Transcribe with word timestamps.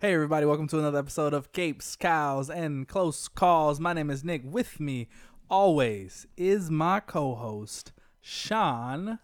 Hey 0.00 0.14
everybody, 0.14 0.46
welcome 0.46 0.66
to 0.68 0.78
another 0.78 0.98
episode 0.98 1.34
of 1.34 1.52
Capes, 1.52 1.94
Cowls, 1.94 2.48
and 2.48 2.88
Close 2.88 3.28
Calls. 3.28 3.78
My 3.78 3.92
name 3.92 4.08
is 4.10 4.24
Nick. 4.24 4.40
With 4.44 4.80
me, 4.80 5.08
always, 5.50 6.26
is 6.38 6.70
my 6.70 7.00
co-host, 7.00 7.92
Sean, 8.22 9.18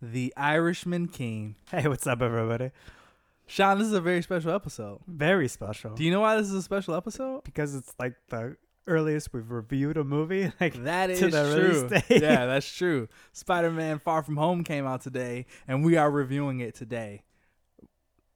the 0.00 0.32
Irishman 0.36 1.08
King. 1.08 1.56
Hey, 1.72 1.88
what's 1.88 2.06
up, 2.06 2.22
everybody? 2.22 2.70
Sean, 3.46 3.78
this 3.78 3.88
is 3.88 3.92
a 3.94 4.00
very 4.00 4.22
special 4.22 4.52
episode. 4.52 5.00
Very 5.08 5.48
special. 5.48 5.94
Do 5.94 6.04
you 6.04 6.12
know 6.12 6.20
why 6.20 6.36
this 6.36 6.46
is 6.46 6.54
a 6.54 6.62
special 6.62 6.94
episode? 6.94 7.42
because 7.42 7.74
it's 7.74 7.92
like 7.98 8.14
the 8.28 8.56
earliest 8.86 9.32
we've 9.32 9.50
reviewed 9.50 9.96
a 9.96 10.04
movie. 10.04 10.52
Like 10.60 10.84
That 10.84 11.10
is 11.10 11.18
to 11.18 11.28
the 11.30 11.44
release 11.90 12.04
true. 12.06 12.16
yeah, 12.18 12.46
that's 12.46 12.66
true. 12.76 13.08
Spider-Man 13.32 13.98
Far 13.98 14.22
From 14.22 14.36
Home 14.36 14.62
came 14.62 14.86
out 14.86 15.00
today, 15.02 15.46
and 15.66 15.84
we 15.84 15.96
are 15.96 16.10
reviewing 16.12 16.60
it 16.60 16.76
today. 16.76 17.24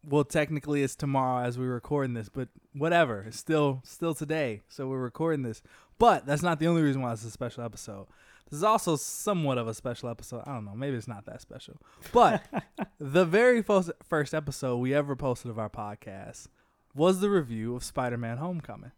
Well, 0.09 0.25
technically 0.25 0.83
it's 0.83 0.95
tomorrow 0.95 1.45
as 1.45 1.59
we 1.59 1.67
record 1.67 2.15
this, 2.15 2.29
but 2.29 2.49
whatever. 2.73 3.25
It's 3.27 3.39
still 3.39 3.83
still 3.85 4.15
today, 4.15 4.63
so 4.69 4.87
we're 4.87 5.01
recording 5.01 5.43
this. 5.43 5.63
But 5.99 6.27
that's 6.27 6.43
not 6.43 6.61
the 6.61 6.69
only 6.69 6.83
reason 6.83 7.03
why 7.03 7.13
it's 7.13 7.25
a 7.25 7.31
special 7.31 7.65
episode. 7.65 8.07
This 8.49 8.59
is 8.59 8.63
also 8.63 8.95
somewhat 8.95 9.59
of 9.59 9.67
a 9.67 9.75
special 9.75 10.09
episode. 10.09 10.45
I 10.47 10.53
don't 10.53 10.65
know, 10.65 10.75
maybe 10.77 10.97
it's 10.97 11.09
not 11.09 11.27
that 11.27 11.41
special. 11.41 11.81
But 12.13 12.45
the 13.01 13.25
very 13.25 13.63
first 13.63 13.91
first 14.09 14.35
episode 14.35 14.77
we 14.77 14.95
ever 14.95 15.17
posted 15.17 15.51
of 15.51 15.59
our 15.59 15.71
podcast 15.71 16.47
was 16.95 17.21
the 17.21 17.29
review 17.29 17.75
of 17.75 17.83
Spider-Man 17.83 18.39
Homecoming. 18.39 18.93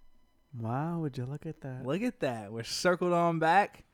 wow, 0.59 0.99
would 0.99 1.17
you 1.17 1.25
look 1.25 1.47
at 1.47 1.63
that? 1.63 1.87
Look 1.87 2.03
at 2.03 2.21
that. 2.21 2.53
We're 2.53 2.65
circled 2.65 3.13
on 3.13 3.39
back, 3.39 3.85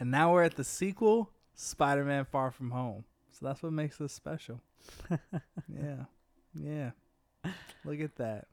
and 0.00 0.10
now 0.10 0.32
we're 0.32 0.42
at 0.42 0.56
the 0.56 0.64
sequel, 0.64 1.30
Spider 1.54 2.04
Man 2.04 2.24
Far 2.24 2.50
From 2.50 2.72
Home. 2.72 3.04
So 3.30 3.46
that's 3.46 3.62
what 3.62 3.72
makes 3.72 3.96
this 3.96 4.12
special. 4.12 4.60
yeah. 5.10 6.04
Yeah. 6.54 6.90
Look 7.84 8.00
at 8.00 8.16
that. 8.16 8.46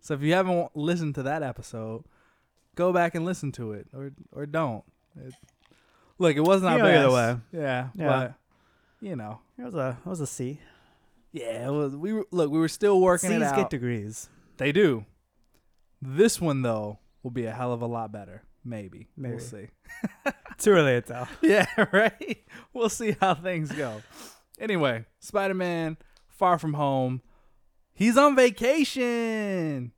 So 0.00 0.14
if 0.14 0.22
you 0.22 0.32
haven't 0.34 0.76
listened 0.76 1.14
to 1.16 1.24
that 1.24 1.42
episode, 1.42 2.04
go 2.76 2.92
back 2.92 3.14
and 3.14 3.24
listen 3.24 3.50
to 3.52 3.72
it 3.72 3.88
or 3.92 4.12
or 4.32 4.46
don't. 4.46 4.84
It, 5.16 5.34
look, 6.18 6.36
it 6.36 6.40
wasn't 6.40 6.70
our 6.72 6.78
Yeah, 6.78 6.84
best. 6.84 6.98
either 6.98 7.10
way. 7.12 7.40
Yeah, 7.52 7.88
Yeah. 7.94 8.06
but 8.08 8.34
you 9.00 9.16
know, 9.16 9.40
It 9.58 9.64
was 9.64 9.74
a 9.74 9.98
it 10.04 10.08
was 10.08 10.20
a 10.20 10.26
C. 10.26 10.60
yeah, 11.32 11.66
it 11.68 11.72
was, 11.72 11.96
we 11.96 12.12
were, 12.12 12.26
look, 12.30 12.50
we 12.50 12.58
were 12.58 12.68
still 12.68 13.00
working 13.00 13.30
C's 13.30 13.36
it 13.38 13.42
out. 13.42 13.56
get 13.56 13.70
degrees. 13.70 14.28
They 14.56 14.70
do. 14.72 15.04
This 16.00 16.40
one 16.40 16.62
though 16.62 16.98
will 17.22 17.30
be 17.32 17.46
a 17.46 17.52
hell 17.52 17.72
of 17.72 17.82
a 17.82 17.86
lot 17.86 18.12
better. 18.12 18.42
Maybe. 18.64 19.08
We'll 19.16 19.30
Maybe. 19.30 19.42
see. 19.42 19.68
Too 20.58 20.70
early 20.72 20.92
to 20.92 21.00
tell. 21.00 21.28
Yeah, 21.42 21.66
right. 21.92 22.44
We'll 22.72 22.88
see 22.88 23.16
how 23.20 23.34
things 23.34 23.70
go. 23.72 24.02
Anyway, 24.60 25.04
Spider 25.20 25.54
Man, 25.54 25.96
Far 26.28 26.58
From 26.58 26.74
Home. 26.74 27.22
He's 27.98 28.16
on 28.16 28.36
vacation. 28.36 29.92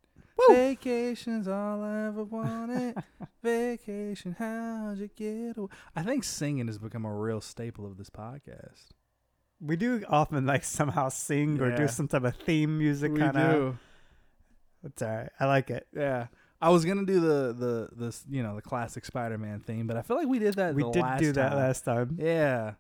Vacation's 0.49 1.47
all 1.47 1.83
I 1.85 2.07
ever 2.07 2.25
wanted. 2.25 2.95
vacation, 3.43 4.35
how'd 4.39 4.97
you 4.99 5.11
get 5.15 5.59
away? 5.59 5.69
I 5.95 6.03
think 6.03 6.25
singing 6.25 6.67
has 6.67 6.79
become 6.79 7.05
a 7.05 7.15
real 7.15 7.43
staple 7.43 7.85
of 7.85 7.99
this 7.99 8.09
podcast. 8.09 8.89
We 9.61 9.77
do 9.77 10.03
often 10.09 10.47
like 10.47 10.65
somehow 10.65 11.11
sing 11.11 11.61
or 11.61 11.69
Yeah. 11.69 11.77
do 11.77 11.89
some 11.89 12.09
type 12.09 12.25
of 12.25 12.35
theme 12.37 12.79
music 12.79 13.15
kind 13.15 13.37
of. 13.37 13.53
do. 13.55 13.79
It's 14.85 15.03
alright. 15.03 15.29
I 15.39 15.45
like 15.45 15.69
it. 15.69 15.87
Yeah. 15.95 16.29
I 16.63 16.71
was 16.71 16.87
gonna 16.87 17.05
do 17.05 17.21
the 17.21 17.53
the 17.53 17.89
the 18.07 18.17
you 18.31 18.43
know 18.43 18.57
the 18.57 18.63
classic 18.63 19.05
Spider-Man 19.05 19.61
theme, 19.61 19.87
but 19.87 19.99
I 19.99 20.03
feel 20.03 20.17
like 20.17 20.29
we 20.29 20.39
did 20.39 20.55
that. 20.55 20.75
we 20.75 20.83
the 20.85 20.91
did 20.91 21.03
last 21.03 21.21
do 21.21 21.33
that 21.33 21.49
time. 21.51 21.59
last 21.59 21.85
time. 21.85 22.17
Yeah. 22.19 22.75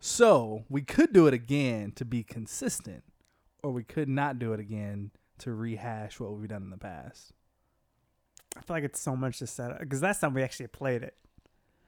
So 0.00 0.64
we 0.68 0.82
could 0.82 1.14
do 1.14 1.26
it 1.26 1.32
again 1.34 1.92
to 1.96 2.04
be 2.04 2.22
consistent, 2.22 3.02
or 3.66 3.72
we 3.72 3.82
could 3.82 4.08
not 4.08 4.38
do 4.38 4.52
it 4.52 4.60
again 4.60 5.10
to 5.38 5.52
rehash 5.52 6.20
what 6.20 6.32
we've 6.32 6.48
done 6.48 6.62
in 6.62 6.70
the 6.70 6.78
past. 6.78 7.32
I 8.56 8.60
feel 8.60 8.76
like 8.76 8.84
it's 8.84 9.00
so 9.00 9.16
much 9.16 9.40
to 9.40 9.46
set 9.46 9.72
up 9.72 9.80
because 9.80 10.00
last 10.02 10.20
time 10.20 10.32
we 10.34 10.42
actually 10.42 10.68
played 10.68 11.02
it. 11.02 11.14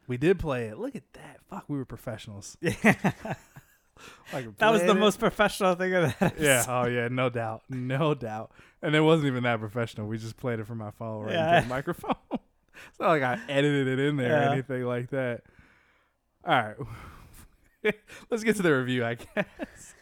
We 0.08 0.16
did 0.16 0.38
play 0.38 0.66
it. 0.66 0.78
Look 0.78 0.96
at 0.96 1.12
that. 1.14 1.38
Fuck, 1.48 1.64
we 1.68 1.78
were 1.78 1.84
professionals. 1.84 2.56
Yeah. 2.62 3.12
Like, 4.32 4.56
that 4.58 4.70
was 4.70 4.82
the 4.82 4.90
it. 4.92 4.94
most 4.94 5.18
professional 5.18 5.74
thing 5.74 5.92
of 5.94 6.16
that. 6.20 6.34
Yeah. 6.40 6.64
Oh 6.68 6.86
yeah. 6.86 7.08
No 7.08 7.30
doubt. 7.30 7.62
No 7.68 8.14
doubt. 8.14 8.52
And 8.80 8.94
it 8.94 9.00
wasn't 9.00 9.26
even 9.28 9.42
that 9.44 9.58
professional. 9.58 10.06
We 10.06 10.18
just 10.18 10.36
played 10.36 10.60
it 10.60 10.66
from 10.68 10.78
my 10.78 10.90
phone 10.92 11.24
right 11.24 11.32
Yeah. 11.34 11.56
into 11.56 11.68
the 11.68 11.74
microphone. 11.74 12.14
it's 12.32 13.00
not 13.00 13.08
like 13.08 13.22
I 13.22 13.40
edited 13.48 13.88
it 13.88 13.98
in 13.98 14.16
there 14.16 14.40
or 14.40 14.52
anything 14.52 14.84
like 14.84 15.10
that. 15.10 15.42
All 16.44 16.54
right. 16.54 16.76
Let's 18.30 18.44
get 18.44 18.54
to 18.56 18.62
the 18.62 18.76
review, 18.76 19.04
I 19.04 19.14
guess. 19.14 19.94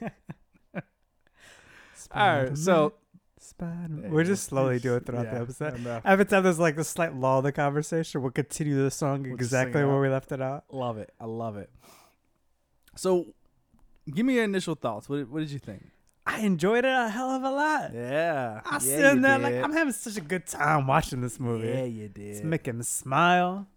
All 2.14 2.42
right. 2.42 2.58
So 2.58 2.94
Spider-Man. 3.38 4.10
We're 4.10 4.24
just 4.24 4.44
slowly 4.44 4.78
doing 4.78 4.98
it 4.98 5.06
throughout 5.06 5.26
Yeah, 5.26 5.34
the 5.34 5.40
episode. 5.40 6.02
Every 6.04 6.24
time 6.24 6.42
there's 6.42 6.58
like 6.58 6.76
a 6.78 6.84
slight 6.84 7.14
lull 7.14 7.38
in 7.38 7.44
the 7.44 7.52
conversation, 7.52 8.22
we'll 8.22 8.30
continue 8.30 8.82
the 8.82 8.90
song 8.90 9.22
We'll 9.22 9.34
exactly 9.34 9.84
where 9.84 10.00
we 10.00 10.08
left 10.08 10.32
it 10.32 10.40
out. 10.40 10.64
Love 10.70 10.98
it. 10.98 11.12
I 11.20 11.26
love 11.26 11.56
it. 11.56 11.70
So, 12.96 13.26
give 14.12 14.24
me 14.24 14.34
your 14.34 14.44
initial 14.44 14.74
thoughts. 14.74 15.08
What, 15.08 15.28
what 15.28 15.40
did 15.40 15.50
you 15.50 15.58
think? 15.58 15.84
I 16.26 16.40
enjoyed 16.40 16.84
it 16.84 16.92
a 16.92 17.08
hell 17.08 17.30
of 17.30 17.42
a 17.42 17.50
lot. 17.50 17.94
Yeah. 17.94 18.62
I 18.64 18.74
was 18.76 18.88
yeah, 18.88 18.96
sitting 18.96 19.20
there 19.20 19.38
like 19.38 19.52
did. 19.52 19.62
I'm 19.62 19.72
having 19.72 19.92
such 19.92 20.16
a 20.16 20.20
good 20.20 20.46
time 20.46 20.86
watching 20.86 21.20
this 21.20 21.38
movie. 21.38 21.68
Yeah, 21.68 21.84
you 21.84 22.08
did. 22.08 22.36
It's 22.36 22.42
making 22.42 22.78
me 22.78 22.84
smile. 22.84 23.68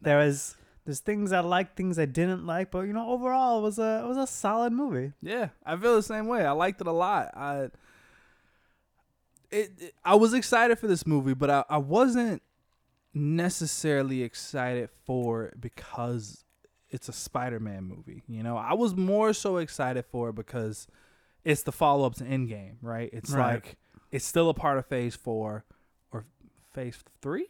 There 0.00 0.20
is 0.20 0.56
there's 0.84 1.00
things 1.00 1.32
I 1.32 1.40
liked, 1.40 1.76
things 1.76 1.98
I 1.98 2.04
didn't 2.04 2.44
like, 2.46 2.70
but 2.70 2.80
you 2.82 2.92
know, 2.92 3.08
overall 3.08 3.58
it 3.58 3.62
was 3.62 3.78
a 3.78 4.02
it 4.04 4.08
was 4.08 4.16
a 4.18 4.26
solid 4.26 4.72
movie. 4.72 5.12
Yeah, 5.22 5.48
I 5.64 5.76
feel 5.76 5.94
the 5.96 6.02
same 6.02 6.26
way. 6.26 6.44
I 6.44 6.52
liked 6.52 6.80
it 6.80 6.86
a 6.86 6.92
lot. 6.92 7.30
I 7.36 7.68
it, 9.50 9.72
it- 9.78 9.94
I 10.04 10.14
was 10.16 10.34
excited 10.34 10.78
for 10.78 10.86
this 10.86 11.06
movie, 11.06 11.34
but 11.34 11.50
I, 11.50 11.64
I 11.68 11.78
wasn't 11.78 12.42
necessarily 13.12 14.22
excited 14.22 14.90
for 15.04 15.44
it 15.46 15.60
because 15.60 16.44
it's 16.90 17.08
a 17.08 17.12
Spider-Man 17.12 17.84
movie. 17.84 18.22
You 18.28 18.42
know, 18.42 18.56
I 18.56 18.74
was 18.74 18.94
more 18.94 19.32
so 19.32 19.58
excited 19.58 20.04
for 20.10 20.30
it 20.30 20.34
because 20.34 20.86
it's 21.44 21.62
the 21.62 21.72
follow-up 21.72 22.14
to 22.16 22.24
Endgame, 22.24 22.76
right? 22.82 23.10
It's 23.12 23.30
Right. 23.30 23.54
like 23.54 23.76
it's 24.10 24.24
still 24.24 24.48
a 24.48 24.54
part 24.54 24.78
of 24.78 24.86
Phase 24.86 25.14
Four 25.16 25.64
or 26.12 26.24
Phase 26.72 26.98
Three. 27.22 27.46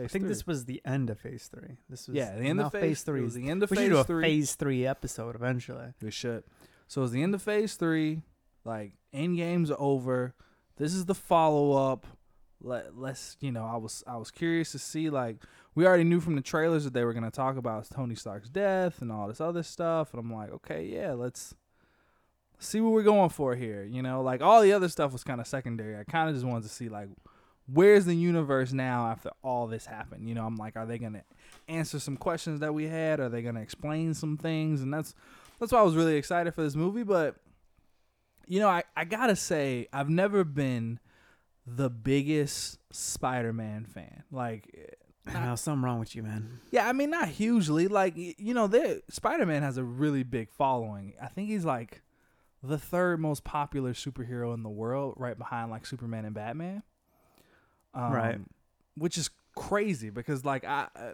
Phase 0.00 0.10
I 0.10 0.12
think 0.12 0.22
three. 0.24 0.28
this 0.28 0.46
was 0.46 0.64
the 0.64 0.80
end 0.84 1.10
of 1.10 1.18
phase 1.18 1.48
three. 1.52 1.76
This 1.88 2.08
was 2.08 2.16
yeah, 2.16 2.34
the 2.36 2.44
end 2.44 2.60
of 2.60 2.72
phase, 2.72 2.80
phase 2.80 3.02
three. 3.02 3.12
three. 3.12 3.20
It 3.20 3.24
was 3.24 3.34
the 3.34 3.48
end 3.48 3.62
of 3.62 3.70
we 3.70 3.76
phase 3.76 3.84
should 3.84 3.92
do 3.92 3.98
a 3.98 4.04
three. 4.04 4.22
phase 4.22 4.54
three 4.54 4.86
episode 4.86 5.34
eventually. 5.34 5.92
We 6.00 6.10
should. 6.10 6.44
So 6.88 7.02
it's 7.02 7.12
the 7.12 7.22
end 7.22 7.34
of 7.34 7.42
phase 7.42 7.74
three. 7.74 8.22
Like 8.64 8.92
end 9.12 9.36
game's 9.36 9.70
over. 9.78 10.34
This 10.76 10.94
is 10.94 11.04
the 11.04 11.14
follow 11.14 11.72
up. 11.92 12.06
Let 12.62 12.96
let's 12.96 13.36
you 13.40 13.52
know, 13.52 13.64
I 13.64 13.76
was 13.76 14.02
I 14.06 14.16
was 14.16 14.30
curious 14.30 14.72
to 14.72 14.78
see 14.78 15.10
like 15.10 15.36
we 15.74 15.86
already 15.86 16.04
knew 16.04 16.20
from 16.20 16.34
the 16.34 16.42
trailers 16.42 16.84
that 16.84 16.92
they 16.92 17.04
were 17.04 17.12
gonna 17.12 17.30
talk 17.30 17.56
about 17.56 17.88
Tony 17.90 18.14
Stark's 18.14 18.48
death 18.48 19.00
and 19.02 19.12
all 19.12 19.28
this 19.28 19.40
other 19.40 19.62
stuff. 19.62 20.12
And 20.12 20.20
I'm 20.20 20.32
like, 20.32 20.50
okay, 20.52 20.84
yeah, 20.84 21.12
let's 21.12 21.54
see 22.58 22.80
what 22.80 22.92
we're 22.92 23.02
going 23.02 23.30
for 23.30 23.54
here. 23.54 23.82
You 23.82 24.02
know, 24.02 24.22
like 24.22 24.42
all 24.42 24.60
the 24.60 24.72
other 24.72 24.88
stuff 24.88 25.12
was 25.12 25.24
kind 25.24 25.40
of 25.40 25.46
secondary. 25.46 25.98
I 25.98 26.04
kind 26.04 26.28
of 26.28 26.34
just 26.34 26.46
wanted 26.46 26.64
to 26.64 26.68
see 26.68 26.88
like 26.88 27.08
where's 27.72 28.04
the 28.04 28.14
universe 28.14 28.72
now 28.72 29.08
after 29.08 29.30
all 29.42 29.66
this 29.66 29.86
happened. 29.86 30.28
You 30.28 30.34
know, 30.34 30.44
I'm 30.44 30.56
like, 30.56 30.76
are 30.76 30.86
they 30.86 30.98
gonna 30.98 31.24
answer 31.68 31.98
some 31.98 32.16
questions 32.16 32.60
that 32.60 32.74
we 32.74 32.86
had? 32.86 33.20
Are 33.20 33.28
they 33.28 33.42
gonna 33.42 33.60
explain 33.60 34.14
some 34.14 34.36
things? 34.36 34.82
And 34.82 34.92
that's 34.92 35.14
that's 35.58 35.72
why 35.72 35.80
I 35.80 35.82
was 35.82 35.96
really 35.96 36.16
excited 36.16 36.54
for 36.54 36.62
this 36.62 36.74
movie. 36.74 37.02
But 37.02 37.36
you 38.46 38.58
know, 38.58 38.68
I, 38.68 38.82
I 38.96 39.04
gotta 39.04 39.36
say, 39.36 39.88
I've 39.92 40.10
never 40.10 40.42
been 40.42 40.98
the 41.66 41.88
biggest 41.88 42.78
Spider-Man 42.92 43.84
fan. 43.84 44.24
Like, 44.32 44.74
eh, 44.76 45.32
I 45.32 45.46
know 45.46 45.54
something 45.54 45.84
wrong 45.84 46.00
with 46.00 46.16
you, 46.16 46.24
man. 46.24 46.58
yeah, 46.72 46.88
I 46.88 46.92
mean, 46.92 47.10
not 47.10 47.28
hugely. 47.28 47.86
Like, 47.86 48.14
you 48.16 48.54
know, 48.54 48.68
Spider-Man 49.08 49.62
has 49.62 49.76
a 49.76 49.84
really 49.84 50.24
big 50.24 50.50
following. 50.50 51.14
I 51.22 51.28
think 51.28 51.48
he's 51.48 51.64
like 51.64 52.02
the 52.62 52.78
third 52.78 53.20
most 53.20 53.44
popular 53.44 53.92
superhero 53.92 54.52
in 54.54 54.62
the 54.62 54.68
world, 54.68 55.14
right 55.16 55.38
behind 55.38 55.70
like 55.70 55.86
Superman 55.86 56.24
and 56.24 56.34
Batman. 56.34 56.82
Um, 57.94 58.12
Right. 58.12 58.38
Which 58.96 59.16
is 59.18 59.30
crazy 59.56 60.10
because, 60.10 60.44
like, 60.44 60.64
I 60.64 60.88
uh, 60.94 61.12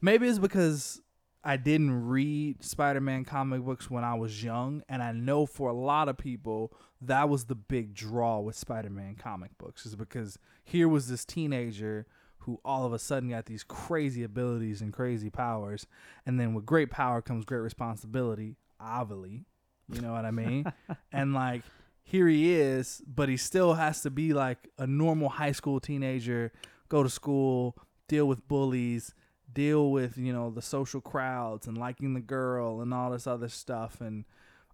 maybe 0.00 0.28
it's 0.28 0.38
because 0.38 1.00
I 1.44 1.56
didn't 1.56 2.06
read 2.06 2.64
Spider-Man 2.64 3.24
comic 3.24 3.62
books 3.62 3.90
when 3.90 4.04
I 4.04 4.14
was 4.14 4.42
young, 4.42 4.82
and 4.88 5.02
I 5.02 5.12
know 5.12 5.46
for 5.46 5.68
a 5.68 5.74
lot 5.74 6.08
of 6.08 6.16
people 6.16 6.72
that 7.00 7.28
was 7.28 7.44
the 7.44 7.54
big 7.54 7.94
draw 7.94 8.40
with 8.40 8.56
Spider-Man 8.56 9.16
comic 9.16 9.56
books 9.58 9.86
is 9.86 9.94
because 9.94 10.38
here 10.64 10.88
was 10.88 11.08
this 11.08 11.24
teenager 11.24 12.06
who 12.08 12.14
who 12.48 12.58
all 12.64 12.86
of 12.86 12.94
a 12.94 12.98
sudden 12.98 13.28
got 13.28 13.44
these 13.44 13.62
crazy 13.62 14.22
abilities 14.22 14.80
and 14.80 14.90
crazy 14.90 15.28
powers, 15.28 15.86
and 16.24 16.40
then 16.40 16.54
with 16.54 16.64
great 16.64 16.90
power 16.90 17.20
comes 17.20 17.44
great 17.44 17.58
responsibility. 17.58 18.56
Obviously, 18.80 19.44
you 19.92 20.00
know 20.00 20.12
what 20.12 20.24
I 20.24 20.30
mean? 20.30 20.64
and 21.12 21.34
like 21.34 21.62
here 22.08 22.26
he 22.26 22.54
is, 22.54 23.02
but 23.06 23.28
he 23.28 23.36
still 23.36 23.74
has 23.74 24.00
to 24.00 24.08
be 24.08 24.32
like 24.32 24.70
a 24.78 24.86
normal 24.86 25.28
high 25.28 25.52
school 25.52 25.78
teenager, 25.78 26.50
go 26.88 27.02
to 27.02 27.10
school, 27.10 27.76
deal 28.08 28.24
with 28.24 28.48
bullies, 28.48 29.14
deal 29.52 29.90
with, 29.90 30.16
you 30.16 30.32
know, 30.32 30.48
the 30.48 30.62
social 30.62 31.02
crowds 31.02 31.66
and 31.66 31.76
liking 31.76 32.14
the 32.14 32.20
girl 32.20 32.80
and 32.80 32.94
all 32.94 33.10
this 33.10 33.26
other 33.26 33.50
stuff. 33.50 34.00
And 34.00 34.24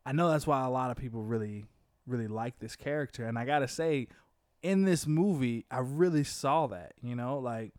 I 0.06 0.12
know 0.12 0.31
that's 0.31 0.46
why 0.46 0.64
a 0.64 0.70
lot 0.70 0.92
of 0.92 0.96
people 0.96 1.25
really, 1.25 1.64
really 2.06 2.28
like 2.28 2.60
this 2.60 2.76
character. 2.76 3.26
And 3.26 3.37
I 3.37 3.44
got 3.44 3.58
to 3.58 3.69
say, 3.69 4.06
in 4.62 4.84
this 4.84 5.04
movie, 5.04 5.64
I 5.72 5.80
really 5.80 6.22
saw 6.22 6.69
that, 6.69 6.92
you 7.02 7.16
know, 7.16 7.40
like 7.40 7.72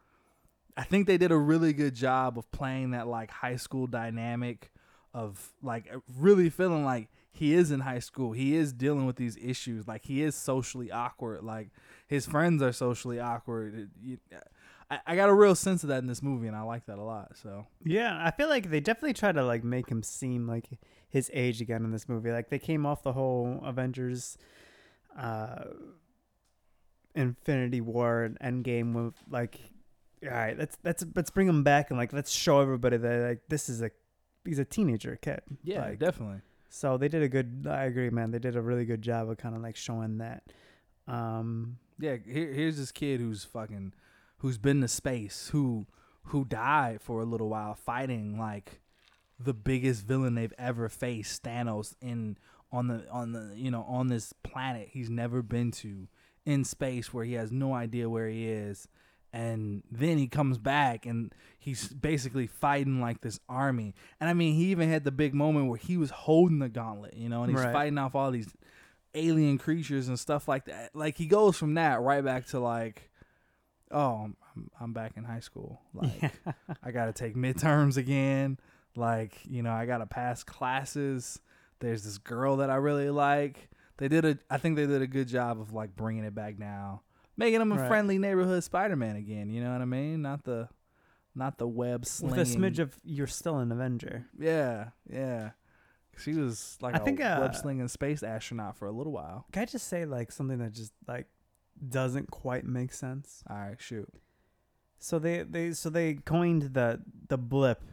I 0.76 0.84
think 0.84 1.08
they 1.08 1.18
did 1.18 1.32
a 1.32 1.38
really 1.38 1.72
good 1.72 1.96
job 1.96 2.38
of 2.38 2.52
playing 2.52 2.92
that 2.92 3.08
like 3.08 3.32
high 3.32 3.56
school 3.56 3.88
dynamic 3.88 4.70
of 5.14 5.54
like 5.64 5.90
really 6.18 6.50
feeling 6.50 6.84
like 6.84 7.08
he 7.36 7.54
is 7.54 7.72
in 7.72 7.82
high 7.82 8.00
school. 8.00 8.32
He 8.32 8.56
is 8.56 8.74
dealing 8.74 9.06
with 9.06 9.16
these 9.16 9.38
issues. 9.38 9.88
Like 9.88 10.06
he 10.06 10.22
is 10.24 10.36
socially 10.36 10.92
awkward. 10.92 11.44
Like 11.44 11.70
his 12.08 12.26
friends 12.26 12.62
are 12.62 12.72
socially 12.72 13.20
awkward. 13.20 13.90
You, 14.02 14.18
I, 14.90 15.00
I 15.08 15.16
got 15.16 15.30
a 15.30 15.34
real 15.34 15.56
sense 15.56 15.84
of 15.84 15.90
that 15.90 16.00
in 16.00 16.08
this 16.08 16.22
movie, 16.22 16.48
and 16.48 16.56
I 16.56 16.62
like 16.62 16.86
that 16.86 16.98
a 16.98 17.04
lot. 17.04 17.38
So 17.42 17.68
Yeah, 17.84 18.18
I 18.24 18.32
feel 18.32 18.50
like 18.50 18.70
they 18.70 18.80
definitely 18.80 19.14
try 19.14 19.32
to 19.32 19.44
like 19.44 19.64
make 19.64 19.90
him 19.90 20.04
seem 20.04 20.48
like 20.48 20.68
his 21.10 21.30
age 21.34 21.62
again 21.62 21.84
in 21.84 21.92
this 21.92 22.08
movie. 22.10 22.32
Like 22.32 22.50
they 22.50 22.60
came 22.60 22.86
off 22.86 23.04
the 23.04 23.14
whole 23.14 23.62
Avengers 23.64 24.38
uh 25.18 25.66
Infinity 27.16 27.80
War 27.82 28.24
and 28.24 28.40
Endgame 28.40 28.94
with 28.94 29.16
like 29.30 29.60
all 30.24 30.30
right, 30.32 30.58
let's 30.58 30.78
let's 30.84 31.06
let's 31.16 31.30
bring 31.30 31.48
him 31.48 31.64
back 31.64 31.90
and 31.90 31.98
like 32.00 32.12
let's 32.14 32.32
show 32.32 32.60
everybody 32.60 32.98
that 32.98 33.28
like 33.30 33.42
this 33.48 33.70
is 33.70 33.82
a 33.82 33.92
he's 34.44 34.60
a 34.60 34.66
teenager 34.66 35.16
kid. 35.22 35.42
yeah, 35.64 35.82
Like, 35.86 36.00
definitely. 36.00 36.42
So 36.70 36.98
they 36.98 37.08
did 37.08 37.24
a 37.24 37.30
good 37.30 37.68
I 37.70 37.84
agree, 37.86 38.10
man. 38.10 38.32
They 38.32 38.40
did 38.40 38.56
a 38.56 38.62
really 38.62 38.86
good 38.86 39.02
job 39.02 39.30
of 39.30 39.38
kind 39.38 39.56
of 39.56 39.62
like 39.62 39.76
showing 39.76 40.18
that. 40.18 40.44
Um 41.08 41.78
Yeah, 42.00 42.18
here, 42.26 42.52
here's 42.54 42.78
this 42.78 42.92
kid 42.92 43.20
who's 43.20 43.44
fucking, 43.44 43.94
who's 44.40 44.58
been 44.58 44.82
to 44.82 44.88
space, 44.88 45.50
who 45.52 45.86
who 46.30 46.44
died 46.46 47.02
for 47.02 47.22
a 47.22 47.26
little 47.26 47.50
while 47.50 47.76
fighting 47.76 48.40
like 48.40 48.82
the 49.40 49.54
biggest 49.54 50.06
villain 50.06 50.34
they've 50.36 50.54
ever 50.58 50.90
faced, 50.90 51.44
Thanos, 51.44 51.96
in 52.02 52.38
on 52.72 52.88
the 52.88 53.08
on 53.10 53.32
the 53.32 53.54
you 53.56 53.72
know 53.72 53.84
on 53.84 54.08
this 54.08 54.34
planet 54.44 54.90
he's 54.92 55.10
never 55.10 55.42
been 55.42 55.72
to 55.72 56.08
in 56.46 56.64
space 56.64 57.14
where 57.14 57.26
he 57.26 57.34
has 57.34 57.52
no 57.52 57.74
idea 57.74 58.10
where 58.10 58.28
he 58.28 58.48
is. 58.50 58.88
And 59.36 59.84
then 59.92 60.18
he 60.18 60.28
comes 60.28 60.58
back 60.58 61.06
and 61.06 61.34
he's 61.60 61.90
basically 61.90 62.48
fighting 62.48 63.02
like 63.02 63.20
this 63.20 63.38
army. 63.50 63.94
And 64.22 64.30
I 64.30 64.34
mean, 64.34 64.56
he 64.56 64.68
even 64.72 64.90
had 64.90 65.04
the 65.04 65.12
big 65.12 65.34
moment 65.34 65.68
where 65.68 65.78
he 65.78 65.98
was 65.98 66.10
holding 66.10 66.60
the 66.60 66.70
gauntlet, 66.70 67.16
you 67.18 67.28
know, 67.28 67.44
and 67.44 67.52
he's 67.52 67.60
Right. 67.60 67.74
fighting 67.74 67.98
off 67.98 68.16
all 68.16 68.32
these 68.32 68.48
alien 69.14 69.58
creatures 69.58 70.08
and 70.08 70.18
stuff 70.18 70.48
like 70.48 70.66
that. 70.66 70.96
Like 70.96 71.18
he 71.18 71.26
goes 71.28 71.58
from 71.58 71.74
that 71.74 72.00
right 72.02 72.24
back 72.24 72.46
to 72.48 72.60
like, 72.62 73.10
oh, 73.92 74.32
I'm, 74.56 74.70
I'm 74.80 74.94
back 74.94 75.14
in 75.18 75.26
high 75.26 75.42
school. 75.42 75.82
Like 75.94 76.32
I 76.84 76.92
got 76.92 77.08
to 77.08 77.14
take 77.14 77.36
midterms 77.36 77.98
again. 77.98 78.58
Like 78.96 79.38
you 79.46 79.64
know, 79.64 79.72
I 79.74 79.86
got 79.86 79.98
to 79.98 80.06
pass 80.06 80.44
classes. 80.44 81.40
There's 81.80 82.04
this 82.06 82.18
girl 82.18 82.56
that 82.58 82.70
I 82.70 82.76
really 82.76 83.10
like. 83.10 83.68
They 83.98 84.08
did 84.08 84.24
a, 84.24 84.38
I 84.50 84.58
think 84.60 84.76
they 84.78 84.86
did 84.88 85.02
a 85.02 85.08
good 85.08 85.28
job 85.28 85.60
of 85.60 85.74
like 85.74 85.96
bringing 85.96 86.24
it 86.24 86.34
back 86.36 86.58
now, 86.58 87.02
making 87.38 87.62
him 87.62 87.72
a 87.72 87.76
Right. 87.76 87.88
friendly 87.88 88.18
neighborhood 88.18 88.64
Spider-Man 88.64 89.16
again. 89.16 89.50
You 89.50 89.64
know 89.64 89.72
what 89.72 89.82
I 89.82 89.86
mean? 89.86 90.22
Not 90.22 90.44
the, 90.44 90.70
not 91.34 91.58
the 91.58 91.68
web 91.68 92.06
slinging. 92.06 92.38
with 92.38 92.48
a 92.48 92.58
smidge 92.58 92.80
of 92.80 92.98
you're 93.04 93.28
still 93.28 93.58
an 93.60 93.72
Avenger. 93.72 94.26
yeah, 94.38 94.90
yeah. 95.10 95.52
She 96.18 96.32
was 96.34 96.78
like 96.80 96.96
I 96.96 97.00
a 97.00 97.02
think, 97.02 97.20
uh, 97.20 97.40
web 97.42 97.56
slinging 97.56 97.90
space 97.90 98.24
astronaut 98.24 98.78
for 98.78 98.86
a 98.88 98.92
little 98.92 99.12
while. 99.12 99.46
Can 99.52 99.64
I 99.64 99.66
just 99.66 99.88
say 99.90 100.06
like 100.06 100.32
something 100.32 100.60
that 100.60 100.72
just 100.72 100.94
like 101.10 101.28
doesn't 101.90 102.32
quite 102.32 102.66
make 102.66 102.94
sense? 102.94 103.44
All 103.50 103.58
right, 103.58 103.76
shoot. 103.82 104.08
So 104.98 105.20
they 105.20 105.44
they 105.44 105.74
so 105.74 105.90
they 105.90 106.14
coined 106.14 106.74
the 106.74 107.02
the 107.28 107.38
blip 107.38 107.84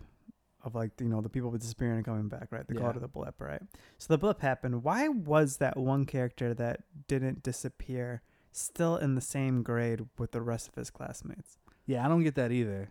of 0.62 0.76
like 0.76 0.92
you 1.00 1.08
know 1.08 1.20
the 1.20 1.28
people 1.28 1.50
disappearing 1.50 1.96
and 1.96 2.04
coming 2.04 2.28
back, 2.28 2.52
right? 2.52 2.64
They 2.68 2.76
call 2.76 2.90
it 2.90 3.00
the 3.00 3.08
blip, 3.08 3.40
right? 3.40 3.62
So 3.98 4.06
the 4.14 4.18
blip 4.18 4.40
happened. 4.40 4.84
Why 4.84 5.08
was 5.08 5.56
that 5.56 5.76
one 5.76 6.06
character 6.06 6.54
that 6.54 6.84
didn't 7.08 7.42
disappear 7.42 8.22
still 8.52 8.96
in 8.96 9.14
the 9.14 9.20
same 9.20 9.62
grade 9.62 10.02
with 10.18 10.32
the 10.32 10.40
rest 10.40 10.68
of 10.68 10.74
his 10.74 10.90
classmates? 10.90 11.58
Yeah, 11.86 12.04
I 12.04 12.08
don't 12.08 12.22
get 12.22 12.34
that 12.36 12.52
either. 12.52 12.90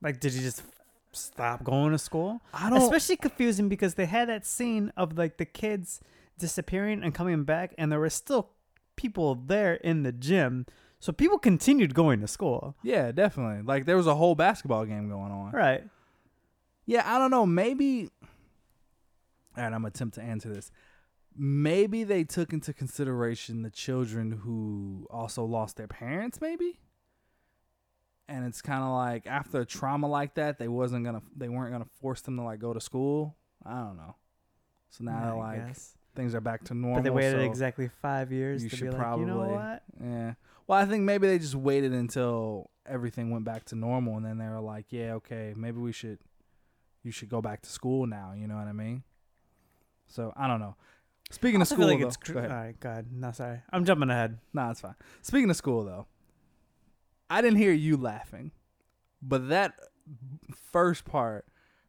Like, 0.00 0.18
did 0.20 0.32
he 0.32 0.40
just 0.40 0.62
stop 1.12 1.62
going 1.62 1.92
to 1.92 1.98
school? 1.98 2.40
I 2.52 2.70
don't. 2.70 2.82
Especially 2.82 3.16
confusing 3.16 3.68
because 3.68 3.94
they 3.94 4.06
had 4.06 4.28
that 4.28 4.44
scene 4.44 4.92
of 4.96 5.16
like 5.16 5.36
the 5.36 5.44
kids 5.44 6.00
disappearing 6.38 7.02
and 7.04 7.14
coming 7.14 7.44
back, 7.44 7.74
and 7.78 7.92
there 7.92 8.00
were 8.00 8.10
still 8.10 8.50
people 8.96 9.34
there 9.34 9.74
in 9.74 10.02
the 10.02 10.12
gym. 10.12 10.66
So 10.98 11.12
people 11.12 11.38
continued 11.38 11.94
going 11.94 12.20
to 12.20 12.28
school. 12.28 12.76
yeah, 12.82 13.10
definitely. 13.10 13.62
Like 13.62 13.86
there 13.86 13.96
was 13.96 14.06
a 14.06 14.14
whole 14.14 14.34
basketball 14.34 14.84
game 14.84 15.08
going 15.08 15.32
on. 15.32 15.52
Right. 15.52 15.84
Yeah, 16.86 17.02
I 17.04 17.18
don't 17.18 17.30
know. 17.30 17.46
Maybe. 17.46 18.08
All 19.56 19.62
right, 19.62 19.66
I'm 19.66 19.72
gonna 19.72 19.88
attempt 19.88 20.14
to 20.16 20.22
answer 20.22 20.48
this. 20.52 20.70
Maybe 21.36 22.04
they 22.04 22.24
took 22.24 22.52
into 22.52 22.72
consideration 22.72 23.62
the 23.62 23.70
children 23.70 24.40
who 24.44 25.06
also 25.10 25.44
lost 25.44 25.76
their 25.76 25.88
parents. 25.88 26.40
Maybe. 26.40 26.78
And 28.28 28.46
it's 28.46 28.62
kind 28.62 28.82
of 28.82 28.90
like 28.90 29.26
after 29.26 29.60
a 29.60 29.66
trauma 29.66 30.06
like 30.08 30.34
that, 30.34 30.58
they 30.58 30.68
wasn't 30.68 31.04
gonna, 31.04 31.22
they 31.36 31.48
weren't 31.48 31.72
gonna 31.72 31.88
force 32.00 32.20
them 32.22 32.36
to 32.36 32.42
like 32.42 32.60
go 32.60 32.72
to 32.72 32.80
school. 32.80 33.36
I 33.64 33.80
don't 33.80 33.96
know. 33.96 34.16
So 34.90 35.04
now 35.04 35.38
like 35.38 35.66
guess. 35.68 35.94
things 36.14 36.34
are 36.34 36.40
back 36.40 36.64
to 36.64 36.74
normal. 36.74 36.98
But 36.98 37.04
they 37.04 37.10
waited 37.10 37.40
so- 37.40 37.44
exactly 37.44 37.88
five 38.00 38.32
years 38.32 38.62
you 38.62 38.70
to 38.70 38.76
should 38.76 38.90
be 38.90 38.96
like, 38.96 39.18
you 39.18 39.26
know 39.26 39.36
probably- 39.38 39.54
what? 39.54 39.82
Yeah. 40.02 40.34
Well, 40.66 40.78
I 40.78 40.86
think 40.86 41.02
maybe 41.02 41.26
they 41.26 41.38
just 41.38 41.54
waited 41.56 41.92
until 41.92 42.70
everything 42.86 43.30
went 43.30 43.44
back 43.44 43.64
to 43.66 43.74
normal, 43.74 44.16
and 44.16 44.24
then 44.24 44.38
they 44.38 44.46
were 44.46 44.60
like, 44.60 44.86
"Yeah, 44.90 45.14
okay, 45.14 45.54
maybe 45.56 45.78
we 45.78 45.92
should, 45.92 46.18
you 47.02 47.10
should 47.10 47.28
go 47.28 47.42
back 47.42 47.62
to 47.62 47.68
school 47.68 48.06
now." 48.06 48.32
You 48.32 48.46
know 48.46 48.54
what 48.56 48.68
I 48.68 48.72
mean? 48.72 49.02
So 50.06 50.32
I 50.36 50.46
don't 50.46 50.60
know. 50.60 50.76
Speaking 51.32 51.60
of 51.60 51.68
school, 51.68 51.86
like 51.86 52.00
though, 52.00 52.06
it's 52.06 52.16
cr- 52.16 52.32
go 52.34 52.38
ahead. 52.38 52.50
all 52.50 52.56
right. 52.56 52.80
God, 52.80 53.06
no, 53.10 53.32
sorry. 53.32 53.60
I'm 53.72 53.84
jumping 53.84 54.10
ahead. 54.10 54.38
Nah, 54.52 54.70
it's 54.70 54.80
fine. 54.80 54.94
Speaking 55.22 55.50
of 55.50 55.56
school, 55.56 55.84
though, 55.84 56.06
I 57.28 57.40
didn't 57.40 57.58
hear 57.58 57.72
you 57.72 57.96
laughing, 57.96 58.52
but 59.20 59.48
that 59.48 59.74
first 60.70 61.04
part 61.04 61.46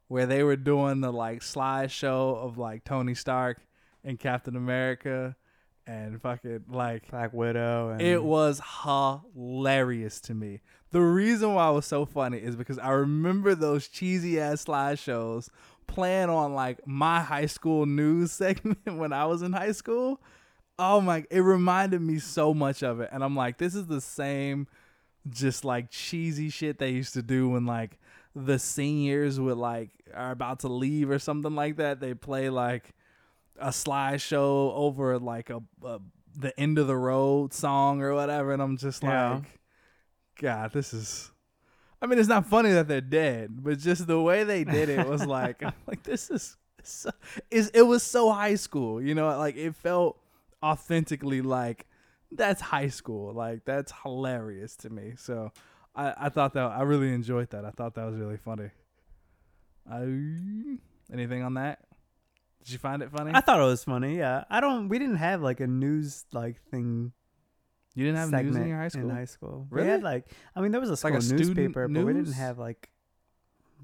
where 0.07 0.25
they 0.25 0.43
were 0.43 0.55
doing 0.55 1.01
the 1.01 1.11
like 1.11 1.41
slideshow 1.41 2.37
of 2.37 2.57
like 2.57 2.83
Tony 2.83 3.15
Stark 3.15 3.59
and 4.03 4.19
Captain 4.19 4.55
America 4.55 5.35
and 5.85 6.21
fucking 6.21 6.63
like 6.69 7.09
Black 7.09 7.33
Widow. 7.33 7.89
And 7.89 8.01
It 8.01 8.23
was 8.23 8.61
hilarious 8.83 10.21
to 10.21 10.33
me. 10.33 10.61
The 10.91 11.01
reason 11.01 11.53
why 11.53 11.69
it 11.69 11.73
was 11.73 11.85
so 11.85 12.05
funny 12.05 12.37
is 12.37 12.55
because 12.55 12.77
I 12.79 12.89
remember 12.91 13.55
those 13.55 13.87
cheesy 13.87 14.39
ass 14.39 14.63
slideshows 14.65 15.49
playing 15.87 16.29
on 16.29 16.53
like 16.53 16.85
my 16.87 17.21
high 17.21 17.45
school 17.45 17.85
news 17.85 18.31
segment 18.41 18.79
when 18.85 19.13
I 19.13 19.25
was 19.25 19.41
in 19.41 19.53
high 19.53 19.71
school. 19.73 20.21
Oh 20.79 20.99
my, 21.01 21.23
it 21.29 21.39
reminded 21.41 22.01
me 22.01 22.17
so 22.19 22.53
much 22.53 22.81
of 22.83 22.99
it. 22.99 23.09
And 23.11 23.23
I'm 23.23 23.35
like, 23.35 23.57
this 23.57 23.75
is 23.75 23.85
the 23.87 24.01
same 24.01 24.67
just 25.29 25.63
like 25.63 25.89
cheesy 25.89 26.49
shit 26.49 26.79
they 26.79 26.89
used 26.89 27.13
to 27.13 27.21
do 27.21 27.49
when 27.49 27.65
like 27.65 27.97
the 28.35 28.57
seniors 28.59 29.39
would 29.39 29.57
like 29.57 29.91
are 30.13 30.31
about 30.31 30.59
to 30.61 30.67
leave 30.67 31.09
or 31.09 31.19
something 31.19 31.53
like 31.55 31.77
that. 31.77 31.99
They 31.99 32.13
play 32.13 32.49
like 32.49 32.93
a 33.59 33.69
slideshow 33.69 34.73
over 34.73 35.19
like 35.19 35.49
a, 35.51 35.61
a 35.83 35.99
the 36.35 36.59
end 36.59 36.79
of 36.79 36.87
the 36.87 36.97
road 36.97 37.53
song 37.53 38.01
or 38.01 38.15
whatever, 38.15 38.51
and 38.53 38.61
I'm 38.61 38.75
just 38.77 39.03
Yeah. 39.03 39.33
like, 39.35 39.59
God, 40.41 40.73
this 40.73 40.91
is. 40.93 41.29
I 42.03 42.05
mean, 42.05 42.19
it's 42.19 42.27
not 42.27 42.45
funny 42.45 42.73
that 42.73 42.89
they're 42.89 42.99
dead, 42.99 43.63
but 43.63 43.79
just 43.79 44.07
the 44.07 44.19
way 44.19 44.43
they 44.43 44.65
did 44.65 44.89
it 44.89 45.07
was 45.07 45.25
like, 45.25 45.63
like 45.87 46.03
this 46.03 46.29
is, 46.29 46.57
so, 46.83 47.11
is 47.49 47.69
it 47.69 47.83
was 47.83 48.03
so 48.03 48.29
high 48.29 48.55
school, 48.55 49.01
you 49.01 49.15
know, 49.15 49.27
like 49.37 49.55
it 49.55 49.73
felt 49.73 50.19
authentically 50.61 51.41
like 51.41 51.85
that's 52.29 52.59
high 52.59 52.89
school, 52.89 53.33
like 53.33 53.63
that's 53.63 53.93
hilarious 54.03 54.75
to 54.77 54.89
me. 54.89 55.13
So 55.15 55.53
I 55.95 56.13
I 56.17 56.29
thought 56.29 56.53
that 56.55 56.63
I 56.71 56.81
really 56.81 57.13
enjoyed 57.13 57.51
that. 57.51 57.63
I 57.63 57.71
thought 57.71 57.95
that 57.95 58.05
was 58.05 58.17
really 58.17 58.37
funny. 58.37 58.69
I, 59.89 60.01
anything 61.11 61.41
on 61.41 61.53
that? 61.53 61.79
Did 62.65 62.73
you 62.73 62.79
find 62.79 63.01
it 63.01 63.11
funny? 63.11 63.31
I 63.33 63.39
thought 63.39 63.61
it 63.61 63.63
was 63.63 63.85
funny. 63.85 64.17
Yeah, 64.17 64.43
I 64.49 64.59
don't. 64.59 64.89
We 64.89 64.99
didn't 64.99 65.17
have 65.17 65.41
like 65.41 65.61
a 65.61 65.67
news 65.67 66.25
like 66.33 66.61
thing. 66.69 67.13
You 67.95 68.05
didn't 68.05 68.17
have 68.17 68.31
news 68.43 68.55
in 68.55 68.67
your 68.67 68.77
high 68.77 68.87
school. 68.87 69.09
In 69.09 69.15
high 69.15 69.25
school, 69.25 69.67
we 69.69 69.77
Really? 69.77 69.89
had 69.89 70.03
like. 70.03 70.25
I 70.55 70.61
mean, 70.61 70.71
there 70.71 70.81
was 70.81 70.89
a 70.89 70.97
school 70.97 71.11
Like 71.11 71.21
a 71.21 71.25
newspaper, 71.33 71.87
but 71.87 72.05
we 72.05 72.13
didn't 72.13 72.33
have 72.33 72.57
like 72.57 72.89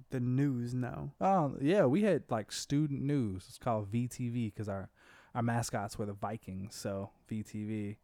the 0.09 0.19
news. 0.19 0.73
No. 0.73 1.11
Oh 1.21 1.55
yeah, 1.61 1.85
we 1.85 2.01
had 2.03 2.23
like 2.29 2.51
student 2.51 3.01
news. 3.01 3.45
It's 3.47 3.57
called 3.57 3.91
VTV 3.91 4.53
because 4.53 4.67
our 4.69 4.89
our 5.35 5.41
mascots 5.43 5.97
were 5.97 6.05
the 6.05 6.13
Vikings, 6.13 6.75
so 6.75 7.11
VTV. 7.29 7.97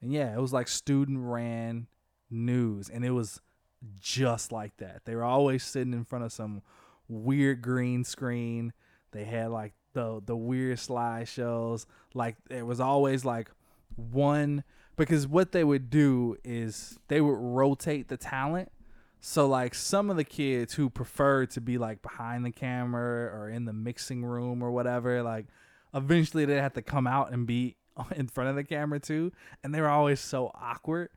And 0.00 0.12
yeah, 0.12 0.34
it 0.34 0.40
was 0.40 0.52
like 0.52 0.66
student 0.68 1.18
ran 1.20 1.86
news, 2.30 2.88
and 2.88 3.04
it 3.04 3.10
was 3.12 3.40
just 4.00 4.50
like 4.52 4.76
that. 4.78 5.02
They 5.04 5.14
were 5.14 5.24
always 5.24 5.62
sitting 5.62 5.92
in 5.92 6.04
front 6.04 6.24
of 6.24 6.32
some 6.32 6.62
weird 7.08 7.62
green 7.62 8.04
screen. 8.04 8.72
They 9.12 9.24
had 9.24 9.50
like 9.50 9.74
the 9.92 10.20
the 10.24 10.36
weird 10.36 10.78
slideshows. 10.78 11.86
Like 12.14 12.36
it 12.50 12.66
was 12.66 12.80
always 12.80 13.24
like 13.24 13.50
one 13.94 14.64
because 15.02 15.26
what 15.26 15.52
they 15.52 15.64
would 15.64 15.90
do 15.90 16.36
is 16.44 16.98
they 17.08 17.20
would 17.20 17.38
rotate 17.38 18.08
the 18.08 18.16
talent. 18.16 18.70
So 19.20 19.46
like 19.46 19.74
some 19.74 20.10
of 20.10 20.16
the 20.16 20.24
kids 20.24 20.74
who 20.74 20.90
preferred 20.90 21.50
to 21.52 21.60
be 21.60 21.78
like 21.78 22.02
behind 22.02 22.44
the 22.44 22.50
camera 22.50 23.26
or 23.32 23.48
in 23.48 23.64
the 23.66 23.72
mixing 23.72 24.24
room 24.24 24.62
or 24.62 24.72
whatever, 24.72 25.22
like 25.22 25.46
eventually 25.94 26.44
they 26.44 26.56
had 26.56 26.74
to 26.74 26.82
come 26.82 27.06
out 27.06 27.32
and 27.32 27.46
be 27.46 27.76
in 28.16 28.26
front 28.26 28.50
of 28.50 28.56
the 28.56 28.64
camera 28.64 28.98
too. 28.98 29.32
And 29.62 29.74
they 29.74 29.80
were 29.80 29.88
always 29.88 30.20
so 30.20 30.50
awkward. 30.54 31.10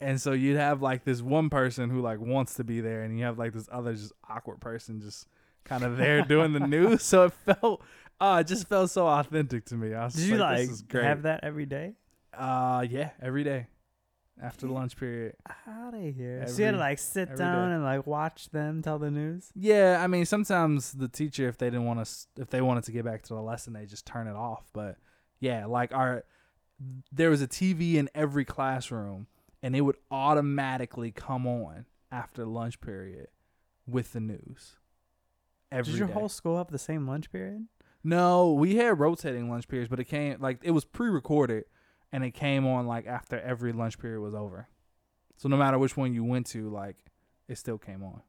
And 0.00 0.20
so 0.20 0.32
you'd 0.32 0.56
have 0.56 0.82
like 0.82 1.04
this 1.04 1.20
one 1.22 1.50
person 1.50 1.90
who 1.90 2.00
like 2.00 2.20
wants 2.20 2.54
to 2.54 2.64
be 2.64 2.80
there 2.80 3.02
and 3.02 3.18
you 3.18 3.24
have 3.24 3.38
like 3.38 3.52
this 3.52 3.68
other 3.70 3.92
just 3.92 4.12
awkward 4.28 4.60
person 4.60 5.00
just 5.00 5.28
kind 5.64 5.84
of 5.84 5.96
there 5.96 6.22
doing 6.28 6.54
the 6.54 6.60
news. 6.60 7.02
So 7.02 7.26
it 7.26 7.32
felt 7.32 7.82
uh 8.20 8.38
it 8.40 8.46
just 8.46 8.66
felt 8.68 8.90
so 8.90 9.06
authentic 9.06 9.66
to 9.66 9.74
me. 9.74 9.94
I 9.94 10.04
was 10.06 10.14
Did 10.14 10.20
just 10.20 10.30
you 10.30 10.36
like, 10.38 10.58
like 10.58 10.68
this 10.68 10.76
is 10.76 10.82
great. 10.82 11.04
have 11.04 11.22
that 11.22 11.40
every 11.44 11.66
day? 11.66 11.94
Uh, 12.36 12.86
yeah, 12.88 13.10
every 13.20 13.44
day 13.44 13.66
after 14.42 14.66
the 14.66 14.72
lunch 14.72 14.96
period. 14.96 15.34
Out 15.68 15.94
of 15.94 16.14
here. 16.14 16.44
so 16.46 16.58
you 16.58 16.64
had 16.64 16.72
to 16.72 16.78
like 16.78 16.98
sit 16.98 17.36
down 17.36 17.68
day. 17.68 17.74
and 17.74 17.84
like 17.84 18.06
watch 18.06 18.50
them 18.50 18.82
tell 18.82 18.98
the 18.98 19.10
news. 19.10 19.50
Yeah, 19.54 20.00
I 20.02 20.06
mean, 20.06 20.24
sometimes 20.24 20.92
the 20.92 21.08
teacher, 21.08 21.48
if 21.48 21.58
they 21.58 21.66
didn't 21.66 21.84
want 21.84 22.04
to, 22.04 22.42
if 22.42 22.50
they 22.50 22.60
wanted 22.60 22.84
to 22.84 22.92
get 22.92 23.04
back 23.04 23.22
to 23.24 23.34
the 23.34 23.42
lesson, 23.42 23.72
they 23.72 23.86
just 23.86 24.06
turn 24.06 24.26
it 24.26 24.36
off. 24.36 24.64
But 24.72 24.96
yeah, 25.40 25.66
like 25.66 25.92
our, 25.94 26.24
there 27.12 27.30
was 27.30 27.42
a 27.42 27.48
TV 27.48 27.94
in 27.94 28.08
every 28.14 28.44
classroom, 28.44 29.26
and 29.62 29.76
it 29.76 29.82
would 29.82 29.96
automatically 30.10 31.10
come 31.10 31.46
on 31.46 31.86
after 32.10 32.44
lunch 32.44 32.80
period 32.80 33.28
with 33.86 34.12
the 34.12 34.20
news. 34.20 34.76
Every 35.70 35.92
Did 35.92 35.98
your 35.98 36.08
day. 36.08 36.14
whole 36.14 36.28
school 36.28 36.58
have 36.58 36.70
the 36.70 36.78
same 36.78 37.06
lunch 37.06 37.30
period? 37.30 37.66
No, 38.04 38.52
we 38.52 38.76
had 38.76 38.98
rotating 38.98 39.48
lunch 39.48 39.68
periods, 39.68 39.88
but 39.88 40.00
it 40.00 40.04
came 40.04 40.36
like 40.40 40.58
it 40.62 40.72
was 40.72 40.84
pre-recorded, 40.84 41.64
and 42.12 42.22
it 42.22 42.32
came 42.32 42.66
on 42.66 42.86
like 42.86 43.06
after 43.06 43.40
every 43.40 43.72
lunch 43.72 43.98
period 43.98 44.20
was 44.20 44.34
over. 44.34 44.68
So 45.36 45.48
no 45.48 45.56
matter 45.56 45.78
which 45.78 45.96
one 45.96 46.12
you 46.14 46.22
went 46.24 46.46
to, 46.48 46.68
like 46.68 46.96
it 47.48 47.58
still 47.58 47.78
came 47.78 48.02
on. 48.02 48.22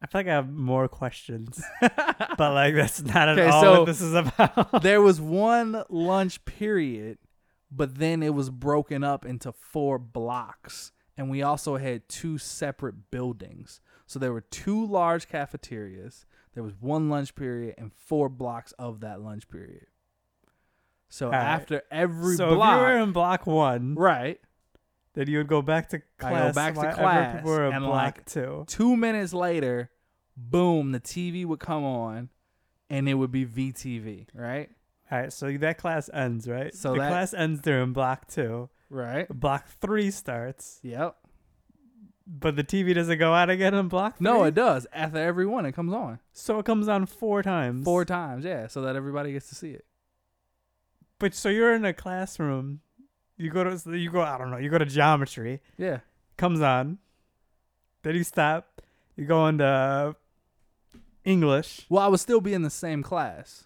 I 0.00 0.06
feel 0.06 0.20
like 0.20 0.28
I 0.28 0.34
have 0.34 0.48
more 0.48 0.86
questions, 0.86 1.60
but 1.80 2.38
like 2.38 2.74
that's 2.74 3.02
not 3.02 3.28
at 3.28 3.50
all 3.50 3.62
so- 3.62 3.78
what 3.80 3.86
this 3.86 4.00
is 4.00 4.14
about. 4.14 4.82
there 4.82 5.02
was 5.02 5.20
one 5.20 5.82
lunch 5.88 6.44
period, 6.44 7.18
but 7.70 7.96
then 7.96 8.22
it 8.22 8.32
was 8.34 8.48
broken 8.50 9.02
up 9.02 9.24
into 9.24 9.50
four 9.50 9.98
blocks, 9.98 10.92
and 11.16 11.28
we 11.28 11.42
also 11.42 11.78
had 11.78 12.08
two 12.08 12.38
separate 12.38 13.10
buildings. 13.10 13.80
So 14.06 14.18
there 14.20 14.32
were 14.32 14.40
two 14.42 14.86
large 14.86 15.28
cafeterias. 15.28 16.26
There 16.54 16.62
was 16.62 16.74
one 16.80 17.08
lunch 17.10 17.34
period 17.34 17.74
and 17.76 17.92
four 17.92 18.28
blocks 18.28 18.72
of 18.78 19.00
that 19.00 19.20
lunch 19.20 19.48
period. 19.48 19.86
So 21.08 21.26
Alright. 21.26 21.42
after 21.42 21.82
every 21.90 22.36
so 22.36 22.54
block, 22.54 22.74
if 22.74 22.76
you 22.76 22.82
were 22.86 22.98
in 23.02 23.12
block 23.12 23.46
one, 23.46 23.94
right, 23.94 24.40
then 25.14 25.28
you 25.28 25.38
would 25.38 25.48
go 25.48 25.62
back 25.62 25.88
to 25.90 26.00
class. 26.18 26.32
I 26.32 26.48
go 26.48 26.52
back 26.52 26.74
to 26.74 26.94
class, 27.00 27.44
were 27.44 27.66
in 27.66 27.74
and, 27.74 27.84
block 27.84 27.94
like, 28.16 28.24
two. 28.26 28.64
two 28.68 28.96
minutes 28.96 29.32
later, 29.32 29.90
boom, 30.36 30.92
the 30.92 31.00
TV 31.00 31.44
would 31.46 31.60
come 31.60 31.84
on, 31.84 32.28
and 32.90 33.08
it 33.08 33.14
would 33.14 33.32
be 33.32 33.44
VTV, 33.46 34.26
right? 34.34 34.68
All 35.10 35.18
right, 35.18 35.32
so 35.32 35.50
that 35.50 35.78
class 35.78 36.10
ends, 36.12 36.46
right? 36.46 36.74
So 36.74 36.92
the 36.92 36.98
that- 37.00 37.08
class 37.08 37.32
ends 37.34 37.62
there 37.62 37.82
in 37.82 37.92
block 37.94 38.28
two. 38.28 38.68
Right. 38.90 39.26
Block 39.28 39.66
three 39.80 40.10
starts, 40.10 40.80
Yep. 40.82 41.16
but 42.26 42.56
the 42.56 42.64
TV 42.64 42.94
doesn't 42.94 43.18
go 43.18 43.32
out 43.34 43.50
again 43.50 43.74
in 43.74 43.88
block. 43.88 44.20
No, 44.20 44.44
it 44.44 44.54
does. 44.54 44.86
After 44.92 45.18
every 45.18 45.46
one, 45.46 45.64
it 45.66 45.72
comes 45.72 45.92
on 45.92 46.20
So 46.32 46.58
it 46.58 46.64
comes 46.66 46.88
on 46.88 47.06
four 47.06 47.42
times. 47.42 47.84
four 47.84 48.04
times. 48.04 48.44
Yeah, 48.44 48.66
so 48.66 48.82
that 48.82 48.96
everybody 48.96 49.32
gets 49.32 49.48
to 49.48 49.54
see 49.54 49.70
it. 49.72 49.84
But 51.18 51.34
so 51.34 51.48
you're 51.48 51.74
in 51.74 51.84
a 51.84 51.92
classroom. 51.92 52.80
You 53.36 53.50
go 53.50 53.64
to 53.64 53.96
you 53.98 54.10
go. 54.10 54.20
I 54.20 54.38
don't 54.38 54.50
know. 54.50 54.56
You 54.56 54.70
go 54.70 54.78
to 54.78 54.86
geometry. 54.86 55.60
Yeah. 55.76 56.00
Comes 56.36 56.60
on. 56.60 56.98
Then 58.02 58.14
you 58.14 58.24
stop. 58.24 58.82
You 59.16 59.26
go 59.26 59.46
into 59.46 60.16
English. 61.24 61.86
Well, 61.88 62.02
I 62.02 62.08
would 62.08 62.20
still 62.20 62.40
be 62.40 62.54
in 62.54 62.62
the 62.62 62.70
same 62.70 63.02
class. 63.02 63.64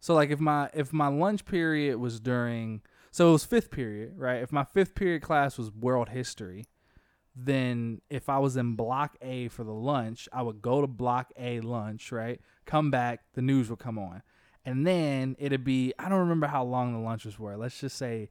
So 0.00 0.14
like 0.14 0.30
if 0.30 0.40
my 0.40 0.70
if 0.72 0.92
my 0.92 1.08
lunch 1.08 1.44
period 1.44 1.98
was 1.98 2.20
during 2.20 2.82
so 3.10 3.30
it 3.30 3.32
was 3.32 3.44
fifth 3.44 3.70
period, 3.70 4.18
right? 4.18 4.42
If 4.42 4.52
my 4.52 4.64
fifth 4.64 4.94
period 4.94 5.22
class 5.22 5.56
was 5.56 5.70
world 5.72 6.10
history, 6.10 6.66
then 7.34 8.00
if 8.10 8.28
I 8.28 8.38
was 8.38 8.56
in 8.56 8.76
block 8.76 9.16
A 9.22 9.48
for 9.48 9.64
the 9.64 9.72
lunch, 9.72 10.28
I 10.32 10.42
would 10.42 10.62
go 10.62 10.80
to 10.80 10.86
block 10.86 11.32
A 11.38 11.60
lunch, 11.60 12.12
right? 12.12 12.40
Come 12.66 12.90
back, 12.90 13.20
the 13.34 13.42
news 13.42 13.70
would 13.70 13.78
come 13.78 13.98
on. 13.98 14.22
And 14.66 14.86
then 14.86 15.36
it'd 15.38 15.64
be 15.64 15.94
I 15.98 16.08
don't 16.10 16.18
remember 16.18 16.48
how 16.48 16.64
long 16.64 16.92
the 16.92 16.98
lunches 16.98 17.38
were. 17.38 17.56
Let's 17.56 17.78
just 17.80 17.96
say 17.96 18.28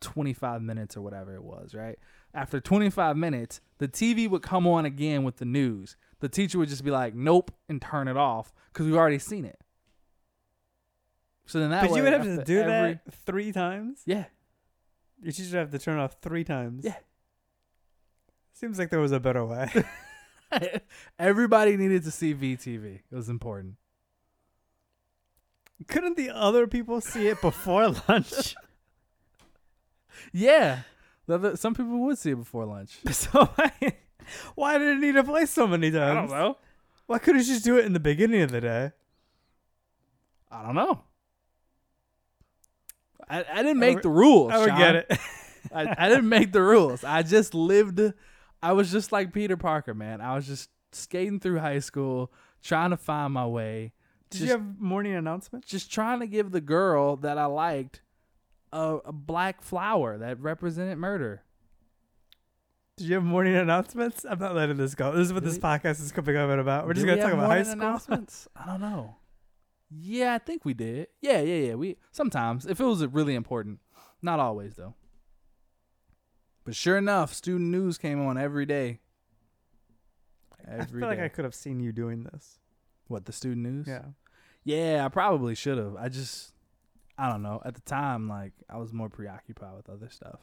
25 0.00 0.62
minutes 0.62 0.96
or 0.96 1.02
whatever 1.02 1.34
it 1.34 1.42
was, 1.44 1.74
right? 1.74 1.98
After 2.34 2.58
25 2.60 3.16
minutes, 3.16 3.60
the 3.78 3.86
TV 3.86 4.28
would 4.28 4.42
come 4.42 4.66
on 4.66 4.84
again 4.84 5.22
with 5.24 5.36
the 5.36 5.44
news. 5.44 5.96
The 6.20 6.28
teacher 6.28 6.58
would 6.58 6.68
just 6.70 6.84
be 6.84 6.90
like, 6.90 7.14
"Nope," 7.14 7.50
and 7.68 7.80
turn 7.80 8.08
it 8.08 8.16
off 8.16 8.52
because 8.72 8.86
we've 8.86 8.96
already 8.96 9.18
seen 9.18 9.44
it. 9.44 9.60
So 11.46 11.60
then 11.60 11.70
that 11.70 11.82
But 11.82 11.90
way, 11.92 11.98
you 11.98 12.02
would 12.04 12.12
have 12.12 12.22
to 12.24 12.42
do 12.44 12.60
every- 12.60 12.94
that 13.04 13.14
three 13.24 13.52
times. 13.52 14.02
Yeah, 14.06 14.24
Your 15.22 15.32
teacher 15.32 15.50
would 15.52 15.58
have 15.60 15.70
to 15.70 15.78
turn 15.78 15.98
off 15.98 16.16
three 16.20 16.44
times. 16.44 16.84
Yeah. 16.84 16.96
Seems 18.54 18.78
like 18.78 18.88
there 18.90 19.00
was 19.00 19.12
a 19.12 19.20
better 19.20 19.44
way. 19.44 19.70
everybody 21.18 21.76
needed 21.76 22.04
to 22.04 22.10
see 22.10 22.34
VTV. 22.34 23.00
It 23.10 23.14
was 23.14 23.28
important. 23.28 23.74
Couldn't 25.88 26.16
the 26.16 26.30
other 26.30 26.66
people 26.66 27.00
see 27.00 27.28
it 27.28 27.40
before 27.40 27.88
lunch? 28.08 28.54
Yeah, 30.32 30.80
The 31.26 31.34
other- 31.34 31.56
some 31.56 31.74
people 31.74 31.98
would 32.06 32.18
see 32.18 32.30
it 32.30 32.36
before 32.36 32.64
lunch. 32.64 32.98
so 33.10 33.44
why, 33.54 33.72
why 34.54 34.78
did 34.78 34.96
it 34.96 35.00
need 35.00 35.12
to 35.14 35.24
play 35.24 35.46
so 35.46 35.66
many 35.66 35.90
times? 35.90 36.02
I 36.10 36.14
don't 36.14 36.30
know. 36.30 36.56
Why 37.06 37.18
couldn't 37.18 37.40
you 37.42 37.46
just 37.46 37.64
do 37.64 37.78
it 37.78 37.84
in 37.84 37.92
the 37.92 38.00
beginning 38.00 38.42
of 38.42 38.50
the 38.50 38.60
day? 38.60 38.92
I 40.50 40.62
don't 40.64 40.74
know. 40.74 41.02
I, 43.28 43.44
I 43.52 43.62
didn't 43.62 43.78
make 43.78 43.96
re- 43.96 44.02
the 44.02 44.08
rules. 44.08 44.52
I 44.52 44.58
would 44.58 44.68
Sean. 44.68 44.78
get 44.78 44.94
it. 44.96 45.12
I, 45.74 45.94
I 46.06 46.08
didn't 46.08 46.28
make 46.28 46.52
the 46.52 46.62
rules. 46.62 47.04
I 47.04 47.22
just 47.22 47.54
lived. 47.54 48.00
I 48.62 48.72
was 48.72 48.90
just 48.90 49.12
like 49.12 49.32
Peter 49.32 49.56
Parker, 49.56 49.94
man. 49.94 50.20
I 50.20 50.34
was 50.34 50.46
just 50.46 50.70
skating 50.92 51.40
through 51.40 51.58
high 51.58 51.80
school, 51.80 52.32
trying 52.62 52.90
to 52.90 52.96
find 52.96 53.32
my 53.34 53.46
way. 53.46 53.92
Did 54.38 54.46
just, 54.46 54.50
you 54.52 54.58
have 54.58 54.80
morning 54.80 55.14
announcements? 55.14 55.68
just 55.68 55.90
trying 55.92 56.20
to 56.20 56.26
give 56.26 56.50
the 56.50 56.60
girl 56.60 57.16
that 57.16 57.38
I 57.38 57.46
liked 57.46 58.02
a, 58.72 58.98
a 59.06 59.12
black 59.12 59.62
flower 59.62 60.18
that 60.18 60.40
represented 60.40 60.98
murder. 60.98 61.42
Did 62.96 63.08
you 63.08 63.14
have 63.14 63.24
morning 63.24 63.54
announcements? 63.54 64.24
I'm 64.28 64.38
not 64.38 64.54
letting 64.54 64.76
this 64.78 64.94
go. 64.94 65.12
This 65.12 65.26
is 65.26 65.32
what 65.32 65.42
Do 65.42 65.48
this 65.50 65.56
we- 65.58 65.62
podcast 65.62 66.00
is 66.02 66.12
coming 66.12 66.36
up 66.36 66.48
about. 66.58 66.86
We're 66.86 66.94
just 66.94 67.04
gonna 67.06 67.18
we 67.18 67.22
talk 67.22 67.32
about 67.34 67.46
high 67.50 67.62
school. 67.62 67.74
announcements. 67.74 68.48
I 68.56 68.66
don't 68.66 68.80
know. 68.80 69.16
Yeah, 69.90 70.34
I 70.34 70.38
think 70.38 70.64
we 70.64 70.74
did. 70.74 71.08
Yeah, 71.20 71.40
yeah, 71.42 71.68
yeah. 71.68 71.74
We 71.74 71.96
sometimes 72.10 72.66
if 72.66 72.80
it 72.80 72.84
was 72.84 73.06
really 73.06 73.34
important, 73.34 73.80
not 74.22 74.40
always 74.40 74.76
though. 74.76 74.94
But 76.64 76.74
sure 76.74 76.96
enough, 76.98 77.32
student 77.34 77.70
news 77.70 77.96
came 77.98 78.20
on 78.26 78.36
every 78.38 78.66
day. 78.66 78.98
I 80.66 80.78
Every 80.80 81.00
feel 81.00 81.08
like. 81.08 81.20
I 81.20 81.28
could 81.28 81.44
have 81.44 81.54
seen 81.54 81.78
you 81.78 81.92
doing 81.92 82.24
this. 82.24 82.58
what 83.06 83.26
the 83.26 83.32
student 83.32 83.62
news? 83.64 83.86
Yeah. 83.86 84.02
Yeah, 84.66 85.04
I 85.04 85.08
probably 85.08 85.54
should 85.54 85.78
have. 85.78 85.94
I 85.94 86.08
just, 86.08 86.52
I 87.16 87.30
don't 87.30 87.42
know. 87.42 87.62
At 87.64 87.74
the 87.74 87.80
time, 87.82 88.28
like 88.28 88.52
I 88.68 88.78
was 88.78 88.92
more 88.92 89.08
preoccupied 89.08 89.76
with 89.76 89.88
other 89.88 90.08
stuff, 90.10 90.40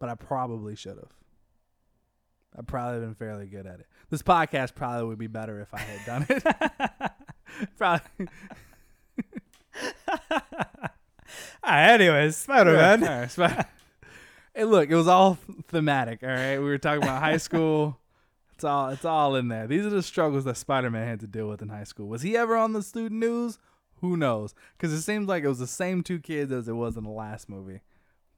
but 0.00 0.08
I 0.08 0.16
probably 0.16 0.74
should 0.74 0.96
have. 0.96 1.12
I'd 2.58 2.66
probably 2.66 2.98
been 3.00 3.14
fairly 3.14 3.46
good 3.46 3.64
at 3.66 3.78
it. 3.78 3.86
This 4.10 4.22
podcast 4.22 4.74
probably 4.74 5.06
would 5.06 5.18
be 5.18 5.28
better 5.28 5.60
if 5.60 5.72
I 5.72 5.78
had 5.78 6.04
done 6.04 6.26
it. 6.28 6.42
probably. 7.78 8.28
Right, 11.64 11.90
anyways, 11.94 12.36
Spider 12.36 12.72
Man. 12.72 13.02
Yeah, 13.02 13.20
right, 13.20 13.30
Spi- 13.30 13.64
hey, 14.54 14.64
look, 14.64 14.90
it 14.90 14.96
was 14.96 15.06
all 15.06 15.38
thematic. 15.68 16.24
All 16.24 16.28
right, 16.28 16.58
we 16.58 16.64
were 16.64 16.78
talking 16.78 17.04
about 17.04 17.22
high 17.22 17.36
school. 17.36 17.98
It's 18.54 18.64
all 18.64 18.88
it's 18.90 19.04
all 19.04 19.34
in 19.36 19.48
there. 19.48 19.66
These 19.66 19.84
are 19.84 19.90
the 19.90 20.02
struggles 20.02 20.44
that 20.44 20.56
Spider 20.56 20.90
Man 20.90 21.06
had 21.08 21.20
to 21.20 21.26
deal 21.26 21.48
with 21.48 21.60
in 21.62 21.68
high 21.68 21.84
school. 21.84 22.06
Was 22.08 22.22
he 22.22 22.36
ever 22.36 22.56
on 22.56 22.72
the 22.72 22.82
student 22.82 23.20
news? 23.20 23.58
Who 24.00 24.16
knows? 24.16 24.54
Because 24.76 24.92
it 24.92 25.02
seems 25.02 25.26
like 25.28 25.44
it 25.44 25.48
was 25.48 25.58
the 25.58 25.66
same 25.66 26.02
two 26.02 26.20
kids 26.20 26.52
as 26.52 26.68
it 26.68 26.74
was 26.74 26.96
in 26.96 27.04
the 27.04 27.10
last 27.10 27.48
movie. 27.48 27.80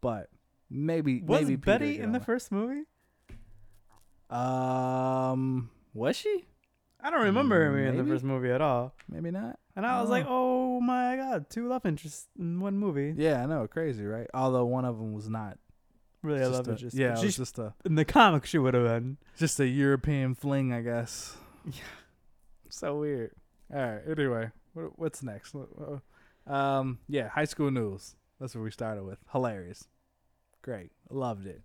But 0.01 0.31
maybe 0.71 1.21
Was 1.23 1.43
maybe 1.43 1.57
Betty 1.57 1.99
in 1.99 2.13
the 2.13 2.21
first 2.21 2.51
movie? 2.53 2.85
um 4.31 5.71
was 5.95 6.17
she? 6.17 6.47
I 7.01 7.11
don't 7.11 7.23
remember 7.25 7.55
her 7.71 7.79
in 7.87 7.97
the 7.97 8.05
first 8.05 8.25
movie 8.25 8.51
at 8.51 8.61
all. 8.61 8.93
Maybe 9.09 9.31
not. 9.31 9.59
And 9.77 9.87
I 9.87 10.01
was 10.01 10.09
Oh. 10.09 10.13
like, 10.13 10.27
oh 10.29 10.81
my 10.81 11.17
god, 11.17 11.49
two 11.51 11.69
love 11.69 11.87
interests 11.87 12.27
in 12.39 12.59
one 12.61 12.79
movie. 12.79 13.15
Yeah, 13.17 13.43
I 13.43 13.47
know, 13.47 13.67
crazy, 13.69 14.05
right? 14.05 14.27
Although 14.35 14.65
one 14.65 14.85
of 14.85 14.99
them 14.99 15.13
was 15.13 15.29
not 15.29 15.59
Really, 16.27 16.43
I 16.43 16.47
love 16.47 16.67
a- 16.67 16.73
it. 16.73 16.77
Just 16.79 16.97
yeah, 16.97 17.19
it 17.19 17.25
was 17.25 17.37
just 17.37 17.59
a 17.59 17.73
in 17.85 17.95
the 17.95 18.05
comics 18.05 18.51
she 18.51 18.59
would 18.59 18.75
have 18.75 18.85
been. 18.85 19.17
just 19.37 19.61
a 19.61 19.67
European 19.67 20.35
fling, 20.35 20.73
I 20.73 20.81
guess. 20.83 21.37
Yeah. 21.65 21.83
So 22.69 22.99
weird. 22.99 23.31
All 23.73 23.81
right. 23.81 24.03
Anyway, 24.09 24.51
what, 24.75 24.99
what's 24.99 25.23
next? 25.23 25.55
Um, 26.47 26.99
yeah, 27.09 27.29
high 27.29 27.45
school 27.45 27.71
news. 27.71 28.17
That's 28.41 28.55
what 28.55 28.63
we 28.65 28.71
started 28.71 29.05
with. 29.05 29.19
Hilarious. 29.33 29.87
Great. 30.63 30.91
Loved 31.11 31.47
it. 31.47 31.63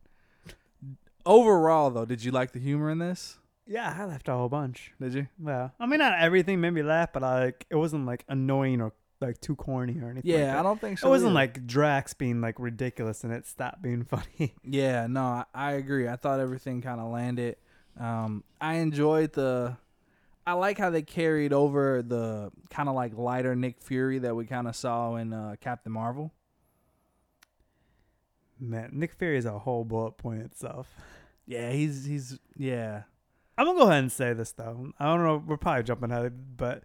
Overall, 1.26 1.90
though, 1.92 2.06
did 2.06 2.24
you 2.24 2.32
like 2.32 2.52
the 2.52 2.60
humor 2.60 2.90
in 2.90 3.00
this? 3.00 3.38
Yeah, 3.68 3.96
I 3.98 4.06
laughed 4.06 4.28
a 4.28 4.34
whole 4.34 4.50
bunch. 4.50 4.92
Did 5.00 5.14
you? 5.14 5.28
Yeah, 5.46 5.70
I 5.80 5.86
mean, 5.86 6.00
not 6.00 6.20
everything 6.20 6.62
made 6.62 6.72
me 6.72 6.82
laugh, 6.84 7.14
but 7.14 7.24
I, 7.24 7.46
like 7.46 7.66
it 7.70 7.76
wasn't 7.76 8.06
like 8.06 8.26
annoying 8.28 8.82
or 8.82 8.94
like 9.22 9.40
too 9.42 9.56
corny 9.56 10.00
or 10.02 10.10
anything. 10.10 10.32
like 10.32 10.40
Yeah, 10.40 10.60
I 10.60 10.64
don't 10.64 10.80
think 10.82 11.00
so. 11.00 11.08
It 11.08 11.10
wasn't 11.10 11.30
either. 11.30 11.36
like 11.36 11.68
Drax 11.68 12.14
being 12.14 12.42
like 12.42 12.60
ridiculous 12.60 13.24
and 13.24 13.32
it 13.34 13.46
stopped 13.46 13.82
being 13.82 14.04
funny. 14.06 14.56
Yeah, 14.64 15.08
no, 15.08 15.22
I, 15.22 15.46
I 15.54 15.72
agree. 15.74 16.08
I 16.08 16.16
thought 16.16 16.40
everything 16.40 16.82
kind 16.82 17.00
of 17.00 17.12
landed. 17.12 17.58
Um, 18.00 18.44
I 18.60 18.76
enjoyed 18.76 19.34
the. 19.34 19.78
I 20.46 20.54
like 20.54 20.78
how 20.80 20.90
they 20.90 21.04
carried 21.04 21.54
over 21.54 22.02
the 22.02 22.52
kind 22.72 22.90
of 22.90 22.96
like 22.96 23.16
lighter 23.16 23.56
Nick 23.56 23.80
Fury 23.80 24.18
that 24.20 24.36
we 24.36 24.46
kind 24.48 24.68
of 24.68 24.76
saw 24.76 25.16
in 25.16 25.34
uh, 25.34 25.56
Captain 25.62 25.92
Marvel. 25.92 26.34
Man, 28.60 28.90
Nick 28.94 29.14
Fury 29.14 29.38
is 29.38 29.46
a 29.46 29.58
whole 29.60 29.84
bullet 29.84 30.14
point 30.18 30.42
itself. 30.42 30.88
Yeah, 31.46 31.72
he's 31.72 32.06
he's 32.06 32.40
yeah. 32.58 33.04
I'm 33.58 33.66
gonna 33.66 33.80
go 33.80 33.88
ahead 33.88 34.00
and 34.00 34.12
say 34.12 34.34
this 34.34 34.52
though. 34.54 34.92
I 35.00 35.06
don't 35.06 35.24
know. 35.24 35.44
We're 35.46 35.58
probably 35.58 35.84
jumping 35.84 36.12
ahead, 36.12 36.58
but 36.58 36.84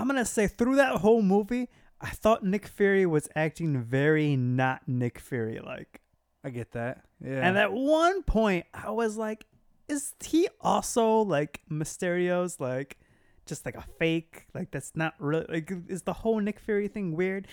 I'm 0.00 0.06
gonna 0.06 0.24
say 0.24 0.46
through 0.46 0.76
that 0.76 0.96
whole 0.96 1.22
movie, 1.22 1.68
I 2.00 2.10
thought 2.10 2.44
Nick 2.44 2.66
Fury 2.66 3.06
was 3.06 3.28
acting 3.34 3.82
very 3.82 4.36
not 4.36 4.86
Nick 4.86 5.18
Fury 5.18 5.60
like. 5.64 6.00
I 6.44 6.50
get 6.50 6.72
that. 6.72 7.04
Yeah, 7.20 7.40
And 7.46 7.58
at 7.58 7.72
one 7.72 8.22
point, 8.22 8.66
I 8.72 8.90
was 8.90 9.16
like, 9.16 9.46
"Is 9.88 10.14
he 10.24 10.48
also 10.60 11.22
like 11.22 11.60
Mysterio's 11.68 12.60
like 12.60 12.98
just 13.46 13.64
like 13.64 13.76
a 13.76 13.84
fake? 13.98 14.46
Like 14.54 14.70
that's 14.70 14.94
not 14.94 15.14
really 15.18 15.46
like 15.48 15.72
is 15.88 16.02
the 16.02 16.12
whole 16.12 16.38
Nick 16.38 16.60
Fury 16.60 16.88
thing 16.88 17.16
weird? 17.16 17.48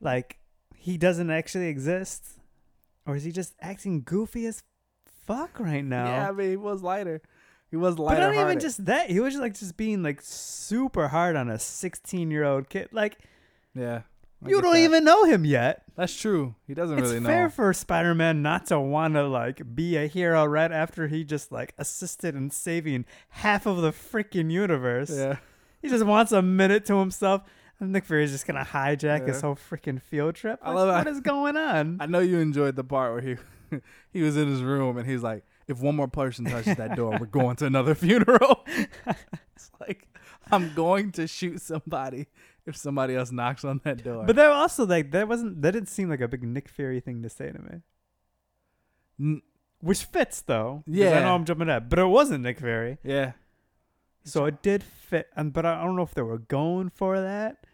Like 0.00 0.38
he 0.76 0.98
doesn't 0.98 1.30
actually 1.30 1.68
exist, 1.68 2.40
or 3.06 3.14
is 3.16 3.24
he 3.24 3.30
just 3.32 3.54
acting 3.60 4.02
goofy 4.02 4.46
as 4.46 4.62
fuck 5.26 5.60
right 5.60 5.84
now? 5.84 6.06
yeah. 6.06 6.28
I 6.28 6.32
mean, 6.32 6.50
he 6.50 6.56
was 6.56 6.82
lighter. 6.82 7.22
He 7.70 7.76
was 7.76 7.98
like, 7.98 8.16
But 8.18 8.32
not 8.32 8.40
even 8.40 8.60
just 8.60 8.84
that. 8.86 9.10
He 9.10 9.20
was 9.20 9.34
like 9.36 9.54
just 9.54 9.76
being 9.76 10.02
like 10.02 10.20
super 10.22 11.08
hard 11.08 11.34
on 11.36 11.48
a 11.50 11.58
16 11.58 12.30
year 12.30 12.44
old 12.44 12.68
kid. 12.68 12.88
Like 12.92 13.18
yeah. 13.74 14.02
I 14.44 14.48
you 14.50 14.60
don't 14.60 14.74
that. 14.74 14.80
even 14.80 15.04
know 15.04 15.24
him 15.24 15.44
yet. 15.44 15.84
That's 15.96 16.14
true. 16.14 16.54
He 16.66 16.74
doesn't 16.74 16.98
It's 16.98 17.08
really 17.08 17.20
know. 17.20 17.28
It's 17.28 17.34
fair 17.34 17.50
for 17.50 17.72
Spider 17.72 18.14
Man 18.14 18.42
not 18.42 18.66
to 18.66 18.78
want 18.78 19.14
to 19.14 19.26
like 19.26 19.74
be 19.74 19.96
a 19.96 20.06
hero 20.06 20.44
right 20.44 20.70
after 20.70 21.08
he 21.08 21.24
just 21.24 21.50
like 21.50 21.72
assisted 21.78 22.34
in 22.36 22.50
saving 22.50 23.06
half 23.30 23.64
of 23.66 23.78
the 23.78 23.90
freaking 23.90 24.50
universe. 24.50 25.10
Yeah. 25.10 25.38
He 25.80 25.88
just 25.88 26.04
wants 26.04 26.30
a 26.32 26.42
minute 26.42 26.84
to 26.86 26.98
himself. 26.98 27.42
And 27.80 27.90
Nick 27.92 28.04
Fury's 28.04 28.30
just 28.30 28.46
gonna 28.46 28.64
hijack 28.64 29.26
his 29.26 29.40
whole 29.40 29.56
freaking 29.56 30.00
field 30.00 30.36
trip. 30.36 30.60
I 30.62 30.72
love 30.72 30.88
what 30.88 31.06
how- 31.06 31.10
is 31.12 31.20
going 31.20 31.56
on? 31.56 31.96
I 32.00 32.06
know 32.06 32.20
you 32.20 32.38
enjoyed 32.38 32.76
the 32.76 32.84
part 32.84 33.12
where 33.14 33.20
he 33.70 33.78
he 34.12 34.22
was 34.22 34.36
in 34.36 34.48
his 34.48 34.62
room 34.62 34.96
and 34.96 35.08
he's 35.08 35.22
like, 35.22 35.44
if 35.68 35.80
one 35.80 35.96
more 35.96 36.08
person 36.08 36.44
touches 36.44 36.76
that 36.76 36.96
door, 36.96 37.16
we're 37.18 37.26
going 37.26 37.56
to 37.56 37.66
another 37.66 37.94
funeral. 38.06 38.64
it's 39.06 39.70
like 39.80 40.08
I'm 40.50 40.74
going 40.74 41.12
to 41.12 41.26
shoot 41.26 41.60
somebody 41.60 42.26
if 42.66 42.76
somebody 42.76 43.14
else 43.14 43.30
knocks 43.32 43.64
on 43.64 43.80
that 43.84 44.02
door. 44.04 44.24
but 44.26 44.36
that 44.36 44.50
also 44.50 44.86
like 44.86 45.10
that 45.12 45.28
wasn't 45.28 45.60
that 45.62 45.72
didn't 45.72 45.88
seem 45.88 46.08
like 46.10 46.20
a 46.20 46.28
big 46.28 46.42
Nick 46.42 46.68
Fury 46.68 47.00
thing 47.00 47.22
to 47.22 47.28
say 47.28 47.50
to 47.52 47.58
me. 47.58 47.80
N- 49.20 49.42
Which 49.80 50.04
fits 50.04 50.40
though. 50.40 50.82
'cause 50.86 50.94
I 51.12 51.20
know 51.20 51.34
I'm 51.34 51.44
jumping 51.44 51.68
ahead, 51.68 51.88
but 51.88 51.98
it 51.98 52.06
wasn't 52.06 52.42
Nick 52.42 52.58
Fury. 52.60 52.98
yeah, 53.04 53.32
So 54.24 54.46
it 54.46 54.62
did 54.62 54.82
fit, 54.82 55.28
and 55.36 55.52
but 55.52 55.66
I 55.66 55.82
don't 55.84 55.96
know 55.96 56.02
if 56.02 56.14
they 56.14 56.22
were 56.22 56.38
going 56.38 56.88
for 56.90 57.20
that, 57.20 57.64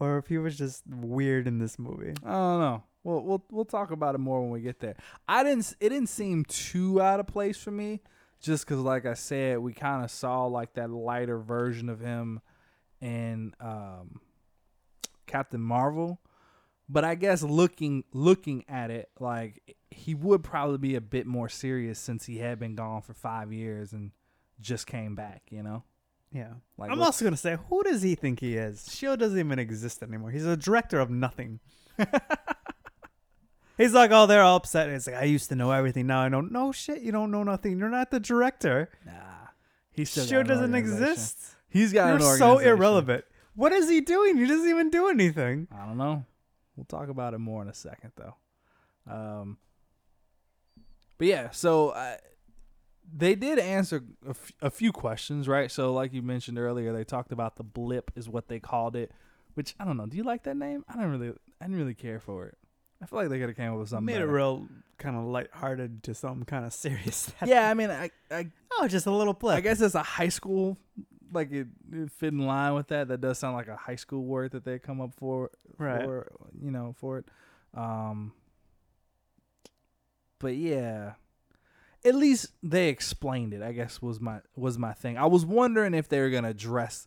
or 0.00 0.18
if 0.18 0.26
he 0.26 0.38
was 0.38 0.58
just 0.58 0.82
weird 0.86 1.46
in 1.46 1.58
this 1.58 1.78
movie. 1.78 2.14
I 2.24 2.30
don't 2.32 2.60
know. 2.60 2.82
We'll 3.04 3.20
we'll 3.20 3.44
we'll 3.50 3.64
talk 3.64 3.90
about 3.90 4.14
it 4.14 4.18
more 4.18 4.40
when 4.40 4.50
we 4.50 4.60
get 4.60 4.80
there. 4.80 4.94
I 5.26 5.42
didn't. 5.42 5.74
It 5.80 5.88
didn't 5.88 6.08
seem 6.08 6.44
too 6.44 7.00
out 7.02 7.18
of 7.20 7.26
place 7.26 7.56
for 7.56 7.70
me, 7.72 8.00
just 8.40 8.64
because, 8.64 8.78
like 8.80 9.06
I 9.06 9.14
said, 9.14 9.58
we 9.58 9.72
kind 9.72 10.04
of 10.04 10.10
saw 10.10 10.46
like 10.46 10.74
that 10.74 10.90
lighter 10.90 11.38
version 11.38 11.88
of 11.88 11.98
him 12.00 12.40
in 13.00 13.54
um, 13.60 14.20
Captain 15.26 15.60
Marvel. 15.60 16.20
But 16.88 17.04
I 17.04 17.14
guess 17.14 17.42
looking 17.42 18.04
looking 18.12 18.64
at 18.68 18.90
it, 18.90 19.08
like 19.18 19.76
he 19.90 20.14
would 20.14 20.42
probably 20.44 20.78
be 20.78 20.94
a 20.94 21.00
bit 21.00 21.26
more 21.26 21.48
serious 21.48 21.98
since 21.98 22.26
he 22.26 22.38
had 22.38 22.58
been 22.58 22.74
gone 22.74 23.02
for 23.02 23.14
five 23.14 23.52
years 23.52 23.92
and 23.92 24.10
just 24.60 24.86
came 24.86 25.14
back. 25.14 25.42
You 25.50 25.62
know, 25.62 25.84
Yeah. 26.32 26.52
like 26.76 26.90
I'm 26.90 27.00
also 27.02 27.24
gonna 27.24 27.36
say, 27.36 27.56
who 27.68 27.82
does 27.82 28.02
he 28.02 28.14
think 28.14 28.40
he 28.40 28.56
is? 28.56 28.92
Shield 28.92 29.20
doesn't 29.20 29.38
even 29.38 29.58
exist 29.58 30.02
anymore. 30.02 30.30
He's 30.30 30.44
a 30.46 30.56
director 30.56 31.00
of 31.00 31.08
nothing. 31.10 31.60
He's 33.82 33.92
like, 33.94 34.10
oh, 34.12 34.26
they're 34.26 34.42
all 34.42 34.56
upset. 34.56 34.88
It's 34.90 35.06
like 35.06 35.16
I 35.16 35.24
used 35.24 35.48
to 35.48 35.56
know 35.56 35.70
everything. 35.72 36.06
Now 36.06 36.22
I 36.22 36.28
don't 36.28 36.52
know 36.52 36.72
shit. 36.72 37.02
You 37.02 37.12
don't 37.12 37.30
know 37.30 37.42
nothing. 37.42 37.78
You're 37.78 37.88
not 37.88 38.10
the 38.10 38.20
director. 38.20 38.90
nah. 39.04 39.12
He 39.90 40.04
still 40.04 40.24
got 40.42 40.46
doesn't 40.46 40.74
exist. 40.74 41.38
He's 41.68 41.92
got 41.92 42.20
You're 42.20 42.38
so 42.38 42.58
irrelevant. 42.58 43.24
What 43.54 43.72
is 43.72 43.88
he 43.88 44.00
doing? 44.00 44.36
He 44.36 44.46
doesn't 44.46 44.68
even 44.68 44.88
do 44.90 45.08
anything. 45.08 45.68
I 45.70 45.84
don't 45.86 45.98
know. 45.98 46.24
We'll 46.76 46.86
talk 46.86 47.08
about 47.08 47.34
it 47.34 47.38
more 47.38 47.60
in 47.62 47.68
a 47.68 47.74
second, 47.74 48.12
though. 48.16 48.34
Um, 49.10 49.58
but 51.18 51.26
yeah, 51.26 51.50
so 51.50 51.90
uh, 51.90 52.16
they 53.14 53.34
did 53.34 53.58
answer 53.58 54.02
a, 54.26 54.30
f- 54.30 54.52
a 54.62 54.70
few 54.70 54.92
questions, 54.92 55.48
right? 55.48 55.70
So, 55.70 55.92
like 55.92 56.12
you 56.14 56.22
mentioned 56.22 56.58
earlier, 56.58 56.92
they 56.92 57.04
talked 57.04 57.32
about 57.32 57.56
the 57.56 57.62
blip, 57.64 58.10
is 58.16 58.28
what 58.28 58.48
they 58.48 58.60
called 58.60 58.96
it. 58.96 59.12
Which 59.54 59.74
I 59.78 59.84
don't 59.84 59.98
know. 59.98 60.06
Do 60.06 60.16
you 60.16 60.22
like 60.24 60.44
that 60.44 60.56
name? 60.56 60.84
I 60.88 60.96
don't 60.96 61.10
really. 61.10 61.34
I 61.60 61.64
didn't 61.66 61.76
really 61.76 61.94
care 61.94 62.20
for 62.20 62.46
it. 62.46 62.56
I 63.02 63.06
feel 63.06 63.18
like 63.18 63.28
they 63.28 63.38
could 63.38 63.48
have 63.48 63.56
came 63.56 63.72
up 63.72 63.78
with 63.78 63.88
something. 63.88 64.06
Made 64.06 64.22
it 64.22 64.26
real 64.26 64.68
kind 64.98 65.16
of 65.16 65.24
lighthearted 65.24 66.04
to 66.04 66.14
something 66.14 66.44
kind 66.44 66.64
of 66.64 66.72
serious. 66.72 67.32
Yeah, 67.44 67.68
I 67.68 67.74
mean, 67.74 67.90
I, 67.90 68.10
I 68.30 68.46
oh, 68.78 68.88
just 68.88 69.06
a 69.06 69.10
little 69.10 69.34
blip. 69.34 69.56
I 69.56 69.60
guess 69.60 69.80
it's 69.80 69.94
a 69.94 70.02
high 70.02 70.28
school, 70.28 70.78
like 71.32 71.50
it, 71.50 71.66
it 71.92 72.10
fit 72.12 72.32
in 72.32 72.46
line 72.46 72.74
with 72.74 72.88
that. 72.88 73.08
That 73.08 73.20
does 73.20 73.38
sound 73.38 73.56
like 73.56 73.68
a 73.68 73.76
high 73.76 73.96
school 73.96 74.24
word 74.24 74.52
that 74.52 74.64
they 74.64 74.78
come 74.78 75.00
up 75.00 75.14
for, 75.16 75.50
Right. 75.78 76.04
For, 76.04 76.32
you 76.62 76.70
know, 76.70 76.94
for 76.98 77.18
it. 77.18 77.26
Um, 77.74 78.32
but 80.38 80.54
yeah, 80.54 81.14
at 82.04 82.14
least 82.14 82.48
they 82.62 82.88
explained 82.88 83.54
it. 83.54 83.62
I 83.62 83.72
guess 83.72 84.02
was 84.02 84.20
my 84.20 84.40
was 84.56 84.78
my 84.78 84.92
thing. 84.92 85.16
I 85.16 85.26
was 85.26 85.46
wondering 85.46 85.94
if 85.94 86.08
they 86.08 86.20
were 86.20 86.30
gonna 86.30 86.50
address 86.50 87.06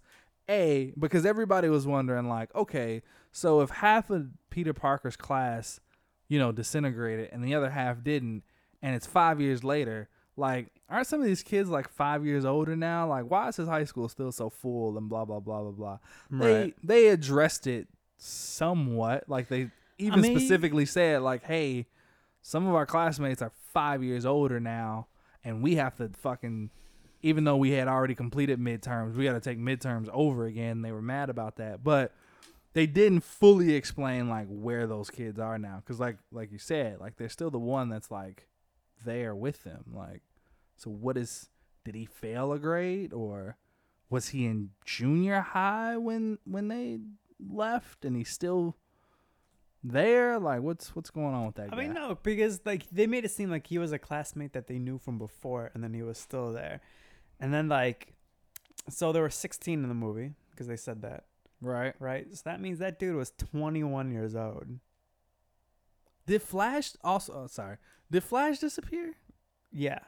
a 0.50 0.94
because 0.98 1.26
everybody 1.26 1.70
was 1.70 1.86
wondering 1.86 2.28
like, 2.28 2.54
okay, 2.56 3.02
so 3.32 3.62
if 3.62 3.70
half 3.70 4.10
of 4.10 4.30
Peter 4.50 4.74
Parker's 4.74 5.18
class, 5.18 5.80
you 6.28 6.40
know, 6.40 6.52
disintegrated 6.52 7.30
and 7.32 7.44
the 7.44 7.54
other 7.56 7.70
half 7.70 8.04
didn't, 8.04 8.44
and 8.82 8.96
it's 8.96 9.06
five 9.06 9.40
years 9.42 9.64
later, 9.64 10.10
like, 10.38 10.68
aren't 10.90 11.08
some 11.08 11.20
of 11.22 11.26
these 11.26 11.44
kids 11.44 11.70
like 11.70 11.90
five 11.90 12.26
years 12.26 12.46
older 12.46 12.76
now? 12.76 13.08
Like, 13.08 13.30
why 13.30 13.48
is 13.48 13.56
his 13.56 13.68
high 13.68 13.84
school 13.86 14.10
still 14.10 14.32
so 14.32 14.50
full 14.50 14.98
and 14.98 15.08
blah 15.10 15.26
blah 15.26 15.40
blah 15.40 15.62
blah 15.62 15.72
blah? 15.72 15.98
They 16.30 16.54
Right. 16.64 16.76
they 16.84 17.08
addressed 17.08 17.68
it 17.68 17.88
somewhat, 18.18 19.26
like 19.28 19.48
they 19.48 19.72
even 19.98 20.22
mean- 20.22 20.38
specifically 20.38 20.86
said 20.86 21.22
like, 21.22 21.44
hey, 21.44 21.88
some 22.42 22.68
of 22.68 22.76
our 22.76 22.86
classmates 22.86 23.42
are 23.42 23.52
five 23.74 24.04
years 24.04 24.26
older 24.26 24.60
now, 24.60 25.08
and 25.44 25.62
we 25.64 25.76
have 25.76 25.96
to 25.98 26.10
fucking. 26.10 26.70
Even 27.22 27.44
though 27.44 27.58
we 27.58 27.72
had 27.72 27.88
already 27.88 28.14
completed 28.14 28.60
midterms, 28.60 29.16
we 29.16 29.24
got 29.24 29.34
to 29.34 29.40
take 29.40 29.58
midterms 29.58 30.08
over 30.14 30.46
again. 30.46 30.84
They 30.84 30.92
were 30.92 31.02
mad 31.02 31.32
about 31.32 31.56
that, 31.56 31.84
but 31.84 32.14
they 32.76 32.86
didn't 32.86 33.22
fully 33.22 33.74
explain 33.74 34.28
like 34.28 34.48
where 34.50 34.86
those 34.86 35.10
kids 35.10 35.40
are 35.40 35.58
now. 35.58 35.78
Because 35.84 36.00
like 36.00 36.18
like 36.32 36.52
you 36.52 36.60
said 36.60 37.00
like 37.00 37.16
they're 37.16 37.30
still 37.30 37.50
the 37.50 37.58
one 37.58 37.88
that's 37.90 38.12
like 38.12 38.48
there 39.06 39.34
with 39.34 39.64
them. 39.64 39.86
Like 39.94 40.22
so 40.76 40.90
what 40.92 41.18
is 41.18 41.50
did 41.86 41.96
he 41.96 42.06
fail 42.06 42.52
a 42.52 42.60
grade 42.60 43.14
or 43.14 43.56
was 44.10 44.30
he 44.30 44.46
in 44.46 44.72
junior 44.84 45.40
high 45.40 45.96
when 45.96 46.38
when 46.46 46.68
they 46.68 47.00
left 47.40 48.04
and 48.04 48.18
he's 48.18 48.30
still 48.30 48.76
there? 49.82 50.38
Like 50.38 50.62
what's 50.62 50.94
what's 50.98 51.10
going 51.10 51.34
on 51.34 51.46
with 51.46 51.56
that 51.56 51.68
I 51.72 51.76
guy? 51.76 51.84
mean, 51.84 51.94
no, 51.94 52.18
because 52.24 52.60
like 52.66 52.90
they 52.92 53.08
made 53.08 53.24
it 53.24 53.32
seem 53.32 53.50
like 53.50 53.68
he 53.68 53.78
was 53.78 53.94
a 53.94 54.00
classmate 54.00 54.52
that 54.52 54.68
they 54.68 54.80
knew 54.80 54.98
from 54.98 55.18
before, 55.18 55.72
and 55.74 55.82
then 55.82 55.94
he 55.94 56.02
was 56.02 56.18
still 56.18 56.52
there, 56.52 56.82
and 57.40 57.54
then 57.54 57.70
like, 57.70 58.14
so 58.90 59.14
there 59.14 59.22
were 59.22 59.30
16 59.30 59.82
in 59.82 59.88
the 59.88 59.96
movie 59.96 60.34
because 60.52 60.68
they 60.68 60.76
said 60.76 61.02
that, 61.04 61.26
right 61.62 61.94
right? 62.00 62.28
So 62.36 62.42
that 62.46 62.60
means 62.62 62.80
that 62.80 63.00
dude 63.00 63.16
was 63.16 63.32
21 63.52 64.12
years 64.12 64.36
old. 64.36 64.80
did 66.26 66.42
flash 66.42 66.92
also 67.04 67.34
oh, 67.44 67.48
sorry 67.48 67.78
did 68.12 68.24
flash 68.24 68.60
disappear 68.60 69.14
Yeah, 69.72 70.00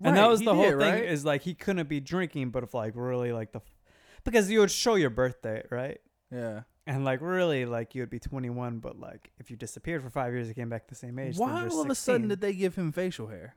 Right, 0.00 0.08
and 0.10 0.16
that 0.16 0.28
was 0.28 0.40
he 0.40 0.46
the 0.46 0.54
whole 0.54 0.64
did, 0.70 0.78
thing 0.78 0.92
right? 0.92 1.04
is 1.04 1.24
like 1.24 1.42
he 1.42 1.54
couldn't 1.54 1.88
be 1.88 2.00
drinking, 2.00 2.50
but 2.50 2.62
if 2.62 2.72
like 2.74 2.92
really 2.94 3.32
like 3.32 3.52
the, 3.52 3.60
because 4.24 4.50
you 4.50 4.60
would 4.60 4.70
show 4.70 4.94
your 4.94 5.10
birthday, 5.10 5.62
right? 5.70 5.98
yeah 6.30 6.62
And 6.86 7.04
like 7.04 7.20
really, 7.20 7.64
like 7.66 7.94
you 7.94 8.02
would 8.02 8.10
be 8.10 8.18
21, 8.20 8.78
but 8.78 8.98
like 9.00 9.30
if 9.38 9.50
you 9.50 9.56
disappeared 9.56 10.02
for 10.02 10.10
five 10.10 10.32
years, 10.32 10.46
you 10.48 10.54
came 10.54 10.68
back 10.68 10.88
the 10.88 10.94
same 10.94 11.18
age. 11.18 11.36
Why 11.36 11.66
all 11.68 11.82
of 11.82 11.90
a 11.90 11.94
sudden 11.94 12.28
did 12.28 12.40
they 12.40 12.52
give 12.54 12.76
him 12.76 12.92
facial 12.92 13.26
hair? 13.26 13.54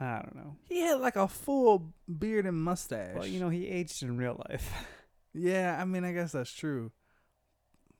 I 0.00 0.16
don't 0.22 0.34
know. 0.34 0.56
He 0.68 0.80
had 0.80 0.98
like 1.00 1.16
a 1.16 1.28
full 1.28 1.94
beard 2.18 2.44
and 2.46 2.60
mustache. 2.60 3.14
Well, 3.14 3.26
you 3.26 3.38
know, 3.38 3.48
he 3.48 3.68
aged 3.68 4.02
in 4.02 4.16
real 4.16 4.42
life. 4.48 4.72
Yeah, 5.34 5.78
I 5.80 5.84
mean, 5.84 6.04
I 6.04 6.12
guess 6.12 6.32
that's 6.32 6.52
true. 6.52 6.92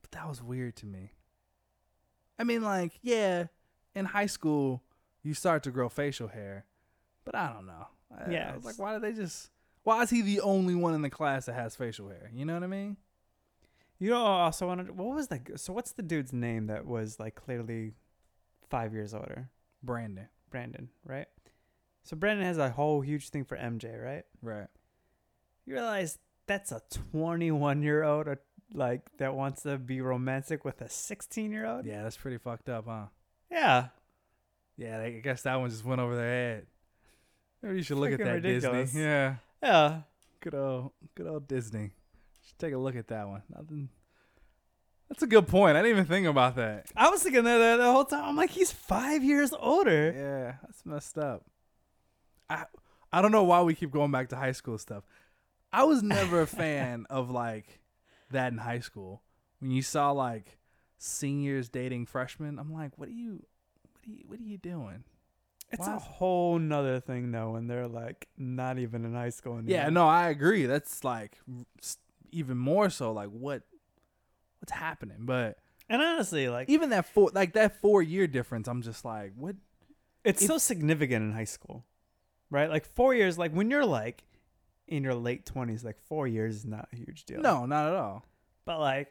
But 0.03 0.13
that 0.13 0.29
was 0.29 0.43
weird 0.43 0.77
to 0.77 0.87
me. 0.87 1.13
I 2.39 2.45
mean, 2.45 2.63
like, 2.63 2.99
yeah, 3.03 3.47
in 3.95 4.07
high 4.07 4.27
school, 4.27 4.83
you 5.23 5.35
start 5.35 5.63
to 5.65 5.71
grow 5.71 5.89
facial 5.89 6.29
hair, 6.29 6.67
but 7.25 7.35
I 7.35 7.53
don't 7.53 7.67
know. 7.67 7.87
I, 8.11 8.31
Yeah, 8.31 8.51
I 8.53 8.57
was 8.57 8.65
like, 8.65 8.79
why 8.79 8.93
did 8.93 9.03
they 9.03 9.13
just? 9.13 9.51
Why 9.85 10.03
is 10.03 10.11
he 10.11 10.23
the 10.23 10.41
only 10.41 10.75
one 10.75 10.95
in 10.95 11.03
the 11.03 11.11
class 11.11 11.47
that 11.47 11.55
has 11.55 11.75
facial 11.75 12.09
hair? 12.09 12.31
You 12.33 12.45
know 12.45 12.55
what 12.55 12.63
I 12.63 12.69
mean? 12.69 12.97
You 13.99 14.11
know, 14.11 14.25
also 14.25 14.67
wanted. 14.67 14.97
What 14.97 15.15
was 15.15 15.29
that? 15.29 15.61
So 15.61 15.73
what's 15.73 15.93
the 15.93 16.03
dude's 16.03 16.33
name 16.33 16.67
that 16.67 16.87
was 16.87 17.21
like 17.21 17.35
clearly 17.35 17.93
five 18.69 18.93
years 18.93 19.15
older? 19.15 19.51
Brandon, 19.83 20.29
Brandon, 20.51 20.89
right? 21.05 21.27
So 22.05 22.17
Brandon 22.17 22.47
has 22.47 22.59
a 22.59 22.71
whole 22.71 23.01
huge 23.01 23.29
thing 23.29 23.45
for 23.45 23.57
MJ, 23.57 24.03
right? 24.03 24.25
right? 24.41 24.69
You 25.65 25.75
realize 25.75 26.19
that's 26.53 26.73
a 26.73 26.83
21 27.13 27.83
year 27.83 28.03
old, 28.05 28.29
uh, 28.29 28.37
like 28.75 29.01
that 29.19 29.35
wants 29.35 29.63
to 29.63 29.79
be 29.79 30.01
romantic 30.01 30.65
with 30.65 30.81
a 30.83 30.89
16 30.89 31.51
year 31.51 31.67
old. 31.67 31.87
Yeah, 31.87 32.03
that's 32.03 32.17
pretty 32.17 32.39
fucked 32.39 32.69
up, 32.69 32.85
huh? 32.87 33.07
Yeah. 33.51 33.89
Yeah, 34.77 35.01
I 35.01 35.11
guess 35.21 35.43
that 35.43 35.57
one 35.57 35.71
just 35.71 35.85
went 35.85 36.01
over 36.01 36.15
their 36.17 36.29
head. 36.29 36.67
Maybe 37.63 37.77
you 37.77 37.83
should 37.83 37.99
look 37.99 38.13
at 38.13 38.19
that 38.19 38.33
ridiculous. 38.35 38.91
Disney. 38.91 39.03
Yeah, 39.05 39.35
Yeah. 39.63 40.01
good 40.41 40.55
old, 40.55 40.93
good 41.15 41.27
old 41.27 41.47
Disney. 41.49 41.93
Should 42.47 42.59
take 42.59 42.75
a 42.75 42.79
look 42.79 42.97
at 42.97 43.09
that 43.09 43.29
one. 43.29 43.43
Nothing. 43.55 43.89
That's 45.09 45.23
a 45.23 45.27
good 45.27 45.47
point. 45.47 45.77
I 45.77 45.81
didn't 45.83 45.93
even 45.97 46.07
think 46.07 46.27
about 46.27 46.57
that. 46.57 46.87
I 46.97 47.09
was 47.11 47.23
thinking 47.23 47.45
that 47.45 47.59
the- 47.59 47.83
the 47.85 47.93
whole 47.93 48.05
time. 48.05 48.25
I'm 48.25 48.37
like, 48.37 48.51
he's 48.51 48.73
five 48.73 49.23
years 49.23 49.53
older. 49.53 50.13
Yeah, 50.15 50.55
that's 50.63 50.85
messed 50.85 51.19
up. 51.19 51.45
I 52.51 52.65
I 53.13 53.21
don't 53.21 53.31
know 53.33 53.45
why 53.45 53.61
we 53.63 53.75
keep 53.75 53.91
going 53.91 54.11
back 54.11 54.31
to 54.31 54.37
high 54.37 54.53
school 54.53 54.79
stuff. 54.79 55.05
I 55.73 55.85
was 55.85 56.03
never 56.03 56.43
a 56.43 56.47
fan 56.47 57.07
of 57.09 57.31
like 57.31 57.81
that 58.31 58.53
in 58.53 58.59
high 58.59 58.81
school. 58.81 59.23
When 59.61 59.71
you 59.71 59.83
saw 59.83 60.11
like 60.11 60.59
seniors 60.99 61.69
dating 61.69 62.07
freshmen, 62.07 62.59
I'm 62.59 62.73
like, 62.73 62.99
what 62.99 63.09
are 63.09 63.13
you 63.13 63.45
what 63.93 64.07
are 64.07 64.11
you 64.11 64.25
what 64.27 64.39
are 64.41 64.43
you 64.45 64.59
doing? 64.59 65.05
It's 65.71 65.87
Why 65.87 65.97
a 65.97 65.99
whole 65.99 66.59
nother 66.59 67.01
thing 67.01 67.31
though 67.33 67.53
when 67.53 67.67
they're 67.67 67.89
like 67.89 68.29
not 68.37 68.79
even 68.79 69.05
in 69.05 69.15
high 69.15 69.31
school 69.31 69.55
anymore. 69.55 69.71
Yeah, 69.71 69.89
no, 69.89 70.07
I 70.07 70.29
agree. 70.29 70.67
That's 70.67 71.03
like 71.05 71.39
even 72.31 72.59
more 72.59 72.91
so 72.91 73.13
like 73.13 73.29
what 73.29 73.63
what's 74.61 74.73
happening. 74.73 75.19
But 75.21 75.59
And 75.89 76.03
honestly, 76.03 76.49
like 76.49 76.69
even 76.69 76.91
that 76.91 77.07
four 77.07 77.31
like 77.33 77.55
that 77.55 77.81
4 77.81 78.03
year 78.03 78.27
difference, 78.27 78.69
I'm 78.69 78.83
just 78.83 79.05
like, 79.05 79.33
what 79.37 79.57
it's 80.25 80.43
if- 80.43 80.49
so 80.49 80.59
significant 80.59 81.25
in 81.25 81.33
high 81.33 81.45
school, 81.45 81.85
right? 82.51 82.69
Like 82.69 82.85
four 82.85 83.15
years. 83.15 83.39
Like 83.39 83.53
when 83.53 83.71
you're 83.71 83.87
like 83.87 84.25
in 84.93 85.03
your 85.03 85.15
late 85.15 85.47
twenties, 85.47 85.85
like 85.85 85.99
four 85.99 86.29
years 86.29 86.57
is 86.57 86.65
not 86.67 86.89
a 86.93 86.97
huge 86.97 87.25
deal. 87.25 87.41
No, 87.41 87.67
not 87.67 87.89
at 87.89 87.95
all. 87.95 88.25
but 88.65 88.79
like 88.79 89.09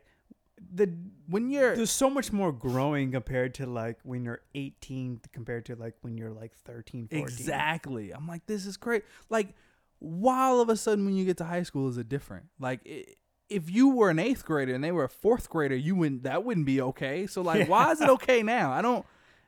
the 0.74 0.94
When 1.28 1.50
you're 1.50 1.76
there's 1.76 1.92
so 1.92 2.10
much 2.10 2.32
more 2.32 2.52
growing 2.52 3.12
compared 3.12 3.56
to 3.56 3.66
like 3.66 3.98
when 4.04 4.24
you're 4.24 4.42
18 4.54 5.22
compared 5.34 5.66
to 5.66 5.76
like 5.76 5.96
when 6.02 6.18
you're 6.18 6.30
like 6.30 6.54
13, 6.66 7.08
14. 7.08 7.20
Exactly. 7.20 8.12
I'm 8.12 8.28
like, 8.28 8.46
this 8.46 8.66
is 8.66 8.78
great. 8.78 9.04
Like, 9.30 9.56
why 10.00 10.44
all 10.46 10.62
of 10.62 10.70
a 10.70 10.78
sudden 10.78 11.04
when 11.06 11.16
you 11.16 11.26
get 11.26 11.38
to 11.38 11.46
high 11.46 11.64
school 11.64 11.90
is 11.90 11.98
it 11.98 12.10
different? 12.10 12.46
Like, 12.60 12.82
i 12.88 13.06
if 13.50 13.70
you 13.70 13.90
were 13.90 14.10
an 14.10 14.18
eighth 14.18 14.46
grader 14.46 14.74
and 14.74 14.82
they 14.82 14.94
were 14.94 15.04
a 15.04 15.10
fourth 15.10 15.50
grader, 15.50 15.76
you 15.76 15.94
wouldn't. 15.94 16.24
That 16.24 16.46
wouldn't 16.46 16.66
be 16.66 16.80
okay. 16.80 17.28
So 17.28 17.42
like, 17.42 17.68
why 17.74 17.92
is 17.92 18.00
it 18.00 18.08
okay 18.08 18.44
now? 18.44 18.72
I 18.72 18.82
don't. 18.82 19.06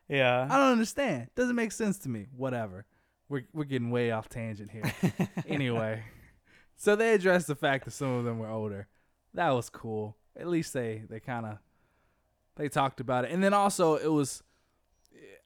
Yeah. 0.08 0.46
I 0.50 0.58
don't 0.58 0.72
understand. 0.72 1.28
Doesn't 1.34 1.56
make 1.56 1.72
sense 1.72 1.96
to 2.00 2.10
me. 2.10 2.26
Whatever. 2.36 2.84
We're 3.30 3.46
we're 3.54 3.64
getting 3.64 3.90
way 3.90 4.10
off 4.10 4.28
tangent 4.28 4.70
here. 4.70 4.92
anyway, 5.48 6.02
so 6.76 6.96
they 6.96 7.14
addressed 7.14 7.46
the 7.46 7.54
fact 7.54 7.84
that 7.84 7.92
some 7.92 8.08
of 8.12 8.24
them 8.24 8.38
were 8.38 8.48
older. 8.48 8.88
That 9.34 9.50
was 9.50 9.68
cool. 9.70 10.16
At 10.36 10.48
least 10.48 10.72
they 10.72 11.02
they 11.08 11.20
kind 11.20 11.46
of 11.46 11.58
they 12.56 12.68
talked 12.68 13.00
about 13.00 13.24
it, 13.24 13.30
and 13.32 13.42
then 13.42 13.54
also 13.54 13.94
it 13.96 14.12
was. 14.12 14.42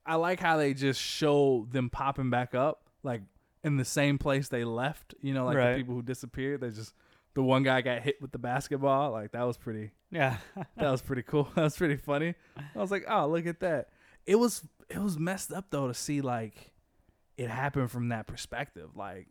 I 0.06 0.14
like 0.14 0.40
how 0.40 0.56
they 0.56 0.72
just 0.72 1.00
show 1.00 1.66
them 1.70 1.90
popping 1.90 2.30
back 2.30 2.54
up, 2.54 2.88
like 3.02 3.20
in 3.62 3.76
the 3.76 3.84
same 3.84 4.16
place 4.18 4.48
they 4.48 4.64
left. 4.64 5.14
You 5.20 5.34
know, 5.34 5.44
like 5.44 5.56
Right. 5.56 5.72
the 5.72 5.78
people 5.78 5.94
who 5.96 6.02
disappeared. 6.02 6.62
They 6.62 6.70
just 6.70 6.94
the 7.34 7.42
one 7.42 7.62
guy 7.62 7.82
got 7.82 8.00
hit 8.02 8.20
with 8.22 8.32
the 8.32 8.38
basketball. 8.38 9.10
Like 9.10 9.32
that 9.32 9.42
was 9.42 9.56
pretty 9.58 9.90
yeah. 10.10 10.38
that 10.76 10.90
was 10.90 11.02
pretty 11.02 11.22
cool. 11.22 11.48
That 11.54 11.62
was 11.62 11.76
pretty 11.76 11.96
funny. 11.96 12.34
I 12.74 12.78
was 12.78 12.90
like, 12.90 13.04
oh, 13.08 13.28
look 13.28 13.46
at 13.46 13.60
that. 13.60 13.88
It 14.26 14.36
was 14.36 14.66
it 14.88 14.98
was 14.98 15.18
messed 15.18 15.52
up 15.52 15.66
though 15.70 15.88
to 15.88 15.94
see 15.94 16.22
like 16.22 16.72
it 17.36 17.50
happen 17.50 17.86
from 17.88 18.08
that 18.08 18.26
perspective, 18.26 18.90
like 18.96 19.28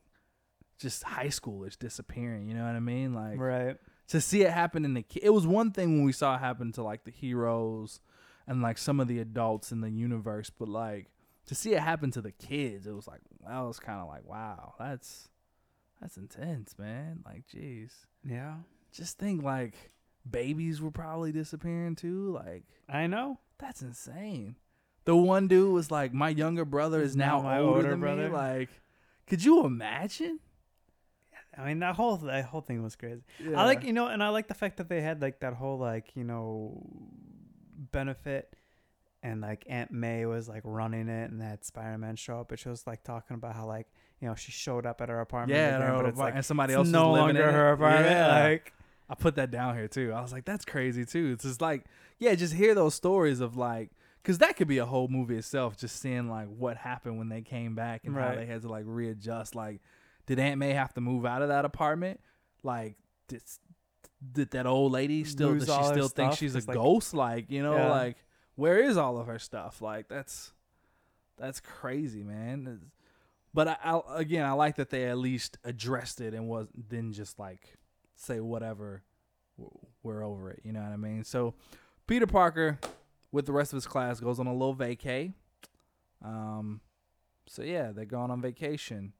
just 0.77 1.03
high 1.03 1.27
schoolers 1.27 1.77
disappearing. 1.77 2.47
You 2.47 2.53
know 2.55 2.65
what 2.65 2.75
I 2.75 2.79
mean? 2.79 3.13
Like 3.13 3.39
right. 3.39 3.77
to 4.09 4.21
see 4.21 4.41
it 4.43 4.51
happen 4.51 4.85
in 4.85 4.93
the 4.93 5.01
ki- 5.03 5.21
it 5.23 5.31
was 5.31 5.47
one 5.47 5.71
thing 5.71 5.97
when 5.97 6.03
we 6.05 6.11
saw 6.11 6.35
it 6.35 6.39
happen 6.39 6.71
to 6.73 6.83
like 6.83 7.03
the 7.03 7.11
heroes 7.11 7.99
and 8.47 8.61
like 8.61 8.77
some 8.77 8.99
of 8.99 9.07
the 9.07 9.19
adults 9.19 9.71
in 9.71 9.81
the 9.81 9.89
universe, 9.89 10.49
but 10.49 10.67
like 10.69 11.07
to 11.47 11.55
see 11.55 11.73
it 11.73 11.79
happen 11.79 12.11
to 12.11 12.21
the 12.21 12.31
kids, 12.31 12.87
it 12.87 12.93
was 12.93 13.07
like 13.07 13.21
that 13.47 13.59
was 13.61 13.79
kind 13.79 13.99
of 14.01 14.07
like 14.07 14.25
wow, 14.25 14.73
that's 14.79 15.29
that's 16.01 16.17
intense, 16.17 16.77
man. 16.77 17.23
Like, 17.25 17.43
jeez 17.47 17.91
Yeah. 18.23 18.55
just 18.91 19.17
think 19.17 19.41
like 19.43 19.91
babies 20.29 20.79
were 20.81 20.91
probably 20.91 21.31
disappearing 21.31 21.95
too. 21.95 22.31
Like 22.33 22.63
I 22.87 23.07
know. 23.07 23.39
that's 23.57 23.81
insane. 23.81 24.55
The 25.05 25.15
one 25.15 25.47
dude 25.47 25.73
was 25.73 25.89
like, 25.89 26.13
"My 26.13 26.29
younger 26.29 26.65
brother 26.65 27.01
is 27.01 27.11
Is 27.11 27.15
now, 27.15 27.37
now 27.37 27.43
my 27.43 27.57
older, 27.59 27.75
older 27.77 27.89
than 27.91 27.99
brother? 28.01 28.27
me." 28.27 28.35
Like, 28.35 28.69
could 29.25 29.43
you 29.43 29.65
imagine? 29.65 30.39
I 31.57 31.65
mean 31.65 31.79
that 31.79 31.95
whole 31.95 32.17
that 32.17 32.45
whole 32.45 32.61
thing 32.61 32.83
was 32.83 32.95
crazy. 32.95 33.21
I 33.55 33.65
like 33.65 33.83
you 33.83 33.93
know, 33.93 34.07
and 34.07 34.23
I 34.23 34.29
like 34.29 34.47
the 34.47 34.53
fact 34.53 34.77
that 34.77 34.89
they 34.89 35.01
had 35.01 35.21
like 35.21 35.39
that 35.39 35.53
whole 35.53 35.77
like 35.77 36.11
you 36.15 36.23
know 36.23 36.81
benefit, 37.91 38.53
and 39.23 39.41
like 39.41 39.65
Aunt 39.67 39.91
May 39.91 40.25
was 40.25 40.47
like 40.47 40.61
running 40.63 41.09
it, 41.09 41.31
and 41.31 41.41
that 41.41 41.65
Spider 41.65 41.97
Man 41.97 42.15
show 42.15 42.41
up, 42.41 42.49
but 42.49 42.59
she 42.59 42.69
was 42.69 42.85
like 42.85 43.03
talking 43.03 43.35
about 43.35 43.55
how 43.55 43.65
like 43.65 43.87
you 44.21 44.27
know 44.27 44.35
she 44.35 44.51
showed 44.51 44.85
up 44.85 45.01
at 45.01 45.09
her 45.09 45.19
apartment, 45.19 45.57
yeah, 45.57 45.77
again, 45.77 45.87
no, 45.87 45.97
but 45.97 46.09
it's 46.09 46.19
like 46.19 46.35
and 46.35 46.45
somebody 46.45 46.73
else 46.73 46.87
no 46.87 47.11
longer 47.11 47.51
her 47.51 47.71
apartment. 47.71 48.11
Yeah. 48.11 48.43
Like 48.43 48.73
I 49.09 49.15
put 49.15 49.35
that 49.35 49.51
down 49.51 49.75
here 49.75 49.87
too. 49.87 50.11
I 50.13 50.21
was 50.21 50.33
like, 50.33 50.45
that's 50.45 50.65
crazy 50.65 51.05
too. 51.05 51.31
It's 51.33 51.43
just 51.43 51.61
like, 51.61 51.85
yeah, 52.19 52.35
just 52.35 52.53
hear 52.53 52.75
those 52.75 52.93
stories 52.93 53.39
of 53.39 53.55
like, 53.55 53.91
because 54.21 54.39
that 54.39 54.57
could 54.57 54.67
be 54.67 54.79
a 54.79 54.85
whole 54.85 55.07
movie 55.07 55.37
itself. 55.37 55.77
Just 55.77 56.01
seeing 56.01 56.29
like 56.29 56.47
what 56.47 56.77
happened 56.77 57.17
when 57.17 57.29
they 57.29 57.41
came 57.41 57.73
back 57.73 58.03
and 58.03 58.15
how 58.15 58.35
they 58.35 58.45
had 58.45 58.63
to 58.63 58.67
like 58.67 58.83
readjust. 58.85 59.55
Like, 59.55 59.81
did 60.27 60.37
Aunt 60.39 60.59
May 60.59 60.73
have 60.73 60.93
to 60.93 61.01
move 61.01 61.25
out 61.25 61.41
of 61.41 61.47
that 61.47 61.65
apartment? 61.65 62.19
Like, 62.63 62.95
did 63.27 63.41
did 64.33 64.51
that 64.51 64.65
old 64.67 64.91
lady 64.91 65.23
still? 65.23 65.49
Lose 65.49 65.65
Does 65.65 65.75
she 65.87 65.91
still 65.93 66.07
think 66.09 66.33
she's 66.33 66.53
a 66.55 66.59
like- 66.59 66.75
ghost? 66.75 67.13
Like, 67.15 67.49
you 67.49 67.63
know, 67.63 67.75
Yeah. 67.75 67.89
like 67.91 68.17
where 68.55 68.77
is 68.79 68.97
all 68.97 69.17
of 69.17 69.27
her 69.27 69.39
stuff? 69.39 69.81
Like, 69.81 70.07
that's 70.07 70.53
that's 71.37 71.59
crazy, 71.59 72.23
man. 72.23 72.61
It's- 72.67 72.89
But 73.53 73.67
I, 73.67 73.77
I 73.83 74.19
again, 74.19 74.45
I 74.45 74.51
like 74.51 74.75
that 74.75 74.89
they 74.91 75.05
at 75.05 75.17
least 75.17 75.57
addressed 75.63 76.21
it 76.21 76.33
and 76.35 76.47
was 76.47 76.67
didn't 76.69 77.13
just 77.13 77.39
like 77.39 77.77
say 78.15 78.39
whatever 78.39 79.03
we're 80.03 80.23
over 80.23 80.51
it 80.51 80.59
you 80.63 80.71
know 80.71 80.81
what 80.81 80.91
i 80.91 80.95
mean 80.97 81.23
so 81.23 81.53
peter 82.05 82.27
parker 82.27 82.77
with 83.31 83.45
the 83.47 83.51
rest 83.51 83.73
of 83.73 83.77
his 83.77 83.85
class 83.87 84.19
goes 84.19 84.39
on 84.39 84.45
a 84.47 84.51
little 84.53 84.75
vacay 84.75 85.33
um 86.23 86.79
so 87.47 87.61
yeah 87.63 87.91
they're 87.91 88.05
going 88.05 88.29
on 88.31 88.41
vacation 88.41 89.13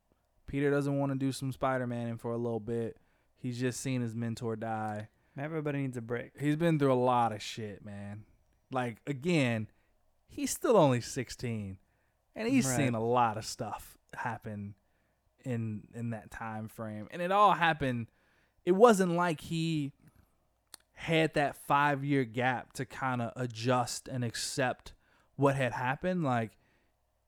peter 0.48 0.72
doesn't 0.72 0.98
want 0.98 1.12
to 1.12 1.18
do 1.18 1.32
some 1.32 1.52
spider-man 1.52 2.18
for 2.18 2.32
a 2.32 2.38
little 2.38 2.60
bit. 2.60 2.98
He's 3.40 3.60
just 3.60 3.80
seen 3.82 4.02
his 4.02 4.16
mentor 4.16 4.56
die. 4.56 5.10
Everybody 5.38 5.80
needs 5.80 5.98
a 5.98 6.02
break. 6.02 6.32
he's 6.40 6.56
been 6.56 6.80
through 6.80 6.94
a 6.94 6.96
lot 6.96 7.32
of 7.32 7.42
shit 7.42 7.86
man. 7.86 8.24
Like 8.72 8.98
again 9.06 9.68
he's 10.28 10.52
still 10.52 10.76
only 10.78 11.02
16 11.02 11.78
and 12.36 12.48
he's 12.48 12.66
Right. 12.66 12.76
seen 12.78 12.96
a 12.96 13.04
lot 13.04 13.38
of 13.38 13.46
stuff 13.46 13.98
happen 14.14 14.74
in 15.46 15.84
in 15.94 16.10
that 16.10 16.32
time 16.32 16.68
frame. 16.68 17.08
And 17.12 17.22
it 17.22 17.32
all 17.32 17.54
happened 17.54 18.08
it 18.66 18.72
wasn't 18.74 19.14
like 19.14 19.42
he 19.42 19.94
had 20.94 21.34
that 21.36 21.56
5 21.56 22.04
year 22.04 22.26
gap 22.26 22.74
to 22.74 22.86
kind 22.86 23.22
of 23.22 23.32
adjust 23.36 24.08
and 24.08 24.24
accept 24.26 24.94
what 25.36 25.56
had 25.56 25.72
happened. 25.74 26.24
Like 26.24 26.58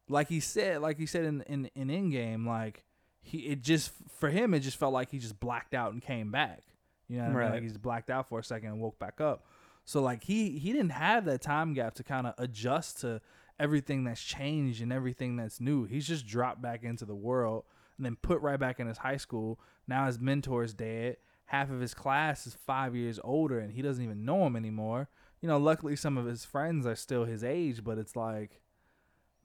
like 0.08 0.30
he 0.30 0.40
said 0.40 0.82
like 0.82 0.98
he 0.98 1.06
said 1.06 1.26
in 1.26 1.42
in 1.44 1.70
in 1.76 1.88
Endgame 1.90 2.48
like 2.48 2.84
he 3.30 3.40
it 3.40 3.62
just 3.62 3.92
for 4.20 4.30
him 4.30 4.54
it 4.54 4.60
just 4.60 4.78
felt 4.78 4.94
like 4.94 5.10
he 5.12 5.20
just 5.20 5.40
blacked 5.40 5.74
out 5.74 5.94
and 5.94 6.02
came 6.02 6.32
back 6.32 6.64
you 7.08 7.18
know 7.18 7.24
what 7.24 7.38
I 7.38 7.44
mean? 7.46 7.52
Like 7.54 7.62
he 7.64 7.68
just 7.70 7.82
blacked 7.82 8.12
out 8.12 8.30
for 8.30 8.40
a 8.40 8.44
second 8.44 8.70
and 8.70 8.80
woke 8.80 9.00
back 9.00 9.20
up 9.20 9.46
so 9.86 10.02
like 10.02 10.24
he 10.24 10.60
he 10.60 10.72
didn't 10.72 10.92
have 10.92 11.26
that 11.26 11.42
time 11.42 11.74
gap 11.74 11.96
to 11.96 12.04
kind 12.04 12.28
of 12.28 12.36
adjust 12.38 13.02
to 13.02 13.22
everything 13.60 14.04
that's 14.04 14.22
changed 14.22 14.82
and 14.82 14.94
everything 14.94 15.36
that's 15.36 15.60
new. 15.60 15.86
He's 15.86 16.08
just 16.08 16.26
dropped 16.26 16.62
back 16.62 16.84
into 16.84 17.06
the 17.06 17.16
world 17.16 17.66
and 17.98 18.06
then 18.06 18.16
put 18.16 18.42
right 18.42 18.60
back 18.60 18.80
in 18.80 18.88
his 18.88 19.00
high 19.00 19.18
school. 19.18 19.60
Now 19.88 20.06
his 20.06 20.18
mentor's 20.18 20.74
dead. 20.74 21.18
half 21.46 21.72
of 21.72 21.80
his 21.80 21.94
class 21.94 22.46
is 22.46 22.54
five 22.54 22.96
years 22.96 23.20
older 23.24 23.60
and 23.60 23.74
he 23.74 23.82
doesn't 23.82 24.04
even 24.04 24.24
know 24.24 24.46
him 24.46 24.56
anymore. 24.56 25.10
You 25.42 25.50
know, 25.50 25.58
luckily 25.58 25.96
some 25.96 26.18
of 26.18 26.26
his 26.26 26.46
friends 26.46 26.86
are 26.86 26.96
still 26.96 27.26
his 27.26 27.44
age, 27.44 27.84
but 27.84 27.98
it's 27.98 28.16
like, 28.16 28.62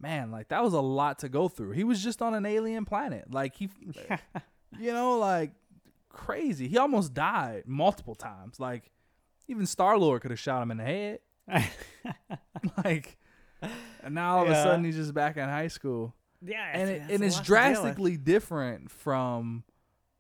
man, 0.01 0.31
like 0.31 0.49
that 0.49 0.63
was 0.63 0.73
a 0.73 0.81
lot 0.81 1.21
to 1.21 1.29
go 1.29 1.49
through. 1.49 1.73
He 1.73 1.85
was 1.85 2.03
just 2.03 2.23
on 2.23 2.35
an 2.35 2.47
alien 2.47 2.85
planet. 2.85 3.33
Like 3.33 3.55
he, 3.55 3.69
you 4.79 4.93
know, 4.93 5.19
like 5.19 5.53
crazy. 6.09 6.69
He 6.69 6.79
almost 6.79 7.15
died 7.15 7.65
multiple 7.67 8.15
times. 8.15 8.61
Like 8.61 8.91
even 9.49 9.67
Star 9.67 9.99
Lord 9.99 10.23
could 10.23 10.31
have 10.31 10.41
shot 10.41 10.63
him 10.63 10.71
in 10.71 10.79
the 10.79 10.85
head. 10.85 11.19
like, 12.85 13.19
and 14.03 14.15
now 14.15 14.39
all 14.39 14.45
of 14.45 14.51
a 14.51 14.55
sudden 14.55 14.85
he's 14.85 14.97
just 14.97 15.15
back 15.15 15.37
in 15.37 15.45
high 15.49 15.69
school 15.69 16.15
yeah, 16.45 16.71
and 16.73 16.91
it, 16.91 17.03
and 17.09 17.25
it's 17.25 17.37
lot 17.37 17.45
to 17.45 17.51
deal 17.51 17.57
with. 17.57 17.75
drastically 17.75 18.17
different 18.17 18.91
from 18.91 19.65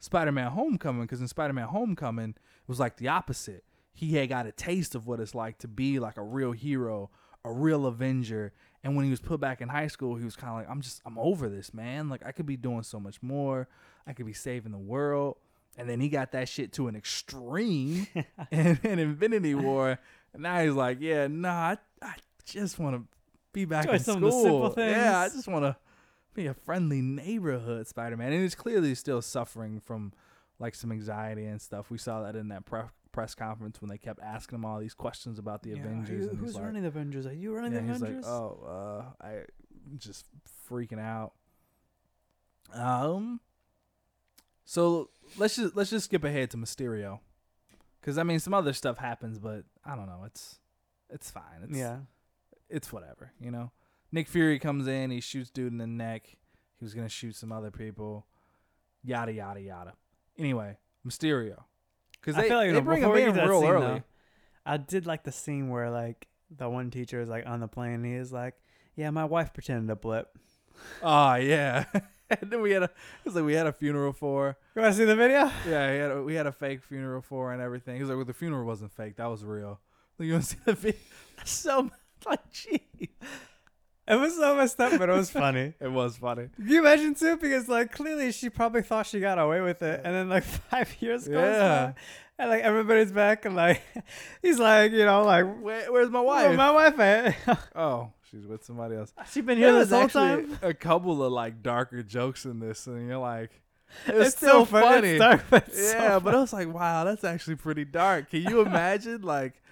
Spider-Man: 0.00 0.50
Homecoming 0.52 1.02
because 1.02 1.20
in 1.20 1.28
Spider-Man: 1.28 1.68
Homecoming 1.68 2.30
it 2.30 2.68
was 2.68 2.80
like 2.80 2.96
the 2.96 3.08
opposite. 3.08 3.64
He 3.92 4.14
had 4.14 4.28
got 4.28 4.46
a 4.46 4.52
taste 4.52 4.94
of 4.94 5.06
what 5.06 5.20
it's 5.20 5.34
like 5.34 5.58
to 5.58 5.68
be 5.68 5.98
like 5.98 6.16
a 6.16 6.22
real 6.22 6.52
hero, 6.52 7.10
a 7.44 7.52
real 7.52 7.86
Avenger, 7.86 8.52
and 8.84 8.94
when 8.94 9.04
he 9.04 9.10
was 9.10 9.20
put 9.20 9.40
back 9.40 9.60
in 9.60 9.68
high 9.68 9.88
school, 9.88 10.14
he 10.14 10.24
was 10.24 10.36
kind 10.36 10.50
of 10.50 10.58
like, 10.58 10.70
"I'm 10.70 10.80
just, 10.82 11.00
I'm 11.04 11.18
over 11.18 11.48
this, 11.48 11.74
man. 11.74 12.08
Like 12.08 12.24
I 12.24 12.30
could 12.30 12.46
be 12.46 12.56
doing 12.56 12.82
so 12.82 13.00
much 13.00 13.20
more. 13.22 13.66
I 14.06 14.12
could 14.12 14.26
be 14.26 14.32
saving 14.34 14.70
the 14.72 14.78
world." 14.78 15.36
And 15.76 15.88
then 15.88 15.98
he 15.98 16.08
got 16.08 16.30
that 16.32 16.48
shit 16.48 16.72
to 16.74 16.86
an 16.86 16.94
extreme 16.94 18.06
in, 18.52 18.78
in 18.84 18.98
Infinity 19.00 19.56
War, 19.56 19.98
and 20.32 20.42
now 20.42 20.62
he's 20.62 20.74
like, 20.74 20.98
"Yeah, 21.00 21.26
nah, 21.26 21.50
I, 21.50 21.76
I 22.02 22.14
just 22.44 22.78
want 22.78 22.94
to 22.96 23.02
be 23.52 23.64
back 23.64 23.86
Enjoy 23.86 23.94
in 23.94 24.00
some 24.00 24.16
school. 24.18 24.66
of 24.66 24.74
the 24.76 24.82
simple 24.82 24.84
Yeah, 24.84 25.18
I 25.20 25.28
just 25.28 25.48
want 25.48 25.64
to." 25.64 25.76
be 26.34 26.48
a 26.48 26.54
friendly 26.54 27.00
neighborhood 27.00 27.86
Spider-Man, 27.86 28.32
and 28.32 28.42
he's 28.42 28.56
clearly 28.56 28.92
still 28.96 29.22
suffering 29.22 29.78
from 29.78 30.12
like 30.58 30.74
some 30.74 30.90
anxiety 30.90 31.44
and 31.44 31.62
stuff. 31.62 31.90
We 31.90 31.98
saw 31.98 32.22
that 32.24 32.34
in 32.34 32.48
that 32.48 32.64
pre- 32.64 32.80
press 33.14 33.34
conference 33.34 33.80
when 33.80 33.88
they 33.88 33.96
kept 33.96 34.20
asking 34.20 34.56
him 34.56 34.64
all 34.64 34.80
these 34.80 34.92
questions 34.92 35.38
about 35.38 35.62
the 35.62 35.70
Yeah, 35.70 35.76
Avengers. 35.76 36.30
he's 36.30 36.38
who's 36.38 36.54
like, 36.56 36.64
running 36.64 36.82
the 36.82 36.88
Avengers? 36.88 37.26
Are 37.26 37.32
you 37.32 37.54
running 37.54 37.72
yeah, 37.72 37.80
the 37.80 37.86
he's 37.86 38.02
Avengers? 38.02 38.24
like, 38.24 38.32
oh, 38.32 39.14
uh, 39.22 39.24
I 39.24 39.42
just 39.96 40.26
freaking 40.68 40.98
out. 41.00 41.32
Um, 42.72 43.40
so 44.64 45.10
let's 45.38 45.54
just 45.54 45.76
let's 45.76 45.90
just 45.90 46.06
skip 46.06 46.24
ahead 46.24 46.50
to 46.50 46.56
Mysterio, 46.56 47.20
because 48.00 48.18
I 48.18 48.24
mean 48.24 48.40
some 48.40 48.52
other 48.52 48.72
stuff 48.72 48.98
happens, 48.98 49.38
but 49.38 49.64
I 49.84 49.94
don't 49.94 50.06
know. 50.06 50.24
It's 50.26 50.58
it's 51.08 51.30
fine. 51.30 51.62
It's, 51.68 51.78
yeah. 51.78 51.98
it's 52.68 52.92
whatever, 52.92 53.32
you 53.40 53.52
know. 53.52 53.70
Nick 54.10 54.26
Fury 54.26 54.58
comes 54.58 54.88
in, 54.88 55.10
he 55.10 55.20
shoots 55.20 55.50
dude 55.50 55.72
in 55.72 55.78
the 55.78 55.86
neck. 55.86 56.36
He 56.78 56.84
was 56.84 56.94
gonna 56.94 57.08
shoot 57.08 57.36
some 57.36 57.52
other 57.52 57.70
people. 57.70 58.26
Yada 59.04 59.32
yada 59.32 59.60
yada. 59.60 59.92
Anyway, 60.36 60.78
Mysterio, 61.06 61.62
because 62.24 62.38
I 62.38 62.42
they, 62.42 62.48
feel 62.48 62.58
like 62.58 62.72
they 62.72 62.80
bring 62.80 63.02
him 63.02 63.10
in 63.10 63.16
get 63.16 63.26
to 63.26 63.32
that 63.32 63.48
real 63.48 63.60
scene, 63.60 63.70
early. 63.70 63.86
though, 63.86 64.02
I 64.64 64.76
did 64.78 65.06
like 65.06 65.24
the 65.24 65.32
scene 65.32 65.68
where 65.68 65.90
like 65.90 66.28
the 66.50 66.68
one 66.68 66.90
teacher 66.90 67.20
is 67.20 67.28
like 67.28 67.46
on 67.46 67.60
the 67.60 67.68
plane. 67.68 67.94
And 67.94 68.06
he 68.06 68.14
is 68.14 68.32
like, 68.32 68.54
"Yeah, 68.96 69.10
my 69.10 69.24
wife 69.24 69.52
pretended 69.52 69.88
to 69.88 69.96
blip." 69.96 70.28
Oh 71.02 71.34
yeah. 71.36 71.84
and 72.30 72.50
then 72.50 72.60
we 72.60 72.72
had 72.72 72.82
a 72.82 72.86
it 72.86 72.90
was 73.24 73.36
like 73.36 73.44
we 73.44 73.54
had 73.54 73.66
a 73.66 73.72
funeral 73.72 74.12
for. 74.12 74.56
You 74.74 74.82
want 74.82 74.92
to 74.94 74.98
see 74.98 75.04
the 75.04 75.14
video? 75.14 75.50
Yeah, 75.68 75.92
we 75.92 75.98
had 75.98 76.10
a, 76.10 76.22
we 76.22 76.34
had 76.34 76.46
a 76.48 76.52
fake 76.52 76.82
funeral 76.82 77.22
for 77.22 77.52
and 77.52 77.62
everything. 77.62 77.94
He 77.94 78.00
was 78.00 78.08
like, 78.10 78.16
well, 78.16 78.24
the 78.24 78.32
funeral 78.34 78.66
wasn't 78.66 78.92
fake. 78.92 79.16
That 79.16 79.26
was 79.26 79.44
real. 79.44 79.80
Like, 80.18 80.26
you 80.26 80.32
want 80.32 80.44
to 80.44 80.50
see 80.50 80.58
the 80.64 80.72
video? 80.72 81.00
So 81.44 81.90
like, 82.26 82.50
gee. 82.50 83.10
It 84.06 84.16
was 84.16 84.36
so 84.36 84.54
messed 84.56 84.78
up, 84.80 84.98
but 84.98 85.08
it 85.08 85.12
was 85.12 85.30
funny. 85.30 85.72
It 85.80 85.90
was 85.90 86.16
funny. 86.16 86.48
Can 86.56 86.68
you 86.68 86.80
imagine 86.80 87.14
too? 87.14 87.36
Because 87.36 87.68
like 87.68 87.90
clearly 87.92 88.32
she 88.32 88.50
probably 88.50 88.82
thought 88.82 89.06
she 89.06 89.18
got 89.20 89.38
away 89.38 89.60
with 89.62 89.82
it, 89.82 90.00
and 90.04 90.14
then 90.14 90.28
like 90.28 90.44
five 90.70 90.94
years 91.00 91.26
goes 91.26 91.36
Yeah. 91.36 91.86
by, 91.86 91.94
and 92.38 92.50
like 92.50 92.62
everybody's 92.62 93.12
back, 93.12 93.44
and 93.46 93.56
like 93.56 93.82
he's 94.42 94.58
like, 94.58 94.92
you 94.92 95.04
know, 95.06 95.22
like 95.24 95.46
Where, 95.62 95.90
where's 95.90 96.10
my 96.10 96.20
wife? 96.20 96.56
my 96.56 96.70
wife 96.70 96.98
at? 97.00 97.58
oh, 97.74 98.12
she's 98.30 98.46
with 98.46 98.62
somebody 98.64 98.96
else. 98.96 99.12
She's 99.32 99.44
been 99.44 99.56
here 99.58 99.72
this 99.72 99.90
whole 99.90 100.08
time. 100.08 100.58
a 100.62 100.74
couple 100.74 101.22
of 101.24 101.32
like 101.32 101.62
darker 101.62 102.02
jokes 102.02 102.44
in 102.44 102.58
this, 102.60 102.86
and 102.86 103.08
you're 103.08 103.16
like, 103.18 103.62
it's, 104.06 104.28
It's 104.28 104.36
still 104.36 104.66
funny. 104.66 105.10
It's 105.10 105.18
dark, 105.20 105.44
but 105.48 105.68
it's 105.68 105.92
so 105.92 105.96
yeah, 105.98 106.18
but. 106.18 106.34
I 106.34 106.40
was 106.40 106.52
like, 106.52 106.72
wow, 106.72 107.04
that's 107.04 107.24
actually 107.24 107.56
pretty 107.56 107.84
dark. 107.86 108.30
Can 108.30 108.42
you 108.42 108.60
imagine 108.60 109.22
like 109.22 109.62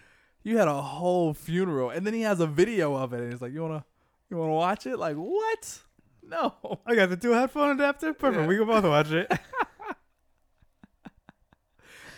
you 0.43 0.57
had 0.57 0.69
a 0.69 0.81
whole 0.81 1.35
funeral, 1.35 1.91
and 1.91 2.07
then 2.07 2.15
he 2.15 2.23
has 2.23 2.41
a 2.41 2.47
video 2.47 2.95
of 2.95 3.13
it, 3.13 3.21
and 3.21 3.31
he's 3.33 3.43
like, 3.43 3.53
you 3.53 3.61
wanna 3.61 3.85
you 4.33 4.39
wanna 4.39 4.55
watch 4.55 4.87
it? 4.87 4.99
Like 4.99 5.17
what? 5.17 5.79
No. 6.23 6.55
I 6.87 6.95
got 6.95 7.11
the 7.11 7.17
two 7.17 7.33
headphone 7.33 7.71
adapter. 7.71 8.13
Perfect. 8.15 8.43
Yeah. 8.43 8.47
We 8.49 8.57
can 8.57 8.67
both 8.67 8.85
watch 8.85 9.11
it. 9.13 9.31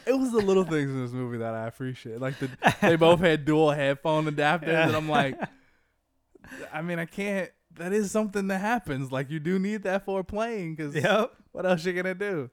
It 0.06 0.18
was 0.18 0.32
the 0.32 0.40
little 0.40 0.64
things 0.64 0.90
in 0.90 1.00
this 1.00 1.12
movie 1.12 1.38
that 1.38 1.54
I 1.54 1.66
appreciate. 1.66 2.20
Like 2.20 2.38
the, 2.38 2.50
they 2.82 2.96
both 2.98 3.20
had 3.20 3.44
dual 3.46 3.70
headphone 3.70 4.26
adapters, 4.26 4.66
Yeah. 4.66 4.86
and 4.86 4.94
I'm 4.96 5.08
like, 5.08 5.38
I 6.72 6.82
mean, 6.82 6.98
I 6.98 7.06
can't. 7.06 7.50
That 7.76 7.92
is 7.92 8.10
something 8.10 8.48
that 8.48 8.60
happens. 8.60 9.10
Like 9.10 9.30
you 9.30 9.40
do 9.40 9.58
need 9.58 9.82
that 9.84 10.04
for 10.04 10.22
playing, 10.22 10.74
because 10.74 10.94
yep. 10.94 11.32
what 11.52 11.64
else 11.64 11.84
you 11.84 11.94
gonna 11.94 12.14
do? 12.14 12.50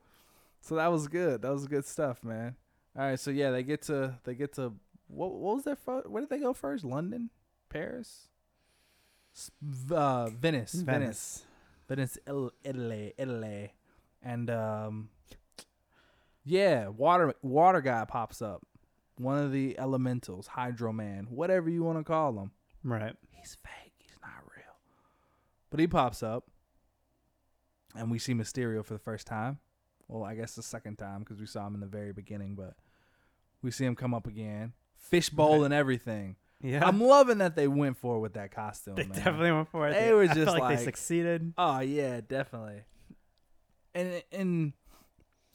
So 0.62 0.76
that 0.76 0.88
was 0.88 1.08
good. 1.10 1.42
That 1.42 1.52
was 1.52 1.68
good 1.68 1.86
stuff, 1.86 2.24
man. 2.24 2.56
All 2.98 3.04
right, 3.04 3.20
so 3.20 3.32
yeah, 3.32 3.52
they 3.52 3.64
get 3.64 3.82
to 3.84 4.18
they 4.24 4.34
get 4.34 4.54
to 4.54 4.74
what 5.08 5.34
what 5.34 5.56
was 5.56 5.64
their 5.66 5.78
where 6.06 6.22
did 6.22 6.30
they 6.30 6.40
go 6.40 6.54
first? 6.54 6.86
London, 6.86 7.32
Paris, 7.70 8.28
uh, 9.92 10.30
Venice, 10.30 10.74
Venice, 10.74 11.44
Venice, 11.88 12.18
Italy, 12.64 13.14
Italy, 13.18 13.74
and 14.24 14.50
um, 14.50 15.10
yeah, 16.44 16.88
water 16.88 17.34
water 17.42 17.82
guy 17.82 18.06
pops 18.06 18.42
up, 18.42 18.64
one 19.18 19.38
of 19.38 19.52
the 19.52 19.78
elementals, 19.80 20.48
Hydro 20.48 20.92
Man, 20.94 21.28
whatever 21.30 21.70
you 21.70 21.84
want 21.84 21.98
to 22.00 22.04
call 22.04 22.38
him. 22.40 22.52
Right. 22.84 23.16
He's 23.32 23.56
fake. 23.64 23.94
He's 24.00 24.18
not 24.22 24.44
real. 24.56 24.76
But 25.70 25.80
he 25.80 25.88
pops 25.88 26.24
up, 26.24 26.46
and 27.96 28.10
we 28.12 28.20
see 28.20 28.34
Mysterio 28.34 28.84
for 28.86 28.94
the 28.94 29.00
first 29.00 29.28
time. 29.28 29.60
Well, 30.08 30.24
I 30.24 30.36
guess 30.36 30.56
the 30.56 30.64
second 30.64 30.98
time 30.98 31.20
because 31.20 31.40
we 31.40 31.46
saw 31.46 31.66
him 31.68 31.74
in 31.76 31.80
the 31.80 31.88
very 31.88 32.12
beginning, 32.12 32.56
but 32.56 32.74
we 33.62 33.72
see 33.72 33.86
him 33.86 33.96
come 33.96 34.14
up 34.14 34.28
again, 34.28 34.74
fishbowl 34.98 35.60
Right. 35.60 35.66
and 35.66 35.74
everything. 35.74 36.36
Yeah. 36.64 36.88
I'm 36.88 37.02
loving 37.02 37.40
that 37.40 37.56
they 37.56 37.68
went 37.68 37.98
for 37.98 38.18
it 38.18 38.20
with 38.20 38.34
that 38.34 38.52
costume. 38.52 38.96
they 38.96 39.04
man. 39.04 39.12
definitely 39.18 39.52
went 39.52 39.70
for 39.70 39.88
it. 39.88 39.94
They 39.94 40.14
were 40.14 40.24
I 40.24 40.34
just 40.34 40.48
like, 40.48 40.62
like- 40.62 40.78
they 40.78 40.84
succeeded. 40.84 41.54
Oh 41.58 41.80
yeah, 41.80 42.22
definitely. 42.22 42.82
And 43.94 44.24
and 44.32 44.74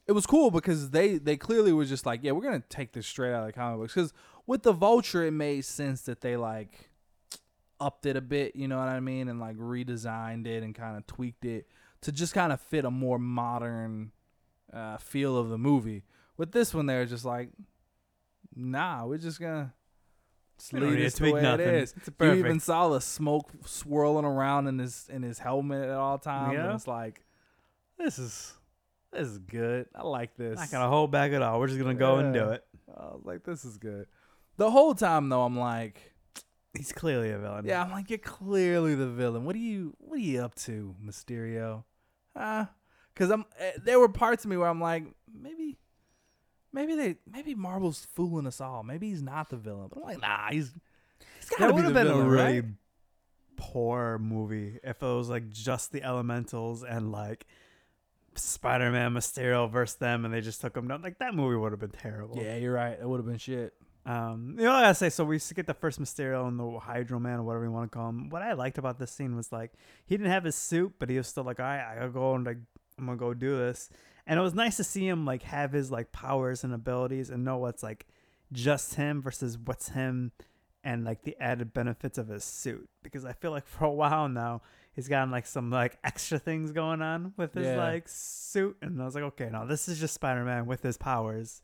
it 0.06 0.12
was 0.12 0.26
cool 0.26 0.50
because 0.50 0.90
they 0.90 1.18
they 1.18 1.36
clearly 1.36 1.72
were 1.72 1.84
just 1.84 2.06
like, 2.06 2.20
yeah, 2.22 2.32
we're 2.32 2.42
gonna 2.42 2.62
take 2.68 2.92
this 2.92 3.06
straight 3.06 3.32
out 3.32 3.40
of 3.40 3.46
the 3.46 3.52
comic 3.52 3.78
books. 3.80 3.94
Because 3.94 4.12
with 4.46 4.62
the 4.62 4.72
Vulture, 4.72 5.24
it 5.24 5.32
made 5.32 5.64
sense 5.64 6.02
that 6.02 6.20
they 6.20 6.36
like 6.36 6.90
upped 7.80 8.06
it 8.06 8.16
a 8.16 8.20
bit, 8.20 8.56
you 8.56 8.68
know 8.68 8.78
what 8.78 8.88
I 8.88 9.00
mean, 9.00 9.28
and 9.28 9.40
like 9.40 9.56
redesigned 9.56 10.46
it 10.46 10.62
and 10.62 10.74
kind 10.74 10.96
of 10.96 11.06
tweaked 11.06 11.44
it 11.44 11.66
to 12.02 12.12
just 12.12 12.34
kind 12.34 12.52
of 12.52 12.60
fit 12.60 12.84
a 12.84 12.90
more 12.90 13.18
modern 13.18 14.12
uh, 14.72 14.96
feel 14.98 15.36
of 15.36 15.48
the 15.48 15.58
movie. 15.58 16.04
With 16.36 16.52
this 16.52 16.74
one, 16.74 16.86
they're 16.86 17.06
just 17.06 17.24
like, 17.24 17.50
nah, 18.54 19.04
we're 19.06 19.18
just 19.18 19.40
gonna. 19.40 19.72
Just 20.58 20.72
We 20.72 20.80
don't 20.80 20.90
leave 20.90 20.98
need 21.00 21.10
the 21.12 21.32
way 21.32 21.42
nothing. 21.42 21.68
it 21.68 21.74
is. 21.74 21.94
It's 21.96 22.10
You 22.20 22.32
even 22.34 22.60
saw 22.60 22.88
the 22.88 23.00
smoke 23.00 23.50
swirling 23.66 24.24
around 24.24 24.68
in 24.68 24.78
his 24.78 25.08
in 25.12 25.22
his 25.22 25.38
helmet 25.38 25.84
at 25.84 25.94
all 25.96 26.18
times, 26.18 26.54
Yeah. 26.54 26.64
and 26.66 26.74
it's 26.74 26.86
like, 26.86 27.24
this 27.98 28.18
is 28.18 28.54
this 29.12 29.28
is 29.28 29.38
good. 29.38 29.86
I 29.94 30.02
like 30.02 30.36
this. 30.36 30.58
Not 30.58 30.70
gonna 30.70 30.88
hold 30.88 31.10
back 31.10 31.32
at 31.32 31.42
all. 31.42 31.60
We're 31.60 31.68
just 31.68 31.78
gonna 31.78 31.94
go 31.94 32.16
and 32.16 32.32
do 32.34 32.50
it. 32.50 32.64
I 32.88 33.04
was 33.06 33.22
like, 33.24 33.44
this 33.44 33.64
is 33.64 33.76
good. 33.78 34.06
The 34.56 34.70
whole 34.70 34.94
time 34.94 35.28
though, 35.28 35.42
I'm 35.42 35.58
like, 35.58 36.12
He's 36.76 36.92
clearly 36.92 37.30
a 37.30 37.38
villain. 37.38 37.64
yeah, 37.66 37.82
I'm 37.82 37.90
like, 37.90 38.10
you're 38.10 38.18
clearly 38.18 38.94
the 38.94 39.08
villain. 39.08 39.44
What 39.44 39.56
are 39.56 39.60
you 39.60 39.94
What 39.98 40.16
are 40.16 40.22
you 40.22 40.40
up 40.42 40.54
to, 40.56 40.94
Mysterio? 41.04 41.84
Huh? 42.36 42.66
Because 43.14 43.30
I'm 43.30 43.44
eh, 43.58 43.72
there 43.82 43.98
were 43.98 44.08
parts 44.10 44.44
of 44.44 44.50
me 44.50 44.56
where 44.56 44.68
I'm 44.68 44.80
like, 44.80 45.04
maybe. 45.32 45.78
Maybe 46.72 46.94
they, 46.94 47.16
maybe 47.30 47.54
Marvel's 47.54 48.06
fooling 48.14 48.46
us 48.46 48.60
all. 48.60 48.82
Maybe 48.82 49.08
he's 49.08 49.22
not 49.22 49.48
the 49.50 49.56
villain. 49.56 49.88
But 49.88 49.98
I'm 49.98 50.04
like, 50.04 50.20
nah, 50.20 50.48
he's. 50.50 50.72
he's 51.40 51.48
gotta 51.50 51.62
That 51.64 51.68
be 51.68 51.74
would 51.74 51.84
have 51.84 51.94
the 51.94 52.00
been 52.04 52.08
a 52.20 52.28
really 52.28 52.60
right? 52.60 52.64
poor 53.56 54.18
movie 54.18 54.78
if 54.84 55.02
it 55.02 55.06
was 55.06 55.28
like 55.30 55.48
just 55.50 55.92
the 55.92 56.02
elementals 56.02 56.82
and 56.84 57.10
like 57.10 57.46
Spider 58.34 58.90
Man 58.90 59.12
Mysterio 59.14 59.70
versus 59.70 59.96
them 59.96 60.24
and 60.24 60.34
they 60.34 60.40
just 60.42 60.60
took 60.60 60.74
them 60.74 60.88
down. 60.88 61.00
Like 61.02 61.18
that 61.18 61.34
movie 61.34 61.56
would 61.56 61.72
have 61.72 61.80
been 61.80 61.90
terrible. 61.90 62.36
Yeah, 62.36 62.56
you're 62.56 62.74
right. 62.74 62.98
It 63.00 63.08
would 63.08 63.18
have 63.18 63.26
been 63.26 63.38
shit. 63.38 63.72
Um, 64.04 64.54
you 64.58 64.64
know, 64.64 64.70
what 64.72 64.78
I 64.78 64.82
gotta 64.82 64.94
say, 64.94 65.08
so 65.10 65.24
we 65.24 65.40
get 65.54 65.66
the 65.66 65.74
first 65.74 66.00
Mysterio 66.00 66.46
and 66.46 66.60
the 66.60 66.78
Hydro 66.78 67.18
Man, 67.18 67.40
or 67.40 67.42
whatever 67.42 67.64
you 67.64 67.72
want 67.72 67.90
to 67.90 67.96
call 67.98 68.10
him. 68.10 68.28
What 68.28 68.40
I 68.42 68.52
liked 68.52 68.78
about 68.78 69.00
this 69.00 69.10
scene 69.10 69.34
was 69.34 69.50
like 69.50 69.72
he 70.04 70.16
didn't 70.16 70.30
have 70.30 70.44
his 70.44 70.54
suit, 70.54 70.92
but 71.00 71.10
he 71.10 71.16
was 71.16 71.26
still 71.26 71.42
like, 71.42 71.58
all 71.58 71.66
right, 71.66 71.84
I 71.84 71.94
gotta 71.96 72.10
go 72.10 72.34
and 72.34 72.46
like 72.46 72.58
I'm 72.98 73.06
gonna 73.06 73.16
go 73.18 73.34
do 73.34 73.56
this. 73.56 73.88
And 74.26 74.38
it 74.38 74.42
was 74.42 74.54
nice 74.54 74.76
to 74.78 74.84
see 74.84 75.06
him 75.06 75.24
like 75.24 75.42
have 75.44 75.72
his 75.72 75.90
like 75.90 76.10
powers 76.12 76.64
and 76.64 76.74
abilities 76.74 77.30
and 77.30 77.44
know 77.44 77.58
what's 77.58 77.82
like 77.82 78.06
just 78.52 78.94
him 78.94 79.22
versus 79.22 79.56
what's 79.58 79.90
him 79.90 80.32
and 80.82 81.04
like 81.04 81.22
the 81.22 81.36
added 81.40 81.72
benefits 81.72 82.18
of 82.18 82.28
his 82.28 82.44
suit. 82.44 82.88
Because 83.02 83.24
I 83.24 83.32
feel 83.32 83.50
like 83.52 83.66
for 83.66 83.84
a 83.84 83.90
while 83.90 84.28
now 84.28 84.62
he's 84.94 85.08
gotten 85.08 85.30
like 85.30 85.46
some 85.46 85.70
like 85.70 85.98
extra 86.04 86.38
things 86.38 86.72
going 86.72 87.02
on 87.02 87.34
with 87.36 87.54
his 87.54 87.66
Yeah. 87.66 87.76
like 87.76 88.08
suit, 88.08 88.76
and 88.82 89.00
I 89.00 89.04
was 89.04 89.14
like, 89.14 89.24
okay, 89.24 89.48
now 89.50 89.64
this 89.64 89.88
is 89.88 90.00
just 90.00 90.14
Spider 90.14 90.44
Man 90.44 90.66
with 90.66 90.82
his 90.82 90.96
powers. 90.96 91.62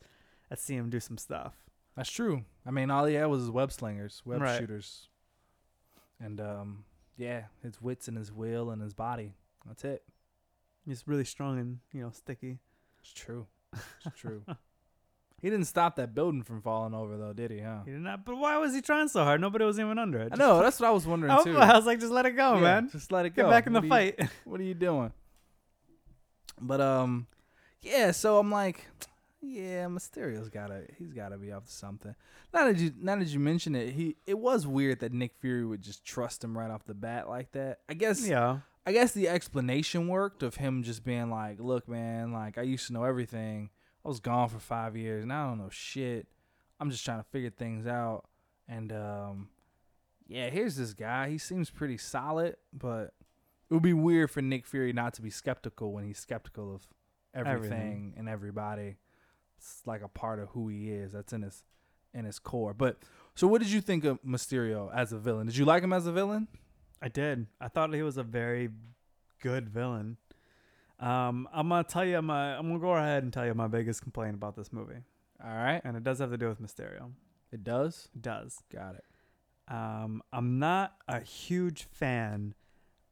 let's 0.49 0.61
see 0.63 0.75
him 0.75 0.89
do 0.89 0.99
some 0.99 1.17
stuff. 1.17 1.53
That's 1.97 2.09
true. 2.11 2.43
I 2.65 2.71
mean, 2.71 2.89
all 2.91 3.05
he 3.05 3.15
had 3.15 3.25
was 3.25 3.41
his 3.41 3.51
web 3.51 3.71
slingers, 3.71 4.21
web 4.25 4.41
Right. 4.41 4.57
shooters, 4.59 5.09
and 6.19 6.39
um, 6.39 6.85
yeah, 7.17 7.43
his 7.61 7.81
wits 7.81 8.07
and 8.07 8.17
his 8.17 8.31
will 8.31 8.69
and 8.71 8.81
his 8.81 8.93
body. 8.93 9.33
That's 9.67 9.83
it. 9.83 10.03
He's 10.85 11.07
really 11.07 11.25
strong 11.25 11.59
and 11.59 11.79
you 11.91 12.01
know 12.01 12.11
sticky. 12.11 12.59
It's 13.01 13.13
true. 13.13 13.47
It's 14.05 14.15
true. 14.17 14.43
he 15.41 15.49
didn't 15.49 15.65
stop 15.65 15.95
that 15.97 16.13
building 16.13 16.43
from 16.43 16.61
falling 16.61 16.93
over 16.93 17.17
though, 17.17 17.33
did 17.33 17.51
he? 17.51 17.59
Huh? 17.59 17.79
He 17.85 17.91
did 17.91 18.01
not. 18.01 18.25
But 18.25 18.37
why 18.37 18.57
was 18.57 18.73
he 18.73 18.81
trying 18.81 19.07
so 19.07 19.23
hard? 19.23 19.41
Nobody 19.41 19.65
was 19.65 19.79
even 19.79 19.97
under 19.97 20.19
it. 20.19 20.29
I 20.33 20.35
know. 20.35 20.59
That's 20.61 20.79
what 20.79 20.87
I 20.87 20.91
was 20.91 21.05
wondering 21.07 21.35
too. 21.43 21.57
I 21.57 21.75
was 21.75 21.85
like, 21.85 21.99
just 21.99 22.11
let 22.11 22.25
it 22.25 22.31
go, 22.31 22.55
Yeah, 22.55 22.61
man. 22.61 22.89
Just 22.91 23.11
let 23.11 23.25
it 23.25 23.35
go. 23.35 23.43
Get 23.43 23.49
back 23.49 23.67
in 23.67 23.73
the 23.73 23.79
What 23.81 23.83
you- 23.85 23.89
fight. 24.17 24.29
what 24.45 24.59
are 24.59 24.63
you 24.63 24.73
doing? 24.73 25.11
But 26.61 26.81
um, 26.81 27.27
yeah. 27.81 28.11
So 28.11 28.37
I'm 28.39 28.51
like, 28.51 28.85
yeah, 29.41 29.87
Mysterio's 29.87 30.49
gotta, 30.49 30.83
he's 30.97 31.11
gotta 31.13 31.37
be 31.37 31.51
up 31.51 31.65
to 31.65 31.71
something. 31.71 32.15
Now 32.53 32.65
that 32.65 32.77
you, 32.77 32.93
now 33.01 33.15
that 33.17 33.27
you 33.27 33.39
mention 33.39 33.75
it, 33.75 33.93
he, 33.93 34.15
it 34.27 34.37
was 34.37 34.67
weird 34.67 34.99
that 34.99 35.11
Nick 35.11 35.33
Fury 35.41 35.65
would 35.65 35.81
just 35.81 36.05
trust 36.05 36.43
him 36.43 36.57
right 36.57 36.69
off 36.69 36.85
the 36.85 36.93
bat 36.93 37.27
like 37.27 37.51
that. 37.53 37.79
I 37.89 37.95
guess, 37.95 38.25
yeah. 38.27 38.59
I 38.85 38.91
guess 38.91 39.13
the 39.13 39.29
explanation 39.29 40.07
worked 40.07 40.43
of 40.43 40.55
him 40.55 40.83
just 40.83 41.03
being 41.05 41.29
like, 41.29 41.59
look, 41.59 41.87
man, 41.87 42.33
like 42.33 42.57
I 42.57 42.63
used 42.63 42.87
to 42.87 42.93
know 42.93 43.03
everything. 43.05 43.69
I 44.03 44.09
was 44.09 44.19
gone 44.19 44.49
for 44.49 44.59
five 44.59 44.97
years, 44.97 45.23
and 45.23 45.31
I 45.31 45.47
don't 45.47 45.57
know 45.59 45.69
shit. 45.69 46.27
I'm 46.79 46.89
just 46.91 47.05
trying 47.05 47.19
to 47.19 47.25
figure 47.31 47.49
things 47.49 47.87
out. 47.87 48.25
And 48.67 48.91
um, 48.91 49.47
yeah, 50.27 50.49
here's 50.49 50.75
this 50.75 50.93
guy. 50.93 51.29
He 51.29 51.37
seems 51.37 51.69
pretty 51.69 51.97
solid, 51.97 52.57
but 52.73 53.13
it 53.69 53.73
would 53.73 53.83
be 53.83 53.93
weird 53.93 54.31
for 54.31 54.41
Nick 54.41 54.65
Fury 54.65 54.91
not 54.91 55.13
to 55.13 55.21
be 55.21 55.29
skeptical 55.29 55.93
when 55.93 56.03
he's 56.03 56.19
skeptical 56.19 56.75
of 56.75 56.85
everything, 57.33 57.71
Everything. 57.71 58.13
and 58.17 58.27
everybody. 58.29 58.97
It's 59.57 59.81
like 59.85 60.01
a 60.01 60.09
part 60.09 60.39
of 60.39 60.49
who 60.49 60.67
he 60.67 60.91
is. 60.91 61.13
That's 61.13 61.31
in 61.31 61.43
his 61.43 61.63
in 62.13 62.25
his 62.25 62.37
core. 62.39 62.73
But 62.73 62.97
so, 63.33 63.47
what 63.47 63.61
did 63.61 63.71
you 63.71 63.79
think 63.79 64.03
of 64.03 64.21
Mysterio 64.23 64.93
as 64.93 65.13
a 65.13 65.17
villain? 65.17 65.47
Did 65.47 65.55
you 65.55 65.63
like 65.63 65.83
him 65.83 65.93
as 65.93 66.05
a 66.05 66.11
villain? 66.11 66.49
I 67.03 67.09
did. 67.09 67.47
I 67.59 67.67
thought 67.67 67.93
he 67.93 68.01
was 68.01 68.15
a 68.17 68.23
very 68.23 68.69
good 69.41 69.67
villain. 69.69 70.15
Um, 70.99 71.49
I'm 71.53 71.67
gonna 71.67 71.83
tell 71.83 72.05
you 72.05 72.21
my. 72.21 72.55
I'm 72.55 72.67
gonna 72.67 72.79
go 72.79 72.91
ahead 72.93 73.23
and 73.23 73.33
tell 73.33 73.45
you 73.45 73.53
my 73.53 73.67
biggest 73.67 74.01
complaint 74.01 74.35
about 74.35 74.55
this 74.55 74.71
movie, 74.71 75.01
All 75.43 75.53
right, 75.53 75.81
and 75.83 75.97
it 75.97 76.03
does 76.05 76.19
have 76.19 76.31
to 76.31 76.37
do 76.37 76.47
with 76.47 76.61
Mysterio. 76.61 77.11
it 77.51 77.63
does. 77.63 78.07
It 78.15 78.21
does. 78.21 78.63
Got 78.73 78.95
it. 78.95 79.03
Um, 79.67 80.23
I'm 80.31 80.59
not 80.59 80.95
a 81.07 81.19
huge 81.19 81.83
fan 81.91 82.53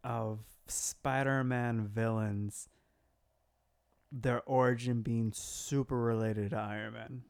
of 0.06 0.39
Spider-Man 0.67 1.88
villains. 1.93 2.69
Their 4.12 4.41
origin 4.43 5.01
being 5.01 5.32
super 5.34 5.97
related 5.97 6.51
to 6.51 6.58
Iron 6.58 6.93
Man. 6.93 7.21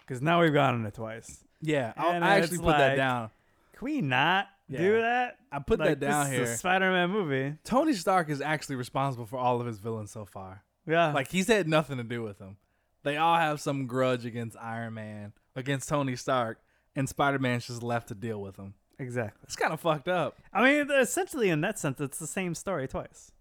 Because 0.00 0.20
now 0.22 0.40
we've 0.42 0.52
gotten 0.54 0.84
it 0.86 0.94
twice. 0.94 1.44
Yeah, 1.62 1.92
I, 1.96 2.14
And 2.14 2.24
I 2.24 2.38
actually 2.38 2.58
put 2.58 2.76
that 2.76 2.88
like- 2.88 2.96
down. 2.96 3.30
Can 3.72 3.84
we 3.84 4.00
not 4.00 4.48
do 4.70 5.00
that? 5.00 5.36
I 5.52 5.58
put 5.58 5.78
Like, 5.78 5.88
that 5.90 6.00
down 6.00 6.24
this 6.26 6.32
here. 6.34 6.42
Is 6.44 6.50
a 6.50 6.56
Spider-Man 6.56 7.10
movie. 7.10 7.56
Tony 7.64 7.92
Stark 7.94 8.28
is 8.30 8.40
actually 8.40 8.76
responsible 8.76 9.26
for 9.26 9.38
all 9.38 9.60
of 9.60 9.66
his 9.66 9.78
villains 9.78 10.10
so 10.10 10.24
far. 10.24 10.62
Yeah. 10.86 11.12
Like 11.12 11.28
he's 11.30 11.46
had 11.48 11.68
nothing 11.68 11.96
to 11.98 12.04
do 12.04 12.22
with 12.22 12.38
them. 12.38 12.56
They 13.02 13.16
all 13.16 13.36
have 13.36 13.60
some 13.60 13.86
grudge 13.86 14.24
against 14.24 14.56
Iron 14.58 14.94
Man, 14.94 15.32
against 15.54 15.88
Tony 15.88 16.16
Stark, 16.16 16.58
and 16.96 17.08
Spider 17.08 17.38
Man's 17.38 17.66
just 17.66 17.82
left 17.82 18.08
to 18.08 18.14
deal 18.14 18.40
with 18.40 18.56
them. 18.56 18.74
exactly. 18.98 19.40
It's 19.44 19.56
kind 19.56 19.72
of 19.72 19.80
fucked 19.80 20.08
up. 20.08 20.38
I 20.52 20.62
mean, 20.64 20.90
essentially, 20.90 21.50
in 21.50 21.60
that 21.62 21.78
sense, 21.78 22.00
it's 22.00 22.18
the 22.18 22.26
same 22.26 22.54
story 22.54 22.86
twice. 22.88 23.32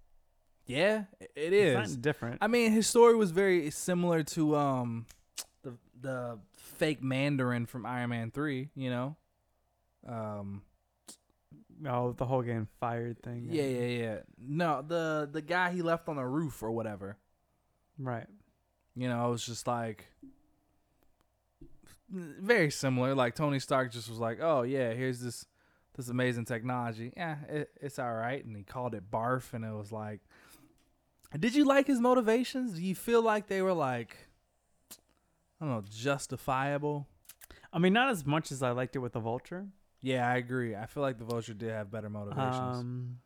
Yeah, 0.66 1.04
it- 1.20 1.32
it 1.36 1.54
It's 1.54 1.92
not 1.92 2.02
different. 2.02 2.38
I 2.42 2.48
mean, 2.48 2.72
his 2.72 2.88
story 2.88 3.16
was 3.16 3.32
very 3.32 3.70
similar 3.72 4.24
to 4.24 4.56
um 4.56 5.06
the 5.62 5.74
the 6.02 6.40
fake 6.54 7.02
Mandarin 7.04 7.66
from 7.66 7.86
Iron 7.86 8.10
Man 8.12 8.32
three. 8.32 8.70
You 8.76 8.90
know, 8.90 9.18
um 10.08 10.62
oh, 11.88 12.14
the 12.14 12.26
whole 12.26 12.42
getting 12.42 12.68
fired 12.80 13.22
thing. 13.22 13.48
yeah 13.50 13.64
yeah 13.64 14.04
yeah. 14.04 14.18
No, 14.40 14.84
the 14.86 15.30
the 15.32 15.42
guy 15.42 15.72
he 15.72 15.82
left 15.82 16.08
on 16.10 16.16
the 16.16 16.26
roof 16.26 16.62
or 16.64 16.72
whatever. 16.72 17.18
Right. 17.98 18.28
You 18.96 19.08
know, 19.08 19.28
it 19.28 19.32
was 19.32 19.46
just 19.46 19.68
like 19.68 20.08
very 22.10 22.70
similar. 22.72 23.16
Like 23.16 23.36
Tony 23.36 23.60
Stark 23.60 23.92
just 23.92 24.10
was 24.10 24.20
like, 24.20 24.40
"Oh 24.42 24.62
yeah, 24.62 24.94
here's 24.94 25.20
this 25.20 25.46
this 25.96 26.10
amazing 26.10 26.46
technology. 26.46 27.14
Yeah, 27.16 27.38
it, 27.50 27.70
it's 27.82 28.00
all 28.00 28.14
right." 28.14 28.44
And 28.44 28.56
he 28.56 28.64
called 28.64 28.94
it 28.94 29.10
barf, 29.10 29.54
and 29.54 29.66
it 29.66 29.74
was 29.74 29.92
like, 29.92 30.22
did 31.40 31.56
you 31.56 31.66
like 31.66 31.88
his 31.88 32.00
motivations? 32.00 32.74
Do 32.74 32.84
you 32.84 32.96
feel 32.96 33.22
like 33.22 33.48
they 33.48 33.62
were 33.62 33.74
like, 33.74 34.16
I 35.60 35.66
don't 35.66 35.70
know, 35.70 35.84
justifiable? 35.90 37.08
I 37.72 37.80
mean, 37.80 37.94
not 37.94 38.10
as 38.10 38.26
much 38.26 38.52
as 38.52 38.62
I 38.62 38.72
liked 38.72 38.96
it 38.96 39.00
with 39.00 39.14
the 39.14 39.20
Vulture. 39.20 39.68
Yeah, 40.04 40.30
I 40.30 40.36
agree. 40.36 40.76
I 40.76 40.86
feel 40.86 41.02
like 41.02 41.18
the 41.18 41.24
Vulture 41.24 41.54
did 41.54 41.72
have 41.72 41.90
better 41.90 42.10
motivations. 42.10 42.76
Um, 42.78 43.20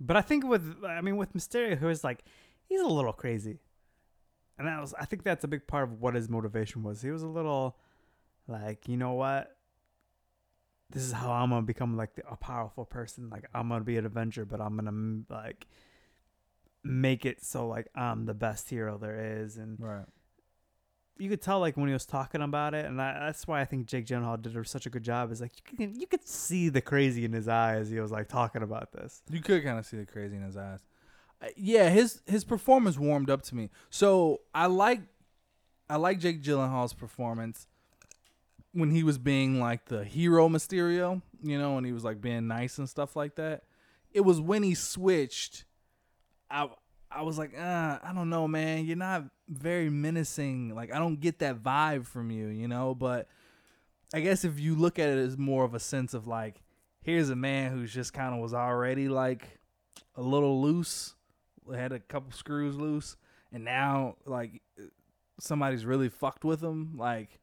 but 0.00 0.16
I 0.16 0.22
think 0.22 0.46
with, 0.46 0.76
I 0.86 1.00
mean, 1.00 1.16
with 1.16 1.34
Mysterio, 1.34 1.76
who 1.76 1.88
is 1.88 2.04
like, 2.04 2.22
he's 2.68 2.80
a 2.80 2.86
little 2.86 3.12
crazy, 3.12 3.58
and 4.56 4.68
that 4.68 4.80
was, 4.80 4.94
I 4.94 5.04
think 5.04 5.24
that's 5.24 5.42
a 5.44 5.48
big 5.48 5.66
part 5.66 5.84
of 5.84 6.00
what 6.00 6.14
his 6.14 6.28
motivation 6.28 6.84
was. 6.84 7.02
He 7.02 7.10
was 7.10 7.22
a 7.22 7.28
little, 7.28 7.76
like, 8.46 8.88
you 8.88 8.96
know 8.96 9.14
what? 9.14 9.56
This 10.88 11.02
is 11.02 11.12
how 11.12 11.32
I'm 11.32 11.50
gonna 11.50 11.62
become 11.62 11.96
like 11.96 12.10
a 12.30 12.36
powerful 12.36 12.84
person. 12.84 13.28
Like, 13.28 13.46
I'm 13.52 13.68
gonna 13.68 13.82
be 13.82 13.96
an 13.96 14.06
Avenger, 14.06 14.44
but 14.44 14.60
I'm 14.60 14.76
gonna 14.76 15.22
like 15.34 15.66
make 16.84 17.24
it 17.24 17.42
so 17.44 17.66
like 17.66 17.88
I'm 17.94 18.26
the 18.26 18.34
best 18.34 18.68
hero 18.70 18.98
there 18.98 19.40
is, 19.42 19.56
and 19.56 19.80
right. 19.80 20.04
You 21.22 21.28
could 21.28 21.40
tell 21.40 21.60
like 21.60 21.76
when 21.76 21.86
he 21.86 21.92
was 21.92 22.04
talking 22.04 22.42
about 22.42 22.74
it, 22.74 22.84
and 22.84 23.00
I, 23.00 23.26
that's 23.26 23.46
why 23.46 23.60
I 23.60 23.64
think 23.64 23.86
Jake 23.86 24.06
Gyllenhaal 24.06 24.42
did 24.42 24.66
such 24.66 24.86
a 24.86 24.90
good 24.90 25.04
job. 25.04 25.30
Is 25.30 25.40
like 25.40 25.52
you 25.70 25.76
can 25.76 26.00
you 26.00 26.06
could 26.06 26.26
see 26.26 26.68
the 26.68 26.80
crazy 26.80 27.24
in 27.24 27.32
his 27.32 27.46
eyes. 27.46 27.90
He 27.90 28.00
was 28.00 28.10
like 28.10 28.28
talking 28.28 28.62
about 28.62 28.90
this. 28.92 29.22
You 29.30 29.40
could 29.40 29.62
kind 29.62 29.78
of 29.78 29.86
see 29.86 29.96
the 29.96 30.04
crazy 30.04 30.34
in 30.34 30.42
his 30.42 30.56
eyes. 30.56 30.80
Uh, 31.40 31.46
yeah, 31.56 31.90
his 31.90 32.22
his 32.26 32.44
performance 32.44 32.98
warmed 32.98 33.30
up 33.30 33.42
to 33.42 33.54
me. 33.54 33.70
So 33.88 34.40
I 34.52 34.66
like 34.66 35.00
I 35.88 35.96
like 35.96 36.18
Jake 36.18 36.42
Gyllenhaal's 36.42 36.94
performance 36.94 37.68
when 38.72 38.90
he 38.90 39.04
was 39.04 39.18
being 39.18 39.60
like 39.60 39.84
the 39.86 40.04
hero 40.04 40.48
Mysterio, 40.48 41.22
you 41.40 41.56
know, 41.56 41.76
and 41.76 41.86
he 41.86 41.92
was 41.92 42.02
like 42.02 42.20
being 42.20 42.48
nice 42.48 42.78
and 42.78 42.88
stuff 42.88 43.14
like 43.14 43.36
that. 43.36 43.62
It 44.10 44.22
was 44.22 44.40
when 44.40 44.64
he 44.64 44.74
switched, 44.74 45.66
I 46.50 46.68
I 47.14 47.22
was 47.22 47.38
like, 47.38 47.52
uh, 47.56 47.98
I 48.02 48.12
don't 48.14 48.30
know, 48.30 48.46
man. 48.48 48.84
You're 48.84 48.96
not 48.96 49.24
very 49.48 49.90
menacing. 49.90 50.74
Like 50.74 50.92
I 50.94 50.98
don't 50.98 51.20
get 51.20 51.38
that 51.40 51.62
vibe 51.62 52.06
from 52.06 52.30
you, 52.30 52.46
you 52.48 52.68
know. 52.68 52.94
But 52.94 53.28
I 54.14 54.20
guess 54.20 54.44
if 54.44 54.58
you 54.58 54.74
look 54.74 54.98
at 54.98 55.08
it 55.08 55.18
as 55.18 55.36
more 55.38 55.64
of 55.64 55.74
a 55.74 55.80
sense 55.80 56.14
of 56.14 56.26
like, 56.26 56.62
here's 57.02 57.30
a 57.30 57.36
man 57.36 57.72
who's 57.72 57.92
just 57.92 58.12
kind 58.12 58.34
of 58.34 58.40
was 58.40 58.54
already 58.54 59.08
like 59.08 59.58
a 60.14 60.22
little 60.22 60.60
loose, 60.62 61.14
had 61.74 61.92
a 61.92 61.98
couple 62.00 62.32
screws 62.32 62.76
loose, 62.76 63.16
and 63.52 63.64
now 63.64 64.16
like 64.26 64.62
somebody's 65.38 65.84
really 65.84 66.08
fucked 66.08 66.44
with 66.44 66.62
him. 66.62 66.96
Like 66.96 67.38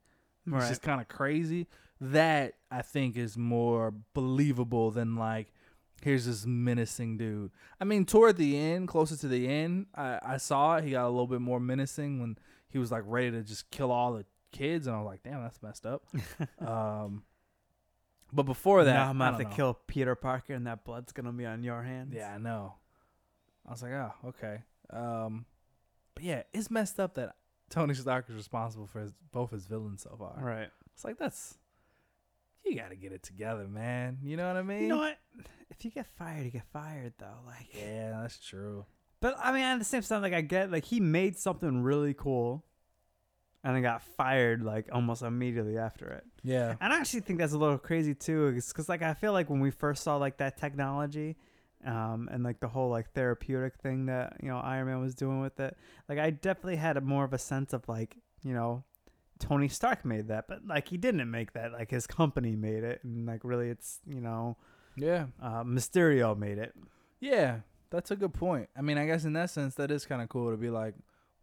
Right. 0.45 0.67
just 0.67 0.81
kind 0.81 0.99
of 1.01 1.07
crazy. 1.07 1.67
That 2.01 2.53
I 2.71 2.81
think 2.81 3.17
is 3.17 3.37
more 3.37 3.93
believable 4.13 4.89
than 4.89 5.15
like 5.15 5.51
here's 6.03 6.25
this 6.25 6.45
menacing 6.45 7.17
dude. 7.17 7.51
I 7.79 7.83
mean, 7.83 8.05
toward 8.05 8.37
the 8.37 8.57
end, 8.57 8.87
closer 8.87 9.15
to 9.17 9.27
the 9.27 9.47
end, 9.47 9.87
I, 9.95 10.19
I 10.21 10.37
saw 10.37 10.77
it. 10.77 10.83
He 10.83 10.91
got 10.91 11.05
a 11.05 11.09
little 11.09 11.27
bit 11.27 11.41
more 11.41 11.59
menacing 11.59 12.19
when 12.19 12.37
he 12.69 12.77
was 12.77 12.91
like 12.91 13.03
ready 13.05 13.31
to 13.31 13.43
just 13.43 13.69
kill 13.71 13.91
all 13.91 14.13
the 14.13 14.25
kids, 14.51 14.87
and 14.87 14.95
I 14.95 14.99
was 14.99 15.07
like, 15.07 15.23
damn, 15.23 15.41
that's 15.41 15.61
messed 15.61 15.85
up. 15.85 16.03
um, 16.65 17.23
but 18.31 18.43
before 18.43 18.83
that, 18.83 18.93
now 18.93 19.09
I'm 19.09 19.19
have 19.19 19.37
to 19.37 19.43
know. 19.43 19.49
kill 19.49 19.79
Peter 19.87 20.15
Parker, 20.15 20.53
and 20.53 20.67
that 20.67 20.83
blood's 20.83 21.11
gonna 21.11 21.31
be 21.31 21.45
on 21.45 21.63
your 21.63 21.83
hands. 21.83 22.13
Yeah, 22.15 22.33
I 22.33 22.37
know. 22.37 22.75
I 23.67 23.71
was 23.71 23.83
like, 23.83 23.91
oh, 23.91 24.11
okay. 24.27 24.63
Um, 24.91 25.45
but 26.15 26.23
yeah, 26.23 26.43
it's 26.53 26.71
messed 26.71 26.99
up 26.99 27.15
that 27.15 27.35
Tony 27.69 27.93
Stark 27.93 28.25
is 28.29 28.35
responsible 28.35 28.87
for 28.87 28.99
his, 29.01 29.13
both 29.31 29.51
his 29.51 29.65
villains 29.65 30.03
so 30.03 30.15
far. 30.17 30.35
Right. 30.39 30.69
It's 30.93 31.05
like 31.05 31.17
that's 31.17 31.58
you 32.65 32.75
got 32.75 32.89
to 32.89 32.95
get 32.95 33.11
it 33.11 33.23
together, 33.23 33.67
man. 33.67 34.17
You 34.23 34.37
know 34.37 34.47
what 34.47 34.57
I 34.57 34.61
mean? 34.63 34.83
You 34.83 34.87
know 34.89 34.97
what? 34.97 35.17
If 35.69 35.85
you 35.85 35.91
get 35.91 36.05
fired, 36.17 36.45
you 36.45 36.51
get 36.51 36.65
fired 36.73 37.13
though. 37.17 37.39
Like, 37.45 37.67
Yeah, 37.73 38.19
that's 38.21 38.37
true. 38.39 38.85
but 39.21 39.35
I 39.41 39.51
mean, 39.51 39.63
at 39.63 39.79
the 39.79 39.85
same 39.85 40.01
time, 40.01 40.21
like 40.21 40.33
I 40.33 40.41
get 40.41 40.71
like 40.71 40.85
he 40.85 40.99
made 40.99 41.37
something 41.37 41.81
really 41.83 42.13
cool, 42.13 42.65
and 43.63 43.75
then 43.75 43.81
got 43.83 44.01
fired 44.01 44.63
like 44.63 44.87
almost 44.91 45.21
immediately 45.21 45.77
after 45.77 46.07
it. 46.07 46.23
Yeah. 46.43 46.75
And 46.81 46.93
I 46.93 46.97
actually 46.99 47.21
think 47.21 47.39
that's 47.39 47.53
a 47.53 47.57
little 47.57 47.77
crazy 47.77 48.13
too, 48.15 48.51
because 48.53 48.89
like 48.89 49.01
I 49.01 49.13
feel 49.13 49.33
like 49.33 49.49
when 49.49 49.59
we 49.59 49.71
first 49.71 50.03
saw 50.03 50.17
like 50.17 50.37
that 50.37 50.57
technology, 50.57 51.37
um, 51.85 52.29
and 52.31 52.43
like 52.43 52.59
the 52.59 52.67
whole 52.67 52.89
like 52.89 53.11
therapeutic 53.11 53.75
thing 53.77 54.07
that 54.07 54.37
you 54.41 54.49
know 54.49 54.57
Iron 54.57 54.87
Man 54.87 54.99
was 55.01 55.15
doing 55.15 55.39
with 55.41 55.59
it, 55.59 55.77
like 56.09 56.19
I 56.19 56.29
definitely 56.31 56.77
had 56.77 56.97
a 56.97 57.01
more 57.01 57.23
of 57.25 57.33
a 57.33 57.37
sense 57.37 57.73
of 57.73 57.87
like 57.87 58.17
you 58.43 58.53
know 58.53 58.83
Tony 59.39 59.67
Stark 59.69 60.03
made 60.05 60.27
that, 60.27 60.47
but 60.47 60.65
like 60.67 60.89
he 60.89 60.97
didn't 60.97 61.29
make 61.31 61.53
that, 61.53 61.71
like 61.71 61.89
his 61.91 62.05
company 62.07 62.55
made 62.55 62.83
it, 62.83 63.01
and 63.03 63.25
like 63.25 63.41
really 63.43 63.69
it's 63.69 63.99
you 64.07 64.19
know 64.21 64.57
Yeah. 64.95 65.27
uh, 65.41 65.63
Mysterio 65.63 66.37
made 66.37 66.57
it. 66.57 66.75
Yeah. 67.19 67.59
That's 67.91 68.11
a 68.11 68.15
good 68.15 68.33
point. 68.35 68.69
I 68.77 68.81
mean, 68.81 68.99
I 68.99 69.07
guess 69.07 69.25
in 69.25 69.33
that 69.33 69.49
sense, 69.49 69.73
that 69.75 69.89
is 69.89 70.05
kind 70.05 70.21
of 70.21 70.29
cool 70.29 70.51
to 70.51 70.57
be 70.57 70.69
like, 70.69 70.93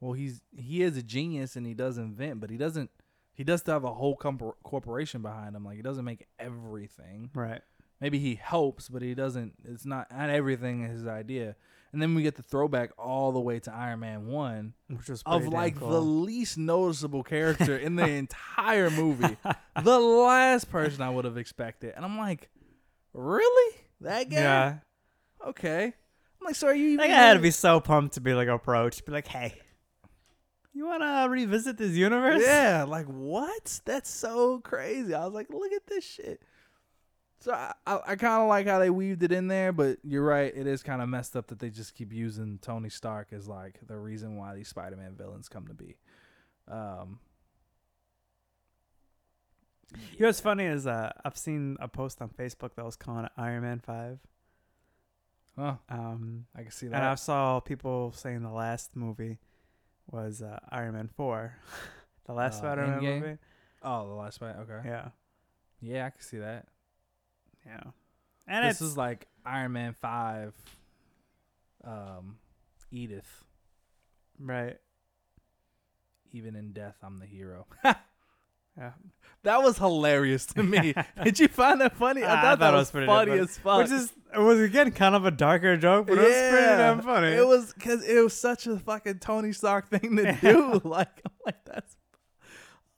well, 0.01 0.13
he's 0.13 0.43
he 0.57 0.83
is 0.83 0.97
a 0.97 1.03
genius 1.03 1.57
and 1.57 1.67
he 1.67 1.75
does 1.75 1.99
invent, 1.99 2.41
but 2.41 2.51
he 2.51 2.57
doesn't. 2.57 2.91
He 3.35 3.43
does 3.45 3.63
have 3.67 3.83
a 3.85 3.93
whole 3.93 4.15
corporation 4.17 5.23
behind 5.23 5.57
him. 5.57 5.65
Like 5.65 5.77
he 5.77 5.83
doesn't 5.83 6.05
make 6.05 6.27
everything. 6.39 7.31
Right. 7.35 7.63
Maybe 8.01 8.19
he 8.19 8.35
helps, 8.37 8.89
but 8.89 9.03
he 9.03 9.15
doesn't. 9.15 9.55
It's 9.65 9.85
not 9.87 10.11
not 10.11 10.31
everything 10.31 10.85
is 10.85 11.01
his 11.01 11.07
idea. 11.09 11.57
And 11.97 12.03
then 12.03 12.15
we 12.15 12.21
get 12.23 12.35
the 12.35 12.43
throwback 12.43 12.91
all 12.99 13.33
the 13.33 13.41
way 13.41 13.59
to 13.61 13.73
Iron 13.73 14.01
Man 14.01 14.27
one 14.27 14.75
Which 14.89 15.09
was 15.09 15.23
of 15.25 15.49
like 15.49 15.79
the 15.79 15.99
least 15.99 16.59
noticeable 16.59 17.23
character 17.23 17.75
in 17.75 17.97
the 17.97 18.07
entire 18.07 18.91
movie. 18.91 19.39
the 19.83 19.99
last 19.99 20.69
person 20.71 21.01
I 21.01 21.09
would 21.09 21.25
have 21.25 21.39
expected. 21.39 21.95
And 21.97 22.05
I'm 22.05 22.19
like, 22.19 22.51
really? 23.15 23.77
That 24.03 24.29
guy? 24.29 24.37
yeah. 24.37 24.75
Okay. 25.47 25.85
I'm 25.87 26.45
like, 26.45 26.55
so 26.55 26.67
are 26.67 26.75
you 26.75 26.99
Like 26.99 27.09
I 27.09 27.15
had 27.15 27.33
to 27.33 27.41
be 27.41 27.51
so 27.51 27.81
pumped 27.81 28.17
to 28.17 28.21
be 28.21 28.35
like 28.35 28.49
approached, 28.49 29.07
be 29.07 29.13
like, 29.13 29.27
"Hey, 29.27 29.55
you 30.75 30.85
want 30.85 31.01
to 31.03 31.27
revisit 31.31 31.79
this 31.79 31.93
universe?" 31.93 32.43
Yeah, 32.45 32.85
like 32.87 33.07
what? 33.07 33.81
That's 33.87 34.11
so 34.11 34.59
crazy. 34.59 35.15
I 35.15 35.25
was 35.25 35.33
like, 35.33 35.49
look 35.49 35.73
at 35.73 35.87
this 35.87 36.05
shit. 36.05 36.43
So 37.47 37.53
I, 37.53 37.73
I, 37.87 38.01
I 38.09 38.17
kind 38.17 38.43
of 38.43 38.49
like 38.49 38.67
how 38.67 38.81
they 38.81 38.91
weaved 38.91 39.23
it 39.23 39.31
in 39.31 39.47
there, 39.47 39.71
but 39.71 39.99
you're 40.03 40.25
right. 40.25 40.53
It 40.53 40.67
is 40.67 40.83
kind 40.83 41.01
of 41.01 41.09
messed 41.09 41.37
up 41.37 41.47
that 41.47 41.61
they 41.61 41.71
just 41.71 41.95
keep 41.95 42.13
using 42.13 42.59
Tony 42.61 42.89
Stark 42.89 43.29
as 43.31 43.47
like 43.47 43.79
the 43.87 43.97
reason 43.97 44.35
why 44.37 44.53
these 44.57 44.67
Spider-Man 44.67 45.15
villains 45.17 45.49
come 45.49 45.69
to 45.69 45.73
be. 45.73 45.95
Um, 46.67 47.21
You 49.95 50.19
know 50.23 50.27
what's 50.27 50.41
funny 50.41 50.65
is 50.65 50.89
uh, 50.89 51.13
I've 51.25 51.37
seen 51.37 51.77
a 51.79 51.87
post 51.87 52.21
on 52.21 52.31
Facebook 52.31 52.75
that 52.75 52.85
was 52.85 52.97
calling 52.97 53.27
it 53.27 53.33
Iron 53.37 53.63
Man 53.63 53.79
Five. 53.79 54.19
oh, 55.57 55.79
Um, 55.89 56.47
I 56.53 56.63
can 56.63 56.73
see 56.73 56.89
that. 56.89 56.97
and 56.97 57.05
I 57.05 57.15
saw 57.15 57.61
people 57.61 58.11
saying 58.11 58.43
the 58.43 58.51
last 58.51 58.97
movie 58.97 59.39
was 60.11 60.43
uh, 60.43 60.59
Iron 60.71 60.95
Man 60.95 61.09
Four, 61.17 61.55
the 62.27 62.33
last 62.33 62.57
Uh, 62.57 62.59
Spider-Man 62.59 63.03
movie. 63.21 63.39
Oh, 63.85 64.09
the 64.09 64.15
last 64.15 64.41
fight. 64.41 64.57
Okay. 64.57 64.81
Yeah, 64.85 65.09
Yeah, 65.81 66.07
I 66.07 66.11
can 66.11 66.21
see 66.23 66.39
that. 66.39 66.67
Yeah. 67.67 67.81
And 68.49 68.65
this 68.69 68.81
is 68.81 68.97
like 68.97 69.27
Iron 69.45 69.73
Man 69.73 69.95
Five. 70.01 70.55
Um, 71.85 72.39
Edith. 72.91 73.45
right. 74.41 74.77
Even 76.33 76.57
in 76.57 76.73
death, 76.73 76.97
I'm 77.03 77.19
the 77.19 77.27
hero. 77.27 77.67
Yeah, 78.79 78.91
That 79.43 79.63
was 79.63 79.79
hilarious 79.79 80.45
to 80.49 80.63
me. 80.63 80.93
Did 81.25 81.39
you 81.41 81.49
find 81.49 81.81
that 81.81 81.97
funny? 81.97 82.23
I 82.23 82.27
Ah, 82.27 82.39
I 82.39 82.43
thought, 82.43 82.59
that 82.59 82.73
was, 82.75 82.81
was 82.81 82.91
pretty 82.91 83.07
funny 83.07 83.33
as 83.33 83.57
fuck. 83.57 83.79
which 83.79 83.91
is 83.91 84.13
it 84.35 84.39
was 84.39 84.61
again 84.61 84.91
kind 84.91 85.15
of 85.15 85.25
a 85.25 85.31
darker 85.31 85.79
joke, 85.79 86.09
but 86.09 86.19
it 86.19 86.21
was 86.21 86.51
pretty 86.53 86.77
damn 86.77 87.01
funny. 87.01 87.29
It 87.29 87.47
was 87.47 87.73
because 87.73 88.05
it 88.07 88.23
was 88.23 88.35
such 88.35 88.67
a 88.67 88.79
fucking 88.79 89.21
Tony 89.21 89.53
Stark 89.53 89.89
thing 89.89 90.17
to 90.17 90.31
do. 90.43 90.79
like, 90.85 91.09
I'm 91.25 91.33
like 91.47 91.65
that's, 91.65 91.97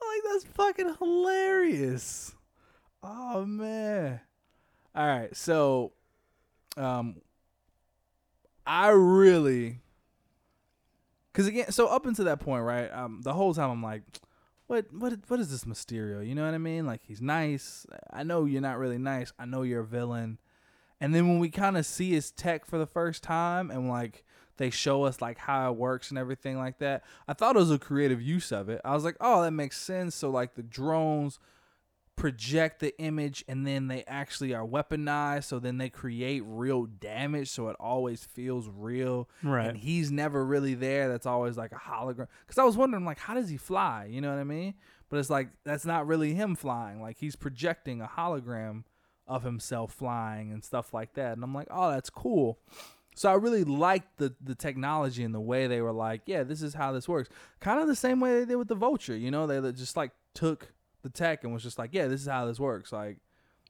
I'm 0.01 0.07
like 0.09 0.21
that's 0.33 0.43
fucking 0.53 0.95
hilarious. 0.99 2.35
Oh 3.01 3.45
man. 3.45 4.19
All 4.95 5.05
right, 5.05 5.35
so, 5.35 5.91
um, 6.77 7.21
I 8.65 8.89
really, 8.89 9.79
because 11.31 11.47
again, 11.47 11.71
so 11.71 11.87
up 11.87 12.05
until 12.05 12.25
that 12.25 12.39
point, 12.39 12.63
right? 12.63 12.91
Um, 12.91 13.21
the 13.23 13.33
whole 13.33 13.53
time 13.53 13.71
I'm 13.71 13.83
like, 13.83 14.03
what, 14.67 14.93
what, 14.93 15.13
what 15.27 15.39
is 15.39 15.49
this 15.49 15.63
Mysterio? 15.63 16.25
You 16.25 16.35
know 16.35 16.45
what 16.45 16.53
I 16.53 16.59
mean? 16.59 16.85
Like 16.85 17.01
he's 17.03 17.21
nice. 17.21 17.87
I 18.13 18.21
know 18.21 18.45
you're 18.45 18.61
not 18.61 18.77
really 18.77 18.99
nice. 18.99 19.33
I 19.39 19.45
know 19.45 19.63
you're 19.63 19.81
a 19.81 19.85
villain. 19.85 20.37
And 21.01 21.15
then 21.15 21.27
when 21.27 21.39
we 21.39 21.49
kind 21.49 21.77
of 21.77 21.85
see 21.87 22.11
his 22.11 22.29
tech 22.29 22.65
for 22.65 22.77
the 22.77 22.85
first 22.85 23.23
time 23.23 23.71
and 23.71 23.89
like 23.89 24.23
they 24.57 24.69
show 24.69 25.03
us 25.03 25.21
like 25.21 25.39
how 25.39 25.71
it 25.71 25.77
works 25.77 26.09
and 26.09 26.19
everything 26.19 26.59
like 26.59 26.77
that, 26.79 27.03
I 27.27 27.33
thought 27.33 27.55
it 27.55 27.59
was 27.59 27.71
a 27.71 27.79
creative 27.79 28.21
use 28.21 28.51
of 28.51 28.69
it. 28.69 28.81
I 28.85 28.93
was 28.93 29.03
like, 29.03 29.17
oh, 29.19 29.41
that 29.41 29.51
makes 29.51 29.79
sense. 29.79 30.13
So 30.13 30.29
like 30.29 30.53
the 30.53 30.61
drones 30.61 31.39
project 32.19 32.81
the 32.81 32.99
image 32.99 33.45
and 33.47 33.65
then 33.65 33.87
they 33.87 34.03
actually 34.05 34.53
are 34.53 34.67
weaponized 34.67 35.45
so 35.45 35.57
then 35.57 35.77
they 35.77 35.89
create 35.89 36.43
real 36.45 36.85
damage 36.85 37.49
so 37.49 37.69
it 37.69 37.77
always 37.79 38.25
feels 38.25 38.67
real. 38.67 39.29
Right. 39.41 39.67
and 39.67 39.77
he's 39.77 40.11
never 40.11 40.45
really 40.45 40.73
there 40.73 41.07
that's 41.07 41.25
always 41.25 41.55
like 41.55 41.71
a 41.71 41.75
hologram 41.75 42.27
because 42.45 42.57
i 42.57 42.65
was 42.65 42.75
wondering 42.75 43.05
like 43.05 43.19
how 43.19 43.33
does 43.33 43.47
he 43.47 43.55
fly? 43.55 44.09
You 44.11 44.19
know 44.19 44.29
what 44.29 44.37
i 44.39 44.43
mean? 44.43 44.73
But 45.09 45.19
it's 45.19 45.29
like 45.29 45.47
that's 45.63 45.85
not 45.85 46.07
really 46.07 46.33
him 46.33 46.55
flying. 46.55 47.01
Like 47.01 47.17
he's 47.17 47.37
projecting 47.37 48.01
a 48.01 48.07
hologram 48.07 48.83
of 49.25 49.43
himself 49.43 49.93
flying 49.93 50.51
and 50.51 50.61
stuff 50.61 50.93
like 50.93 51.13
that. 51.13 51.33
And 51.33 51.43
i'm 51.43 51.53
like 51.53 51.67
oh 51.71 51.89
that's 51.89 52.09
cool. 52.09 52.59
So 53.15 53.29
i 53.29 53.35
really 53.35 53.63
liked 53.63 54.17
the 54.17 54.35
the 54.43 54.55
technology 54.55 55.23
and 55.23 55.33
the 55.33 55.39
way 55.39 55.67
they 55.67 55.79
were 55.79 55.93
like 55.93 56.23
yeah 56.25 56.43
this 56.43 56.61
is 56.61 56.73
how 56.73 56.91
this 56.91 57.07
works. 57.07 57.29
Kind 57.61 57.79
of 57.79 57.87
the 57.87 57.95
same 57.95 58.19
way 58.19 58.39
they 58.39 58.45
did 58.45 58.57
with 58.57 58.67
the 58.67 58.75
vulture 58.75 59.15
you 59.15 59.31
know? 59.31 59.47
They 59.47 59.71
just 59.71 59.95
like 59.95 60.11
took 60.35 60.73
the 61.01 61.09
tech 61.09 61.43
and 61.43 61.53
was 61.53 61.63
just 61.63 61.77
like 61.77 61.91
yeah 61.93 62.07
this 62.07 62.21
is 62.21 62.27
how 62.27 62.45
this 62.45 62.59
works. 62.59 62.91
Like 62.91 63.17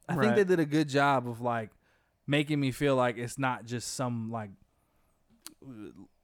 i 0.08 0.16
think 0.16 0.36
they 0.36 0.44
did 0.44 0.60
a 0.60 0.66
good 0.66 0.90
job 0.90 1.28
of 1.28 1.40
like 1.40 1.70
making 2.26 2.60
me 2.60 2.72
feel 2.72 2.96
like 2.96 3.18
it's 3.18 3.38
not 3.38 3.66
just 3.66 3.94
some 3.94 4.32
like 4.32 4.50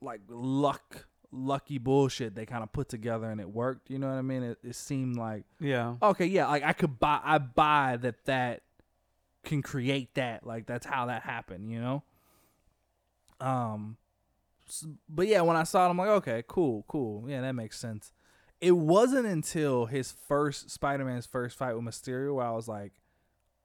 like 0.01 0.21
luck 0.29 1.07
lucky 1.31 1.77
bullshit 1.77 2.35
they 2.35 2.45
kind 2.45 2.63
of 2.63 2.71
put 2.71 2.87
together 2.87 3.29
and 3.29 3.41
it 3.41 3.49
worked 3.49 3.89
you 3.89 3.99
know 3.99 4.07
what 4.07 4.15
i 4.15 4.21
mean? 4.21 4.43
It, 4.43 4.57
it 4.63 4.75
seemed 4.75 5.17
like 5.17 5.43
yeah. 5.59 5.95
okay 6.01 6.25
yeah 6.25 6.47
like 6.47 6.63
i 6.63 6.73
could 6.73 6.99
buy 6.99 7.19
i 7.23 7.37
buy 7.37 7.97
that 8.01 8.23
that 8.25 8.61
can 9.43 9.61
create 9.61 10.15
that 10.15 10.45
like 10.45 10.65
that's 10.65 10.85
how 10.85 11.07
that 11.07 11.23
happened 11.23 11.69
you 11.69 11.79
know? 11.79 12.03
Um 13.39 13.97
but 15.09 15.27
yeah 15.27 15.41
when 15.41 15.57
i 15.57 15.63
saw 15.63 15.85
it 15.85 15.89
i'm 15.89 15.97
like 15.97 16.09
okay 16.09 16.43
cool 16.47 16.85
cool. 16.87 17.29
Yeah 17.29 17.41
that 17.41 17.53
makes 17.53 17.79
sense 17.79 18.11
it 18.65 18.71
wasn't 18.77 19.25
until 19.25 19.85
his 19.85 20.11
first 20.27 20.69
spider-man's 20.69 21.25
first 21.25 21.57
fight 21.57 21.73
with 21.75 21.83
mysterio 21.83 22.35
where 22.35 22.45
i 22.45 22.51
was 22.51 22.67
like 22.67 22.93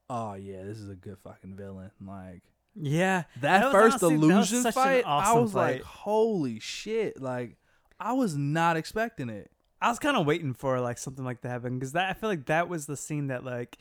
oh 0.09 0.34
yeah 0.34 0.62
this 0.64 0.78
is 0.78 0.88
a 0.90 0.94
good 0.94 1.16
fucking 1.24 1.55
villain 1.57 1.90
like 2.05 2.42
Yeah. 2.74 3.24
that, 3.40 3.64
was 3.64 3.72
first 3.72 4.03
honestly- 4.03 4.14
illusion 4.14 4.66
an 4.66 4.72
fight, 4.72 5.05
I 5.07 5.11
awesome 5.11 5.42
was 5.42 5.55
like, 5.55 5.82
holy 5.82 6.61
shit! 6.61 7.20
Like, 7.20 7.57
I 7.98 8.12
was 8.12 8.36
not 8.36 8.76
expecting 8.76 9.28
it. 9.28 9.51
I 9.82 9.88
was 9.88 9.98
kind 9.98 10.16
of 10.16 10.24
waiting 10.26 10.55
for 10.55 10.80
like 10.80 10.96
something 10.98 11.24
like 11.24 11.40
that 11.42 11.48
to 11.48 11.53
happen 11.53 11.78
because 11.78 11.92
that 11.92 12.09
I 12.11 12.12
feel 12.14 12.28
like 12.28 12.46
that 12.46 12.68
was 12.68 12.86
the 12.86 12.96
scene 12.96 13.26
that 13.28 13.44
like, 13.44 13.76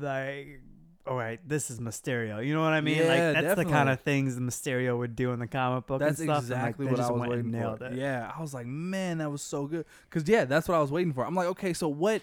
like, 0.00 0.60
all 1.06 1.16
right, 1.16 1.38
this 1.46 1.70
is 1.70 1.78
Mysterio. 1.78 2.44
You 2.44 2.54
know 2.54 2.62
what 2.62 2.72
I 2.72 2.80
mean? 2.80 3.06
like 3.06 3.18
Yeah, 3.18 3.32
that's 3.40 3.54
the 3.54 3.64
kind 3.64 3.88
of 3.88 4.00
things 4.00 4.34
the 4.34 4.40
Mysterio 4.40 4.98
would 4.98 5.14
do 5.14 5.32
in 5.32 5.38
the 5.38 5.46
comic 5.46 5.86
book 5.86 6.00
That's 6.00 6.18
and 6.18 6.26
stuff. 6.28 6.42
exactly 6.42 6.86
and, 6.86 6.96
like, 6.96 7.08
what 7.08 7.10
I 7.10 7.12
was 7.12 7.28
waiting 7.28 7.52
for. 7.52 7.86
It. 7.86 7.92
Yeah, 7.94 8.32
I 8.36 8.40
was 8.40 8.52
like, 8.54 8.66
man, 8.66 9.18
that 9.18 9.30
was 9.30 9.42
so 9.42 9.66
good. 9.66 9.84
Cause 10.10 10.28
yeah, 10.28 10.44
that's 10.44 10.68
what 10.68 10.74
I 10.76 10.80
was 10.80 10.90
waiting 10.90 11.12
for. 11.12 11.24
I'm 11.24 11.34
like, 11.34 11.46
okay, 11.48 11.72
so 11.72 11.88
what, 11.88 12.22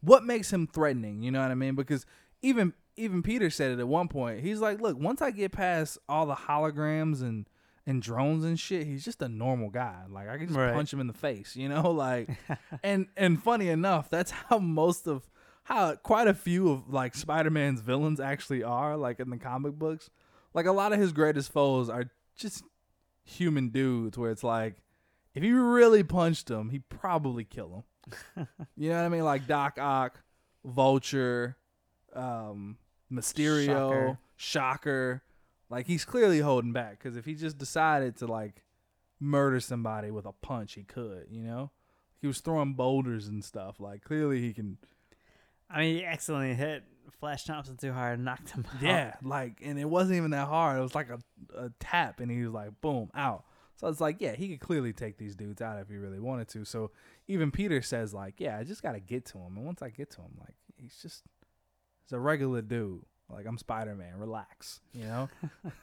what 0.00 0.24
makes 0.24 0.52
him 0.52 0.66
threatening? 0.66 1.22
You 1.22 1.30
know 1.30 1.40
what 1.40 1.50
I 1.50 1.54
mean? 1.54 1.74
Because 1.74 2.04
even 2.42 2.74
even 2.96 3.22
Peter 3.22 3.48
said 3.48 3.70
it 3.70 3.78
at 3.80 3.88
one 3.88 4.08
point. 4.08 4.40
He's 4.40 4.60
like, 4.60 4.80
look, 4.80 4.98
once 4.98 5.22
I 5.22 5.30
get 5.30 5.52
past 5.52 5.96
all 6.08 6.26
the 6.26 6.34
holograms 6.34 7.22
and 7.22 7.46
and 7.86 8.00
drones 8.02 8.44
and 8.44 8.60
shit, 8.60 8.86
he's 8.86 9.04
just 9.04 9.22
a 9.22 9.28
normal 9.28 9.70
guy. 9.70 10.02
Like 10.08 10.28
I 10.28 10.36
can 10.36 10.48
just 10.48 10.58
Right. 10.58 10.74
punch 10.74 10.92
him 10.92 11.00
in 11.00 11.06
the 11.06 11.12
face, 11.14 11.56
you 11.56 11.68
know? 11.68 11.90
Like 11.90 12.28
and 12.82 13.06
and 13.16 13.42
funny 13.42 13.68
enough, 13.68 14.10
that's 14.10 14.30
how 14.30 14.58
most 14.58 15.06
of 15.08 15.30
how 15.64 15.94
quite 15.96 16.28
a 16.28 16.34
few 16.34 16.70
of 16.70 16.92
like 16.92 17.14
Spider-Man's 17.14 17.80
villains 17.80 18.20
actually 18.20 18.62
are, 18.62 18.96
like 18.96 19.20
in 19.20 19.30
the 19.30 19.38
comic 19.38 19.74
books. 19.74 20.10
Like 20.54 20.66
a 20.66 20.72
lot 20.72 20.92
of 20.92 20.98
his 20.98 21.12
greatest 21.12 21.52
foes 21.52 21.88
are 21.88 22.10
just 22.36 22.62
human 23.24 23.68
dudes 23.68 24.18
where 24.18 24.30
it's 24.30 24.44
like 24.44 24.82
if 25.34 25.42
you 25.42 25.62
really 25.62 26.02
punched 26.02 26.50
him, 26.50 26.70
he'd 26.70 26.88
probably 26.88 27.44
kill 27.44 27.84
him. 28.36 28.46
you 28.76 28.90
know 28.90 28.96
what 28.96 29.04
I 29.04 29.08
mean? 29.08 29.24
Like 29.24 29.46
Doc 29.46 29.78
Ock, 29.80 30.20
Vulture, 30.64 31.56
um, 32.14 32.76
Mysterio, 33.10 33.66
Shocker. 33.66 34.18
Shocker. 34.36 35.22
Like 35.70 35.86
he's 35.86 36.04
clearly 36.04 36.40
holding 36.40 36.72
back 36.72 36.98
because 36.98 37.16
if 37.16 37.24
he 37.24 37.34
just 37.34 37.56
decided 37.56 38.16
to 38.18 38.26
like 38.26 38.62
murder 39.18 39.60
somebody 39.60 40.10
with 40.10 40.26
a 40.26 40.32
punch, 40.32 40.74
he 40.74 40.82
could. 40.82 41.28
You 41.30 41.42
know, 41.42 41.70
he 42.20 42.26
was 42.26 42.40
throwing 42.40 42.74
boulders 42.74 43.26
and 43.26 43.42
stuff. 43.42 43.80
Like 43.80 44.02
clearly 44.02 44.40
he 44.40 44.52
can. 44.52 44.78
I 45.72 45.80
mean, 45.80 45.96
he 45.96 46.04
accidentally 46.04 46.54
hit 46.54 46.84
Flash 47.20 47.44
Thompson 47.44 47.76
too 47.76 47.92
hard 47.92 48.14
and 48.14 48.24
knocked 48.24 48.50
him 48.50 48.66
out. 48.74 48.82
Yeah, 48.82 49.14
like 49.22 49.60
and 49.64 49.78
it 49.78 49.88
wasn't 49.88 50.16
even 50.16 50.32
that 50.32 50.48
hard. 50.48 50.78
It 50.78 50.82
was 50.82 50.94
like 50.94 51.08
a, 51.08 51.18
a 51.56 51.70
tap, 51.80 52.20
and 52.20 52.30
he 52.30 52.42
was 52.42 52.52
like 52.52 52.80
boom 52.80 53.10
out. 53.14 53.44
So 53.76 53.88
it's 53.88 54.00
like, 54.00 54.16
yeah, 54.20 54.34
he 54.34 54.48
could 54.48 54.60
clearly 54.60 54.92
take 54.92 55.18
these 55.18 55.34
dudes 55.34 55.60
out 55.60 55.80
if 55.80 55.88
he 55.88 55.96
really 55.96 56.20
wanted 56.20 56.48
to. 56.48 56.64
So 56.64 56.90
even 57.26 57.50
Peter 57.50 57.82
says 57.82 58.14
like, 58.14 58.34
yeah, 58.38 58.58
I 58.58 58.64
just 58.64 58.82
got 58.82 58.92
to 58.92 59.00
get 59.00 59.24
to 59.26 59.38
him, 59.38 59.56
and 59.56 59.64
once 59.64 59.82
I 59.82 59.90
get 59.90 60.10
to 60.10 60.20
him, 60.20 60.32
like 60.38 60.54
he's 60.76 60.96
just 61.00 61.24
he's 62.04 62.12
a 62.12 62.18
regular 62.18 62.62
dude. 62.62 63.02
Like 63.30 63.46
I'm 63.46 63.56
Spider 63.56 63.94
Man, 63.94 64.18
relax, 64.18 64.80
you 64.92 65.04
know. 65.04 65.28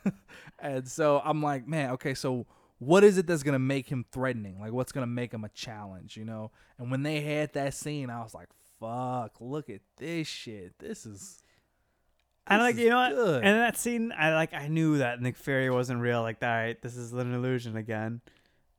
and 0.60 0.88
so 0.88 1.22
I'm 1.24 1.42
like, 1.42 1.68
man, 1.68 1.92
okay, 1.92 2.14
so 2.14 2.46
what 2.80 3.04
is 3.04 3.18
it 3.18 3.28
that's 3.28 3.44
gonna 3.44 3.60
make 3.60 3.88
him 3.88 4.06
threatening? 4.12 4.60
Like, 4.60 4.72
what's 4.72 4.92
gonna 4.92 5.08
make 5.08 5.34
him 5.34 5.44
a 5.44 5.50
challenge, 5.50 6.16
you 6.16 6.26
know? 6.26 6.52
And 6.78 6.92
when 6.92 7.04
they 7.04 7.22
had 7.22 7.54
that 7.54 7.74
scene, 7.74 8.10
I 8.10 8.22
was 8.22 8.34
like, 8.34 8.50
fuck, 8.80 9.36
look 9.40 9.70
at 9.70 9.82
this 9.98 10.28
shit. 10.28 10.78
This 10.80 11.06
is 11.06 11.42
And 12.48 12.62
like 12.62 12.78
you 12.78 12.90
know 12.90 12.98
what? 12.98 13.16
good. 13.16 13.44
And 13.44 13.60
that 13.60 13.78
scene, 13.78 14.12
I 14.18 14.34
like 14.34 14.54
I 14.54 14.68
knew 14.68 14.98
that 15.00 15.22
Nick 15.22 15.36
Fury 15.38 15.70
wasn't 15.70 16.02
real. 16.02 16.22
Like, 16.22 16.38
all 16.42 16.50
right, 16.50 16.82
this 16.82 16.96
is 16.96 17.14
an 17.14 17.34
illusion 17.34 17.76
again. 17.78 18.22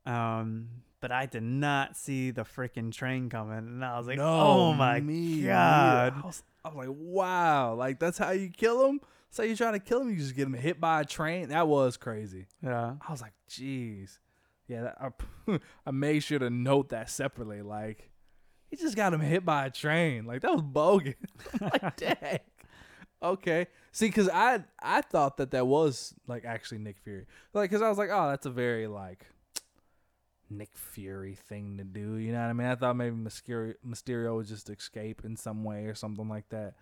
Um, 0.05 0.67
but 0.99 1.11
I 1.11 1.25
did 1.25 1.43
not 1.43 1.95
see 1.97 2.31
the 2.31 2.43
freaking 2.43 2.91
train 2.91 3.29
coming, 3.29 3.57
and 3.57 3.83
I 3.85 3.97
was 3.97 4.07
like, 4.07 4.17
No, 4.17 4.23
"Oh 4.27 4.73
my 4.73 4.99
me 4.99 5.43
god!" 5.43 6.13
I 6.15 6.25
was, 6.25 6.43
I 6.63 6.69
was 6.69 6.77
like, 6.87 6.95
wow, 6.99 7.73
like 7.75 7.99
that's 7.99 8.17
how 8.17 8.31
you 8.31 8.49
kill 8.49 8.85
him. 8.87 8.99
So 9.31 9.43
you 9.43 9.55
try 9.55 9.71
to 9.71 9.79
kill 9.79 10.01
him, 10.01 10.09
you 10.09 10.17
just 10.17 10.35
get 10.35 10.45
him 10.45 10.53
hit 10.53 10.79
by 10.81 11.01
a 11.01 11.05
train. 11.05 11.49
That 11.49 11.67
was 11.67 11.97
crazy. 11.97 12.47
Yeah, 12.61 12.95
I 13.07 13.11
was 13.11 13.21
like, 13.21 13.33
jeez, 13.49 14.19
yeah. 14.67 14.81
That, 14.83 14.97
I, 15.47 15.59
I 15.87 15.91
made 15.91 16.19
sure 16.19 16.37
to 16.39 16.49
note 16.49 16.89
that 16.89 17.09
separately. 17.09 17.61
Like, 17.61 18.10
he 18.71 18.77
just 18.77 18.95
got 18.95 19.13
him 19.13 19.19
hit 19.19 19.45
by 19.45 19.65
a 19.65 19.69
train. 19.69 20.25
Like 20.25 20.41
that 20.41 20.51
was 20.51 20.61
bogus. 20.61 21.15
Like, 21.61 21.95
dang. 21.97 22.39
Okay. 23.21 23.67
See, 23.91 24.07
because 24.07 24.29
I 24.29 24.63
I 24.81 25.01
thought 25.01 25.37
that 25.37 25.51
that 25.51 25.67
was 25.67 26.15
like 26.27 26.45
actually 26.45 26.79
Nick 26.79 26.97
Fury. 27.03 27.27
Like, 27.53 27.69
because 27.69 27.83
I 27.83 27.89
was 27.89 27.97
like, 27.97 28.09
oh, 28.11 28.29
that's 28.29 28.45
a 28.45 28.49
very 28.49 28.87
like 28.87 29.27
Nick 30.49 30.71
Fury 30.73 31.35
thing 31.35 31.77
to 31.77 31.83
do. 31.83 32.15
You 32.15 32.31
know 32.31 32.39
what 32.39 32.49
I 32.49 32.53
mean? 32.53 32.67
I 32.67 32.75
thought 32.75 32.95
maybe 32.95 33.15
Mysterio, 33.15 33.75
Mysterio 33.85 34.37
would 34.37 34.47
just 34.47 34.69
escape 34.69 35.21
in 35.25 35.35
some 35.35 35.63
way 35.63 35.85
or 35.85 35.93
something 35.93 36.29
like 36.29 36.47
that. 36.49 36.75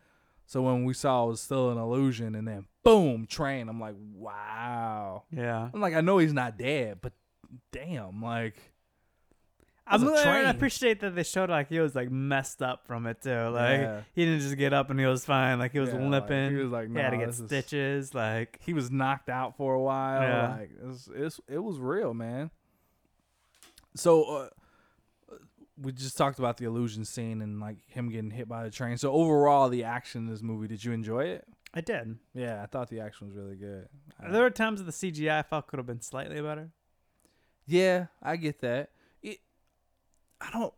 So 0.45 0.61
when 0.61 0.85
we 0.85 0.93
saw 0.93 1.25
it 1.25 1.29
was 1.29 1.41
still 1.41 1.71
an 1.71 1.77
illusion, 1.77 2.35
and 2.35 2.47
then 2.47 2.65
boom, 2.83 3.27
train. 3.27 3.69
I'm 3.69 3.79
like, 3.79 3.95
wow. 4.15 5.23
yeah. 5.31 5.69
I'm 5.73 5.81
like, 5.81 5.93
I 5.93 6.01
know 6.01 6.17
he's 6.17 6.33
not 6.33 6.57
dead, 6.57 6.99
but 7.01 7.13
damn, 7.71 8.21
like, 8.21 8.55
I'm 9.89 10.07
a 10.07 10.13
I 10.13 10.23
train. 10.23 10.45
appreciate 10.45 10.99
that 11.01 11.15
they 11.15 11.23
showed 11.23 11.49
like 11.49 11.69
he 11.69 11.79
was 11.79 11.95
like 11.95 12.11
messed 12.11 12.61
up 12.61 12.85
from 12.85 13.05
it 13.07 13.21
too. 13.21 13.29
Like 13.49 13.79
Yeah. 13.81 14.01
he 14.13 14.25
didn't 14.25 14.41
just 14.41 14.57
get 14.57 14.71
up 14.73 14.89
and 14.89 14.99
he 14.99 15.05
was 15.05 15.25
fine. 15.25 15.57
Like 15.59 15.71
he 15.71 15.79
was 15.79 15.89
Yeah, 15.89 15.95
like, 15.99 16.09
limping. 16.29 16.51
he 16.51 16.57
was 16.63 16.71
like, 16.71 16.89
he 16.91 16.95
had 16.97 17.09
to 17.11 17.17
get 17.17 17.27
this 17.27 17.39
is-" 17.39 17.45
stitches. 17.47 18.13
Like 18.13 18.59
he 18.61 18.73
was 18.73 18.91
knocked 18.91 19.29
out 19.29 19.57
for 19.57 19.73
a 19.73 19.81
while. 19.81 20.21
Yeah. 20.21 20.57
Like 20.59 20.71
it 20.81 20.85
was, 20.87 21.09
it's, 21.13 21.39
it 21.47 21.59
was 21.63 21.79
real, 21.79 22.13
man. 22.13 22.51
So 23.95 24.23
uh, 24.23 24.49
we 25.81 25.91
just 25.91 26.17
talked 26.17 26.39
about 26.39 26.57
the 26.57 26.65
illusion 26.65 27.05
scene 27.05 27.41
and 27.41 27.59
like 27.59 27.77
him 27.87 28.09
getting 28.09 28.31
hit 28.31 28.47
by 28.47 28.63
the 28.63 28.69
train. 28.71 28.97
So 28.97 29.11
overall, 29.11 29.69
the 29.69 29.83
action 29.83 30.21
in 30.21 30.27
this 30.27 30.41
movie, 30.41 30.67
did 30.67 30.83
you 30.83 30.91
enjoy 30.91 31.25
it? 31.25 31.45
I 31.73 31.81
did. 31.81 32.17
Yeah, 32.33 32.61
I 32.63 32.65
thought 32.65 32.89
the 32.89 32.99
action 32.99 33.27
was 33.27 33.35
really 33.35 33.55
good. 33.55 33.87
There 34.29 34.41
were 34.41 34.49
times 34.49 34.83
that 34.83 34.85
the 34.85 34.91
CGI 35.11 35.39
I 35.39 35.41
felt 35.43 35.67
could 35.67 35.77
have 35.77 35.85
been 35.85 36.01
slightly 36.01 36.41
better. 36.41 36.71
Yeah, 37.67 38.07
I 38.23 38.35
get 38.37 38.61
that. 38.61 38.89
I 40.41 40.49
don't. 40.51 40.73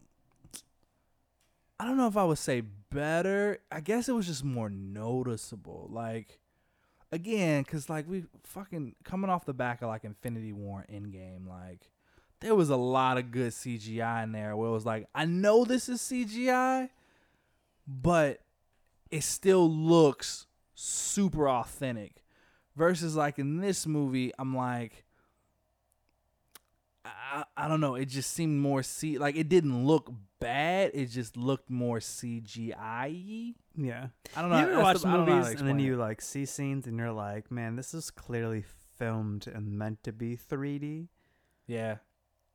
I 1.80 1.86
don't 1.86 1.98
know 1.98 2.08
if 2.08 2.18
I 2.18 2.24
would 2.24 2.38
say 2.38 2.62
better. 2.92 3.60
I 3.72 3.80
guess 3.80 4.08
it 4.08 4.14
was 4.14 4.28
just 4.28 4.44
more 4.44 4.70
noticeable. 4.70 5.90
Like, 5.92 6.40
again, 7.12 7.64
cause 7.64 7.90
like 7.90 8.08
we 8.08 8.26
fucking 8.44 8.96
coming 9.04 9.32
off 9.32 9.46
the 9.46 9.54
back 9.54 9.82
of 9.82 9.88
like 9.88 10.04
Infinity 10.04 10.54
War 10.54 10.86
Endgame, 10.92 11.48
like 11.48 11.90
there 12.40 12.56
was 12.56 12.70
a 12.70 12.76
lot 12.76 13.18
of 13.18 13.32
good 13.32 13.52
CGI 13.52 14.24
in 14.24 14.32
there 14.32 14.56
where 14.56 14.70
it 14.70 14.74
was 14.74 14.86
like, 14.86 15.08
I 15.16 15.26
know 15.26 15.64
this 15.64 15.88
is 15.88 16.02
CGI, 16.02 16.90
but 17.88 18.42
it 19.10 19.24
still 19.24 19.70
looks 19.70 20.48
super 20.74 21.48
authentic. 21.48 22.24
Versus 22.76 23.16
like 23.16 23.38
in 23.38 23.58
this 23.58 23.86
movie, 23.86 24.32
I'm 24.40 24.56
like, 24.56 25.06
I, 27.04 27.44
I 27.58 27.68
don't 27.68 27.82
know. 27.82 27.96
It 27.96 28.06
just 28.06 28.32
seemed 28.32 28.60
more 28.60 28.84
C 28.84 29.18
like 29.18 29.36
it 29.36 29.50
didn't 29.50 29.86
look 29.86 30.12
bad. 30.40 30.92
It 30.94 31.08
just 31.08 31.36
looked 31.38 31.70
more 31.70 32.00
CGI. 32.00 33.54
Yeah. 33.78 34.08
I 34.36 34.42
don't 34.42 34.52
know. 34.52 34.60
you 34.60 34.72
ever 34.74 34.82
watch 34.82 35.02
the- 35.02 35.08
I 35.08 35.18
don't 35.18 35.26
know 35.26 35.32
how 35.34 35.40
to 35.40 35.46
movies 35.46 35.60
and 35.60 35.68
then 35.68 35.76
explain 35.78 35.80
you 35.80 35.96
like 35.98 36.22
see 36.22 36.46
scenes 36.46 36.88
and 36.88 36.98
you're 36.98 37.12
like, 37.12 37.50
man, 37.52 37.76
this 37.76 37.94
is 37.94 38.12
clearly 38.12 38.64
filmed 38.98 39.48
and 39.48 39.78
meant 39.78 40.04
to 40.04 40.12
be 40.12 40.38
3D. 40.38 41.08
yeah. 41.68 41.98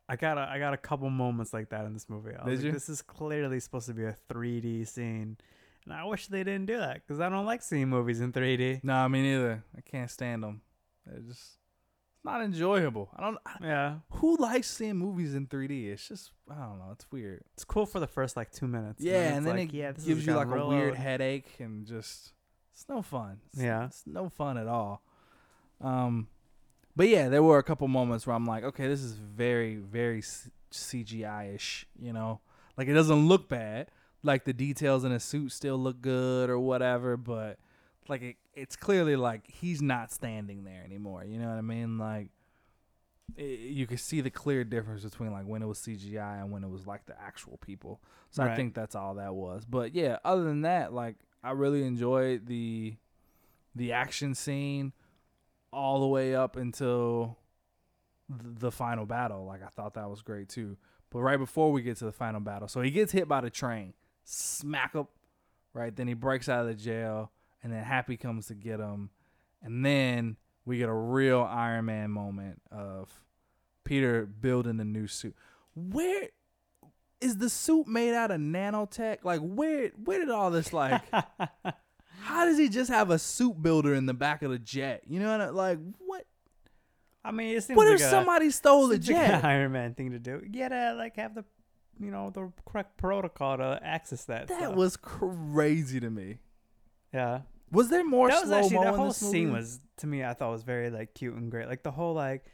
I 0.09 0.14
got 0.14 0.38
a, 0.38 0.42
I 0.42 0.61
got 0.61 0.72
a 0.72 0.76
couple 0.76 1.11
moments 1.11 1.53
like 1.53 1.70
that 1.70 1.84
in 1.84 1.92
this 1.92 2.09
movie. 2.09 2.30
I 2.30 2.44
Did 2.49 2.59
like, 2.59 2.64
you? 2.66 2.70
This 2.70 2.88
is 2.88 3.03
clearly 3.03 3.59
supposed 3.59 3.88
to 3.88 3.92
be 3.92 4.05
a 4.05 4.14
3D 4.30 4.86
scene, 4.86 5.36
and 5.84 5.92
I 5.92 6.05
wish 6.05 6.28
they 6.28 6.44
didn't 6.44 6.66
do 6.66 6.78
that 6.78 7.03
because 7.05 7.18
I 7.18 7.28
don't 7.28 7.44
like 7.44 7.61
seeing 7.61 7.88
movies 7.88 8.20
in 8.20 8.32
3D. 8.32 8.84
No, 8.84 9.09
me 9.09 9.22
neither. 9.22 9.64
I 9.76 9.80
can't 9.80 10.09
stand 10.09 10.44
them. 10.44 10.61
They're 11.05 11.18
just 11.18 11.59
not 12.26 12.42
enjoyable. 12.42 13.08
I 13.16 13.22
don't. 13.22 13.38
Yeah, 13.62 13.94
who 14.10 14.36
likes 14.36 14.68
seeing 14.68 14.96
movies 14.96 15.34
in 15.34 15.46
3D? 15.46 15.86
It's 15.92 16.08
just 16.08 16.32
I 16.50 16.54
don't 16.56 16.78
know. 16.78 16.90
It's 16.92 17.10
weird. 17.10 17.44
it's 17.54 17.64
cool 17.64 17.86
for 17.86 18.00
the 18.00 18.06
first 18.06 18.36
like 18.36 18.50
two 18.52 18.66
minutes. 18.66 19.02
Yeah, 19.02 19.28
it's 19.28 19.36
and 19.38 19.46
then 19.46 19.56
like, 19.56 19.68
it 19.72 19.74
yeah, 19.76 19.92
this 19.92 20.04
gives 20.04 20.26
you 20.26 20.34
like 20.34 20.48
a 20.48 20.66
weird 20.66 20.88
load. 20.90 20.94
headache 20.96 21.54
and 21.60 21.86
just 21.86 22.32
it's 22.74 22.86
no 22.88 23.00
fun. 23.00 23.38
It's, 23.52 23.62
Yeah. 23.62 23.86
it's 23.86 24.02
no 24.06 24.28
fun 24.28 24.58
at 24.58 24.66
all. 24.68 25.02
Um, 25.80 26.28
but 26.94 27.08
yeah, 27.08 27.28
there 27.30 27.42
were 27.42 27.58
a 27.58 27.62
couple 27.62 27.88
moments 27.88 28.26
where 28.26 28.36
I'm 28.36 28.44
like, 28.46 28.64
okay, 28.64 28.86
this 28.88 29.00
is 29.00 29.12
very 29.12 29.76
very 29.76 30.22
CGI 30.72 31.54
ish. 31.54 31.86
You 31.98 32.12
know, 32.12 32.40
like 32.76 32.88
it 32.88 32.94
doesn't 32.94 33.28
look 33.28 33.48
bad. 33.48 33.88
Like 34.22 34.44
the 34.44 34.52
details 34.52 35.04
in 35.04 35.12
his 35.12 35.22
suit 35.24 35.52
still 35.52 35.76
look 35.78 36.00
good 36.00 36.50
or 36.50 36.58
whatever, 36.58 37.16
but 37.16 37.58
like 38.08 38.22
it, 38.22 38.36
it's 38.57 38.74
clearly 38.74 39.14
like 39.16 39.42
he's 39.46 39.82
not 39.82 40.11
standing 40.11 40.64
there 40.64 40.82
anymore. 40.84 41.24
You 41.24 41.38
know 41.38 41.48
what 41.48 41.59
I 41.59 41.62
mean? 41.62 41.98
Like 41.98 42.30
i 43.38 43.42
you 43.42 43.86
can 43.86 43.98
see 43.98 44.20
the 44.20 44.30
clear 44.30 44.64
difference 44.64 45.02
between 45.02 45.32
like 45.32 45.44
when 45.44 45.62
it 45.62 45.66
was 45.66 45.78
CGI 45.78 46.40
and 46.40 46.50
when 46.50 46.64
it 46.64 46.70
was 46.70 46.86
like 46.86 47.07
the 47.07 47.20
actual 47.20 47.59
people. 47.59 48.00
So 48.30 48.42
I 48.42 48.57
think 48.57 48.74
that's 48.74 48.94
all 48.94 49.14
that 49.14 49.34
was. 49.34 49.64
But 49.64 49.94
yeah, 49.94 50.18
other 50.24 50.44
than 50.44 50.62
that, 50.62 50.92
like 50.92 51.16
I 51.44 51.52
really 51.52 51.84
enjoyed 51.84 52.46
the 52.46 52.96
the 53.74 53.92
action 53.92 54.34
scene 54.34 54.92
all 55.72 56.00
the 56.00 56.07
way 56.07 56.34
up 56.34 56.57
until 56.57 57.38
th- 58.28 58.40
the 58.59 58.72
final 58.72 59.04
battle. 59.07 59.44
Like 59.44 59.62
I 59.62 59.68
thought 59.68 59.94
that 59.94 60.09
was 60.09 60.22
great 60.22 60.48
too. 60.48 60.76
But 61.11 61.20
right 61.20 61.38
before 61.38 61.70
we 61.72 61.82
get 61.82 61.98
to 61.98 62.04
the 62.04 62.12
final 62.12 62.40
battle, 62.40 62.68
so 62.68 62.80
he 62.80 62.90
gets 62.90 63.12
hit 63.12 63.28
by 63.28 63.40
the 63.40 63.50
train, 63.50 63.94
smack 64.24 64.96
up, 64.96 65.11
right? 65.72 65.94
Then 65.94 66.09
he 66.09 66.14
breaks 66.14 66.48
out 66.48 66.62
of 66.62 66.66
the 66.66 66.74
jail, 66.74 67.30
and 67.66 67.74
then 67.74 67.82
Happy 67.82 68.16
comes 68.16 68.46
to 68.46 68.54
get 68.54 68.78
him, 68.78 69.10
and 69.60 69.84
then 69.84 70.36
we 70.64 70.78
get 70.78 70.88
a 70.88 70.94
real 70.94 71.42
Iron 71.42 71.86
Man 71.86 72.12
moment 72.12 72.62
of 72.70 73.24
Peter 73.82 74.24
building 74.24 74.76
the 74.76 74.84
new 74.84 75.08
suit. 75.08 75.34
Where 75.74 76.28
is 77.20 77.38
the 77.38 77.50
suit 77.50 77.88
made 77.88 78.14
out 78.14 78.30
of 78.30 78.40
nanotech? 78.40 79.24
Like 79.24 79.40
where 79.40 79.88
where 80.04 80.20
did 80.20 80.30
all 80.30 80.52
this 80.52 80.72
like 80.72 81.02
how 82.20 82.44
does 82.44 82.56
he 82.56 82.68
just 82.68 82.88
have 82.88 83.10
a 83.10 83.18
suit 83.18 83.60
builder 83.60 83.96
in 83.96 84.06
the 84.06 84.14
back 84.14 84.42
of 84.42 84.52
the 84.52 84.60
jet? 84.60 85.02
You 85.08 85.18
know 85.18 85.32
what 85.32 85.40
I, 85.40 85.48
like 85.48 85.78
what 85.98 86.24
I 87.24 87.32
mean, 87.32 87.56
it 87.56 87.64
seems 87.64 87.76
what 87.76 87.88
like 87.88 87.96
if 87.96 88.06
a, 88.06 88.10
somebody 88.10 88.50
stole 88.50 88.86
the 88.86 88.94
seems 88.94 89.08
like 89.08 89.26
jet? 89.26 89.44
Iron 89.44 89.72
Man 89.72 89.94
thing 89.94 90.12
to 90.12 90.20
do. 90.20 90.40
You 90.44 90.60
gotta 90.60 90.94
like 90.96 91.16
have 91.16 91.34
the, 91.34 91.44
you 91.98 92.12
know, 92.12 92.30
the 92.30 92.52
correct 92.64 92.96
protocol 92.96 93.56
to 93.56 93.80
access 93.82 94.24
that. 94.26 94.46
That 94.46 94.58
stuff. 94.60 94.76
was 94.76 94.96
crazy 94.96 95.98
to 95.98 96.10
me. 96.10 96.38
yeah. 97.12 97.40
Was 97.76 97.88
there 97.88 98.04
more 98.04 98.28
that 98.28 98.42
was 98.42 98.50
actually 98.50 98.84
the 98.84 98.92
whole 98.92 99.12
scene 99.12 99.52
was 99.52 99.80
to 99.98 100.06
me 100.06 100.24
I 100.24 100.32
thought 100.34 100.50
was 100.50 100.62
very 100.62 100.90
like 100.90 101.14
cute 101.14 101.34
and 101.34 101.50
great. 101.50 101.68
Like 101.68 101.82
the 101.82 101.90
whole 101.92 102.14
like 102.14 102.44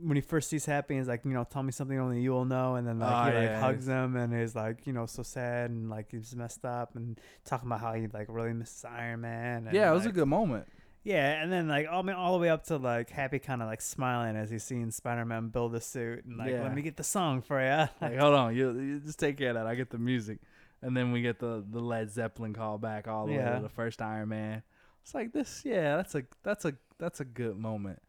when 0.00 0.16
he 0.16 0.20
first 0.20 0.48
sees 0.48 0.64
Happy, 0.64 0.96
he's 0.96 1.08
like, 1.08 1.24
you 1.24 1.32
know, 1.32 1.42
tell 1.44 1.62
me 1.64 1.72
something 1.72 1.98
only 1.98 2.20
you 2.20 2.30
will 2.30 2.44
know, 2.44 2.76
and 2.76 2.86
then 2.86 3.00
like 3.00 3.10
Oh, 3.10 3.30
he 3.30 3.36
like 3.36 3.48
yeah. 3.48 3.60
hugs 3.60 3.86
him 3.88 4.16
and 4.16 4.32
is 4.32 4.54
like, 4.54 4.86
you 4.86 4.92
know, 4.92 5.06
so 5.06 5.22
sad 5.24 5.70
and 5.70 5.90
like 5.90 6.12
he's 6.12 6.34
messed 6.36 6.64
up 6.64 6.94
and 6.94 7.20
talking 7.44 7.66
about 7.68 7.80
how 7.80 7.94
he 7.94 8.06
like 8.06 8.26
really 8.28 8.52
misses 8.52 8.84
Iron 8.84 9.22
Man. 9.22 9.66
And, 9.66 9.74
yeah, 9.74 9.90
it 9.90 9.94
was 9.94 10.06
a 10.06 10.12
good 10.12 10.28
moment. 10.28 10.66
Yeah, 11.04 11.42
and 11.42 11.50
then 11.50 11.68
like 11.68 11.86
all, 11.90 12.00
I 12.00 12.02
mean, 12.02 12.16
all 12.16 12.32
the 12.34 12.38
way 12.38 12.48
up 12.50 12.64
to 12.66 12.76
like 12.76 13.10
Happy 13.10 13.38
kind 13.40 13.60
of 13.62 13.68
like 13.68 13.80
smiling 13.80 14.36
as 14.36 14.50
he's 14.50 14.62
seeing 14.62 14.90
Spider 14.90 15.24
Man 15.24 15.48
build 15.48 15.74
a 15.74 15.80
suit 15.80 16.24
and 16.24 16.36
like 16.36 16.50
Yeah. 16.50 16.62
let 16.62 16.74
me 16.74 16.82
get 16.82 16.96
the 16.96 17.04
song 17.04 17.40
for 17.42 17.60
you. 17.60 17.88
Like, 18.00 18.16
hold 18.18 18.34
on, 18.34 18.54
you, 18.54 18.78
you 18.78 19.00
just 19.00 19.18
take 19.18 19.36
care 19.36 19.48
of 19.50 19.54
that. 19.56 19.66
I 19.66 19.74
get 19.74 19.90
the 19.90 19.98
music, 19.98 20.38
and 20.82 20.96
then 20.96 21.12
we 21.12 21.22
get 21.22 21.38
the 21.38 21.64
the 21.68 21.80
Led 21.80 22.10
Zeppelin 22.10 22.52
call 22.52 22.78
back 22.78 23.08
all 23.08 23.26
the 23.26 23.32
way 23.34 23.44
to 23.44 23.60
the 23.62 23.68
first 23.68 24.00
Iron 24.02 24.28
Man. 24.30 24.62
It's 25.02 25.14
like 25.14 25.32
this, 25.32 25.62
yeah. 25.64 25.96
That's 25.96 26.14
a 26.14 26.24
that's 26.42 26.64
a 26.64 26.74
that's 26.98 27.20
a 27.20 27.24
good 27.24 27.56
moment. 27.56 28.00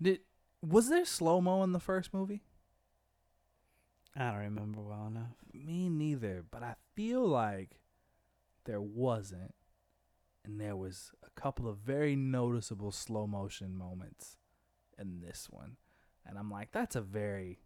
Did 0.00 0.20
was 0.62 0.88
there 0.88 1.04
slow 1.04 1.40
mo 1.40 1.62
in 1.62 1.72
the 1.72 1.80
first 1.80 2.14
movie? 2.14 2.42
I 4.16 4.30
don't 4.30 4.40
remember 4.40 4.80
well 4.80 5.06
enough. 5.08 5.34
Me 5.52 5.88
neither, 5.88 6.44
but 6.48 6.62
I 6.62 6.76
feel 6.94 7.26
like 7.26 7.80
there 8.64 8.80
wasn't, 8.80 9.54
and 10.44 10.60
there 10.60 10.76
was 10.76 11.10
a 11.24 11.30
couple 11.40 11.68
of 11.68 11.78
very 11.78 12.14
noticeable 12.14 12.92
slow 12.92 13.26
motion 13.26 13.76
moments 13.76 14.36
in 14.98 15.20
this 15.20 15.48
one, 15.50 15.76
and 16.24 16.38
I'm 16.38 16.50
like, 16.50 16.70
that's 16.70 16.94
a 16.94 17.00
very 17.00 17.58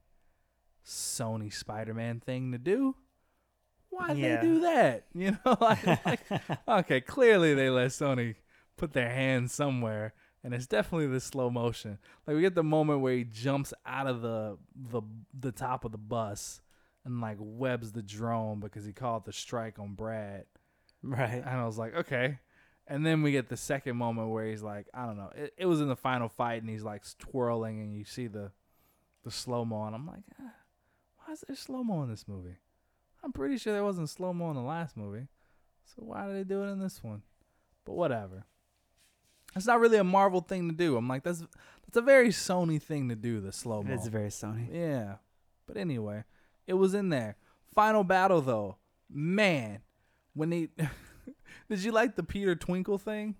Sony 0.85 1.53
Spider-Man 1.53 2.21
thing 2.21 2.51
to 2.53 2.59
do. 2.59 2.97
Why 3.91 4.09
would 4.09 4.19
Yeah. 4.19 4.37
they 4.41 4.47
do 4.47 4.61
that? 4.61 5.05
You 5.15 5.39
know, 5.45 5.57
like, 5.61 5.87
like 6.07 6.21
okay, 6.69 7.01
clearly 7.01 7.55
they 7.55 7.71
let 7.71 7.91
Sony 7.91 8.37
put 8.77 8.93
their 8.93 9.11
hands 9.11 9.53
somewhere, 9.53 10.15
and 10.45 10.55
it's 10.55 10.67
definitely 10.67 11.09
the 11.09 11.21
slow 11.21 11.51
motion. 11.51 11.99
Like 12.27 12.37
we 12.37 12.43
get 12.43 12.55
the 12.55 12.63
moment 12.63 13.01
where 13.01 13.15
he 13.15 13.25
jumps 13.25 13.73
out 13.87 14.07
of 14.07 14.23
the 14.23 14.59
the 14.75 15.03
the 15.39 15.53
top 15.53 15.85
of 15.85 15.93
the 15.93 15.99
bus 15.99 16.61
and 17.05 17.21
like 17.21 17.39
webs 17.41 17.93
the 17.93 18.03
drone 18.03 18.61
because 18.61 18.85
he 18.85 18.93
called 18.93 19.25
the 19.25 19.33
strike 19.33 19.79
on 19.79 19.95
Brad, 19.95 20.45
right. 21.03 21.43
and 21.45 21.49
I 21.49 21.65
was 21.67 21.79
like, 21.79 21.95
okay. 21.95 22.39
And 22.91 23.05
then 23.05 23.23
we 23.23 23.33
get 23.33 23.51
the 23.51 23.57
second 23.57 23.97
moment 23.99 24.31
where 24.31 24.47
he's 24.47 24.63
like, 24.63 24.87
I 24.95 25.05
don't 25.05 25.19
know, 25.19 25.31
it, 25.37 25.53
it 25.59 25.67
was 25.67 25.81
in 25.83 25.89
the 25.89 25.97
final 25.97 26.29
fight, 26.29 26.63
and 26.63 26.71
he's 26.71 26.83
like 26.85 27.03
twirling, 27.19 27.81
and 27.81 27.95
you 27.97 28.05
see 28.05 28.27
the 28.29 28.53
the 29.25 29.31
slow 29.31 29.65
mo, 29.65 29.85
and 29.85 29.95
I'm 29.95 30.07
like, 30.07 30.23
ah, 30.41 30.53
why 31.19 31.33
is 31.33 31.45
there 31.47 31.57
slow 31.57 31.83
mo 31.83 32.03
in 32.05 32.09
this 32.11 32.27
movie? 32.29 32.57
I'm 33.23 33.33
pretty 33.33 33.59
sure 33.59 33.73
there 33.73 33.85
wasn't 33.85 34.11
slow 34.11 34.33
mo 34.33 34.51
in 34.51 34.57
the 34.57 34.63
last 34.63 34.97
movie, 34.97 35.27
so 35.85 36.03
why 36.05 36.27
did 36.27 36.37
they 36.37 36.45
do 36.45 36.63
it 36.63 36.69
in 36.69 36.79
this 36.79 37.03
one? 37.03 37.23
But 37.85 37.95
whatever. 37.95 38.45
It's 39.57 39.67
not 39.67 39.81
really 39.81 39.99
a 39.99 40.05
Marvel 40.05 40.41
thing 40.41 40.69
to 40.69 40.75
do. 40.75 40.97
I'm 40.97 41.09
like, 41.09 41.25
that's 41.25 41.41
that's 41.41 41.97
a 41.97 42.03
very 42.03 42.29
Sony 42.29 42.81
thing 42.81 43.09
to 43.09 43.17
do. 43.17 43.41
The 43.41 43.53
slow 43.53 43.83
mo. 43.83 43.93
It's 43.93 44.07
very 44.07 44.29
Sony. 44.29 44.69
Yeah. 44.73 45.15
But 45.67 45.77
anyway, 45.77 46.25
it 46.67 46.75
was 46.75 46.95
in 46.95 47.09
there. 47.09 47.37
Final 47.75 48.05
battle 48.05 48.41
though. 48.41 48.77
Man, 49.11 49.81
when 50.35 50.51
they 50.51 50.69
Did 51.69 51.83
you 51.83 51.93
like 51.93 52.17
the 52.17 52.23
Peter 52.23 52.55
Twinkle 52.55 52.99
thing? 52.99 53.37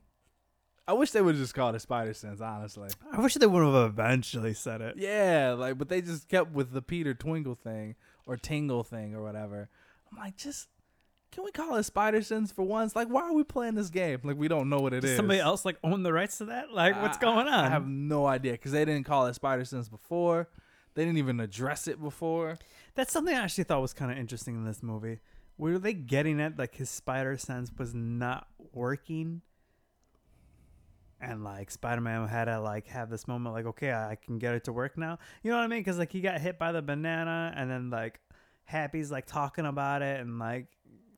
I 0.87 0.95
wish 0.95 1.11
they 1.11 1.21
would 1.21 1.35
have 1.35 1.43
just 1.43 1.55
called 1.55 1.75
it 1.75 1.81
Spider 1.81 2.15
Sense, 2.15 2.41
honestly. 2.41 2.89
I 3.13 3.21
wish 3.21 3.35
they 3.35 3.47
would 3.47 3.63
have 3.63 3.91
eventually 3.91 4.55
said 4.55 4.81
it. 4.81 4.97
Yeah, 4.97 5.55
like 5.59 5.77
but 5.77 5.89
they 5.91 6.01
just 6.01 6.29
kept 6.29 6.53
with 6.53 6.73
the 6.73 6.81
Peter 6.81 7.13
Twinkle 7.13 7.55
thing 7.55 7.95
or 8.29 8.37
Tingle 8.37 8.85
thing 8.85 9.15
or 9.15 9.23
whatever. 9.23 9.69
I'm 10.13 10.19
like, 10.19 10.37
just 10.37 10.69
can 11.33 11.45
we 11.45 11.51
call 11.51 11.75
it 11.77 11.83
Spider 11.83 12.23
Sense 12.23 12.53
for 12.53 12.63
once? 12.63 12.95
Like, 12.95 13.09
why 13.09 13.23
are 13.23 13.35
we 13.35 13.43
playing 13.43 13.75
this 13.75 13.91
game? 13.91 14.21
Like, 14.23 14.39
we 14.39 14.49
don't 14.49 14.69
know 14.69 14.79
what 14.79 14.95
it 14.95 15.05
is. 15.05 15.11
Does 15.11 15.17
somebody 15.17 15.41
else 15.41 15.65
like 15.65 15.77
own 15.83 16.03
the 16.03 16.13
rights 16.13 16.39
to 16.39 16.47
that? 16.47 16.73
Like, 16.73 17.01
what's 17.03 17.19
going 17.19 17.49
on? 17.49 17.65
I 17.65 17.69
have 17.69 17.87
no 17.87 18.27
idea 18.27 18.53
because 18.53 18.73
they 18.73 18.85
didn't 18.85 19.05
call 19.05 19.27
it 19.27 19.35
Spider 19.35 19.65
Sense 19.65 19.89
before. 19.89 20.49
They 20.95 21.05
didn't 21.05 21.19
even 21.19 21.41
address 21.41 21.87
it 21.87 22.01
before. 22.01 22.59
That's 22.95 23.13
something 23.13 23.35
I 23.35 23.43
actually 23.43 23.65
thought 23.65 23.81
was 23.81 23.93
kind 23.93 24.11
of 24.11 24.19
interesting 24.19 24.57
in 24.57 24.65
this 24.65 24.83
movie. 24.83 25.21
Were 25.57 25.79
they 25.79 25.93
getting 25.93 26.41
at 26.41 26.59
like 26.59 26.77
his 26.77 26.89
spider 26.89 27.37
sense 27.37 27.71
was 27.77 27.95
not 27.95 28.47
working? 28.73 29.43
And 31.21 31.43
like 31.43 31.71
Spider 31.71 32.01
Man 32.01 32.29
had 32.29 32.45
to 32.45 32.61
like 32.61 32.87
have 32.89 33.11
this 33.11 33.27
moment, 33.27 33.55
like, 33.55 33.67
okay, 33.67 33.93
I 33.93 34.17
can 34.25 34.39
get 34.39 34.55
it 34.55 34.65
to 34.65 34.73
work 34.73 34.97
now. 34.97 35.19
You 35.43 35.51
know 35.51 35.57
what 35.57 35.65
I 35.65 35.67
mean? 35.67 35.81
Because 35.81 35.99
like 35.99 36.13
he 36.13 36.21
got 36.21 36.41
hit 36.41 36.59
by 36.59 36.73
the 36.73 36.83
banana, 36.83 37.53
and 37.57 37.69
then 37.71 37.91
like 37.91 38.21
Happy's 38.65 39.11
like 39.11 39.27
talking 39.27 39.67
about 39.67 40.03
it, 40.03 40.21
and 40.21 40.39
like 40.39 40.67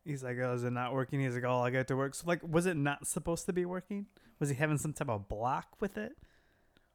he's 0.04 0.24
like, 0.24 0.38
oh, 0.40 0.54
is 0.54 0.64
it 0.64 0.70
not 0.70 0.94
working? 0.94 1.20
He's 1.20 1.34
like, 1.34 1.44
oh, 1.44 1.60
I 1.60 1.70
get 1.70 1.82
it 1.82 1.88
to 1.88 1.96
work. 1.96 2.14
So 2.14 2.24
like, 2.26 2.40
was 2.46 2.66
it 2.66 2.76
not 2.76 3.06
supposed 3.06 3.46
to 3.46 3.52
be 3.52 3.64
working? 3.64 4.06
Was 4.38 4.48
he 4.48 4.54
having 4.54 4.78
some 4.78 4.94
type 4.94 5.10
of 5.10 5.28
block 5.28 5.76
with 5.80 5.98
it? 5.98 6.16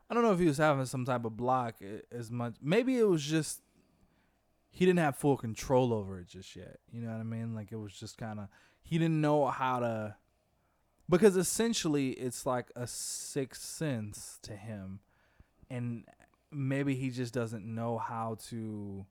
I 0.09 0.13
don't 0.13 0.23
know 0.23 0.33
if 0.33 0.39
he 0.39 0.45
was 0.45 0.57
having 0.57 0.85
some 0.85 1.05
type 1.05 1.25
of 1.25 1.35
block 1.37 1.75
eh, 1.81 2.01
as 2.11 2.29
much. 2.31 2.55
Maybe 2.61 2.97
it 2.97 3.07
was 3.07 3.23
just 3.23 3.61
he 4.69 4.85
didn't 4.85 4.99
have 4.99 5.15
full 5.15 5.37
control 5.37 5.93
over 5.93 6.19
it 6.19 6.27
just 6.27 6.55
yet. 6.55 6.79
You 6.91 7.01
know 7.01 7.11
what 7.11 7.19
I 7.19 7.23
mean? 7.23 7.55
Like 7.55 7.71
it 7.71 7.77
was 7.77 7.93
just 7.93 8.17
kind 8.17 8.39
of 8.39 8.47
he 8.81 8.97
didn't 8.97 9.21
know 9.21 9.47
how 9.47 9.79
to 9.79 10.15
because 11.09 11.35
essentially 11.35 12.11
it's 12.11 12.45
like 12.45 12.71
a 12.75 12.87
sixth 12.87 13.63
sense 13.63 14.39
to 14.43 14.55
him. 14.55 14.99
And 15.69 16.05
maybe 16.51 16.95
he 16.95 17.09
just 17.09 17.33
doesn't 17.33 17.65
know 17.65 17.97
how 17.97 18.37
to 18.49 19.05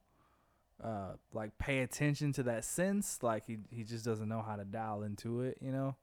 uh 0.83 1.13
like 1.33 1.57
pay 1.57 1.79
attention 1.79 2.33
to 2.33 2.43
that 2.43 2.65
sense. 2.65 3.19
Like 3.21 3.45
he 3.45 3.57
he 3.69 3.83
just 3.83 4.05
doesn't 4.05 4.27
know 4.27 4.41
how 4.41 4.55
to 4.55 4.65
dial 4.65 5.03
into 5.03 5.41
it, 5.41 5.57
you 5.61 5.71
know? 5.71 5.95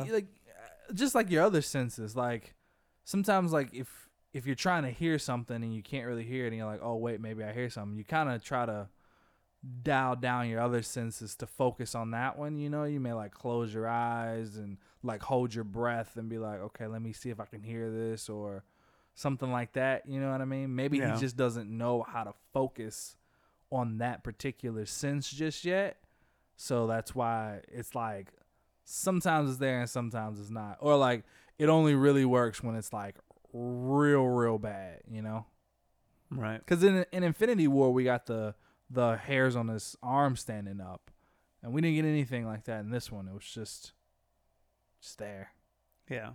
like, 0.00 0.12
like 0.12 0.26
uh, 0.48 0.92
just 0.94 1.14
like 1.14 1.30
your 1.30 1.42
other 1.42 1.62
senses. 1.62 2.16
Like 2.16 2.54
sometimes 3.04 3.52
like 3.52 3.70
if 3.72 4.08
if 4.34 4.44
you're 4.44 4.54
trying 4.54 4.82
to 4.82 4.90
hear 4.90 5.18
something 5.18 5.62
and 5.62 5.74
you 5.74 5.82
can't 5.82 6.06
really 6.06 6.24
hear 6.24 6.44
it 6.44 6.48
and 6.48 6.56
you're 6.56 6.66
like 6.66 6.80
oh 6.82 6.96
wait 6.96 7.22
maybe 7.22 7.42
i 7.42 7.52
hear 7.52 7.70
something 7.70 7.96
you 7.96 8.04
kind 8.04 8.28
of 8.28 8.44
try 8.44 8.66
to 8.66 8.86
dial 9.82 10.14
down 10.16 10.48
your 10.48 10.60
other 10.60 10.82
senses 10.82 11.34
to 11.34 11.46
focus 11.46 11.94
on 11.94 12.10
that 12.12 12.38
one 12.38 12.56
you 12.58 12.68
know 12.70 12.84
you 12.84 13.00
may 13.00 13.12
like 13.12 13.32
close 13.32 13.72
your 13.74 13.88
eyes 13.88 14.56
and 14.56 14.76
like 15.02 15.22
hold 15.22 15.54
your 15.54 15.64
breath 15.64 16.16
and 16.16 16.28
be 16.28 16.38
like 16.38 16.60
okay 16.60 16.86
let 16.86 17.02
me 17.02 17.12
see 17.12 17.30
if 17.30 17.40
i 17.40 17.44
can 17.44 17.62
hear 17.62 17.90
this 17.90 18.28
or 18.28 18.62
something 19.14 19.50
like 19.50 19.72
that 19.72 20.06
you 20.06 20.20
know 20.20 20.30
what 20.30 20.40
i 20.40 20.44
mean 20.44 20.74
maybe 20.74 20.98
Yeah. 20.98 21.14
he 21.14 21.20
just 21.20 21.36
doesn't 21.36 21.68
know 21.70 22.02
how 22.08 22.22
to 22.24 22.32
focus 22.52 23.16
on 23.72 23.98
that 23.98 24.22
particular 24.22 24.86
sense 24.86 25.28
just 25.30 25.64
yet 25.64 25.96
so 26.56 26.86
that's 26.86 27.14
why 27.14 27.60
it's 27.68 27.94
like 27.94 28.32
sometimes 28.84 29.50
it's 29.50 29.58
there 29.58 29.80
and 29.80 29.90
sometimes 29.90 30.40
it's 30.40 30.48
not. 30.48 30.78
Or 30.80 30.96
like 30.96 31.24
it 31.58 31.68
only 31.68 31.94
really 31.94 32.24
works 32.24 32.62
when 32.62 32.76
it's 32.76 32.92
like 32.92 33.16
real 33.52 34.24
real 34.26 34.58
bad, 34.58 35.00
you 35.10 35.20
know? 35.22 35.44
right. 36.30 36.64
Cuz 36.66 36.82
in 36.82 37.04
in 37.12 37.22
Infinity 37.24 37.68
War 37.68 37.92
we 37.92 38.04
got 38.04 38.26
the 38.26 38.54
the 38.90 39.16
hairs 39.16 39.56
on 39.56 39.68
his 39.68 39.96
arm 40.02 40.36
standing 40.36 40.80
up. 40.80 41.10
And 41.62 41.72
we 41.72 41.80
didn't 41.80 41.96
get 41.96 42.04
anything 42.04 42.46
like 42.46 42.64
that 42.64 42.80
in 42.80 42.90
this 42.90 43.10
one. 43.10 43.28
It 43.28 43.34
was 43.34 43.44
just 43.44 43.92
just 45.00 45.18
there. 45.18 45.50
Yeah. 46.08 46.30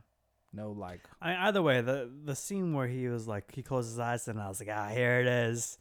No 0.53 0.71
like 0.71 1.01
I 1.21 1.29
mean, 1.29 1.37
either 1.37 1.61
way, 1.61 1.81
the 1.81 2.09
the 2.25 2.35
scene 2.35 2.73
where 2.73 2.87
he 2.87 3.07
was 3.07 3.27
like 3.27 3.53
he 3.53 3.63
closed 3.63 3.89
his 3.89 3.99
eyes 3.99 4.27
and 4.27 4.39
I 4.39 4.49
was 4.49 4.59
like, 4.59 4.69
ah, 4.71 4.89
here 4.89 5.19
it 5.19 5.27
is. 5.27 5.77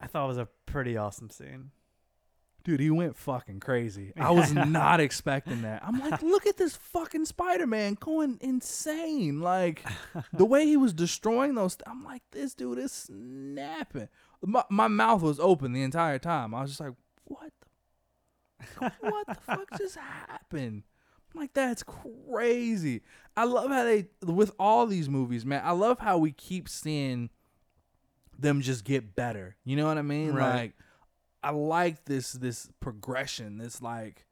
I 0.00 0.06
thought 0.06 0.24
it 0.24 0.28
was 0.28 0.38
a 0.38 0.48
pretty 0.66 0.96
awesome 0.96 1.30
scene. 1.30 1.70
Dude, 2.64 2.80
he 2.80 2.90
went 2.90 3.16
fucking 3.16 3.60
crazy. 3.60 4.12
I 4.20 4.30
was 4.30 4.52
not 4.52 5.00
expecting 5.00 5.62
that. 5.62 5.82
I'm 5.84 5.98
like, 5.98 6.22
look 6.22 6.46
at 6.46 6.56
this 6.56 6.76
fucking 6.76 7.24
Spider-Man 7.24 7.96
going 7.98 8.38
insane. 8.40 9.40
Like 9.40 9.84
the 10.32 10.44
way 10.44 10.66
he 10.66 10.76
was 10.76 10.92
destroying 10.92 11.54
those. 11.54 11.78
I'm 11.86 12.04
like, 12.04 12.22
this 12.30 12.54
dude 12.54 12.78
is 12.78 12.92
snapping. 12.92 14.08
My, 14.44 14.64
my 14.68 14.88
mouth 14.88 15.22
was 15.22 15.40
open 15.40 15.72
the 15.72 15.82
entire 15.82 16.18
time. 16.18 16.54
I 16.54 16.62
was 16.62 16.70
just 16.70 16.80
like, 16.80 16.94
what 17.24 17.52
the, 18.80 18.92
what 19.00 19.26
the 19.26 19.34
fuck 19.46 19.68
just 19.76 19.96
happened? 19.96 20.84
I'm 21.34 21.40
like, 21.40 21.52
that's 21.52 21.82
crazy. 21.82 23.02
I 23.36 23.44
love 23.44 23.70
how 23.70 23.84
they, 23.84 24.06
with 24.24 24.52
all 24.58 24.86
these 24.86 25.08
movies, 25.08 25.44
man, 25.44 25.62
I 25.64 25.72
love 25.72 25.98
how 25.98 26.18
we 26.18 26.32
keep 26.32 26.68
seeing 26.68 27.30
them 28.38 28.62
just 28.62 28.84
get 28.84 29.14
better. 29.14 29.56
You 29.64 29.76
know 29.76 29.86
what 29.86 29.98
I 29.98 30.02
mean? 30.02 30.32
Right. 30.32 30.54
Like, 30.54 30.72
I 31.42 31.50
like 31.50 32.04
this 32.04 32.32
this 32.32 32.68
progression. 32.80 33.58
This 33.58 33.80
like, 33.80 34.26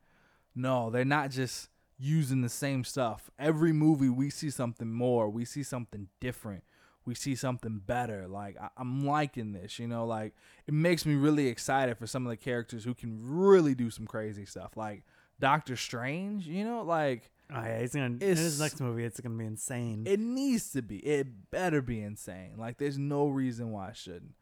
no, 0.54 0.90
they're 0.90 1.04
not 1.04 1.30
just 1.30 1.68
using 1.98 2.42
the 2.42 2.48
same 2.48 2.84
stuff. 2.84 3.30
Every 3.38 3.72
movie 3.72 4.09
we 4.09 4.30
see 4.30 4.50
something 4.50 4.92
more. 4.92 5.28
We 5.28 5.44
see 5.44 5.62
something 5.62 6.09
different. 6.20 6.64
We 7.07 7.14
see 7.14 7.34
something 7.34 7.80
better. 7.86 8.26
Like 8.28 8.57
I, 8.61 8.68
I'm 8.76 9.07
liking 9.07 9.52
this. 9.52 9.78
You 9.78 9.88
know, 9.88 10.07
like 10.07 10.34
it 10.66 10.74
makes 10.74 11.07
me 11.07 11.14
really 11.14 11.48
excited 11.48 11.96
for 11.98 12.07
some 12.07 12.26
of 12.26 12.30
the 12.30 12.36
characters 12.36 12.84
who 12.84 12.94
can 12.94 13.18
really 13.22 13.74
do 13.74 13.90
some 13.90 14.07
crazy 14.07 14.44
stuff. 14.44 14.76
Like 14.76 15.04
Doctor 15.40 15.76
Strange. 15.76 16.46
You 16.46 16.64
know, 16.64 16.82
like 16.82 17.30
Oh 17.52 17.62
yeah, 17.62 17.80
he's 17.80 17.94
gonna 17.94 18.07
in 18.07 18.20
his 18.20 18.61
next 18.61 18.80
movie. 18.80 19.04
It's 19.04 19.20
gonna 19.20 19.36
be 19.36 19.44
insane. 19.44 20.04
it 20.07 20.18
needs 20.18 20.72
to 20.72 20.82
be. 20.82 20.98
It 20.98 21.50
better 21.50 21.80
be 21.80 22.00
insane. 22.02 22.54
Like 22.57 22.78
there's 22.78 22.98
no 22.98 23.28
reason 23.28 23.70
why 23.70 23.90
it 23.90 23.96
shouldn't. 23.96 24.34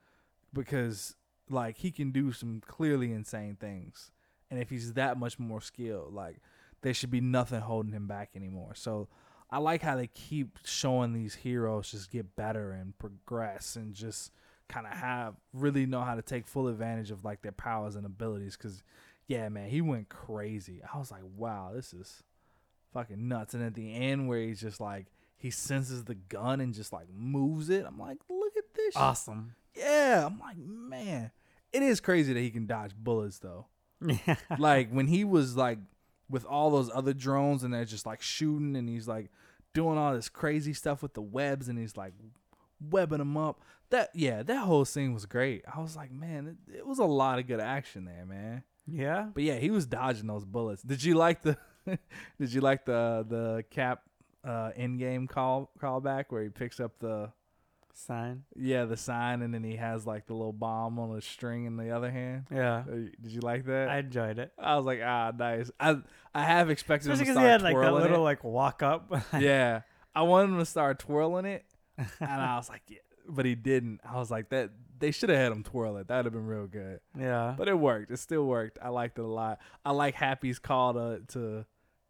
Because 0.52 1.16
like 1.50 1.78
he 1.78 1.90
can 1.90 2.12
do 2.12 2.32
some 2.32 2.62
clearly 2.66 3.12
insane 3.12 3.56
things. 3.60 4.10
And 4.50 4.58
if 4.60 4.70
he's 4.70 4.94
that 4.94 5.18
much 5.18 5.38
more 5.38 5.60
skilled, 5.60 6.14
like 6.14 6.36
there 6.80 6.94
should 6.94 7.10
be 7.10 7.20
nothing 7.20 7.60
holding 7.60 7.92
him 7.92 8.06
back 8.06 8.30
anymore. 8.34 8.74
So 8.74 9.08
I 9.54 9.58
like 9.58 9.82
how 9.82 9.96
they 9.96 10.08
keep 10.08 10.58
showing 10.64 11.12
these 11.12 11.34
heroes 11.34 11.90
just 11.90 12.10
get 12.10 12.34
better 12.34 12.72
and 12.72 12.98
progress 12.98 13.76
and 13.76 13.94
just 13.94 14.32
kind 14.68 14.86
of 14.86 14.92
have 14.94 15.34
really 15.52 15.86
know 15.86 16.00
how 16.00 16.16
to 16.16 16.22
take 16.22 16.46
full 16.46 16.66
advantage 16.66 17.10
of 17.10 17.24
like 17.24 17.42
their 17.42 17.52
powers 17.52 17.94
and 17.94 18.04
abilities 18.04 18.56
cuz 18.56 18.82
yeah, 19.26 19.48
man, 19.48 19.70
he 19.70 19.80
went 19.80 20.08
crazy. 20.08 20.82
I 20.92 20.98
was 20.98 21.10
like, 21.10 21.22
"Wow, 21.36 21.70
this 21.72 21.94
is 21.94 22.22
fucking 22.92 23.28
nuts. 23.28 23.54
And 23.54 23.62
at 23.62 23.74
the 23.74 23.94
end, 23.94 24.28
where 24.28 24.40
he's 24.40 24.60
just 24.60 24.80
like, 24.80 25.06
he 25.36 25.50
senses 25.50 26.04
the 26.04 26.14
gun 26.14 26.60
and 26.60 26.72
just 26.72 26.92
like 26.92 27.08
moves 27.14 27.68
it. 27.68 27.84
I'm 27.86 27.98
like, 27.98 28.18
look 28.30 28.56
at 28.56 28.72
this. 28.74 28.94
shit. 28.94 29.02
awesome. 29.02 29.54
Yeah. 29.76 30.26
I'm 30.26 30.38
like, 30.38 30.56
man, 30.56 31.30
it 31.72 31.82
is 31.82 32.00
crazy 32.00 32.32
that 32.32 32.40
he 32.40 32.50
can 32.50 32.66
dodge 32.66 32.94
bullets 32.96 33.38
though. 33.38 33.66
Like 34.58 34.90
when 34.90 35.06
he 35.06 35.24
was 35.24 35.56
like 35.56 35.78
with 36.30 36.44
all 36.44 36.70
those 36.70 36.90
other 36.94 37.12
drones 37.12 37.64
and 37.64 37.74
they're 37.74 37.84
just 37.84 38.06
like 38.06 38.22
shooting 38.22 38.76
and 38.76 38.88
he's 38.88 39.08
like 39.08 39.30
doing 39.74 39.98
all 39.98 40.14
this 40.14 40.30
crazy 40.30 40.72
stuff 40.72 41.02
with 41.02 41.12
the 41.12 41.20
webs 41.20 41.68
and 41.68 41.78
he's 41.78 41.96
like 41.96 42.14
webbing 42.80 43.18
them 43.18 43.36
up. 43.36 43.60
That 43.90 44.10
yeah, 44.14 44.42
that 44.42 44.64
whole 44.64 44.84
scene 44.86 45.12
was 45.12 45.26
great. 45.26 45.64
I 45.72 45.80
was 45.80 45.94
like, 45.96 46.10
man, 46.10 46.56
it, 46.68 46.78
it 46.78 46.86
was 46.86 46.98
a 46.98 47.04
lot 47.04 47.38
of 47.38 47.46
good 47.46 47.60
action 47.60 48.06
there, 48.06 48.24
man. 48.24 48.62
yeah. 48.86 49.28
But 49.34 49.42
yeah, 49.42 49.56
he 49.56 49.70
was 49.70 49.84
dodging 49.86 50.26
those 50.26 50.44
bullets. 50.44 50.82
Did 50.82 51.04
you 51.04 51.14
like 51.14 51.42
the 51.42 51.58
Did 52.40 52.52
you 52.52 52.62
like 52.62 52.86
the 52.86 53.26
the 53.28 53.64
cap 53.70 54.02
uh 54.42 54.70
Endgame 54.78 55.28
call 55.28 55.70
callback 55.80 56.26
where 56.30 56.42
he 56.42 56.48
picks 56.48 56.80
up 56.80 56.92
the 56.98 57.30
Sign. 57.96 58.42
yeah, 58.56 58.84
the 58.86 58.96
sign 58.96 59.40
and 59.40 59.54
then 59.54 59.62
he 59.62 59.76
has 59.76 60.04
like 60.06 60.26
the 60.26 60.34
little 60.34 60.52
bomb 60.52 60.98
on 60.98 61.16
a 61.16 61.20
string 61.22 61.64
in 61.64 61.76
the 61.76 61.90
other 61.90 62.10
hand? 62.10 62.46
Yeah. 62.52 62.78
Uh, 62.88 62.92
Did 63.22 63.30
you 63.30 63.40
like 63.40 63.66
that? 63.66 63.88
I 63.88 63.98
enjoyed 63.98 64.38
it. 64.40 64.52
I 64.58 64.76
was 64.76 64.84
like, 64.84 65.00
ah, 65.04 65.30
nice. 65.38 65.70
I 65.78 65.98
I 66.34 66.42
have 66.44 66.70
expected 66.70 67.10
Especially 67.12 67.30
him 67.30 67.34
because 67.34 67.42
to 67.42 67.46
he 67.46 67.50
had 67.52 67.62
like 67.62 67.76
that 67.76 67.92
little 67.94 68.16
it. 68.18 68.24
like 68.24 68.42
walk 68.44 68.82
up. 68.82 69.12
yeah, 69.38 69.82
I 70.14 70.22
wanted 70.22 70.52
him 70.52 70.58
to 70.58 70.66
start 70.66 70.98
twirling 70.98 71.44
it, 71.44 71.64
and 71.96 72.08
I 72.20 72.56
was 72.56 72.68
like, 72.68 72.82
yeah, 72.88 72.98
but 73.28 73.46
he 73.46 73.54
didn't. 73.54 74.00
I 74.04 74.16
was 74.16 74.30
like, 74.30 74.48
that 74.50 74.70
they 74.98 75.12
should 75.12 75.28
have 75.28 75.38
had 75.38 75.52
him 75.52 75.62
twirl 75.62 75.96
it. 75.98 76.08
That'd 76.08 76.26
have 76.26 76.32
been 76.32 76.46
real 76.46 76.66
good. 76.66 76.98
yeah. 77.18 77.54
But 77.56 77.68
it 77.68 77.78
worked. 77.78 78.10
It 78.10 78.18
still 78.18 78.44
worked. 78.44 78.78
I 78.82 78.88
liked 78.88 79.18
it 79.18 79.24
a 79.24 79.28
lot. 79.28 79.60
I 79.84 79.92
like 79.92 80.14
Happy's 80.16 80.58
call 80.58 80.94
to 80.94 81.20
to 81.28 81.64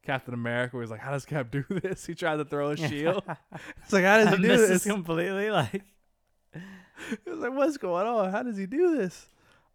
Captain 0.04 0.34
America. 0.34 0.78
He's 0.80 0.90
like, 0.90 1.00
how 1.00 1.10
does 1.10 1.24
Cap 1.24 1.50
do 1.50 1.64
this? 1.70 2.06
He 2.06 2.14
tried 2.14 2.36
to 2.36 2.44
throw 2.44 2.70
a 2.70 2.76
shield. 2.76 3.22
it's 3.82 3.92
like, 3.92 4.04
how 4.04 4.18
does 4.18 4.28
I 4.28 4.36
he 4.36 4.42
do 4.42 4.48
this? 4.48 4.68
this 4.68 4.84
completely. 4.84 5.50
Like, 5.50 5.82
it 6.54 7.26
was 7.26 7.40
like, 7.40 7.52
what's 7.52 7.76
going 7.76 8.06
on? 8.06 8.30
How 8.30 8.42
does 8.42 8.56
he 8.56 8.66
do 8.66 8.96
this? 8.96 9.26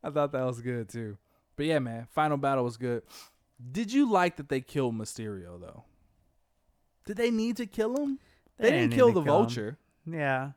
I 0.03 0.09
thought 0.09 0.31
that 0.31 0.45
was 0.45 0.61
good 0.61 0.89
too. 0.89 1.17
But 1.55 1.65
yeah, 1.65 1.79
man, 1.79 2.07
final 2.11 2.37
battle 2.37 2.63
was 2.63 2.77
good. 2.77 3.03
Did 3.71 3.91
you 3.91 4.09
like 4.09 4.37
that 4.37 4.47
they 4.47 4.61
killed 4.61 4.95
Mysterio 4.95 5.59
though? 5.59 5.83
Did 7.05 7.17
they 7.17 7.31
need 7.31 7.57
to 7.57 7.65
kill 7.65 7.97
him? 7.97 8.19
They, 8.57 8.71
didn't 8.71 8.89
need 8.91 8.95
kill 8.95 9.11
the 9.11 9.19
him. 9.19 9.25
vulture. 9.25 9.77
Yeah. 10.09 10.51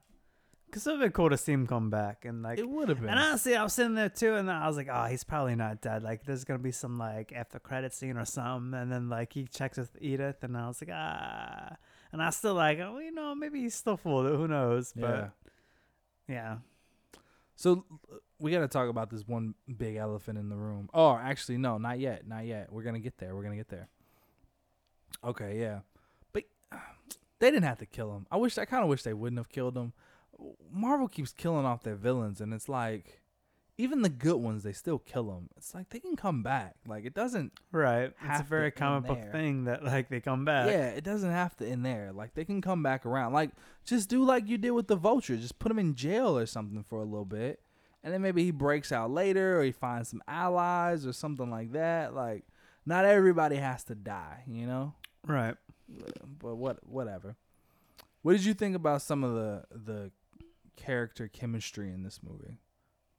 Cause 0.72 0.86
it 0.86 0.92
would 0.92 1.04
be 1.04 1.10
cool 1.10 1.28
to 1.28 1.36
see 1.36 1.52
him 1.52 1.66
come 1.66 1.90
back 1.90 2.24
and 2.24 2.42
like 2.42 2.58
It 2.58 2.66
would 2.66 2.88
have 2.88 2.98
been. 2.98 3.10
And 3.10 3.18
honestly, 3.18 3.54
I 3.54 3.62
was 3.62 3.74
sitting 3.74 3.94
there 3.94 4.08
too, 4.08 4.36
and 4.36 4.50
I 4.50 4.66
was 4.66 4.78
like, 4.78 4.88
"Oh, 4.90 5.04
he's 5.04 5.22
probably 5.22 5.54
not 5.54 5.82
dead. 5.82 6.02
Like, 6.02 6.24
there's 6.24 6.44
gonna 6.44 6.60
be 6.60 6.72
some 6.72 6.96
like 6.96 7.30
after 7.30 7.58
credit 7.58 7.92
scene 7.92 8.16
or 8.16 8.24
something." 8.24 8.72
And 8.80 8.90
then 8.90 9.10
like 9.10 9.34
he 9.34 9.44
checks 9.44 9.76
with 9.76 9.90
Edith, 10.00 10.42
and 10.42 10.56
I 10.56 10.68
was 10.68 10.80
like, 10.80 10.88
"Ah," 10.90 11.76
and 12.10 12.22
I 12.22 12.30
still 12.30 12.54
like, 12.54 12.78
"Oh, 12.78 12.98
you 13.00 13.12
know, 13.12 13.34
maybe 13.34 13.60
he's 13.60 13.74
still 13.74 13.98
fooled. 13.98 14.34
Who 14.34 14.48
knows?" 14.48 14.94
But 14.96 15.32
yeah, 16.26 16.58
So 17.54 17.84
uh, 18.10 18.16
we 18.38 18.50
got 18.50 18.60
to 18.60 18.68
talk 18.68 18.88
about 18.88 19.10
this 19.10 19.28
one 19.28 19.54
big 19.76 19.96
elephant 19.96 20.38
in 20.38 20.48
the 20.48 20.56
room. 20.56 20.88
Oh, 20.94 21.14
actually, 21.14 21.58
no, 21.58 21.76
not 21.76 21.98
yet, 21.98 22.26
not 22.26 22.46
yet. 22.46 22.72
We're 22.72 22.82
gonna 22.82 22.98
get 22.98 23.18
there. 23.18 23.36
We're 23.36 23.42
gonna 23.42 23.56
get 23.56 23.68
there. 23.68 23.88
Okay, 25.22 25.60
yeah, 25.60 25.80
but 26.32 26.44
uh, 26.72 26.78
they 27.40 27.50
didn't 27.50 27.64
have 27.64 27.78
to 27.78 27.86
kill 27.86 28.16
him. 28.16 28.26
I 28.30 28.38
wish. 28.38 28.56
I 28.56 28.64
kind 28.64 28.82
of 28.82 28.88
wish 28.88 29.02
they 29.02 29.12
wouldn't 29.12 29.38
have 29.38 29.50
killed 29.50 29.76
him. 29.76 29.92
Marvel 30.70 31.08
keeps 31.08 31.32
killing 31.32 31.66
off 31.66 31.82
their 31.82 31.94
villains, 31.94 32.40
and 32.40 32.52
it's 32.54 32.68
like, 32.68 33.20
even 33.78 34.02
the 34.02 34.08
good 34.08 34.36
ones, 34.36 34.62
they 34.62 34.72
still 34.72 34.98
kill 34.98 35.24
them. 35.30 35.48
It's 35.56 35.74
like 35.74 35.90
they 35.90 35.98
can 35.98 36.14
come 36.16 36.42
back. 36.42 36.76
Like 36.86 37.04
it 37.04 37.14
doesn't. 37.14 37.52
right. 37.72 38.12
It's 38.24 38.40
a 38.40 38.44
very 38.44 38.70
comic 38.70 39.08
book 39.08 39.32
thing 39.32 39.64
that 39.64 39.82
like 39.84 40.08
they 40.08 40.20
come 40.20 40.44
back. 40.44 40.68
Yeah, 40.68 40.88
it 40.88 41.04
doesn't 41.04 41.30
have 41.30 41.56
to 41.56 41.66
end 41.66 41.84
there. 41.84 42.12
Like 42.12 42.34
they 42.34 42.44
can 42.44 42.60
come 42.60 42.82
back 42.82 43.06
around. 43.06 43.32
Like 43.32 43.50
just 43.84 44.08
do 44.08 44.24
like 44.24 44.46
you 44.46 44.58
did 44.58 44.72
with 44.72 44.88
the 44.88 44.96
vulture. 44.96 45.36
Just 45.36 45.58
put 45.58 45.72
him 45.72 45.78
in 45.78 45.94
jail 45.94 46.36
or 46.36 46.46
something 46.46 46.84
for 46.84 47.00
a 47.00 47.04
little 47.04 47.24
bit, 47.24 47.60
and 48.04 48.12
then 48.12 48.20
maybe 48.20 48.44
he 48.44 48.50
breaks 48.50 48.92
out 48.92 49.10
later, 49.10 49.58
or 49.58 49.64
he 49.64 49.72
finds 49.72 50.10
some 50.10 50.22
allies 50.28 51.06
or 51.06 51.12
something 51.12 51.50
like 51.50 51.72
that. 51.72 52.14
Like 52.14 52.44
not 52.84 53.04
everybody 53.04 53.56
has 53.56 53.84
to 53.84 53.94
die, 53.94 54.42
you 54.46 54.66
know. 54.66 54.94
Right. 55.26 55.54
But 56.38 56.56
what, 56.56 56.86
whatever. 56.86 57.36
What 58.22 58.32
did 58.32 58.44
you 58.44 58.54
think 58.54 58.76
about 58.76 59.02
some 59.02 59.24
of 59.24 59.34
the 59.34 59.64
the 59.70 60.10
character 60.82 61.28
chemistry 61.28 61.92
in 61.92 62.02
this 62.02 62.20
movie, 62.22 62.58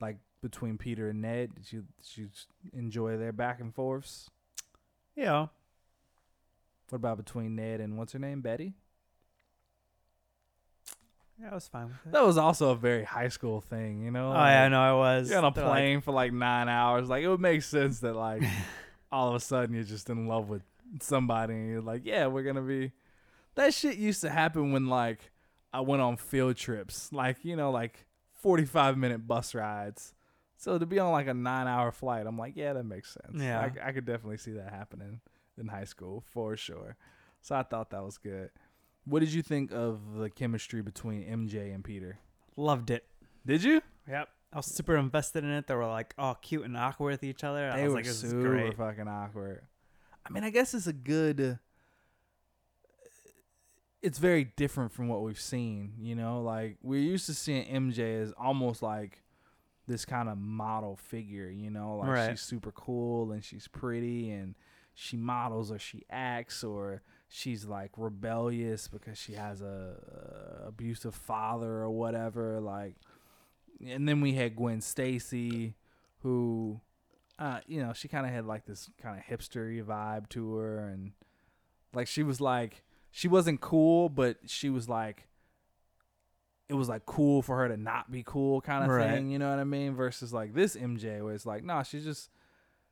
like 0.02 0.18
between 0.42 0.78
Peter 0.78 1.10
and 1.10 1.22
Ned? 1.22 1.56
Did 1.56 1.72
you 1.72 1.86
did 2.02 2.18
you 2.18 2.30
enjoy 2.74 3.18
their 3.18 3.32
back 3.32 3.60
and 3.60 3.74
forths? 3.74 4.30
Yeah. 5.16 5.48
What 6.90 6.98
about 6.98 7.18
between 7.18 7.56
Ned 7.56 7.80
and 7.80 7.98
what's 7.98 8.14
her 8.14 8.20
name, 8.20 8.42
Betty? 8.42 8.74
Yeah, 11.42 11.50
I 11.52 11.56
was 11.56 11.68
fine 11.68 11.86
with 11.88 11.96
it. 12.06 12.12
That 12.12 12.24
was 12.24 12.38
also 12.38 12.70
a 12.70 12.76
very 12.76 13.04
high 13.04 13.30
school 13.30 13.60
thing, 13.60 14.04
you 14.04 14.12
know. 14.12 14.32
oh 14.32 14.46
yeah, 14.46 14.68
no, 14.68 14.80
I 14.82 14.94
was. 14.94 15.30
You're 15.30 15.40
on 15.40 15.46
a 15.46 15.52
They're 15.52 15.64
like, 15.64 15.74
plane 15.74 16.02
for 16.02 16.12
like 16.12 16.32
nine 16.32 16.70
hours. 16.70 17.10
Like 17.10 17.24
it 17.24 17.28
would 17.28 17.40
make 17.42 17.64
sense 17.64 18.00
that 18.00 18.16
like 18.16 18.44
all 19.12 19.30
of 19.30 19.36
a 19.36 19.40
sudden 19.40 19.74
you're 19.74 19.84
just 19.84 20.10
in 20.10 20.28
love 20.28 20.50
with 20.50 20.62
somebody 21.02 21.54
and 21.54 21.70
you're 21.70 21.82
like, 21.82 22.02
yeah, 22.06 22.28
we're 22.28 22.44
gonna 22.44 22.62
be. 22.62 22.92
That 23.56 23.74
shit 23.74 23.98
used 23.98 24.22
to 24.22 24.30
happen 24.30 24.72
when 24.72 24.88
like 24.88 25.32
I 25.74 25.82
went 25.82 26.02
on 26.02 26.18
field 26.18 26.56
trips, 26.56 27.12
like 27.12 27.44
you 27.44 27.56
know, 27.56 27.72
like 27.72 28.06
45 28.42 28.98
minute 28.98 29.28
bus 29.28 29.56
rides. 29.56 30.14
So 30.58 30.78
to 30.78 30.86
be 30.86 31.00
on 31.00 31.12
like 31.12 31.28
a 31.28 31.34
nine 31.34 31.68
hour 31.68 31.92
flight, 31.92 32.26
I'm 32.28 32.38
like, 32.38 32.54
yeah, 32.56 32.74
that 32.74 32.84
makes 32.86 33.14
sense. 33.14 33.42
Yeah. 33.42 33.60
I, 33.60 33.90
I 33.90 33.92
could 33.92 34.06
definitely 34.06 34.38
see 34.38 34.52
that 34.54 34.70
happening 34.70 35.20
in 35.58 35.68
high 35.68 35.84
school 35.86 36.24
for 36.32 36.56
sure. 36.56 36.96
So 37.42 37.56
I 37.56 37.64
thought 37.64 37.90
that 37.90 38.04
was 38.04 38.18
good. 38.18 38.50
What 39.06 39.20
did 39.20 39.34
you 39.34 39.42
think 39.42 39.74
of 39.74 40.00
the 40.16 40.30
chemistry 40.30 40.82
between 40.82 41.24
MJ 41.26 41.74
and 41.74 41.84
Peter? 41.84 42.20
loved 42.56 42.92
it. 42.92 43.04
Did 43.46 43.64
you? 43.64 43.82
Yep. 44.08 44.30
I 44.54 44.58
was 44.58 44.68
super 44.68 44.96
invested 44.96 45.44
in 45.44 45.50
it. 45.50 45.66
They 45.68 45.74
were 45.76 45.88
like 45.88 46.14
all 46.18 46.36
cute 46.36 46.64
and 46.66 46.78
awkward 46.78 47.12
with 47.14 47.24
each 47.24 47.44
other. 47.44 47.70
I 47.72 47.78
They 47.78 47.84
was 47.86 47.92
were 47.92 47.96
like, 47.98 48.06
super 48.06 48.50
great. 48.50 48.78
fucking 48.78 49.08
awkward. 49.08 49.64
I 50.26 50.30
mean, 50.30 50.44
I 50.44 50.52
guess 50.52 50.74
it's 50.76 50.88
a 50.88 50.94
good. 50.94 51.58
It's 54.04 54.20
very 54.20 54.44
different 54.58 54.92
from 54.92 55.08
what 55.08 55.22
we've 55.22 55.40
seen, 55.40 55.94
you 56.00 56.14
know. 56.14 56.42
Like 56.42 56.78
we're 56.84 57.00
used 57.02 57.26
to 57.28 57.34
seeing 57.34 57.66
MJ 57.66 58.22
as 58.22 58.34
almost 58.38 58.84
like 58.84 59.24
this 59.88 60.06
kind 60.06 60.28
of 60.30 60.38
model 60.38 60.96
figure, 60.98 61.50
you 61.50 61.70
know. 61.70 61.98
Like 61.98 62.10
Right. 62.10 62.30
she's 62.32 62.42
super 62.42 62.72
cool 62.72 63.32
and 63.32 63.44
she's 63.44 63.68
pretty 63.68 64.30
and 64.32 64.56
she 64.94 65.18
models 65.18 65.72
or 65.72 65.80
she 65.80 66.04
acts 66.10 66.64
or 66.64 67.02
she's 67.30 67.66
like 67.66 67.92
rebellious 67.98 68.88
because 68.88 69.18
she 69.18 69.34
has 69.34 69.62
a, 69.62 69.96
a 70.64 70.68
abusive 70.68 71.16
father 71.16 71.72
or 71.72 71.90
whatever. 71.90 72.60
Like, 72.60 72.96
and 73.86 74.08
then 74.08 74.22
we 74.22 74.34
had 74.34 74.56
Gwen 74.56 74.82
Stacy, 74.82 75.76
who 76.22 76.80
uh, 77.40 77.60
you 77.68 77.82
know, 77.82 77.94
she 77.94 78.08
kind 78.08 78.26
of 78.26 78.32
had 78.32 78.46
like 78.46 78.66
this 78.66 78.90
kind 79.02 79.18
of 79.18 79.26
hipstery 79.26 79.84
vibe 79.84 80.30
to 80.30 80.56
her, 80.56 80.78
and 80.88 81.14
like 81.94 82.08
she 82.08 82.22
was 82.22 82.40
like 82.40 82.84
she 83.16 83.28
wasn't 83.28 83.62
cool, 83.62 84.10
but 84.10 84.38
she 84.48 84.70
was 84.72 84.90
like 84.90 85.28
it 86.70 86.74
was 86.74 86.90
like 86.90 87.06
cool 87.06 87.42
for 87.42 87.58
her 87.58 87.68
to 87.68 87.78
not 87.78 88.10
be 88.12 88.24
cool 88.26 88.60
kind 88.62 88.84
of 88.84 88.90
Right. 88.90 89.12
thing. 89.12 89.30
You 89.30 89.38
know 89.38 89.50
what 89.50 89.60
I 89.60 89.64
mean? 89.64 89.94
Versus 89.96 90.34
like 90.34 90.54
this 90.54 90.76
MJ, 90.76 91.24
where 91.24 91.34
it's 91.34 91.46
like, 91.46 91.64
nah, 91.64 91.84
she's 91.84 92.04
just 92.04 92.30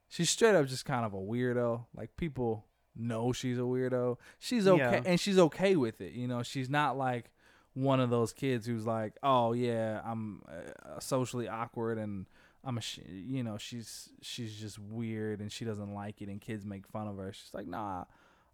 she's 0.07 0.29
straight 0.29 0.55
up 0.55 0.67
just 0.67 0.85
kind 0.85 1.05
of 1.05 1.13
a 1.13 1.17
weirdo. 1.17 1.85
Like 1.95 2.15
people 2.17 2.65
know 2.95 3.31
she's 3.31 3.57
a 3.57 3.61
weirdo. 3.61 4.17
She's 4.39 4.67
okay, 4.67 4.77
Yeah. 4.81 5.01
and 5.05 5.19
she's 5.19 5.39
okay 5.39 5.75
with 5.75 6.01
it. 6.01 6.13
You 6.13 6.27
know, 6.27 6.43
she's 6.43 6.69
not 6.69 6.97
like 6.97 7.31
one 7.73 7.99
of 8.01 8.09
those 8.09 8.33
kids 8.33 8.67
who's 8.67 8.85
like, 8.85 9.13
oh 9.23 9.53
yeah, 9.53 10.01
I'm 10.05 10.41
uh, 10.47 10.99
socially 10.99 11.47
awkward 11.47 11.97
and 11.97 12.27
I'm 12.63 12.77
a, 12.77 12.81
sh-, 12.81 12.99
you 13.09 13.41
know, 13.41 13.57
she's 13.57 14.09
she's 14.21 14.53
just 14.55 14.77
weird 14.77 15.39
and 15.39 15.51
she 15.51 15.65
doesn't 15.65 15.93
like 15.93 16.21
it 16.21 16.27
and 16.29 16.39
kids 16.41 16.65
make 16.65 16.85
fun 16.87 17.07
of 17.07 17.17
her. 17.17 17.31
She's 17.33 17.53
like, 17.53 17.65
nah, 17.67 18.03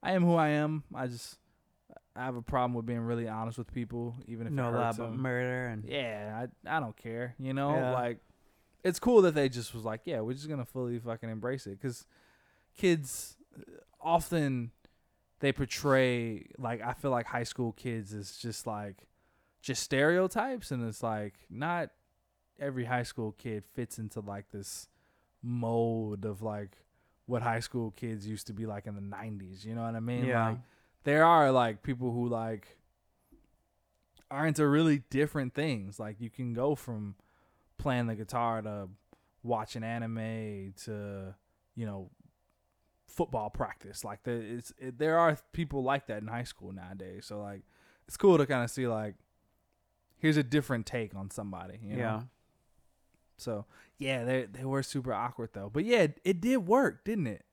I 0.02 0.12
am 0.14 0.24
who 0.24 0.36
I 0.36 0.50
am. 0.50 0.84
I 0.96 1.08
just 1.08 1.40
I 2.18 2.26
have 2.26 2.36
a 2.36 2.42
problem 2.42 2.74
with 2.74 2.86
being 2.86 3.00
really 3.02 3.28
honest 3.28 3.58
with 3.58 3.72
people, 3.74 4.16
even 4.28 4.48
if 4.48 4.54
know 4.54 4.70
it 4.70 4.72
hurts 4.72 4.98
about 4.98 5.12
them. 5.12 5.22
murder 5.22 5.68
and 5.68 5.84
Yeah, 5.86 6.46
I 6.66 6.78
I 6.78 6.80
don't 6.80 6.98
care. 6.98 7.36
You 7.40 7.54
know, 7.54 7.74
Yeah. 7.76 7.92
like 7.94 8.20
it's 8.84 9.00
cool 9.00 9.22
that 9.24 9.36
they 9.36 9.50
just 9.50 9.74
was 9.74 9.84
like, 9.84 10.02
yeah, 10.06 10.22
we're 10.22 10.34
just 10.34 10.50
gonna 10.50 10.66
fully 10.66 11.00
fucking 11.00 11.30
embrace 11.30 11.68
it 11.68 11.80
because 11.80 12.06
kids 12.78 13.36
uh, 13.58 13.62
often 14.02 14.72
they 15.40 15.52
portray 15.52 16.48
like 16.58 16.82
I 16.82 16.94
feel 16.94 17.12
like 17.12 17.26
high 17.28 17.44
school 17.44 17.72
kids 17.74 18.14
is 18.14 18.38
just 18.38 18.66
like 18.68 19.08
just 19.62 19.84
stereotypes, 19.84 20.72
and 20.72 20.88
it's 20.88 21.04
like 21.04 21.34
not 21.50 21.90
every 22.60 22.86
high 22.86 23.04
school 23.04 23.34
kid 23.38 23.64
fits 23.74 24.00
into 24.00 24.20
like 24.20 24.50
this 24.52 24.88
mold 25.44 26.26
of 26.26 26.42
like 26.42 26.78
what 27.28 27.42
high 27.42 27.60
school 27.60 27.92
kids 27.92 28.26
used 28.26 28.48
to 28.48 28.54
be 28.54 28.66
like 28.66 28.88
in 28.88 28.96
the 28.96 29.02
90s 29.02 29.64
you 29.64 29.76
know 29.76 29.84
what 29.84 29.94
i 29.96 30.00
mean 30.00 30.26
Yeah. 30.26 30.50
like 30.50 30.58
there 31.08 31.24
are 31.24 31.54
like 31.54 31.84
people 31.84 32.12
who 32.12 32.28
like 32.28 32.78
are 34.30 34.46
into 34.46 34.68
really 34.68 35.04
different 35.10 35.54
things. 35.54 36.02
Like 36.02 36.20
you 36.20 36.30
can 36.30 36.54
go 36.54 36.76
from 36.76 37.16
playing 37.78 38.08
the 38.08 38.16
guitar 38.16 38.62
to 38.62 38.90
watching 39.42 39.86
anime 39.86 40.74
to 40.84 41.34
you 41.76 41.86
know 41.86 42.10
football 43.08 43.50
practice. 43.50 44.04
Like 44.04 44.24
the, 44.24 44.32
it's 44.32 44.74
it, 44.78 45.00
there 45.00 45.18
are 45.18 45.38
people 45.54 45.82
like 45.82 46.08
that 46.08 46.22
in 46.22 46.28
high 46.28 46.44
school 46.44 46.74
nowadays. 46.74 47.26
So 47.26 47.40
like 47.40 47.62
it's 48.06 48.18
cool 48.18 48.38
to 48.38 48.46
kind 48.46 48.66
of 48.66 48.70
see 48.70 48.86
like 48.86 49.16
here's 50.18 50.36
a 50.36 50.44
different 50.44 50.86
take 50.86 51.16
on 51.16 51.32
somebody 51.32 51.80
you 51.82 51.96
know? 51.96 52.02
yeah. 52.02 52.22
so 53.38 53.66
yeah 53.98 54.26
they 54.26 54.46
they 54.52 54.66
were 54.66 54.84
super 54.84 55.14
awkward 55.14 55.52
though. 55.54 55.70
But 55.72 55.86
yeah 55.86 56.00
it, 56.00 56.20
it 56.26 56.42
did 56.42 56.58
work 56.58 57.06
didn't 57.06 57.28
it 57.28 57.46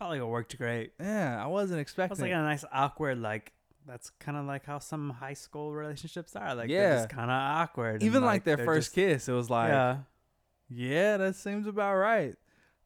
I 0.00 0.04
felt 0.04 0.10
like 0.12 0.20
it 0.20 0.24
worked 0.26 0.56
great. 0.56 0.92
yeah 0.98 1.42
i 1.42 1.46
wasn't 1.46 1.80
expecting 1.80 2.10
It 2.10 2.10
was 2.12 2.20
like 2.22 2.30
it. 2.30 2.34
a 2.34 2.42
nice 2.42 2.64
awkward 2.72 3.18
like. 3.18 3.52
That's 3.86 4.10
kind 4.20 4.36
of 4.36 4.44
like 4.44 4.66
how 4.66 4.78
some 4.78 5.10
high 5.10 5.32
school 5.32 5.72
relationships 5.72 6.36
are. 6.36 6.54
Like 6.54 6.68
Yeah. 6.68 6.96
they're 6.96 7.06
kind 7.08 7.30
of 7.30 7.34
awkward. 7.36 8.02
even 8.02 8.22
like, 8.22 8.44
their 8.44 8.58
first 8.58 8.88
just- 8.88 8.94
kiss 8.94 9.28
it 9.28 9.32
was 9.32 9.48
like 9.50 9.70
yeah. 9.70 9.96
Yeah, 10.68 11.16
that 11.16 11.34
seems 11.34 11.66
about 11.66 11.96
right. 11.96 12.36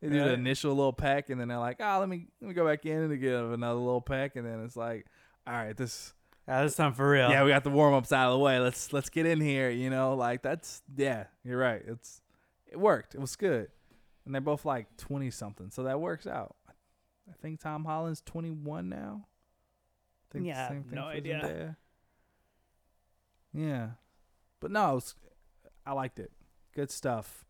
They 0.00 0.08
do 0.08 0.18
the 0.20 0.32
initial 0.32 0.74
little 0.74 0.92
peck, 0.92 1.30
and 1.30 1.40
then 1.40 1.48
they're 1.48 1.58
like, 1.58 1.78
"Ah, 1.80 1.98
let 1.98 2.08
me 2.08 2.28
let 2.40 2.48
me 2.48 2.54
go 2.54 2.64
back 2.66 2.86
in 2.86 2.96
and 3.10 3.20
give 3.20 3.52
another 3.52 3.78
little 3.80 4.00
peck," 4.00 4.36
and 4.36 4.46
then 4.46 4.62
it's 4.64 4.76
like, 4.76 5.06
"All 5.46 5.52
right, 5.54 5.76
this 5.76 6.14
Yeah, 6.48 6.62
this 6.62 6.76
time 6.76 6.92
for 6.94 7.08
real. 7.10 7.28
yeah, 7.30 7.42
we 7.42 7.50
got 7.50 7.64
the 7.64 7.70
warm 7.70 7.92
ups 7.94 8.12
out 8.12 8.28
of 8.30 8.34
the 8.34 8.38
way. 8.38 8.58
Let's 8.58 8.92
let's 8.92 9.08
get 9.10 9.26
in 9.26 9.40
here." 9.40 9.68
You 9.70 9.90
know, 9.90 10.14
like 10.14 10.42
that's 10.42 10.82
yeah, 10.96 11.24
you're 11.42 11.58
right. 11.58 11.82
It's 11.86 12.20
it 12.66 12.78
worked. 12.78 13.14
It 13.14 13.20
was 13.20 13.34
good, 13.36 13.68
and 14.24 14.34
they're 14.34 14.40
both 14.42 14.64
like 14.64 14.96
twenty 14.96 15.30
something, 15.30 15.70
so 15.70 15.82
that 15.84 16.00
works 16.00 16.26
out. 16.26 16.54
I 17.28 17.32
think 17.40 17.60
Tom 17.60 17.84
Holland's 17.84 18.20
twenty 18.20 18.50
one 18.50 18.88
now. 18.88 19.26
I 19.26 20.32
think 20.32 20.46
Yeah, 20.46 20.68
the 20.68 20.74
same 20.74 20.84
thing 20.84 20.94
no 20.94 21.02
for 21.02 21.08
idea. 21.08 21.40
Zendaya. 21.42 21.76
Yeah, 23.52 23.88
but 24.60 24.70
no, 24.70 24.90
it 24.92 24.94
was, 24.94 25.14
I 25.86 25.92
liked 25.92 26.18
it. 26.18 26.32
Good 26.74 26.90
stuff. 26.90 27.44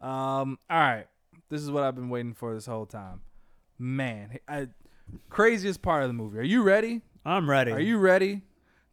Um, 0.00 0.58
all 0.70 0.78
right, 0.80 1.06
this 1.50 1.60
is 1.60 1.70
what 1.70 1.82
I've 1.82 1.94
been 1.94 2.08
waiting 2.08 2.32
for 2.32 2.54
this 2.54 2.64
whole 2.66 2.86
time. 2.86 3.20
Man, 3.78 4.38
I, 4.48 4.68
craziest 5.28 5.82
part 5.82 6.02
of 6.02 6.08
the 6.08 6.14
movie. 6.14 6.38
Are 6.38 6.42
you 6.42 6.62
ready? 6.62 7.02
I'm 7.24 7.48
ready. 7.48 7.72
Are 7.72 7.80
you 7.80 7.98
ready? 7.98 8.42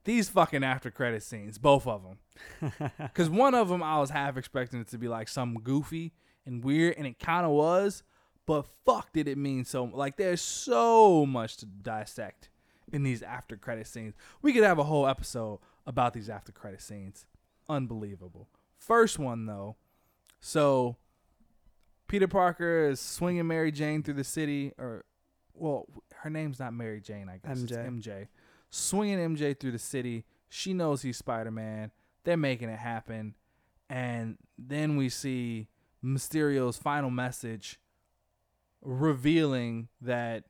these 0.07 0.29
fucking 0.29 0.63
after 0.63 0.89
credit 0.89 1.21
scenes, 1.21 1.57
both 1.57 1.85
of 1.85 2.01
them. 2.01 2.71
Because 2.97 3.29
one 3.29 3.53
of 3.53 3.67
them, 3.67 3.83
I 3.83 3.99
was 3.99 4.09
half 4.09 4.37
expecting 4.37 4.79
it 4.79 4.87
to 4.89 4.97
be 4.97 5.09
like 5.09 5.27
some 5.27 5.55
goofy 5.55 6.13
and 6.45 6.63
weird, 6.63 6.95
and 6.97 7.05
it 7.05 7.19
kind 7.19 7.45
of 7.45 7.51
was. 7.51 8.03
But 8.47 8.65
fuck, 8.85 9.13
did 9.13 9.27
it 9.27 9.37
mean 9.37 9.65
so? 9.65 9.83
Like, 9.83 10.15
there's 10.15 10.41
so 10.41 11.25
much 11.25 11.57
to 11.57 11.65
dissect 11.65 12.49
in 12.91 13.03
these 13.03 13.21
after 13.21 13.57
credit 13.57 13.85
scenes. 13.85 14.15
We 14.41 14.53
could 14.53 14.63
have 14.63 14.79
a 14.79 14.85
whole 14.85 15.05
episode 15.05 15.59
about 15.85 16.13
these 16.13 16.29
after 16.29 16.51
credit 16.51 16.81
scenes. 16.81 17.25
Unbelievable. 17.69 18.47
First 18.77 19.19
one 19.19 19.45
though, 19.45 19.75
so 20.39 20.95
Peter 22.07 22.27
Parker 22.27 22.89
is 22.89 23.01
swinging 23.01 23.47
Mary 23.47 23.71
Jane 23.71 24.01
through 24.01 24.13
the 24.13 24.23
city, 24.23 24.71
or 24.77 25.03
well, 25.53 25.87
her 26.21 26.29
name's 26.29 26.59
not 26.59 26.73
Mary 26.73 27.01
Jane, 27.01 27.27
I 27.29 27.39
guess. 27.45 27.59
MJ. 27.59 27.63
It's 27.63 28.07
MJ. 28.07 28.27
Swinging 28.69 29.35
MJ 29.35 29.59
through 29.59 29.71
the 29.71 29.79
city. 29.79 30.23
She 30.47 30.73
knows 30.73 31.01
he's 31.01 31.17
Spider 31.17 31.51
Man. 31.51 31.91
They're 32.23 32.37
making 32.37 32.69
it 32.69 32.79
happen. 32.79 33.35
And 33.89 34.37
then 34.57 34.95
we 34.95 35.09
see 35.09 35.67
Mysterio's 36.03 36.77
final 36.77 37.09
message 37.09 37.79
revealing 38.81 39.87
that 40.01 40.43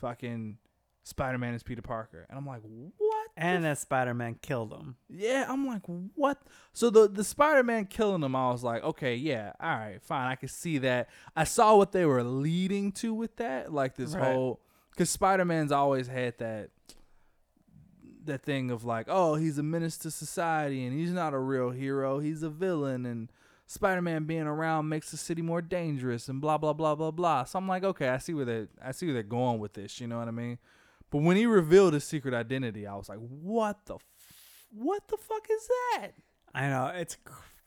fucking 0.00 0.58
Spider 1.02 1.38
Man 1.38 1.54
is 1.54 1.62
Peter 1.62 1.82
Parker. 1.82 2.26
And 2.28 2.38
I'm 2.38 2.46
like, 2.46 2.62
what? 2.62 3.28
and 3.36 3.64
that 3.64 3.78
Spider 3.78 4.14
Man 4.14 4.36
killed 4.40 4.72
him. 4.72 4.96
yeah, 5.08 5.44
I'm 5.48 5.66
like, 5.66 5.82
what? 6.14 6.40
So 6.72 6.88
the 6.90 7.08
the 7.08 7.24
Spider 7.24 7.62
Man 7.62 7.86
killing 7.86 8.22
him, 8.22 8.34
I 8.36 8.50
was 8.50 8.62
like, 8.64 8.82
okay, 8.82 9.14
yeah, 9.16 9.52
all 9.60 9.68
right, 9.76 10.00
fine, 10.02 10.30
I 10.30 10.36
can 10.36 10.48
see 10.48 10.78
that. 10.78 11.08
I 11.36 11.44
saw 11.44 11.76
what 11.76 11.92
they 11.92 12.04
were 12.06 12.22
leading 12.22 12.92
to 12.92 13.12
with 13.12 13.36
that, 13.36 13.72
like 13.72 13.96
this 13.96 14.14
Right. 14.14 14.32
whole, 14.32 14.60
because 14.92 15.10
Spider 15.10 15.44
Man's 15.44 15.72
always 15.72 16.06
had 16.06 16.38
that 16.38 16.70
that 18.24 18.42
thing 18.42 18.70
of 18.70 18.84
like, 18.84 19.06
oh, 19.10 19.34
he's 19.34 19.58
a 19.58 19.62
menace 19.62 19.98
to 19.98 20.10
society 20.10 20.86
and 20.86 20.98
he's 20.98 21.10
not 21.12 21.34
a 21.34 21.38
real 21.38 21.70
hero, 21.70 22.20
he's 22.20 22.42
a 22.42 22.48
villain, 22.48 23.04
and 23.04 23.30
Spider 23.74 24.00
Man 24.00 24.24
being 24.24 24.42
around 24.46 24.88
makes 24.88 25.10
the 25.10 25.16
city 25.16 25.42
more 25.42 25.60
dangerous 25.60 26.28
and 26.28 26.40
blah 26.40 26.56
blah 26.56 26.72
blah 26.72 26.94
blah 26.94 27.10
blah. 27.10 27.44
So 27.44 27.58
I'm 27.58 27.68
like, 27.68 27.84
okay, 27.84 28.08
I 28.08 28.18
see 28.18 28.32
where 28.32 28.44
they 28.44 28.66
I 28.82 28.92
see 28.92 29.06
where 29.06 29.14
they're 29.14 29.22
going 29.22 29.58
with 29.58 29.74
this. 29.74 30.00
You 30.00 30.06
know 30.06 30.18
what 30.18 30.28
I 30.28 30.32
mean? 30.32 30.58
But 31.10 31.18
when 31.22 31.36
he 31.36 31.46
revealed 31.46 31.92
his 31.94 32.04
secret 32.04 32.34
identity, 32.34 32.86
I 32.86 32.94
was 32.96 33.08
like, 33.08 33.18
what 33.18 33.84
the, 33.86 33.94
f- 33.96 34.06
what 34.72 35.06
the 35.08 35.16
fuck 35.16 35.46
is 35.50 35.68
that? 35.68 36.08
I 36.54 36.68
know 36.68 36.92
it's 36.94 37.16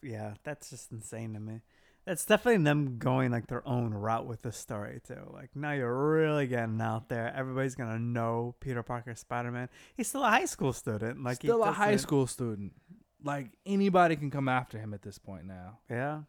yeah, 0.01 0.33
that's 0.43 0.69
just 0.69 0.91
insane 0.91 1.33
to 1.33 1.39
me. 1.39 1.61
That's 2.05 2.23
definitely 2.25 2.63
them 2.63 2.97
going 2.99 3.31
like 3.31 3.47
their 3.47 3.67
own 3.67 3.93
route 3.93 4.25
with 4.25 4.41
the 4.41 4.53
story 4.53 5.01
too. 5.05 5.29
Like 5.33 5.49
now 5.55 5.73
you're 5.73 6.09
really 6.11 6.47
getting 6.47 6.79
out 6.79 7.09
there. 7.09 7.33
Everybody's 7.35 7.75
gonna 7.75 7.99
know 7.99 8.55
Peter 8.61 8.81
Parker, 8.81 9.13
Spider 9.13 9.51
Man. 9.51 9.67
He's 9.97 10.07
still 10.07 10.23
a 10.23 10.29
high 10.29 10.45
school 10.45 10.71
student. 10.71 11.21
Like 11.21 11.35
Still 11.35 11.63
a 11.63 11.71
high 11.73 11.97
school 11.97 12.25
student. 12.25 12.71
Like 13.28 13.47
anybody 13.65 14.15
can 14.15 14.32
come 14.32 14.47
after 14.47 14.78
him 14.80 14.93
at 14.93 15.01
this 15.01 15.17
point 15.19 15.45
now. 15.45 15.80
Yeah, 15.89 16.21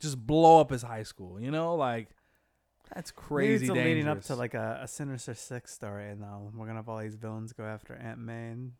Just 0.00 0.18
blow 0.26 0.60
up 0.60 0.70
his 0.70 0.82
high 0.82 1.04
school. 1.04 1.40
You 1.40 1.50
know, 1.50 1.76
like 1.76 2.08
that's 2.94 3.12
Maybe 3.16 3.26
crazy. 3.26 3.66
it's 3.66 3.74
leading 3.74 4.08
up 4.08 4.22
to 4.24 4.34
like 4.34 4.54
a, 4.54 4.80
a 4.82 4.88
Sinister 4.88 5.34
Six 5.34 5.72
story, 5.72 6.10
and 6.10 6.20
now 6.20 6.50
we're 6.54 6.66
gonna 6.66 6.78
have 6.80 6.88
all 6.88 6.98
these 6.98 7.14
villains 7.14 7.52
go 7.52 7.64
after 7.64 7.94
Aunt 7.94 8.18
May, 8.18 8.48
and 8.48 8.72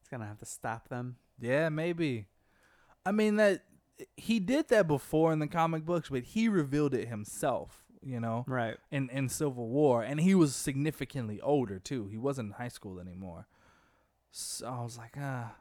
he's 0.00 0.08
gonna 0.08 0.26
have 0.26 0.38
to 0.38 0.46
stop 0.46 0.88
them. 0.88 1.16
Yeah, 1.40 1.68
maybe. 1.68 2.26
I 3.06 3.12
mean 3.12 3.36
that 3.36 3.62
he 4.16 4.40
did 4.40 4.68
that 4.68 4.86
before 4.88 5.32
in 5.32 5.38
the 5.40 5.46
comic 5.48 5.84
books, 5.84 6.08
but 6.08 6.22
he 6.22 6.48
revealed 6.48 6.94
it 6.94 7.08
himself, 7.08 7.84
you 8.02 8.20
know, 8.20 8.44
Right. 8.48 8.76
in 8.90 9.10
in 9.10 9.28
Civil 9.28 9.68
War, 9.68 10.02
and 10.02 10.18
he 10.20 10.34
was 10.34 10.54
significantly 10.54 11.40
older 11.40 11.78
too. 11.78 12.06
He 12.08 12.16
wasn't 12.18 12.48
in 12.48 12.52
high 12.54 12.68
school 12.78 12.98
anymore. 13.00 13.46
So 14.30 14.66
I 14.66 14.82
was 14.82 14.96
like, 14.98 15.14
ah. 15.20 15.54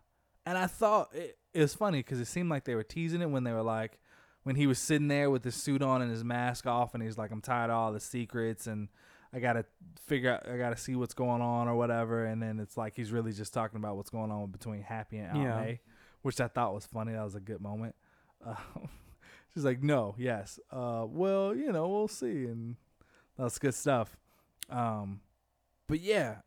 And 0.48 0.58
I 0.58 0.68
thought 0.68 1.10
it, 1.14 1.38
it 1.54 1.60
was 1.60 1.74
funny 1.76 2.00
because 2.00 2.22
it 2.22 2.26
seemed 2.28 2.50
like 2.50 2.64
they 2.64 2.74
were 2.74 2.84
teasing 2.84 3.22
it 3.22 3.30
when 3.30 3.44
they 3.44 3.52
were 3.52 3.62
like, 3.62 4.00
when 4.44 4.56
he 4.56 4.66
was 4.66 4.80
sitting 4.80 5.10
there 5.10 5.30
with 5.30 5.44
his 5.44 5.56
suit 5.56 5.82
on 5.82 6.02
and 6.02 6.10
his 6.10 6.24
mask 6.24 6.66
off, 6.66 6.94
and 6.94 7.04
he's 7.04 7.18
like, 7.18 7.32
I'm 7.32 7.42
tired 7.42 7.70
of 7.70 7.76
all 7.76 7.92
the 7.92 8.00
secrets, 8.00 8.66
and 8.66 8.88
I 9.34 9.40
gotta 9.40 9.66
figure 10.06 10.32
out, 10.32 10.48
I 10.48 10.58
gotta 10.58 10.78
see 10.78 10.96
what's 10.96 11.14
going 11.14 11.42
on 11.42 11.68
or 11.68 11.76
whatever. 11.76 12.24
And 12.24 12.42
then 12.42 12.62
it's 12.62 12.78
like 12.78 12.96
he's 12.96 13.12
really 13.12 13.34
just 13.34 13.54
talking 13.54 13.76
about 13.76 13.98
what's 13.98 14.10
going 14.10 14.32
on 14.32 14.50
between 14.52 14.84
Happy 14.84 15.18
and 15.18 15.32
Aunt 15.32 15.44
Yeah. 15.44 15.62
May, 15.62 15.80
which 16.22 16.40
I 16.40 16.48
thought 16.48 16.74
was 16.74 16.86
funny. 16.86 17.12
That 17.12 17.26
was 17.26 17.36
a 17.36 17.42
good 17.42 17.60
moment. 17.60 17.94
Uh, 18.46 18.56
she's 19.54 19.66
like, 19.66 19.84
no, 19.84 20.16
yes, 20.18 20.62
uh, 20.72 21.04
well, 21.06 21.54
you 21.54 21.74
know, 21.74 21.90
we'll 21.90 22.08
see, 22.08 22.46
and 22.46 22.78
that's 23.38 23.60
good 23.60 23.76
stuff. 23.76 24.16
Um, 24.70 25.20
but 25.88 26.00
yeah, 26.00 26.38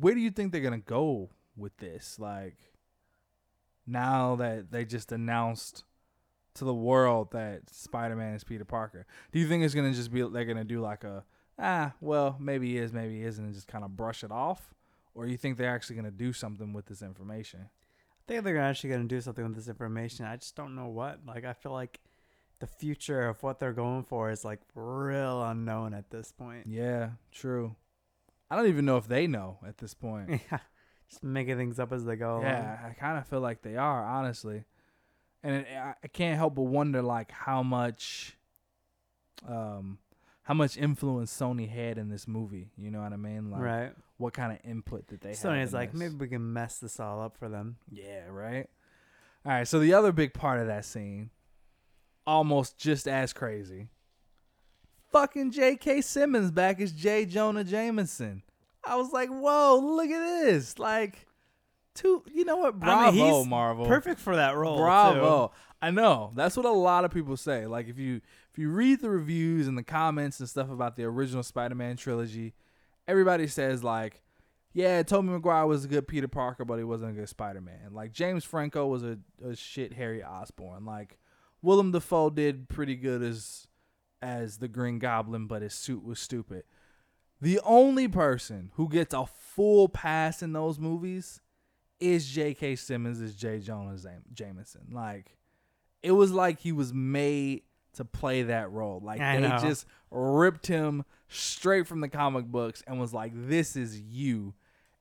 where 0.00 0.14
do 0.14 0.20
you 0.22 0.30
think 0.30 0.52
they're 0.52 0.62
gonna 0.62 0.78
go 0.78 1.28
with 1.60 1.76
this? 1.78 2.18
Like, 2.18 2.56
now 3.86 4.36
that 4.36 4.70
they 4.70 4.84
just 4.84 5.12
announced 5.12 5.84
to 6.54 6.64
the 6.64 6.74
world 6.74 7.30
that 7.32 7.70
Spider-Man 7.70 8.34
is 8.34 8.44
Peter 8.44 8.64
Parker, 8.64 9.06
do 9.32 9.38
you 9.38 9.46
think 9.46 9.62
it's 9.62 9.74
gonna 9.74 9.92
just 9.92 10.12
be 10.12 10.22
they're 10.22 10.44
gonna 10.44 10.64
do 10.64 10.80
like 10.80 11.04
a 11.04 11.24
ah, 11.58 11.92
well, 12.00 12.36
maybe 12.40 12.70
he 12.70 12.78
is, 12.78 12.92
maybe 12.92 13.18
he 13.18 13.24
isn't, 13.24 13.44
and 13.44 13.54
just 13.54 13.68
kind 13.68 13.84
of 13.84 13.96
brush 13.96 14.24
it 14.24 14.32
off, 14.32 14.74
or 15.14 15.26
you 15.26 15.36
think 15.36 15.58
they're 15.58 15.74
actually 15.74 15.96
gonna 15.96 16.10
do 16.10 16.32
something 16.32 16.72
with 16.72 16.86
this 16.86 17.02
information? 17.02 17.60
I 17.62 18.22
think 18.26 18.44
they're 18.44 18.58
actually 18.58 18.90
gonna 18.90 19.04
do 19.04 19.20
something 19.20 19.44
with 19.44 19.56
this 19.56 19.68
information. 19.68 20.24
I 20.24 20.36
just 20.36 20.56
don't 20.56 20.74
know 20.74 20.88
what. 20.88 21.20
Like 21.26 21.44
I 21.44 21.52
feel 21.52 21.72
like 21.72 22.00
the 22.60 22.66
future 22.66 23.26
of 23.26 23.42
what 23.42 23.58
they're 23.58 23.72
going 23.72 24.04
for 24.04 24.30
is 24.30 24.44
like 24.44 24.60
real 24.74 25.42
unknown 25.42 25.94
at 25.94 26.10
this 26.10 26.30
point. 26.30 26.66
Yeah, 26.68 27.10
true. 27.32 27.74
I 28.50 28.56
don't 28.56 28.66
even 28.66 28.84
know 28.84 28.96
if 28.96 29.06
they 29.08 29.26
know 29.26 29.58
at 29.66 29.78
this 29.78 29.94
point. 29.94 30.40
Yeah. 30.52 30.58
Just 31.10 31.24
making 31.24 31.56
things 31.56 31.78
up 31.78 31.92
as 31.92 32.04
they 32.04 32.16
go. 32.16 32.34
along. 32.34 32.42
Yeah, 32.44 32.78
I 32.84 32.90
kind 32.90 33.18
of 33.18 33.26
feel 33.26 33.40
like 33.40 33.62
they 33.62 33.76
are, 33.76 34.04
honestly. 34.04 34.64
And 35.42 35.56
it, 35.56 35.66
I, 35.74 36.08
can't 36.08 36.36
help 36.36 36.54
but 36.54 36.62
wonder, 36.62 37.02
like, 37.02 37.32
how 37.32 37.62
much, 37.62 38.36
um, 39.48 39.98
how 40.42 40.54
much 40.54 40.76
influence 40.76 41.36
Sony 41.36 41.68
had 41.68 41.98
in 41.98 42.10
this 42.10 42.28
movie. 42.28 42.68
You 42.76 42.90
know 42.90 43.00
what 43.00 43.12
I 43.12 43.16
mean? 43.16 43.50
Like, 43.50 43.60
right. 43.60 43.92
what 44.18 44.34
kind 44.34 44.52
of 44.52 44.58
input 44.64 45.08
did 45.08 45.20
they 45.20 45.30
have? 45.30 45.38
Sony's 45.38 45.72
in 45.72 45.78
like, 45.78 45.92
this? 45.92 45.98
maybe 45.98 46.14
we 46.14 46.28
can 46.28 46.52
mess 46.52 46.78
this 46.78 47.00
all 47.00 47.20
up 47.20 47.36
for 47.36 47.48
them. 47.48 47.76
Yeah, 47.90 48.26
right. 48.28 48.68
All 49.44 49.52
right. 49.52 49.66
So 49.66 49.80
the 49.80 49.94
other 49.94 50.12
big 50.12 50.34
part 50.34 50.60
of 50.60 50.66
that 50.66 50.84
scene, 50.84 51.30
almost 52.26 52.78
just 52.78 53.08
as 53.08 53.32
crazy. 53.32 53.88
Fucking 55.10 55.50
J.K. 55.50 56.02
Simmons 56.02 56.52
back 56.52 56.80
as 56.80 56.92
J. 56.92 57.24
Jonah 57.24 57.64
Jameson. 57.64 58.42
I 58.84 58.96
was 58.96 59.12
like, 59.12 59.28
whoa, 59.28 59.78
look 59.78 60.10
at 60.10 60.44
this. 60.44 60.78
Like, 60.78 61.26
two. 61.94 62.22
You 62.32 62.44
know 62.44 62.56
what? 62.56 62.74
I 62.74 62.78
Bravo, 62.78 63.12
mean, 63.12 63.34
he's 63.34 63.46
Marvel. 63.46 63.86
Perfect 63.86 64.20
for 64.20 64.36
that 64.36 64.56
role. 64.56 64.76
too. 64.76 64.82
Bravo. 64.82 65.52
I 65.82 65.90
know. 65.90 66.32
That's 66.34 66.56
what 66.56 66.66
a 66.66 66.70
lot 66.70 67.04
of 67.04 67.10
people 67.10 67.36
say. 67.36 67.66
Like 67.66 67.88
if 67.88 67.98
you 67.98 68.20
if 68.52 68.58
you 68.58 68.70
read 68.70 69.00
the 69.00 69.10
reviews 69.10 69.66
and 69.66 69.78
the 69.78 69.82
comments 69.82 70.40
and 70.40 70.48
stuff 70.48 70.70
about 70.70 70.96
the 70.96 71.04
original 71.04 71.42
Spider-Man 71.42 71.96
trilogy, 71.96 72.54
everybody 73.08 73.46
says 73.46 73.82
like, 73.82 74.22
yeah, 74.72 75.02
Tobey 75.02 75.28
Maguire 75.28 75.66
was 75.66 75.84
a 75.84 75.88
good 75.88 76.06
Peter 76.06 76.28
Parker, 76.28 76.64
but 76.64 76.76
he 76.76 76.84
wasn't 76.84 77.12
a 77.12 77.14
good 77.14 77.28
Spider-Man. 77.28 77.92
Like 77.92 78.12
James 78.12 78.44
Franco 78.44 78.86
was 78.86 79.02
a, 79.02 79.18
a 79.44 79.56
shit 79.56 79.94
Harry 79.94 80.22
Osborn. 80.22 80.84
Like 80.84 81.18
Willem 81.62 81.92
Dafoe 81.92 82.30
did 82.30 82.68
pretty 82.68 82.96
good 82.96 83.22
as 83.22 83.66
as 84.20 84.58
the 84.58 84.68
Green 84.68 84.98
Goblin, 84.98 85.46
but 85.46 85.62
his 85.62 85.72
suit 85.72 86.04
was 86.04 86.20
stupid. 86.20 86.64
The 87.40 87.60
only 87.64 88.06
person 88.08 88.70
who 88.74 88.88
gets 88.88 89.14
a 89.14 89.26
full 89.26 89.88
pass 89.88 90.42
in 90.42 90.52
those 90.52 90.78
movies 90.78 91.40
is 91.98 92.28
J.K. 92.28 92.76
Simmons 92.76 93.20
as 93.20 93.34
J. 93.34 93.60
Jonah 93.60 93.96
Jam- 93.96 94.24
Jameson. 94.32 94.88
Like, 94.92 95.36
it 96.02 96.12
was 96.12 96.32
like 96.32 96.60
he 96.60 96.72
was 96.72 96.92
made 96.92 97.62
to 97.94 98.04
play 98.04 98.42
that 98.44 98.70
role. 98.70 99.00
Like 99.02 99.20
I 99.20 99.40
they 99.40 99.48
know. 99.48 99.58
just 99.58 99.86
ripped 100.10 100.66
him 100.66 101.04
straight 101.28 101.86
from 101.86 102.00
the 102.00 102.08
comic 102.08 102.46
books 102.46 102.82
and 102.86 103.00
was 103.00 103.12
like, 103.12 103.32
"This 103.34 103.74
is 103.76 104.00
you," 104.00 104.54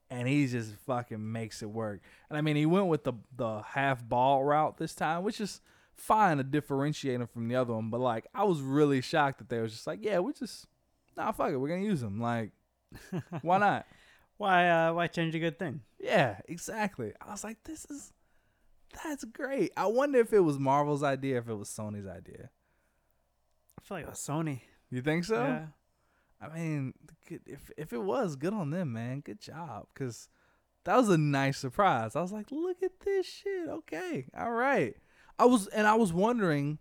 and 0.09 0.27
he 0.27 0.47
just 0.47 0.73
fucking 0.87 1.31
makes 1.31 1.61
it 1.61 1.69
work. 1.69 2.01
And 2.29 2.37
I 2.37 2.41
mean, 2.41 2.55
he 2.55 2.65
went 2.65 2.87
with 2.87 3.03
the 3.03 3.13
the 3.35 3.61
half 3.61 4.03
ball 4.07 4.43
route 4.43 4.77
this 4.77 4.95
time, 4.95 5.23
which 5.23 5.39
is 5.39 5.61
fine 5.93 6.37
to 6.37 6.43
differentiate 6.43 7.21
him 7.21 7.27
from 7.27 7.47
the 7.47 7.55
other 7.55 7.73
one. 7.73 7.89
But 7.89 7.99
like, 7.99 8.27
I 8.33 8.43
was 8.43 8.61
really 8.61 9.01
shocked 9.01 9.37
that 9.39 9.49
they 9.49 9.59
was 9.61 9.71
just 9.71 9.87
like, 9.87 9.99
"Yeah, 10.01 10.19
we 10.19 10.33
just 10.33 10.67
nah, 11.19 11.31
fuck 11.31 11.51
it, 11.51 11.57
we're 11.57 11.69
gonna 11.69 11.81
use 11.81 12.01
them. 12.01 12.19
Like, 12.19 12.51
why 13.41 13.57
not? 13.57 13.85
Why? 14.37 14.69
Uh, 14.69 14.93
why 14.93 15.07
change 15.07 15.35
a 15.35 15.39
good 15.39 15.59
thing? 15.59 15.81
Yeah, 15.99 16.37
exactly. 16.47 17.13
I 17.21 17.31
was 17.31 17.43
like, 17.43 17.57
this 17.65 17.85
is 17.85 18.13
that's 19.03 19.23
great. 19.25 19.71
I 19.77 19.85
wonder 19.85 20.19
if 20.19 20.33
it 20.33 20.39
was 20.39 20.57
Marvel's 20.57 21.03
idea, 21.03 21.37
if 21.37 21.47
it 21.47 21.53
was 21.53 21.69
Sony's 21.69 22.07
idea. 22.07 22.49
I 23.77 23.81
feel 23.81 23.97
like 23.97 24.05
it 24.05 24.09
was 24.09 24.19
Sony. 24.19 24.61
You 24.89 25.01
think 25.01 25.25
so? 25.25 25.43
Yeah. 25.43 25.65
I 26.41 26.57
mean, 26.57 26.93
if 27.45 27.69
if 27.77 27.93
it 27.93 28.01
was, 28.01 28.35
good 28.35 28.53
on 28.53 28.71
them, 28.71 28.93
man. 28.93 29.19
Good 29.19 29.41
job, 29.41 29.87
because 29.93 30.29
that 30.85 30.95
was 30.95 31.09
a 31.09 31.17
nice 31.17 31.57
surprise. 31.57 32.15
I 32.15 32.21
was 32.21 32.31
like, 32.31 32.51
look 32.51 32.81
at 32.81 32.99
this 33.01 33.27
shit. 33.27 33.67
Okay, 33.67 34.27
all 34.37 34.51
right. 34.51 34.95
I 35.37 35.45
was 35.45 35.67
and 35.67 35.85
I 35.85 35.95
was 35.95 36.13
wondering 36.13 36.79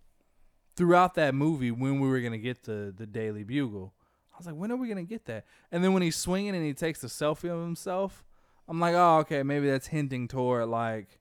throughout 0.76 1.14
that 1.14 1.34
movie 1.34 1.72
when 1.72 2.00
we 2.00 2.08
were 2.08 2.20
gonna 2.20 2.38
get 2.38 2.62
the 2.62 2.94
the 2.96 3.06
Daily 3.06 3.42
Bugle. 3.42 3.94
I 4.38 4.40
was 4.40 4.46
like, 4.46 4.54
when 4.54 4.70
are 4.70 4.76
we 4.76 4.86
gonna 4.86 5.02
get 5.02 5.24
that? 5.24 5.44
And 5.72 5.82
then 5.82 5.92
when 5.92 6.02
he's 6.02 6.14
swinging 6.14 6.54
and 6.54 6.64
he 6.64 6.72
takes 6.72 7.00
the 7.00 7.08
selfie 7.08 7.50
of 7.50 7.60
himself, 7.60 8.24
I'm 8.68 8.78
like, 8.78 8.94
oh, 8.94 9.18
okay, 9.18 9.42
maybe 9.42 9.68
that's 9.68 9.88
hinting 9.88 10.28
toward 10.28 10.68
like, 10.68 11.18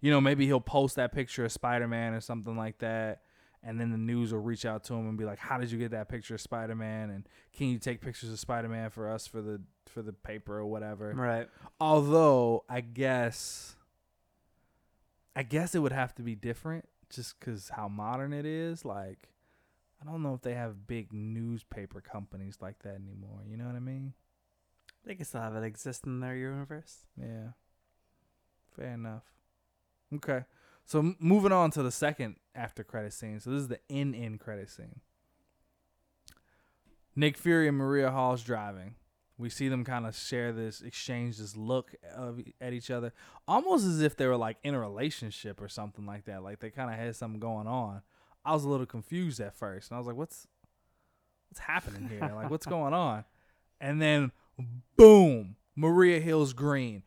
you 0.00 0.10
know, 0.10 0.20
maybe 0.20 0.46
he'll 0.46 0.60
post 0.60 0.96
that 0.96 1.12
picture 1.12 1.44
of 1.44 1.52
Spider 1.52 1.86
Man 1.86 2.12
or 2.12 2.20
something 2.20 2.56
like 2.56 2.78
that, 2.78 3.22
and 3.62 3.78
then 3.78 3.92
the 3.92 3.98
news 3.98 4.32
will 4.32 4.40
reach 4.40 4.66
out 4.66 4.82
to 4.84 4.94
him 4.94 5.08
and 5.08 5.16
be 5.16 5.24
like, 5.24 5.38
how 5.38 5.58
did 5.58 5.70
you 5.70 5.78
get 5.78 5.92
that 5.92 6.08
picture 6.08 6.34
of 6.34 6.40
Spider 6.40 6.74
Man? 6.74 7.10
And 7.10 7.28
can 7.52 7.68
you 7.68 7.78
take 7.78 8.00
pictures 8.00 8.30
of 8.30 8.40
Spider 8.40 8.68
Man 8.68 8.90
for 8.90 9.08
us 9.08 9.28
for 9.28 9.40
the 9.40 9.60
for 9.86 10.02
the 10.02 10.12
paper 10.12 10.58
or 10.58 10.66
whatever? 10.66 11.12
Right. 11.14 11.48
Although 11.80 12.64
I 12.68 12.80
guess, 12.80 13.76
I 15.36 15.44
guess 15.44 15.76
it 15.76 15.78
would 15.78 15.92
have 15.92 16.16
to 16.16 16.22
be 16.22 16.34
different 16.34 16.88
just 17.10 17.38
because 17.38 17.68
how 17.68 17.86
modern 17.86 18.32
it 18.32 18.44
is. 18.44 18.84
Like, 18.84 19.28
I 20.00 20.04
don't 20.04 20.22
know 20.22 20.34
if 20.34 20.42
they 20.42 20.54
have 20.54 20.86
big 20.86 21.12
newspaper 21.12 22.00
companies 22.00 22.58
like 22.60 22.80
that 22.80 22.94
anymore. 22.94 23.40
You 23.48 23.56
know 23.56 23.66
what 23.66 23.76
I 23.76 23.80
mean? 23.80 24.12
They 25.04 25.14
can 25.14 25.24
still 25.24 25.40
have 25.40 25.56
it 25.56 25.64
exist 25.64 26.04
in 26.04 26.20
their 26.20 26.36
universe. 26.36 27.06
Yeah. 27.18 27.50
Fair 28.76 28.92
enough. 28.92 29.22
Okay. 30.14 30.44
So 30.84 31.00
m- 31.00 31.16
moving 31.18 31.52
on 31.52 31.70
to 31.72 31.82
the 31.82 31.90
second 31.90 32.36
after 32.54 32.84
credit 32.84 33.12
scene. 33.12 33.40
So 33.40 33.50
this 33.50 33.62
is 33.62 33.68
the 33.68 33.80
in 33.88 34.14
in 34.14 34.38
credit 34.38 34.70
scene. 34.70 35.00
Nick 37.14 37.38
Fury 37.38 37.68
and 37.68 37.78
Maria 37.78 38.10
Hill's 38.10 38.42
driving. 38.42 38.96
We 39.38 39.50
see 39.50 39.68
them 39.68 39.84
kind 39.84 40.06
of 40.06 40.16
share 40.16 40.52
this 40.52 40.80
exchange, 40.80 41.38
this 41.38 41.56
look 41.56 41.94
of 42.14 42.40
at 42.60 42.72
each 42.72 42.90
other, 42.90 43.12
almost 43.46 43.84
as 43.84 44.00
if 44.00 44.16
they 44.16 44.26
were 44.26 44.36
like 44.36 44.56
in 44.62 44.74
a 44.74 44.80
relationship 44.80 45.60
or 45.60 45.68
something 45.68 46.06
like 46.06 46.24
that. 46.24 46.42
Like 46.42 46.60
they 46.60 46.70
kind 46.70 46.90
of 46.90 46.98
had 46.98 47.14
something 47.16 47.40
going 47.40 47.66
on. 47.66 48.02
I 48.46 48.52
was 48.52 48.64
a 48.64 48.68
little 48.68 48.86
confused 48.86 49.40
at 49.40 49.54
first, 49.54 49.90
and 49.90 49.96
I 49.96 49.98
was 49.98 50.06
like, 50.06 50.16
"What's 50.16 50.46
what's 51.50 51.60
happening 51.60 52.08
here? 52.08 52.20
Like 52.34 52.50
what's 52.50 52.66
going 52.76 52.94
on?" 52.94 53.24
And 53.80 54.00
then, 54.00 54.32
boom, 54.96 55.56
Maria 55.76 56.20
Hill's 56.20 56.54
green. 56.54 57.02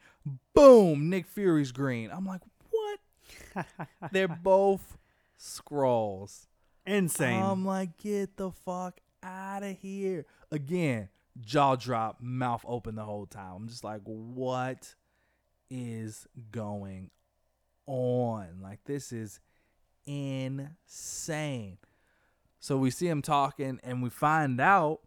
Boom, 0.54 1.10
Nick 1.10 1.26
Fury's 1.26 1.72
green. 1.72 2.12
I'm 2.12 2.26
like, 2.26 2.42
what? 2.70 3.66
They're 4.12 4.28
both 4.28 4.98
Skrulls. 5.40 6.46
Insane. 6.86 7.42
I'm 7.42 7.66
like, 7.66 7.98
get 7.98 8.38
the 8.38 8.52
fuck 8.52 9.00
out 9.24 9.64
of 9.64 9.78
here. 9.80 10.26
Again, 10.52 11.10
jaw 11.40 11.76
drop, 11.76 12.22
mouth 12.22 12.64
open 12.68 12.96
the 12.96 13.04
whole 13.04 13.26
time. 13.26 13.54
I'm 13.56 13.68
just 13.68 13.84
like, 13.84 14.02
what 14.04 14.96
is 15.70 16.28
going 16.52 17.10
on? 17.86 18.60
Like, 18.62 18.84
this 18.86 19.12
is 19.12 19.40
insane. 20.10 21.78
So 22.60 22.78
we 22.78 22.92
see 22.92 23.08
him 23.08 23.22
talking, 23.22 23.80
and 23.84 24.04
we 24.04 24.10
find 24.10 24.60
out 24.60 25.02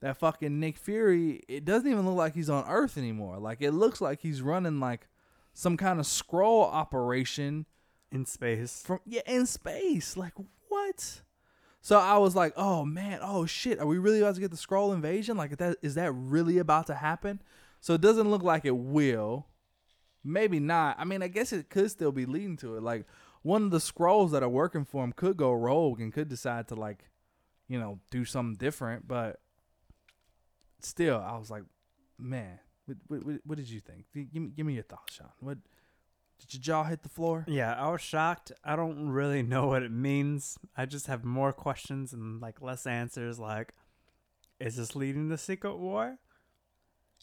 that 0.00 0.16
fucking 0.16 0.58
Nick 0.60 0.78
Fury, 0.78 1.42
it 1.48 1.64
doesn't 1.64 1.90
even 1.90 2.06
look 2.06 2.16
like 2.16 2.34
he's 2.34 2.50
on 2.50 2.64
Earth 2.68 2.96
anymore. 2.96 3.38
Like, 3.38 3.60
it 3.60 3.72
looks 3.72 4.00
like 4.00 4.20
he's 4.20 4.42
running 4.42 4.80
like 4.80 5.08
some 5.52 5.76
kind 5.76 6.00
of 6.00 6.06
Skrull 6.06 6.64
operation 6.72 7.66
in 8.14 8.24
space. 8.26 8.82
from 8.84 9.00
yeah 9.04 9.22
in 9.26 9.46
space. 9.46 10.16
Like 10.16 10.34
what? 10.68 11.22
So 11.80 11.98
i 11.98 12.16
was 12.16 12.34
like 12.34 12.54
oh 12.56 12.86
man 12.86 13.18
oh 13.20 13.44
shit 13.44 13.78
are 13.78 13.86
we 13.86 13.98
really 13.98 14.20
about 14.20 14.36
to 14.36 14.40
get 14.40 14.50
the 14.50 14.56
Skrull 14.56 14.94
invasion? 14.94 15.36
Like 15.36 15.56
that 15.56 15.76
is 15.82 15.94
that 15.96 16.12
really 16.12 16.58
about 16.58 16.86
to 16.86 16.94
happen? 16.94 17.42
So 17.80 17.94
it 17.94 18.00
doesn't 18.00 18.30
look 18.30 18.42
like 18.42 18.64
it 18.64 18.76
will. 18.76 19.46
Maybe 20.22 20.60
not. 20.60 20.96
I 20.98 21.04
mean 21.04 21.22
i 21.22 21.28
guess 21.28 21.52
it 21.52 21.68
could 21.68 21.90
still 21.90 22.12
be 22.12 22.24
leading 22.24 22.56
to 22.58 22.76
it. 22.76 22.82
Like 22.82 23.06
one 23.44 23.62
of 23.64 23.70
the 23.70 23.78
Skrulls 23.78 24.32
that 24.32 24.42
are 24.42 24.48
working 24.48 24.84
for 24.84 25.04
him 25.04 25.12
could 25.12 25.36
go 25.36 25.52
rogue 25.52 26.00
and 26.00 26.12
could 26.12 26.28
decide 26.28 26.66
to 26.68 26.74
like 26.74 27.04
you 27.68 27.78
know 27.78 28.00
do 28.10 28.24
something 28.24 28.56
different 28.56 29.06
but 29.08 29.40
still 30.80 31.18
i 31.18 31.36
was 31.38 31.50
like 31.50 31.62
man 32.18 32.58
what, 32.86 32.96
what, 33.24 33.40
what- 33.44 33.56
did 33.58 33.70
you 33.70 33.80
think 33.80 34.04
give 34.12 34.42
me, 34.42 34.50
give 34.54 34.66
me 34.66 34.74
your 34.74 34.82
thoughts 34.82 35.14
sean 35.14 35.28
what 35.40 35.58
did 36.40 36.52
your 36.52 36.60
jaw 36.60 36.84
hit 36.84 37.02
the 37.04 37.08
floor 37.08 37.44
Yeah, 37.48 37.72
I 37.74 37.90
was 37.90 38.00
shocked. 38.00 38.50
I 38.64 38.74
don't 38.74 39.08
really 39.08 39.42
know 39.42 39.68
what 39.68 39.84
it 39.84 39.92
means. 39.92 40.58
I 40.76 40.84
just 40.84 41.06
have 41.06 41.24
more 41.24 41.52
questions 41.52 42.12
and 42.12 42.40
like 42.42 42.60
less 42.60 42.88
answers. 42.88 43.38
Like, 43.38 43.72
is 44.58 44.74
this 44.76 44.96
leading 44.96 45.28
to 45.30 45.38
Secret 45.38 45.76
War? 45.76 46.18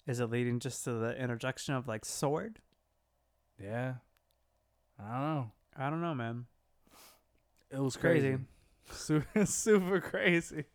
Is 0.07 0.21
it 0.21 0.27
leading 0.27 0.59
just 0.61 0.85
to 0.85 0.93
the 0.93 1.21
interjection 1.21 1.75
of 1.75 1.89
like 1.89 2.03
S.W.O.R.D.? 2.05 2.61
yeah 3.61 3.95
i 4.97 5.11
don't 5.11 5.35
know 5.35 5.51
I 5.77 5.89
don't 5.89 6.01
know, 6.01 6.13
man. 6.13 6.45
It 7.71 7.79
was 7.79 7.95
Crazy. 7.95 8.29
crazy. 8.29 8.43
Super, 8.91 9.45
super 9.45 10.01
crazy. 10.01 10.65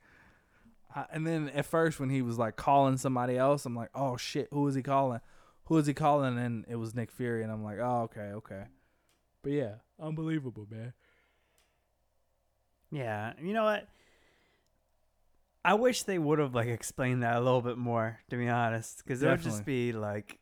I, 0.94 1.04
and 1.12 1.26
then 1.26 1.50
at 1.50 1.66
first, 1.66 2.00
when 2.00 2.08
he 2.08 2.22
was 2.22 2.38
like 2.38 2.56
calling 2.56 2.96
somebody 2.96 3.36
else, 3.36 3.66
I'm 3.66 3.76
like, 3.76 3.90
oh 3.94 4.16
shit, 4.16 4.48
who 4.50 4.66
is 4.66 4.74
he 4.74 4.82
calling? 4.82 5.20
Who 5.64 5.76
is 5.78 5.86
he 5.86 5.94
calling? 5.94 6.38
And 6.38 6.64
it 6.68 6.76
was 6.76 6.94
Nick 6.94 7.10
Fury. 7.10 7.42
And 7.42 7.52
I'm 7.52 7.62
like, 7.62 7.78
oh, 7.78 8.02
okay, 8.04 8.32
okay. 8.32 8.64
But 9.42 9.52
yeah, 9.52 9.74
unbelievable, 10.00 10.66
man. 10.70 10.94
Yeah, 12.90 13.32
you 13.42 13.52
know 13.52 13.64
what? 13.64 13.88
I 15.64 15.74
wish 15.74 16.04
they 16.04 16.18
would 16.18 16.38
have 16.38 16.54
like 16.54 16.68
explained 16.68 17.24
that 17.24 17.36
a 17.36 17.40
little 17.40 17.60
bit 17.60 17.76
more, 17.76 18.20
to 18.30 18.36
be 18.36 18.48
honest, 18.48 19.02
because 19.04 19.22
it 19.22 19.26
would 19.26 19.42
just 19.42 19.64
be 19.64 19.92
like, 19.92 20.38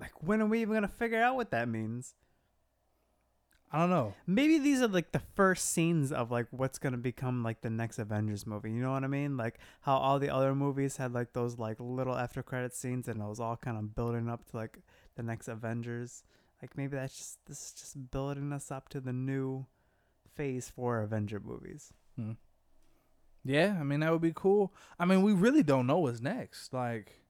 like 0.00 0.22
when 0.22 0.40
are 0.40 0.46
we 0.46 0.62
even 0.62 0.74
gonna 0.74 0.88
figure 0.88 1.22
out 1.22 1.36
what 1.36 1.50
that 1.50 1.68
means? 1.68 2.14
I 3.72 3.80
don't 3.80 3.90
know. 3.90 4.14
Maybe 4.26 4.58
these 4.58 4.80
are 4.80 4.88
like 4.88 5.12
the 5.12 5.22
first 5.34 5.70
scenes 5.70 6.12
of 6.12 6.30
like 6.30 6.46
what's 6.50 6.78
gonna 6.78 6.96
become 6.96 7.42
like 7.42 7.62
the 7.62 7.70
next 7.70 7.98
Avengers 7.98 8.46
movie. 8.46 8.70
You 8.70 8.80
know 8.80 8.92
what 8.92 9.04
I 9.04 9.08
mean? 9.08 9.36
Like 9.36 9.58
how 9.80 9.96
all 9.96 10.18
the 10.18 10.30
other 10.30 10.54
movies 10.54 10.96
had 10.96 11.12
like 11.12 11.32
those 11.32 11.58
like 11.58 11.78
little 11.80 12.16
after 12.16 12.42
credit 12.42 12.74
scenes, 12.74 13.08
and 13.08 13.20
it 13.20 13.26
was 13.26 13.40
all 13.40 13.56
kind 13.56 13.76
of 13.76 13.94
building 13.94 14.28
up 14.28 14.48
to 14.50 14.56
like 14.56 14.78
the 15.16 15.22
next 15.22 15.48
Avengers. 15.48 16.22
Like 16.62 16.76
maybe 16.76 16.96
that's 16.96 17.16
just 17.16 17.38
this 17.46 17.66
is 17.66 17.72
just 17.72 18.10
building 18.10 18.52
us 18.52 18.70
up 18.70 18.88
to 18.90 19.00
the 19.00 19.12
new 19.12 19.66
phase 20.34 20.70
four 20.70 21.00
Avenger 21.00 21.40
movies. 21.40 21.92
Hmm. 22.14 22.32
Yeah, 23.44 23.76
I 23.80 23.82
mean 23.82 24.00
that 24.00 24.12
would 24.12 24.22
be 24.22 24.32
cool. 24.34 24.72
I 24.98 25.04
mean, 25.04 25.22
we 25.22 25.32
really 25.32 25.62
don't 25.62 25.86
know 25.86 25.98
what's 25.98 26.20
next. 26.20 26.72
Like, 26.72 27.20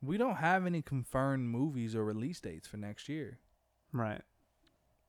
we 0.00 0.16
don't 0.16 0.36
have 0.36 0.66
any 0.66 0.82
confirmed 0.82 1.48
movies 1.48 1.94
or 1.94 2.04
release 2.04 2.40
dates 2.40 2.66
for 2.66 2.76
next 2.76 3.08
year. 3.08 3.38
Right. 3.92 4.22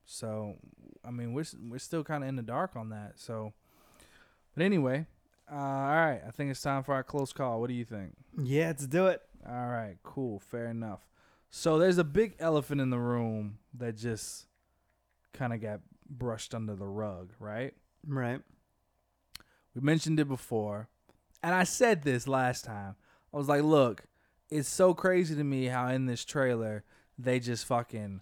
So, 0.06 0.56
I 1.04 1.10
mean, 1.10 1.32
we're 1.32 1.44
we're 1.68 1.78
still 1.78 2.04
kind 2.04 2.22
of 2.22 2.28
in 2.28 2.36
the 2.36 2.42
dark 2.42 2.76
on 2.76 2.90
that. 2.90 3.12
So, 3.16 3.52
but 4.54 4.62
anyway, 4.62 5.06
uh, 5.50 5.56
all 5.56 5.60
right. 5.60 6.20
I 6.26 6.30
think 6.30 6.50
it's 6.50 6.62
time 6.62 6.82
for 6.82 6.94
our 6.94 7.02
close 7.02 7.32
call. 7.32 7.60
What 7.60 7.68
do 7.68 7.74
you 7.74 7.84
think? 7.84 8.14
Yeah, 8.38 8.66
let's 8.68 8.86
do 8.86 9.06
it. 9.06 9.22
All 9.46 9.68
right, 9.68 9.96
cool, 10.02 10.38
fair 10.38 10.66
enough. 10.66 11.00
So 11.50 11.78
there's 11.78 11.98
a 11.98 12.04
big 12.04 12.34
elephant 12.38 12.80
in 12.80 12.90
the 12.90 12.98
room 12.98 13.58
that 13.74 13.96
just 13.96 14.46
kind 15.32 15.52
of 15.52 15.60
got 15.60 15.80
brushed 16.08 16.54
under 16.54 16.74
the 16.74 16.86
rug, 16.86 17.32
right? 17.38 17.74
Right. 18.06 18.40
We 19.74 19.80
mentioned 19.82 20.18
it 20.18 20.28
before, 20.28 20.88
and 21.42 21.54
I 21.54 21.64
said 21.64 22.02
this 22.02 22.26
last 22.26 22.64
time. 22.64 22.96
I 23.32 23.36
was 23.36 23.48
like, 23.48 23.62
look, 23.62 24.04
it's 24.50 24.68
so 24.68 24.94
crazy 24.94 25.34
to 25.34 25.44
me 25.44 25.66
how 25.66 25.88
in 25.88 26.06
this 26.06 26.24
trailer 26.24 26.84
they 27.18 27.40
just 27.40 27.66
fucking 27.66 28.20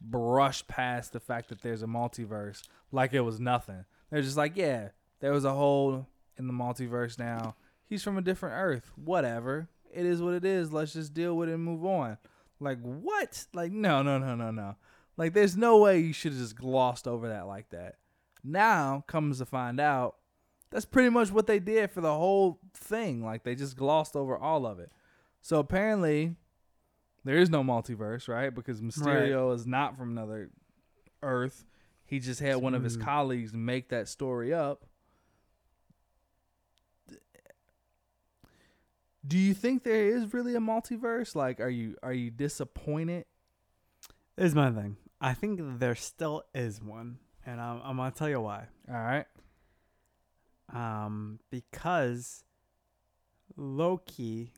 brush 0.00 0.66
past 0.66 1.12
the 1.12 1.20
fact 1.20 1.48
that 1.48 1.62
there's 1.62 1.82
a 1.82 1.86
multiverse 1.86 2.62
like 2.92 3.12
it 3.12 3.20
was 3.20 3.40
nothing. 3.40 3.84
They're 4.10 4.22
just 4.22 4.36
like, 4.36 4.56
yeah, 4.56 4.88
there 5.20 5.32
was 5.32 5.44
a 5.44 5.52
hole 5.52 6.06
in 6.36 6.46
the 6.46 6.52
multiverse 6.52 7.18
now. 7.18 7.56
He's 7.86 8.02
from 8.02 8.18
a 8.18 8.22
different 8.22 8.56
Earth. 8.56 8.90
Whatever. 8.96 9.68
It 9.92 10.04
is 10.04 10.22
what 10.22 10.34
it 10.34 10.44
is. 10.44 10.72
Let's 10.72 10.92
just 10.92 11.14
deal 11.14 11.34
with 11.36 11.48
it 11.48 11.54
and 11.54 11.64
move 11.64 11.84
on. 11.84 12.18
Like, 12.60 12.80
what? 12.80 13.46
Like, 13.54 13.72
no, 13.72 14.02
no, 14.02 14.18
no, 14.18 14.34
no, 14.34 14.50
no. 14.50 14.76
Like, 15.16 15.32
there's 15.32 15.56
no 15.56 15.78
way 15.78 15.98
you 16.00 16.12
should 16.12 16.32
have 16.32 16.40
just 16.40 16.56
glossed 16.56 17.08
over 17.08 17.28
that 17.28 17.46
like 17.46 17.70
that. 17.70 17.96
Now, 18.44 19.04
comes 19.06 19.38
to 19.38 19.46
find 19.46 19.80
out, 19.80 20.16
that's 20.70 20.84
pretty 20.84 21.08
much 21.08 21.32
what 21.32 21.46
they 21.46 21.58
did 21.58 21.90
for 21.90 22.00
the 22.00 22.14
whole 22.14 22.60
thing. 22.74 23.24
Like 23.24 23.44
they 23.44 23.54
just 23.54 23.76
glossed 23.76 24.16
over 24.16 24.36
all 24.36 24.66
of 24.66 24.78
it. 24.78 24.90
So 25.40 25.58
apparently, 25.58 26.34
there 27.24 27.36
is 27.36 27.50
no 27.50 27.62
multiverse, 27.62 28.28
right? 28.28 28.54
Because 28.54 28.80
Mysterio 28.80 29.54
is 29.54 29.66
not 29.66 29.96
from 29.96 30.10
another 30.12 30.50
Earth. 31.22 31.64
He 32.04 32.20
just 32.20 32.40
had 32.40 32.56
one 32.56 32.74
of 32.74 32.82
his 32.82 32.96
Hmm. 32.96 33.02
colleagues 33.02 33.52
make 33.52 33.88
that 33.90 34.08
story 34.08 34.52
up. 34.54 34.84
Do 39.26 39.36
you 39.36 39.52
think 39.52 39.82
there 39.82 40.06
is 40.06 40.32
really 40.32 40.54
a 40.54 40.60
multiverse? 40.60 41.34
Like, 41.34 41.60
are 41.60 41.68
you 41.68 41.96
are 42.02 42.12
you 42.12 42.30
disappointed? 42.30 43.24
Is 44.36 44.54
my 44.54 44.70
thing. 44.70 44.96
I 45.20 45.34
think 45.34 45.60
there 45.80 45.96
still 45.96 46.44
is 46.54 46.80
one, 46.80 47.18
and 47.44 47.60
I'm, 47.60 47.80
I'm 47.82 47.96
gonna 47.96 48.12
tell 48.12 48.28
you 48.28 48.40
why. 48.40 48.66
All 48.88 48.94
right. 48.94 49.26
Um, 50.72 51.40
because 51.50 52.44
Loki 53.56 54.52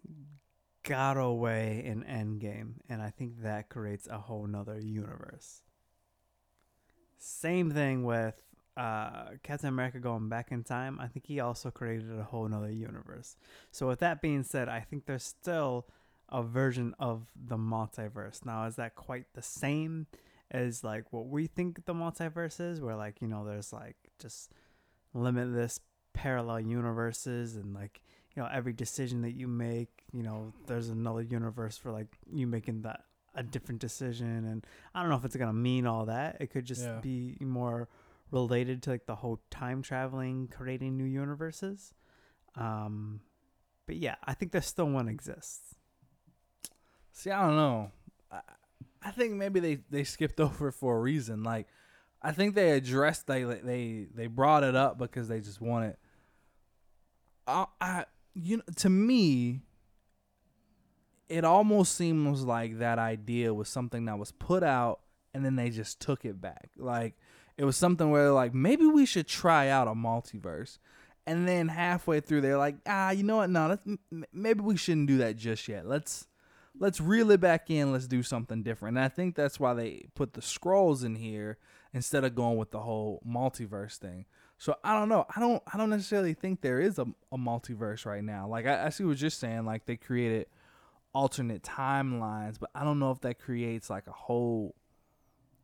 got 0.82 1.16
away 1.16 1.82
in 1.84 2.02
Endgame, 2.04 2.74
and 2.88 3.02
I 3.02 3.10
think 3.10 3.42
that 3.42 3.68
creates 3.68 4.06
a 4.06 4.18
whole 4.18 4.46
nother 4.46 4.78
universe. 4.80 5.62
Same 7.18 7.70
thing 7.70 8.04
with 8.04 8.40
uh, 8.76 9.30
Captain 9.42 9.68
America 9.68 9.98
going 9.98 10.28
back 10.28 10.52
in 10.52 10.64
time. 10.64 10.98
I 11.00 11.06
think 11.06 11.26
he 11.26 11.40
also 11.40 11.70
created 11.70 12.18
a 12.18 12.22
whole 12.22 12.48
nother 12.48 12.70
universe. 12.70 13.36
So 13.70 13.88
with 13.88 13.98
that 13.98 14.22
being 14.22 14.42
said, 14.42 14.68
I 14.68 14.80
think 14.80 15.06
there's 15.06 15.24
still 15.24 15.86
a 16.30 16.42
version 16.42 16.94
of 16.98 17.26
the 17.36 17.58
multiverse. 17.58 18.44
Now, 18.46 18.64
is 18.66 18.76
that 18.76 18.94
quite 18.94 19.26
the 19.34 19.42
same 19.42 20.06
as 20.50 20.82
like 20.82 21.12
what 21.12 21.26
we 21.26 21.46
think 21.46 21.84
the 21.84 21.94
multiverse 21.94 22.60
is? 22.60 22.80
Where 22.80 22.96
like 22.96 23.20
you 23.20 23.28
know, 23.28 23.44
there's 23.44 23.72
like 23.72 23.96
just 24.18 24.52
limitless 25.12 25.80
parallel 26.12 26.60
universes 26.60 27.56
and 27.56 27.74
like 27.74 28.00
you 28.34 28.42
know 28.42 28.48
every 28.52 28.72
decision 28.72 29.22
that 29.22 29.32
you 29.32 29.48
make 29.48 29.99
you 30.12 30.22
know 30.22 30.52
there's 30.66 30.88
another 30.88 31.22
universe 31.22 31.76
for 31.76 31.90
like 31.92 32.08
you 32.32 32.46
making 32.46 32.82
that 32.82 33.04
a 33.34 33.42
different 33.42 33.80
decision 33.80 34.44
and 34.44 34.66
i 34.94 35.00
don't 35.00 35.08
know 35.10 35.16
if 35.16 35.24
it's 35.24 35.36
gonna 35.36 35.52
mean 35.52 35.86
all 35.86 36.06
that 36.06 36.36
it 36.40 36.50
could 36.50 36.64
just 36.64 36.82
Yeah. 36.82 36.98
be 37.00 37.36
more 37.40 37.88
related 38.32 38.82
to 38.84 38.90
like 38.90 39.06
the 39.06 39.14
whole 39.16 39.40
time 39.50 39.82
traveling 39.82 40.48
creating 40.48 40.96
new 40.96 41.04
universes 41.04 41.94
um 42.56 43.20
but 43.86 43.96
yeah 43.96 44.16
i 44.24 44.34
think 44.34 44.50
there's 44.52 44.66
still 44.66 44.88
one 44.88 45.08
exists 45.08 45.74
See, 47.12 47.30
I 47.30 47.44
don't 47.44 47.56
know. 47.56 47.90
I, 48.30 48.40
I 49.02 49.10
think 49.10 49.34
maybe 49.34 49.58
they, 49.60 49.78
they 49.90 50.04
skipped 50.04 50.40
over 50.48 50.70
for 50.70 50.96
a 50.96 51.00
reason. 51.00 51.42
Like, 51.42 51.66
I 52.22 52.32
think 52.32 52.54
they 52.54 52.70
addressed 52.70 53.26
they 53.26 53.42
they 53.42 54.06
they 54.14 54.26
brought 54.28 54.62
it 54.62 54.76
up 54.76 54.96
because 54.96 55.28
they 55.28 55.40
just 55.40 55.60
wanted. 55.60 55.96
I, 57.46 57.66
I 57.80 58.04
you 58.34 58.58
know 58.58 58.62
to 58.76 58.88
me. 58.88 59.62
It 61.30 61.44
almost 61.44 61.94
seems 61.94 62.44
like 62.44 62.78
that 62.78 62.98
idea 62.98 63.54
was 63.54 63.68
something 63.68 64.04
that 64.06 64.18
was 64.18 64.32
put 64.32 64.62
out 64.62 65.00
and 65.32 65.44
then 65.44 65.56
they 65.56 65.70
just 65.70 66.00
took 66.00 66.24
it 66.24 66.40
back. 66.40 66.70
Like 66.76 67.14
it 67.56 67.64
was 67.64 67.76
something 67.76 68.10
where 68.10 68.24
they're 68.24 68.32
like 68.32 68.54
maybe 68.54 68.86
we 68.86 69.06
should 69.06 69.26
try 69.26 69.68
out 69.68 69.88
a 69.88 69.92
multiverse. 69.92 70.78
And 71.26 71.46
then 71.46 71.68
halfway 71.68 72.20
through 72.20 72.40
they're 72.40 72.58
like, 72.58 72.76
"Ah, 72.86 73.10
you 73.10 73.22
know 73.22 73.36
what? 73.36 73.50
No, 73.50 73.78
maybe 74.32 74.60
we 74.60 74.76
shouldn't 74.76 75.06
do 75.06 75.18
that 75.18 75.36
just 75.36 75.68
yet. 75.68 75.86
Let's 75.86 76.26
let's 76.78 77.00
reel 77.00 77.30
it 77.30 77.40
back 77.40 77.70
in. 77.70 77.92
Let's 77.92 78.06
do 78.06 78.22
something 78.22 78.62
different. 78.62 78.96
And 78.96 79.04
I 79.04 79.08
think 79.08 79.36
that's 79.36 79.60
why 79.60 79.74
they 79.74 80.06
put 80.14 80.32
the 80.32 80.40
Skrulls 80.40 81.04
in 81.04 81.14
here 81.14 81.58
instead 81.92 82.24
of 82.24 82.34
going 82.34 82.56
with 82.56 82.70
the 82.70 82.80
whole 82.80 83.22
multiverse 83.26 83.96
thing. 83.96 84.24
So 84.58 84.76
I 84.84 84.98
don't 84.98 85.08
know. 85.08 85.26
I 85.34 85.40
don't. 85.40 85.62
I 85.72 85.78
don't 85.78 85.90
necessarily 85.90 86.34
think 86.34 86.60
there 86.60 86.80
is 86.80 86.98
a, 86.98 87.06
a 87.32 87.38
multiverse 87.38 88.04
right 88.04 88.24
now. 88.24 88.46
Like 88.48 88.66
I, 88.66 88.86
I 88.86 88.88
see 88.90 89.04
what 89.04 89.20
you're 89.20 89.30
saying. 89.30 89.64
Like 89.64 89.86
they 89.86 89.96
created 89.96 90.46
alternate 91.12 91.62
timelines, 91.62 92.58
but 92.58 92.70
I 92.74 92.84
don't 92.84 92.98
know 92.98 93.10
if 93.10 93.20
that 93.20 93.38
creates 93.38 93.90
like 93.90 94.06
a 94.06 94.12
whole 94.12 94.74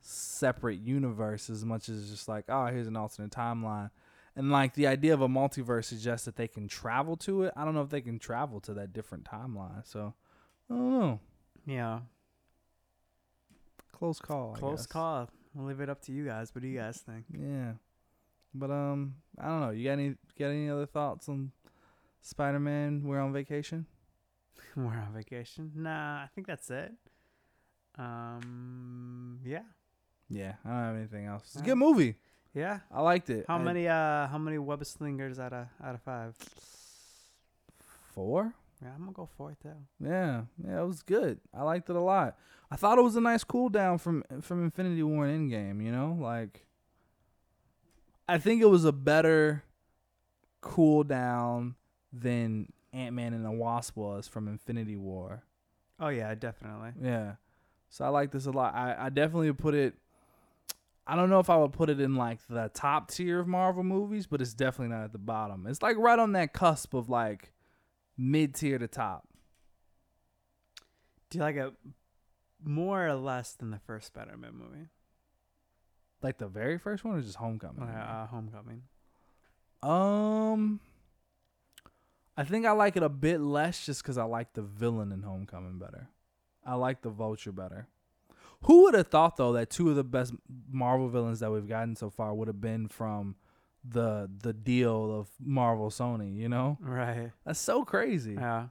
separate 0.01 0.79
universe 0.79 1.51
as 1.51 1.65
much 1.65 1.89
as 1.89 2.09
just 2.11 2.29
like 2.29 2.45
oh 2.49 2.67
here's 2.67 2.87
an 2.87 2.97
alternate 2.97 3.31
timeline. 3.31 3.91
And 4.35 4.51
like 4.51 4.75
the 4.75 4.87
idea 4.87 5.15
of 5.15 5.23
a 5.23 5.29
multiverse 5.29 5.87
suggests 5.87 6.27
that 6.27 6.37
they 6.37 6.47
can 6.47 6.69
travel 6.69 7.17
to 7.19 7.45
it. 7.45 7.55
I 7.57 7.65
don't 7.65 7.75
know 7.75 7.81
if 7.81 7.89
they 7.89 8.03
can 8.03 8.19
travel 8.19 8.61
to 8.61 8.75
that 8.75 8.93
different 8.93 9.25
timeline. 9.25 9.87
So 9.87 10.15
I 10.71 10.75
don't 10.75 11.01
know. 11.01 11.21
yeah 11.67 12.01
Close 13.93 14.19
call. 14.19 14.55
I 14.57 14.59
close 14.59 14.81
guess. 14.81 14.87
call 14.87 15.31
we'll 15.55 15.67
leave 15.67 15.81
it 15.81 15.89
up 15.89 16.03
to 16.03 16.13
you 16.13 16.27
guys 16.27 16.55
what 16.55 16.61
do 16.61 16.69
you 16.69 16.79
guys 16.79 16.99
think 16.99 17.25
Yeah, 17.33 17.73
but 18.55 18.71
um, 18.71 19.15
I 19.39 19.47
don't 19.49 19.61
know. 19.61 19.71
You 19.71 19.85
got 19.85 19.93
any 19.93 20.15
got 20.39 20.49
any 20.49 20.69
other 20.69 20.87
thoughts 20.87 21.29
on 21.29 21.53
Spider 22.21 22.61
Man? 22.61 23.03
We're 23.05 23.21
on 23.21 23.33
vacation. 23.33 23.87
we're 24.77 24.85
on 24.87 25.13
vacation 25.15 25.73
nah 25.75 26.23
i 26.23 26.29
think 26.35 26.47
that's 26.47 26.71
it 26.71 26.93
um 27.99 29.41
yeah 29.45 29.63
Yeah, 30.29 30.55
I 30.65 30.69
don't 30.69 30.79
have 30.85 30.97
anything 30.97 31.27
else. 31.27 31.43
It's 31.47 31.63
a 31.63 31.65
good 31.65 31.77
movie. 31.79 32.17
yeah 32.53 32.81
I 32.91 33.01
liked 33.01 33.31
it. 33.31 33.45
How 33.49 33.57
I- 33.59 33.63
many 33.63 33.87
uh 33.89 34.27
how 34.27 34.39
many 34.39 34.59
web 34.59 34.85
slingers 34.85 35.39
out 35.39 35.53
of 35.53 35.67
out 35.83 35.95
of 35.95 36.03
five? 36.03 36.35
Four. 38.15 38.55
Yeah, 38.83 38.89
I'm 38.95 39.01
gonna 39.01 39.13
go 39.13 39.29
four 39.37 39.57
too. 39.63 39.71
Yeah, 40.01 40.43
yeah, 40.63 40.83
it 40.83 40.87
was 40.87 41.03
good. 41.03 41.41
I 41.55 41.63
liked 41.63 41.89
it 41.89 41.97
a 41.97 42.01
lot. 42.01 42.37
I 42.71 42.77
thought 42.77 42.99
it 42.99 43.03
was 43.03 43.17
a 43.17 43.21
nice 43.21 43.45
cool 43.45 43.69
down 43.69 43.99
from 43.99 44.25
from 44.43 44.65
Infinity 44.65 45.03
War 45.03 45.27
and 45.27 45.51
Endgame. 45.51 45.83
You 45.83 45.93
know, 45.93 46.17
like 46.21 46.67
I 48.29 48.39
think 48.39 48.61
it 48.63 48.67
was 48.69 48.85
a 48.85 48.93
better 48.93 49.63
cool 50.61 51.05
down 51.05 51.77
than 52.13 52.73
Ant 52.93 53.15
Man 53.15 53.33
and 53.35 53.45
the 53.45 53.51
Wasp 53.51 53.97
was 53.97 54.29
from 54.29 54.49
Infinity 54.49 54.97
War. 54.97 55.45
Oh 55.99 56.09
yeah, 56.09 56.35
definitely. 56.35 56.91
Yeah. 57.03 57.35
So 57.89 58.05
I 58.05 58.09
like 58.09 58.31
this 58.31 58.47
a 58.47 58.51
lot. 58.51 58.75
I, 58.75 59.07
I 59.07 59.09
definitely 59.09 59.53
put 59.53 59.75
it 59.75 59.95
I 61.07 61.15
don't 61.15 61.31
know 61.31 61.39
if 61.39 61.49
I 61.49 61.57
would 61.57 61.73
put 61.73 61.89
it 61.89 62.01
in 62.01 62.17
like 62.17 62.41
the 62.49 62.71
top 62.75 63.11
tier 63.11 63.39
of 63.39 63.47
Marvel 63.47 63.85
movies, 63.85 64.27
but 64.27 64.41
it's 64.41 64.55
definitely 64.55 64.95
not 64.95 65.05
at 65.05 65.13
the 65.13 65.19
bottom. 65.19 65.67
It's 65.69 65.81
like 65.81 65.97
right 65.97 66.19
on 66.19 66.33
that 66.33 66.53
cusp 66.53 66.95
of 66.95 67.09
like 67.09 67.53
mid 68.19 68.55
tier 68.55 68.79
to 68.79 68.89
top. 68.89 69.29
Do 71.31 71.39
you 71.39 71.45
like 71.45 71.57
it 71.57 71.73
more 72.65 73.07
or 73.07 73.15
less 73.15 73.53
than 73.53 73.71
the 73.71 73.79
first 73.79 74.09
Spider-Man 74.09 74.53
movie? 74.55 74.89
Like 76.23 76.39
the 76.39 76.49
very 76.49 76.79
first 76.79 77.05
one 77.05 77.17
or 77.17 77.21
just 77.21 77.37
Homecoming? 77.37 77.89
Uh, 77.89 77.93
uh, 77.93 78.27
Homecoming. 78.27 78.83
Um 79.83 80.81
I 82.37 82.45
think 82.45 82.67
I 82.67 82.73
like 82.73 82.97
it 82.97 83.03
a 83.03 83.09
bit 83.09 83.41
less 83.41 83.87
just 83.87 84.05
cuz 84.05 84.19
I 84.19 84.25
like 84.25 84.53
the 84.53 84.63
villain 84.63 85.13
in 85.13 85.23
Homecoming 85.23 85.79
better. 85.79 86.09
I 86.65 86.75
like 86.75 87.03
the 87.03 87.11
Vulture 87.11 87.53
better. 87.53 87.89
Who 88.63 88.83
would 88.83 88.95
have 88.95 89.09
thought 89.09 89.37
though 89.37 89.53
that 89.53 89.71
two 89.71 89.91
of 89.91 89.97
the 89.97 90.05
best 90.05 90.35
Marvel 90.71 91.09
villains 91.09 91.41
that 91.41 91.51
we've 91.53 91.69
gotten 91.69 91.97
so 91.97 92.11
far 92.11 92.35
would 92.35 92.49
have 92.49 92.61
been 92.61 92.89
from 92.89 93.37
the 93.85 94.29
the 94.43 94.53
deal 94.53 95.19
of 95.19 95.31
Marvel 95.39 95.91
Sony, 95.91 96.35
you 96.37 96.49
know? 96.49 96.77
Right. 96.81 97.31
That's 97.45 97.61
so 97.61 97.85
crazy. 97.85 98.35
Yeah. 98.35 98.69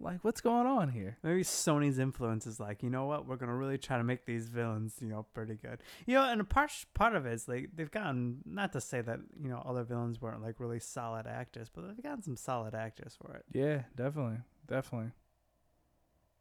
Like 0.00 0.24
what's 0.24 0.40
going 0.40 0.66
on 0.66 0.90
here? 0.90 1.18
Maybe 1.22 1.42
Sony's 1.42 1.98
influence 1.98 2.46
is 2.46 2.58
like, 2.58 2.82
you 2.82 2.90
know 2.90 3.06
what? 3.06 3.26
We're 3.26 3.36
gonna 3.36 3.54
really 3.54 3.78
try 3.78 3.96
to 3.96 4.04
make 4.04 4.26
these 4.26 4.48
villains, 4.48 4.96
you 5.00 5.08
know, 5.08 5.26
pretty 5.34 5.54
good. 5.54 5.82
You 6.06 6.14
know, 6.14 6.24
and 6.24 6.40
a 6.40 6.44
part 6.44 6.72
part 6.94 7.14
of 7.14 7.26
it 7.26 7.32
is 7.32 7.48
like 7.48 7.70
they've 7.74 7.90
gotten 7.90 8.38
not 8.44 8.72
to 8.72 8.80
say 8.80 9.00
that 9.00 9.20
you 9.40 9.48
know 9.48 9.62
other 9.64 9.84
villains 9.84 10.20
weren't 10.20 10.42
like 10.42 10.58
really 10.58 10.80
solid 10.80 11.26
actors, 11.26 11.70
but 11.72 11.86
they've 11.86 12.02
gotten 12.02 12.22
some 12.22 12.36
solid 12.36 12.74
actors 12.74 13.16
for 13.20 13.34
it. 13.36 13.44
Yeah, 13.52 13.82
definitely. 13.96 14.38
Definitely. 14.66 15.12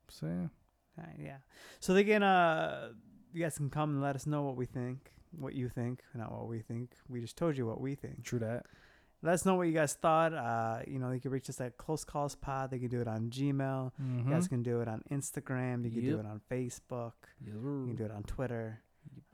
So 0.10 0.26
yeah. 0.26 1.04
Uh, 1.04 1.08
yeah. 1.18 1.38
So 1.80 1.94
they 1.94 2.04
can 2.04 2.24
uh 2.24 2.90
you 3.34 3.44
guys 3.44 3.58
can 3.58 3.70
come 3.70 3.92
and 3.92 4.02
let 4.02 4.16
us 4.16 4.26
know 4.26 4.44
what 4.44 4.56
we 4.56 4.66
think, 4.66 5.12
what 5.32 5.54
you 5.54 5.70
think, 5.70 6.04
not 6.14 6.32
what 6.32 6.48
we 6.48 6.60
think. 6.60 6.92
We 7.08 7.22
just 7.22 7.38
told 7.38 7.58
you 7.58 7.66
what 7.66 7.82
we 7.82 7.96
think. 7.96 8.24
True 8.24 8.40
that. 8.40 8.66
Let 9.24 9.34
us 9.36 9.46
know 9.46 9.56
what 9.56 9.64
you 9.68 9.74
guys 9.74 9.94
thought. 9.94 10.34
Uh, 10.34 10.80
you 10.86 11.00
know, 11.00 11.12
you 11.12 11.20
can 11.22 11.32
reach 11.32 11.50
us 11.50 11.62
at 11.62 11.78
Close 11.78 12.04
Calls 12.04 12.36
Pod. 12.36 12.70
They 12.72 12.78
can 12.80 12.90
do 12.90 13.00
it 13.02 13.08
on 13.08 13.30
Gmail. 13.30 13.92
Mm-hmm. 14.02 14.28
You 14.30 14.36
guys 14.36 14.48
can 14.50 14.62
do 14.64 14.82
it 14.82 14.88
on 14.90 15.02
Instagram. 15.10 15.86
You 15.86 15.92
can 15.92 16.02
do 16.04 16.20
it 16.20 16.26
on 16.26 16.42
Facebook. 16.52 17.14
Yes, 17.44 17.56
You 17.56 17.86
can 17.88 17.96
do 17.96 18.04
it 18.06 18.12
on 18.12 18.24
Twitter. 18.24 18.82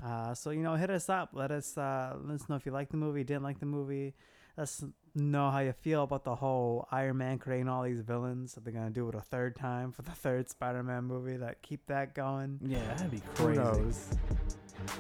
Uh, 0.04 0.34
so 0.36 0.52
you 0.52 0.62
know, 0.62 0.76
hit 0.76 0.90
us 0.92 1.10
up. 1.10 1.32
Let 1.34 1.52
us 1.52 1.76
uh, 1.78 2.16
let 2.24 2.36
us 2.40 2.48
know 2.48 2.56
if 2.56 2.66
you 2.68 2.72
like 2.72 2.90
the 2.90 2.98
movie, 2.98 3.24
didn't 3.24 3.44
like 3.44 3.60
the 3.60 3.66
movie. 3.66 4.14
Let 4.58 4.64
us 4.64 4.84
know 5.16 5.50
how 5.50 5.60
you 5.60 5.74
feel 5.74 6.04
about 6.04 6.24
the 6.24 6.36
whole 6.36 6.88
Iron 6.92 7.18
Man 7.18 7.40
creating 7.40 7.68
all 7.68 7.84
these 7.84 8.02
villains. 8.02 8.58
Are 8.58 8.62
they 8.62 8.72
gonna 8.72 8.90
do 8.92 9.10
it 9.10 9.16
a 9.16 9.22
third 9.22 9.56
time 9.56 9.92
for 9.92 10.02
the 10.04 10.12
third 10.12 10.50
Spider-Man 10.50 11.04
movie? 11.06 11.38
That 11.38 11.62
keep 11.62 11.86
that 11.88 12.14
going. 12.14 12.60
Yeah, 12.64 12.80
that'd 12.96 13.10
be 13.12 13.22
Who 13.38 13.44
crazy. 13.44 13.60
knows? 13.60 14.10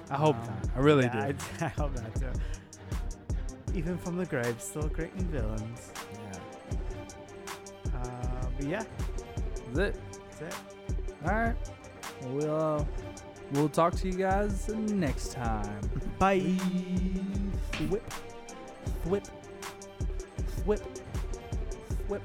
I 0.09 0.15
hope 0.15 0.35
Um, 0.37 0.45
not. 0.45 0.69
I 0.75 0.79
really 0.79 1.03
yeah, 1.05 1.31
do. 1.31 1.35
I, 1.61 1.65
I 1.65 1.69
hope 1.69 1.95
not 1.95 2.15
too. 2.15 2.31
Even 3.75 3.97
from 3.97 4.17
the 4.17 4.25
grave, 4.25 4.55
still 4.59 4.89
creating 4.89 5.25
villains. 5.27 5.91
yeah. 6.23 7.97
Uh, 7.97 8.45
but 8.57 8.65
yeah, 8.67 8.83
That's 9.73 9.95
it. 9.97 10.01
that's 10.39 10.55
it. 10.55 10.59
All 11.25 11.33
right. 11.33 11.55
Well, 12.27 12.79
uh, 12.81 12.85
we'll 13.53 13.69
talk 13.69 13.93
to 13.95 14.07
you 14.07 14.13
guys 14.13 14.67
next 14.69 15.33
time. 15.33 15.79
Bye. 16.19 16.39
Whip, 17.89 18.13
whip, 19.05 19.27
whip, 20.65 20.81
whip. 22.07 22.21